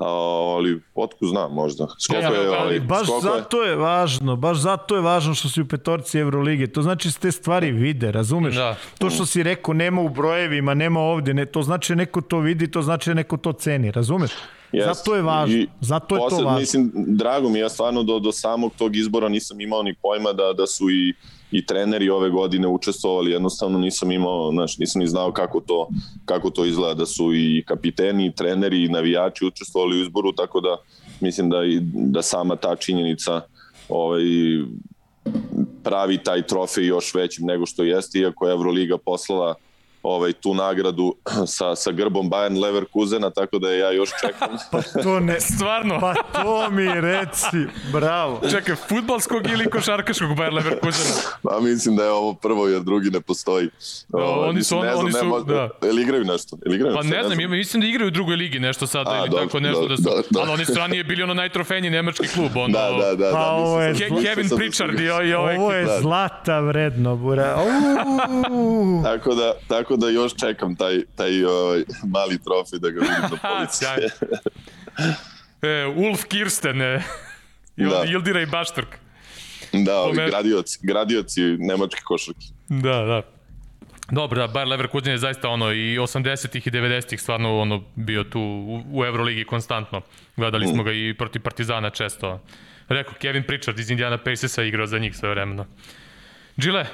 Ali 0.01 0.81
otku 0.95 1.27
znam 1.27 1.53
možda. 1.53 1.87
Skoliko 1.99 2.25
Ja, 2.25 2.33
je, 2.33 2.47
ali 2.49 2.57
ovaj, 2.59 2.81
Baš 2.81 3.03
skoliko 3.03 3.27
je- 3.27 3.33
zato 3.33 3.63
je 3.63 3.77
važno, 3.77 4.37
baš 4.37 4.59
zato 4.59 4.95
je 4.95 5.03
važno 5.03 5.35
što 5.35 5.49
si 5.49 5.61
u 5.61 5.67
petorci 5.67 6.19
Evrolige. 6.19 6.67
To 6.67 6.83
znači 6.83 7.09
da 7.09 7.13
se 7.13 7.19
te 7.21 7.33
stvari 7.33 7.71
vide, 7.73 8.13
razumeš? 8.13 8.55
Da. 8.55 8.77
To 8.99 9.11
što 9.11 9.27
si 9.27 9.43
rekao, 9.43 9.75
nema 9.75 10.01
u 10.01 10.09
brojevima, 10.09 10.75
nema 10.75 11.01
ovde, 11.01 11.35
ne, 11.35 11.47
to 11.47 11.63
znači 11.63 11.97
neko 11.97 12.21
to 12.21 12.39
vidi, 12.39 12.69
to 12.69 12.83
znači 12.83 13.15
neko 13.15 13.37
to 13.37 13.53
ceni, 13.53 13.91
razumeš? 13.91 14.31
Jest. 14.73 14.87
Zato 14.89 15.17
je 15.17 15.23
važno, 15.23 15.57
I 15.57 15.69
zato 15.81 16.15
je 16.15 16.19
to 16.19 16.29
posle, 16.29 16.45
važno. 16.45 16.61
Mislim, 16.61 16.93
drago 16.95 17.49
mi 17.49 17.59
ja 17.59 17.69
stvarno 17.69 18.03
do, 18.03 18.19
do 18.19 18.33
samog 18.33 18.73
tog 18.79 18.97
izbora 18.97 19.29
nisam 19.29 19.61
imao 19.61 19.83
ni 19.83 19.95
pojma 19.95 20.33
da, 20.33 20.53
da 20.53 20.67
su 20.67 20.91
i, 20.91 21.15
i 21.51 21.67
treneri 21.67 22.11
ove 22.11 22.31
godine 22.31 22.69
učestvovali, 22.69 23.31
jednostavno 23.31 23.79
nisam 23.79 24.13
imao, 24.13 24.51
znaš, 24.53 24.79
nisam 24.79 25.01
ni 25.01 25.09
znao 25.09 25.33
kako 25.33 25.61
to, 25.61 25.89
kako 26.25 26.51
to 26.51 26.65
izgleda, 26.65 26.95
da 26.95 27.07
su 27.07 27.35
i 27.35 27.65
kapiteni, 27.67 28.27
i 28.27 28.33
treneri, 28.33 28.85
i 28.85 28.89
navijači 28.89 29.47
učestvovali 29.47 29.97
u 29.99 30.03
izboru, 30.03 30.33
tako 30.33 30.61
da 30.61 30.77
mislim 31.21 31.51
da, 31.51 31.65
i, 31.65 31.81
da 31.93 32.23
sama 32.23 32.57
ta 32.57 32.77
činjenica 32.77 33.41
ovaj, 33.89 34.23
pravi 35.83 36.19
taj 36.19 36.47
trofej 36.47 36.87
još 36.87 37.15
većim 37.15 37.47
nego 37.47 37.67
što 37.67 37.85
jeste, 37.85 38.19
iako 38.19 38.47
je 38.47 38.53
Euroliga 38.53 38.99
poslala 38.99 39.55
ovaj 40.03 40.33
tu 40.33 40.55
nagradu 40.55 41.15
sa 41.49 41.77
sa 41.77 41.93
grbom 41.93 42.31
Bayern 42.31 42.61
Leverkusena 42.61 43.31
tako 43.31 43.59
da 43.59 43.71
ja 43.71 43.91
još 43.91 44.11
čekam 44.21 44.49
Pa 44.73 45.03
to 45.03 45.21
ne... 45.21 45.41
Stvarno? 45.41 46.01
Pa 46.01 46.15
to 46.35 46.71
mi 46.71 47.01
reci, 47.01 47.57
bravo. 47.93 48.41
Čekaj, 48.51 48.75
futbalskog 48.79 49.47
ili 49.47 49.67
košarkaškog 49.67 50.29
Bayer 50.31 50.53
Leverkusena? 50.55 51.15
Pa 51.43 51.61
mislim 51.61 51.97
da 51.97 52.05
je 52.05 52.11
ovo 52.11 52.35
prvo 52.35 52.69
jer 52.69 52.83
drugi 52.83 53.11
ne 53.11 53.21
postoji. 53.21 53.69
Ovaj, 54.13 54.49
oni 54.49 54.65
su- 54.65 54.77
mislim, 54.77 54.81
ne 54.81 54.93
znam, 54.93 55.01
oni 55.01 55.13
su- 55.13 55.19
nema- 55.19 55.41
da. 55.41 55.69
Jel 55.83 55.99
igraju 55.99 56.25
nešto? 56.25 56.57
Jel 56.65 56.75
igraju 56.75 56.95
Pa 56.95 57.03
nešto? 57.03 57.17
ne 57.17 57.25
znam, 57.25 57.41
ima- 57.41 57.55
mislim 57.55 57.81
da 57.81 57.87
igraju 57.87 58.09
u 58.09 58.13
drugoj 58.13 58.37
ligi 58.37 58.59
nešto 58.59 58.87
sad 58.87 59.07
A, 59.07 59.19
ili 59.19 59.29
dobro, 59.29 59.45
tako 59.47 59.61
nešto 59.61 59.81
dobro, 59.81 59.89
da 59.89 59.97
su. 59.97 60.03
dobro, 60.03 60.23
dobro. 60.31 60.43
Ali 60.43 60.53
oni 60.53 60.65
su 60.65 60.75
ranije 60.75 61.05
bili 61.05 61.23
ono 61.23 61.35
najtrofejniji 61.35 61.91
nemački 61.91 62.29
klub, 62.29 62.57
ono. 62.57 62.69
Da, 62.71 62.91
da, 63.01 63.15
da. 63.17 63.31
Pa 63.33 63.39
da, 63.39 63.51
ovo 63.51 63.81
je 63.83 63.95
Ke 63.95 64.09
Kevin 64.23 64.49
Pritchard 64.51 65.01
i, 65.01 65.11
ovaj 65.11 65.57
Ovo 65.57 65.73
je 65.73 65.85
Da. 65.85 65.99
zlata 66.01 66.61
vredno, 66.61 67.17
bura. 67.17 67.57
Tako 69.05 69.35
da, 69.35 69.53
tako 69.69 69.90
da 69.97 70.09
još 70.09 70.33
čekam 70.37 70.77
taj, 70.77 71.01
taj 71.15 71.45
ovaj, 71.45 71.83
mali 72.05 72.39
trofej 72.39 72.79
da 72.79 72.91
ga 72.91 73.01
vidim 73.01 73.17
na 73.33 73.39
polici. 73.49 73.85
E, 75.63 75.87
Ulf 75.87 76.25
Kirsten, 76.25 76.83
e, 76.83 77.03
i 77.77 77.85
Da. 77.85 78.05
Ildira 78.05 78.41
i 78.41 78.47
Baštrk. 78.47 78.89
da, 79.75 79.97
ovi 79.97 80.11
Pomer- 80.11 80.31
gradioci, 80.31 80.79
gradioci 80.83 81.43
nemačke 81.59 82.01
košarke. 82.05 82.47
Da, 82.69 83.03
da. 83.03 83.23
Dobro, 84.11 84.47
da, 84.47 84.53
Bayer 84.53 84.69
Leverkusen 84.69 85.13
je 85.13 85.19
zaista 85.19 85.49
ono 85.49 85.73
i 85.73 85.99
80-ih 85.99 86.67
i 86.67 86.71
90-ih 86.71 87.21
stvarno 87.21 87.59
ono 87.59 87.85
bio 87.97 88.25
tu 88.25 88.41
u, 88.41 88.83
u 88.93 89.05
Euroligi 89.05 89.45
konstantno. 89.45 90.01
Gledali 90.37 90.67
smo 90.67 90.83
ga 90.83 90.93
i 90.93 91.15
protiv 91.19 91.43
Partizana 91.43 91.91
često. 91.91 92.41
Rekao, 92.89 93.15
Kevin 93.15 93.43
Pritchard 93.43 93.79
iz 93.79 93.91
Indiana 93.91 94.19
Pacersa 94.19 94.63
igrao 94.63 94.87
za 94.87 94.99
njih 94.99 95.17
sve 95.17 95.31
vremeno. 95.31 95.67
Džile, 96.59 96.87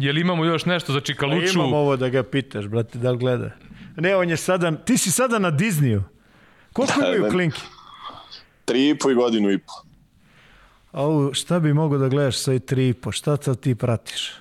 je 0.00 0.12
li 0.12 0.20
imamo 0.20 0.44
još 0.44 0.64
nešto 0.64 0.92
za 0.92 1.00
Čikaluču? 1.00 1.54
Imam 1.54 1.72
ovo 1.72 1.96
da 1.96 2.08
ga 2.08 2.22
pitaš, 2.22 2.66
brate, 2.66 2.98
da 2.98 3.10
li 3.10 3.18
gleda. 3.18 3.50
Ne, 3.96 4.16
on 4.16 4.30
je 4.30 4.36
sada, 4.36 4.76
ti 4.76 4.98
si 4.98 5.10
sada 5.10 5.38
na 5.38 5.50
Disneyu. 5.52 6.02
Koliko 6.72 7.00
Da, 7.00 7.06
imaju 7.06 7.22
da. 7.22 7.28
klinki? 7.28 7.60
Tri 8.64 8.88
i 8.88 8.98
po 8.98 9.10
i 9.10 9.14
godinu 9.14 9.50
i 9.50 9.58
po. 9.58 9.72
Au, 10.92 11.34
šta 11.34 11.60
bi 11.60 11.72
mogo 11.72 11.98
da 11.98 12.08
gledaš 12.08 12.38
sa 12.38 12.52
i 12.52 12.60
tri 12.60 12.88
i 12.88 12.94
po? 12.94 13.12
Šta 13.12 13.36
sad 13.36 13.60
ti 13.60 13.74
pratiš? 13.74 14.32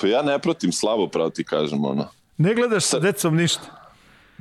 Pa 0.00 0.06
ja 0.06 0.22
ne 0.22 0.38
pratim 0.38 0.72
slabo 0.72 1.08
pravo 1.08 1.30
ti 1.30 1.44
kažem, 1.44 1.84
ono. 1.84 2.08
Ne 2.36 2.54
gledaš 2.54 2.84
sa 2.84 2.98
decom 2.98 3.36
ništa? 3.36 3.62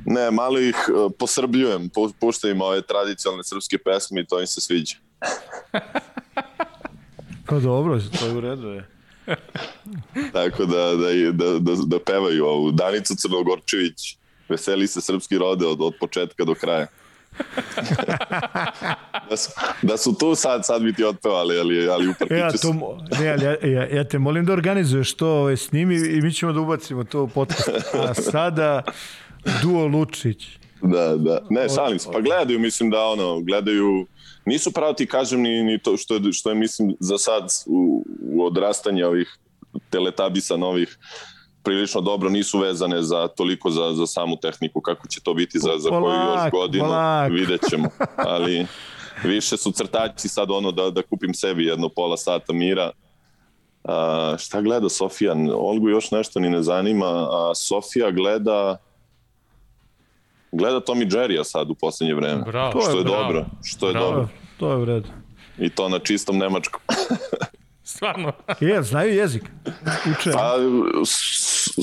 Ne, 0.05 0.31
malo 0.31 0.59
ih 0.59 0.75
uh, 0.89 1.11
posrbljujem, 1.19 1.89
pu, 1.89 2.09
puštam 2.19 2.51
im 2.51 2.61
ove 2.61 2.81
tradicionalne 2.81 3.43
srpske 3.43 3.77
pesme 3.77 4.21
i 4.21 4.25
to 4.25 4.39
im 4.39 4.47
se 4.47 4.61
sviđa. 4.61 4.95
Pa 7.45 7.59
dobro, 7.59 7.99
to 8.19 8.25
je 8.25 8.34
u 8.34 8.41
redu 8.41 8.67
je. 8.67 8.97
Tako 10.33 10.65
da, 10.65 10.95
da, 10.95 11.31
da, 11.31 11.59
da, 11.59 11.71
da 11.85 11.99
pevaju 11.99 12.45
ovu 12.45 12.71
Danicu 12.71 13.15
Crnogorčević, 13.15 14.17
veseli 14.49 14.87
se 14.87 15.01
srpski 15.01 15.37
rode 15.37 15.65
od, 15.65 15.81
od 15.81 15.93
početka 15.99 16.43
do 16.43 16.53
kraja. 16.55 16.87
da, 19.29 19.37
su, 19.37 19.51
da 19.81 19.97
su 19.97 20.15
tu 20.17 20.35
sad, 20.35 20.65
sad 20.65 20.81
bi 20.81 20.93
ti 20.93 21.03
otpevali, 21.03 21.59
ali, 21.59 21.89
ali 21.89 22.07
upravo 22.07 22.35
ja, 22.35 22.51
to, 22.51 22.97
ne, 23.19 23.29
ali 23.29 23.45
ja, 23.45 23.55
ja, 23.63 23.87
ja 23.87 24.03
te 24.03 24.19
molim 24.19 24.45
da 24.45 24.53
organizuješ 24.53 25.13
to 25.13 25.27
ovaj, 25.27 25.57
s 25.57 25.71
njimi 25.71 25.95
i 25.95 26.21
mi 26.21 26.33
ćemo 26.33 26.53
da 26.53 26.59
ubacimo 26.59 27.03
to 27.03 27.23
u 27.23 27.27
podcast. 27.27 27.69
A 27.93 28.13
sada 28.13 28.83
Duo 29.61 29.87
Lučić. 29.87 30.47
Da, 30.81 31.15
da. 31.17 31.41
Ne, 31.49 31.69
šalim 31.75 31.99
se. 31.99 32.09
Pa 32.13 32.21
gledaju, 32.21 32.59
mislim 32.59 32.89
da 32.89 33.05
ono, 33.05 33.41
gledaju 33.41 34.07
nisu 34.48 34.72
pravo 34.72 34.94
ti 34.94 35.06
kažem 35.06 35.41
ni, 35.41 35.64
ni 35.64 35.80
to 35.80 35.98
što 35.98 36.15
je, 36.15 36.34
što 36.34 36.49
je 36.49 36.56
mislim 36.56 36.95
za 36.99 37.18
sad 37.18 37.49
u, 37.65 38.06
u 38.22 38.45
odrastanje 38.45 39.06
ovih 39.06 39.38
teletabisa 39.90 40.57
novih 40.57 40.98
prilično 41.68 42.02
dobro, 42.02 42.30
nisu 42.30 42.60
vezane 42.60 43.02
za 43.02 43.28
toliko 43.28 43.69
za, 43.69 43.94
za 43.94 44.07
samu 44.07 44.38
tehniku, 44.41 44.82
kako 44.82 45.07
će 45.07 45.22
to 45.22 45.34
biti 45.34 45.60
za, 45.60 45.69
za 45.78 45.90
koju 45.90 46.14
još 46.14 46.52
godinu, 46.52 46.86
polak. 46.86 47.32
vidjet 47.32 47.61
ćemo. 47.69 47.90
Ali 48.15 48.65
više 49.24 49.57
su 49.57 49.72
crtači 49.72 50.28
sad 50.28 50.52
ono 50.52 50.72
da, 50.72 50.90
da 50.90 51.02
kupim 51.02 51.34
sebi 51.34 51.65
jedno 51.65 51.90
pola 51.90 52.18
sata 52.18 52.53
mira. 52.53 52.91
A, 53.84 54.36
šta 54.40 54.61
gleda 54.61 54.90
Sofija? 54.90 55.36
Olgu 55.56 55.90
još 55.90 56.11
nešto 56.11 56.40
ni 56.40 56.49
ne 56.49 56.64
zanima, 56.64 57.28
a 57.32 57.52
Sofija 57.56 58.11
gleda 58.11 58.78
gleda 60.52 60.80
Tom 60.80 61.02
i 61.02 61.06
Jerry-a 61.06 61.44
sad 61.44 61.69
u 61.69 61.76
poslednje 61.76 62.15
vreme. 62.15 62.44
Bravo. 62.45 62.72
To 62.72 62.82
što 62.82 62.91
je, 62.91 62.98
je 62.98 63.03
dobro. 63.03 63.45
Što 63.64 63.88
je 63.88 63.94
bravo. 63.94 64.11
dobro. 64.11 64.28
To 64.57 64.72
je 64.72 64.78
u 64.78 64.86
redu. 64.86 65.07
I 65.57 65.69
to 65.69 65.90
na 65.90 65.99
čistom 65.99 66.38
nemačkom. 66.38 66.82
Stvarno. 67.84 68.32
je, 68.60 68.84
znaju 68.84 69.14
jezik. 69.14 69.44
Uče. 70.11 70.32
Pa, 70.32 70.56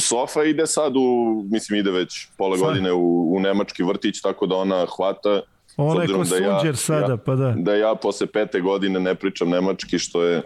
Sofa 0.00 0.44
ide 0.44 0.66
sad 0.66 0.96
u, 0.96 1.42
mislim 1.50 1.78
ide 1.78 1.90
već 1.90 2.26
pola 2.38 2.56
Sad. 2.56 2.66
godine 2.66 2.92
u, 2.92 3.36
u 3.36 3.40
nemački 3.40 3.82
vrtić, 3.82 4.20
tako 4.20 4.46
da 4.46 4.54
ona 4.54 4.86
hvata. 4.96 5.40
Ona 5.76 6.02
je 6.02 6.08
ko 6.08 6.24
da 6.24 6.36
ja, 6.36 6.74
sada, 6.74 7.12
ja, 7.12 7.16
pa 7.16 7.34
da. 7.34 7.54
Da 7.56 7.74
ja 7.74 7.94
posle 7.94 8.26
pete 8.26 8.60
godine 8.60 9.00
ne 9.00 9.14
pričam 9.14 9.48
nemački, 9.48 9.98
što 9.98 10.22
je 10.22 10.42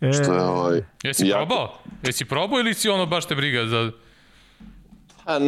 E, 0.00 0.12
što 0.12 0.34
je 0.34 0.42
ovaj... 0.42 0.82
Jesi 1.02 1.26
jako... 1.26 1.46
probao? 1.46 1.78
Jesi 2.02 2.24
probao 2.24 2.60
ili 2.60 2.74
si 2.74 2.88
ono 2.88 3.06
baš 3.06 3.26
te 3.26 3.34
briga 3.34 3.66
za... 3.66 3.90
A, 5.30 5.38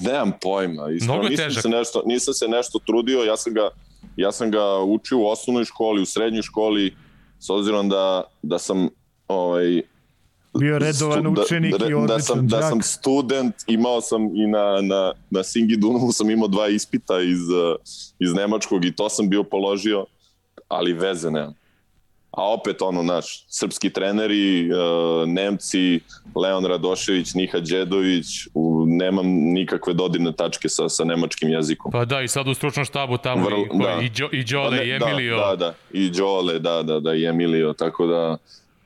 nemam 0.00 0.32
pojma. 0.40 0.90
Iskreno, 0.90 1.12
Mnogo 1.12 1.26
je 1.26 1.30
nisam 1.30 1.44
težak. 1.44 1.62
Se 1.62 1.68
nešto, 1.68 2.02
nisam 2.06 2.34
se 2.34 2.48
nešto 2.48 2.78
trudio, 2.78 3.22
ja 3.22 3.36
sam 3.36 3.54
ga, 3.54 3.70
ja 4.16 4.32
sam 4.32 4.50
ga 4.50 4.78
učio 4.78 5.18
u 5.18 5.26
osnovnoj 5.26 5.64
školi, 5.64 6.02
u 6.02 6.06
srednjoj 6.06 6.42
školi, 6.42 6.94
s 7.38 7.50
obzirom 7.50 7.88
da, 7.88 8.22
da 8.42 8.58
sam 8.58 8.88
ovaj, 9.28 9.82
bio 10.58 10.78
redovan 10.78 11.20
stu, 11.20 11.42
učenik 11.42 11.76
da, 11.76 11.88
i 11.88 11.94
odličan 11.94 12.06
da 12.06 12.20
sam, 12.20 12.48
da 12.48 12.62
sam 12.62 12.82
student, 12.82 13.54
imao 13.66 14.00
sam 14.00 14.36
i 14.36 14.46
na, 14.46 14.80
na, 14.82 15.12
na 15.30 15.42
Singi 15.42 15.76
Dunavu 15.76 16.12
sam 16.12 16.30
imao 16.30 16.48
dva 16.48 16.68
ispita 16.68 17.20
iz, 17.20 17.40
iz 18.18 18.34
Nemačkog 18.34 18.84
i 18.84 18.96
to 18.96 19.08
sam 19.08 19.28
bio 19.28 19.42
položio, 19.42 20.06
ali 20.68 20.92
veze 20.92 21.30
nemam. 21.30 21.54
A 22.32 22.52
opet 22.52 22.82
ono, 22.82 23.02
naš, 23.02 23.44
srpski 23.48 23.90
treneri, 23.90 24.70
uh, 24.72 25.28
Nemci, 25.28 26.00
Leon 26.34 26.64
Radošević, 26.64 27.34
Niha 27.34 27.60
Đedović, 27.60 28.26
nemam 28.86 29.26
nikakve 29.28 29.94
dodirne 29.94 30.32
tačke 30.32 30.68
sa, 30.68 30.88
sa 30.88 31.04
nemačkim 31.04 31.48
jezikom. 31.48 31.92
Pa 31.92 32.04
da, 32.04 32.20
i 32.20 32.28
sad 32.28 32.48
u 32.48 32.54
stručnom 32.54 32.84
štabu 32.84 33.18
tamo 33.18 33.44
Vrlo, 33.44 33.58
i, 33.58 33.78
da. 33.78 34.00
i, 34.02 34.08
Đo, 34.08 34.28
i 34.32 34.44
Đole 34.44 34.70
pa 34.70 34.76
ne, 34.76 34.88
i 34.88 34.90
Emilio. 34.90 35.36
Da, 35.36 35.46
da, 35.46 35.56
da, 35.56 35.74
i 35.90 36.10
Đole, 36.10 36.58
da, 36.58 36.82
da, 36.82 37.00
da, 37.00 37.14
i 37.14 37.24
Emilio, 37.24 37.72
tako 37.72 38.06
da 38.06 38.36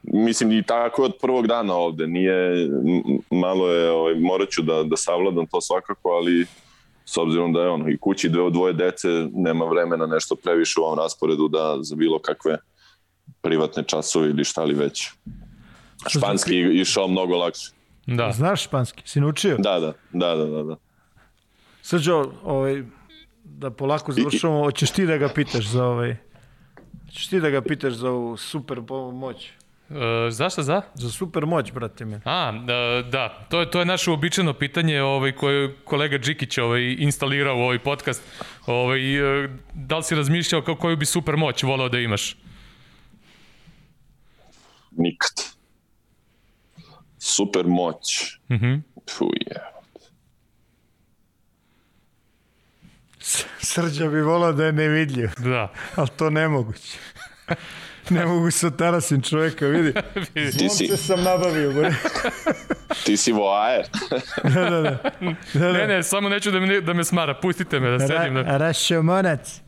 mislim 0.02 0.52
i 0.52 0.62
tako 0.62 1.02
od 1.02 1.12
prvog 1.20 1.47
dana 1.47 1.74
ovde, 1.74 2.06
nije, 2.06 2.68
malo 3.31 3.68
je, 3.68 3.90
ovaj, 3.90 4.14
morat 4.14 4.48
ću 4.48 4.62
da, 4.62 4.82
da 4.82 4.97
savladam 4.97 5.47
to 5.47 5.60
svakako, 5.60 6.09
ali 6.09 6.47
s 7.05 7.16
obzirom 7.16 7.52
da 7.52 7.60
je 7.60 7.68
ono, 7.68 7.89
i 7.89 7.98
kući 7.98 8.28
dve, 8.28 8.51
dvoje 8.51 8.73
dece, 8.73 9.09
nema 9.32 9.64
vremena 9.64 10.06
nešto 10.06 10.36
previše 10.36 10.81
u 10.81 10.82
ovom 10.82 10.98
rasporedu 10.98 11.48
da 11.48 11.78
za 11.81 11.97
bilo 11.97 12.18
kakve 12.18 12.59
privatne 13.47 13.82
časove 13.86 14.31
ili 14.31 14.44
šta 14.44 14.64
li 14.64 14.74
već. 14.74 15.10
Španski 16.09 16.55
je 16.55 16.81
išao 16.81 17.09
mnogo 17.09 17.36
lakše. 17.36 17.70
Da. 18.06 18.32
Znaš 18.32 18.64
španski? 18.64 19.02
Si 19.06 19.20
naučio? 19.20 19.56
Da, 19.59 19.78
da, 19.81 19.93
da, 20.12 20.35
da, 20.35 20.47
da. 20.47 20.62
da. 20.62 20.77
Srđo, 21.82 22.24
ovaj, 22.44 22.82
da 23.44 23.70
polako 23.70 24.12
završamo, 24.12 24.64
hoćeš 24.64 24.90
ti 24.90 25.06
da 25.06 25.16
ga 25.16 25.28
pitaš 25.28 25.66
za 25.66 25.85
ovaj... 25.85 26.16
Hoćeš 27.05 27.28
ti 27.28 27.40
da 27.40 27.51
ga 27.51 27.60
pitaš 27.62 27.93
za 27.93 28.10
ovu 28.10 28.36
super 28.36 28.81
moć? 29.12 29.51
Uh, 29.89 29.97
zašto 30.31 30.62
za? 30.62 30.82
Za 30.94 31.10
super 31.10 31.47
moć, 31.47 31.73
brate 31.73 32.05
mi. 32.05 32.18
A, 32.24 32.52
da, 32.52 33.02
da, 33.10 33.28
to 33.48 33.60
je 33.60 33.70
to 33.70 33.78
je 33.78 33.85
naše 33.85 34.10
uobičajeno 34.10 34.55
pitanje, 34.55 35.02
ovaj 35.02 35.32
koje 35.32 35.77
kolega 35.85 36.18
Džikić 36.18 36.59
ovaj 36.59 36.97
instalirao 36.98 37.56
u 37.56 37.60
ovaj 37.60 37.78
podcast. 37.78 38.23
Ovaj 38.66 39.01
da 39.74 39.97
li 39.97 40.02
si 40.02 40.14
razmišljao 40.14 40.62
koju 40.62 40.97
bi 40.97 41.06
super 41.06 41.36
moć 41.36 41.62
voleo 41.62 41.89
da 41.89 41.98
imaš? 41.98 42.36
Nikad. 44.97 45.44
Super 47.18 47.66
moć. 47.66 48.39
Mhm. 48.51 48.66
Mm 48.66 48.85
Puh, 49.18 49.31
je. 49.47 49.77
Srđa 53.60 54.09
bi 54.09 54.20
volao 54.20 54.52
da 54.52 54.64
je 54.64 54.73
nevidljiv. 54.73 55.31
Da. 55.39 55.73
Ali 55.94 56.09
to 56.16 56.31
nemoguće. 56.31 56.98
ne 58.10 58.27
mogu 58.27 58.51
se 58.51 58.66
otarasim 58.66 59.23
čoveka, 59.23 59.66
vidi. 59.74 59.93
Ti 60.59 60.68
si... 60.68 60.86
se 60.86 60.97
sam 60.97 61.23
nabavio, 61.23 61.73
bre. 61.73 61.94
Ti 63.05 63.16
si 63.16 63.32
voajer. 63.32 63.86
da, 64.55 64.70
da, 64.70 64.81
da, 64.81 64.98
da. 65.52 65.73
Ne, 65.73 65.86
ne, 65.86 66.02
samo 66.02 66.28
neću 66.28 66.51
da 66.51 66.60
me, 66.60 66.81
da 66.81 66.93
me 66.93 67.05
smara, 67.05 67.35
pustite 67.35 67.81
me 67.81 67.90
da 67.90 68.06
sedim. 68.06 68.35
Da... 68.35 68.56
Rašomonac. 68.56 69.66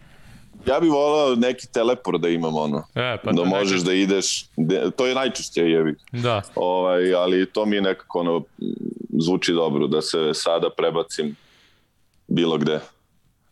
Ja 0.67 0.81
bih 0.81 0.91
volao 0.91 1.35
neki 1.35 1.67
teleport 1.73 2.21
da 2.21 2.29
imam 2.29 2.57
ono. 2.57 2.79
E, 2.95 3.17
pa 3.25 3.33
da, 3.33 3.43
da 3.43 3.49
možeš 3.49 3.81
da 3.81 3.93
ideš, 3.93 4.47
de, 4.57 4.91
to 4.97 5.07
je 5.07 5.15
najčešće 5.15 5.61
jebi. 5.61 5.97
Da. 6.13 6.43
Ovaj, 6.55 7.15
ali 7.15 7.47
to 7.47 7.67
mi 7.67 7.77
je 7.77 7.83
nekako 7.83 8.21
ono, 8.21 8.43
zvuči 9.19 9.53
dobro, 9.53 9.87
da 9.87 10.03
se 10.03 10.35
sada 10.35 10.71
prebacim 10.77 11.37
bilo 12.29 12.59
gde. 12.59 12.81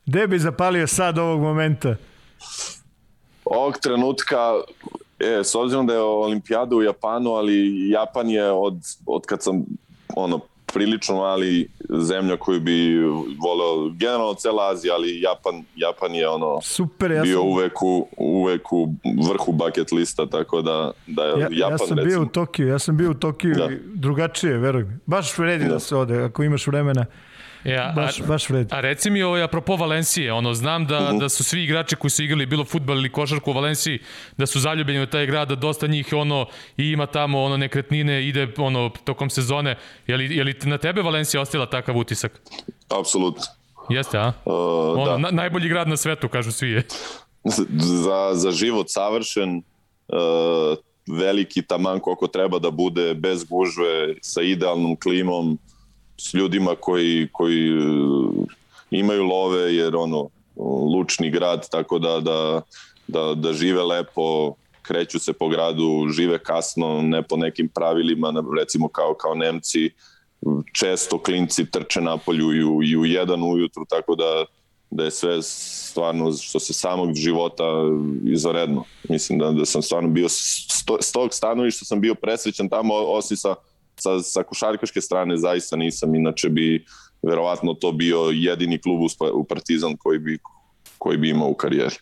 Gde 0.06 0.26
bi 0.26 0.38
zapalio 0.38 0.86
sad 0.86 1.18
ovog 1.18 1.40
momenta? 1.40 1.96
Ovog 3.44 3.78
trenutka, 3.82 4.54
e, 5.18 5.44
s 5.44 5.54
obzirom 5.54 5.86
da 5.86 5.92
je 5.92 6.00
olimpijada 6.00 6.76
u 6.76 6.82
Japanu, 6.82 7.30
ali 7.30 7.88
Japan 7.90 8.30
je 8.30 8.50
od, 8.50 8.74
od 9.06 9.26
kad 9.26 9.42
sam 9.42 9.64
ono, 10.16 10.40
prilično 10.76 11.16
mali 11.16 11.68
zemlja 11.88 12.36
koju 12.36 12.60
bi 12.60 12.98
voleo, 13.42 13.90
generalno 13.94 14.34
cela 14.34 14.70
Azija, 14.70 14.94
ali 14.94 15.20
Japan, 15.20 15.64
Japan 15.76 16.14
je 16.14 16.28
ono 16.28 16.60
Super, 16.62 17.10
ja 17.10 17.22
bio 17.22 17.38
sam... 17.38 17.48
uvek, 17.48 17.82
u, 17.82 18.08
uvek 18.16 18.72
u 18.72 18.94
vrhu 19.28 19.52
bucket 19.52 19.92
lista, 19.92 20.26
tako 20.26 20.62
da, 20.62 20.92
da 21.06 21.24
je 21.24 21.30
ja, 21.30 21.48
Japan 21.50 21.72
Ja 21.72 21.78
sam 21.78 21.98
recimo. 21.98 22.04
bio 22.04 22.22
u 22.22 22.26
Tokiju, 22.26 22.68
ja 22.68 22.78
sam 22.78 22.96
bio 22.96 23.10
u 23.10 23.14
Tokiju 23.14 23.54
da. 23.54 23.68
drugačije, 23.94 24.58
veruj 24.58 24.84
mi. 24.84 24.98
Baš 25.06 25.38
vredi 25.38 25.64
da. 25.64 25.70
da 25.70 25.78
se 25.78 25.96
ode, 25.96 26.22
ako 26.22 26.42
imaš 26.42 26.66
vremena. 26.66 27.06
Ja, 27.66 27.92
baš, 27.96 28.20
a, 28.20 28.26
baš 28.26 28.48
vredi. 28.50 28.74
A 28.74 28.80
reci 28.80 29.10
mi 29.10 29.22
ovaj, 29.22 29.42
apropo 29.42 29.76
Valencije, 29.76 30.32
ono, 30.32 30.54
znam 30.54 30.86
da, 30.86 30.98
uh. 30.98 31.08
-huh. 31.08 31.20
da 31.20 31.28
su 31.28 31.44
svi 31.44 31.64
igrači 31.64 31.96
koji 31.96 32.10
su 32.10 32.22
igrali 32.22 32.46
bilo 32.46 32.64
futbal 32.64 32.96
ili 32.96 33.12
košarku 33.12 33.50
u 33.50 33.54
Valenciji, 33.54 33.98
da 34.36 34.46
su 34.46 34.60
zaljubljeni 34.60 35.02
u 35.02 35.06
taj 35.06 35.26
grad, 35.26 35.48
da 35.48 35.54
dosta 35.54 35.86
njih 35.86 36.12
ono, 36.12 36.46
i 36.76 36.90
ima 36.90 37.06
tamo 37.06 37.42
ono, 37.42 37.56
nekretnine, 37.56 38.28
ide 38.28 38.48
ono, 38.58 38.90
tokom 39.04 39.30
sezone. 39.30 39.78
Je 40.06 40.16
li, 40.16 40.36
je 40.36 40.44
li 40.44 40.54
na 40.64 40.78
tebe 40.78 41.02
Valencija 41.02 41.40
ostavila 41.40 41.66
takav 41.66 41.96
utisak? 41.96 42.40
Apsolutno. 43.00 43.42
Jeste, 43.88 44.18
a? 44.18 44.32
Uh, 44.44 44.52
ono, 44.98 45.04
da. 45.04 45.18
na, 45.18 45.30
najbolji 45.30 45.68
grad 45.68 45.88
na 45.88 45.96
svetu, 45.96 46.28
kažu 46.28 46.52
svi 46.52 46.70
je. 46.70 46.82
za, 48.04 48.30
za 48.34 48.50
život 48.50 48.86
savršen, 48.90 49.62
uh, 50.08 50.78
veliki 51.18 51.62
taman 51.62 52.00
koliko 52.00 52.26
treba 52.26 52.58
da 52.58 52.70
bude, 52.70 53.14
bez 53.14 53.44
gužve, 53.44 54.14
sa 54.22 54.42
idealnom 54.42 54.96
klimom, 54.96 55.58
s 56.18 56.34
ljudima 56.34 56.74
koji, 56.80 57.28
koji 57.32 57.68
e, 57.68 57.82
imaju 58.90 59.24
love, 59.24 59.74
jer 59.74 59.96
ono, 59.96 60.28
lučni 60.96 61.30
grad, 61.30 61.68
tako 61.70 61.98
da, 61.98 62.20
da, 62.20 62.62
da, 63.06 63.34
da 63.34 63.52
žive 63.52 63.82
lepo, 63.82 64.54
kreću 64.82 65.18
se 65.18 65.32
po 65.32 65.48
gradu, 65.48 66.08
žive 66.10 66.38
kasno, 66.38 67.02
ne 67.02 67.22
po 67.22 67.36
nekim 67.36 67.68
pravilima, 67.68 68.32
recimo 68.58 68.88
kao, 68.88 69.14
kao 69.14 69.34
Nemci, 69.34 69.90
često 70.72 71.18
klinci 71.18 71.70
trče 71.70 72.00
napolju 72.00 72.52
i 72.52 72.64
u, 72.64 72.82
i 72.82 72.96
u 72.96 73.04
jedan 73.04 73.42
ujutru, 73.42 73.84
tako 73.88 74.14
da, 74.14 74.44
da 74.90 75.04
je 75.04 75.10
sve 75.10 75.42
stvarno 75.42 76.32
što 76.32 76.60
se 76.60 76.72
samog 76.72 77.14
života 77.14 77.64
izvaredno. 78.24 78.84
Mislim 79.08 79.38
da, 79.38 79.50
da 79.50 79.64
sam 79.64 79.82
stvarno 79.82 80.08
bio 80.08 80.28
s, 80.28 81.12
tog 81.12 81.34
stanovišta 81.34 81.84
sam 81.84 82.00
bio 82.00 82.14
presrećan 82.14 82.68
tamo, 82.68 82.94
osim 82.94 83.36
sa 83.36 83.54
sa, 83.96 84.18
sa 84.22 84.42
košarkaške 84.42 85.00
strane 85.00 85.36
zaista 85.36 85.76
nisam, 85.76 86.14
inače 86.14 86.48
bi 86.48 86.84
verovatno 87.22 87.74
to 87.74 87.92
bio 87.92 88.18
jedini 88.32 88.78
klub 88.78 89.00
u 89.32 89.44
Partizan 89.44 89.96
koji 89.96 90.18
bi, 90.18 90.38
koji 90.98 91.18
bi 91.18 91.30
imao 91.30 91.48
u 91.48 91.54
karijeri. 91.54 91.96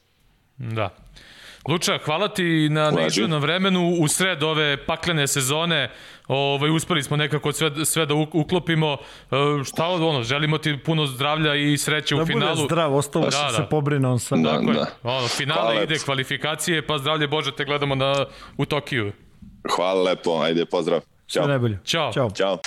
Da. 0.58 0.90
Luča, 1.68 1.98
hvala 2.04 2.28
ti 2.28 2.68
na 2.70 2.90
neizglednom 2.90 3.40
vremenu 3.40 3.96
u 4.00 4.08
sred 4.08 4.42
ove 4.42 4.86
paklene 4.86 5.26
sezone. 5.26 5.90
Ovaj 6.28 6.70
uspeli 6.70 7.02
smo 7.02 7.16
nekako 7.16 7.52
sve 7.52 7.84
sve 7.84 8.06
da 8.06 8.14
uklopimo. 8.14 8.96
E, 9.30 9.64
šta 9.64 9.88
ono, 9.88 10.22
želimo 10.22 10.58
ti 10.58 10.78
puno 10.84 11.06
zdravlja 11.06 11.54
i 11.54 11.78
sreće 11.78 12.14
da 12.14 12.22
u 12.22 12.26
finalu. 12.26 12.54
Da 12.54 12.54
bude 12.54 12.66
zdrav, 12.66 12.96
ostalo 12.96 13.24
da, 13.24 13.30
da. 13.30 13.56
se 13.56 13.62
pobrine 13.70 14.08
on 14.08 14.18
sad. 14.18 14.38
Da, 14.38 14.50
Tako 14.50 14.72
da. 14.72 14.78
je. 14.78 14.86
Ono, 15.02 15.28
finale 15.28 15.60
hvala 15.60 15.82
ide 15.82 15.94
lepo. 15.94 16.04
kvalifikacije, 16.04 16.86
pa 16.86 16.98
zdravlje 16.98 17.26
Bože 17.26 17.56
te 17.56 17.64
gledamo 17.64 17.94
na 17.94 18.26
u 18.56 18.64
Tokiju. 18.64 19.12
Hvala 19.76 20.02
lepo, 20.02 20.40
ajde 20.42 20.64
pozdrav. 20.64 21.00
Ćao. 21.34 21.42
Sve 21.42 21.48
najbolje. 21.48 21.78
Ćao. 21.84 22.12
Ćao. 22.12 22.30
Ćao. 22.30 22.58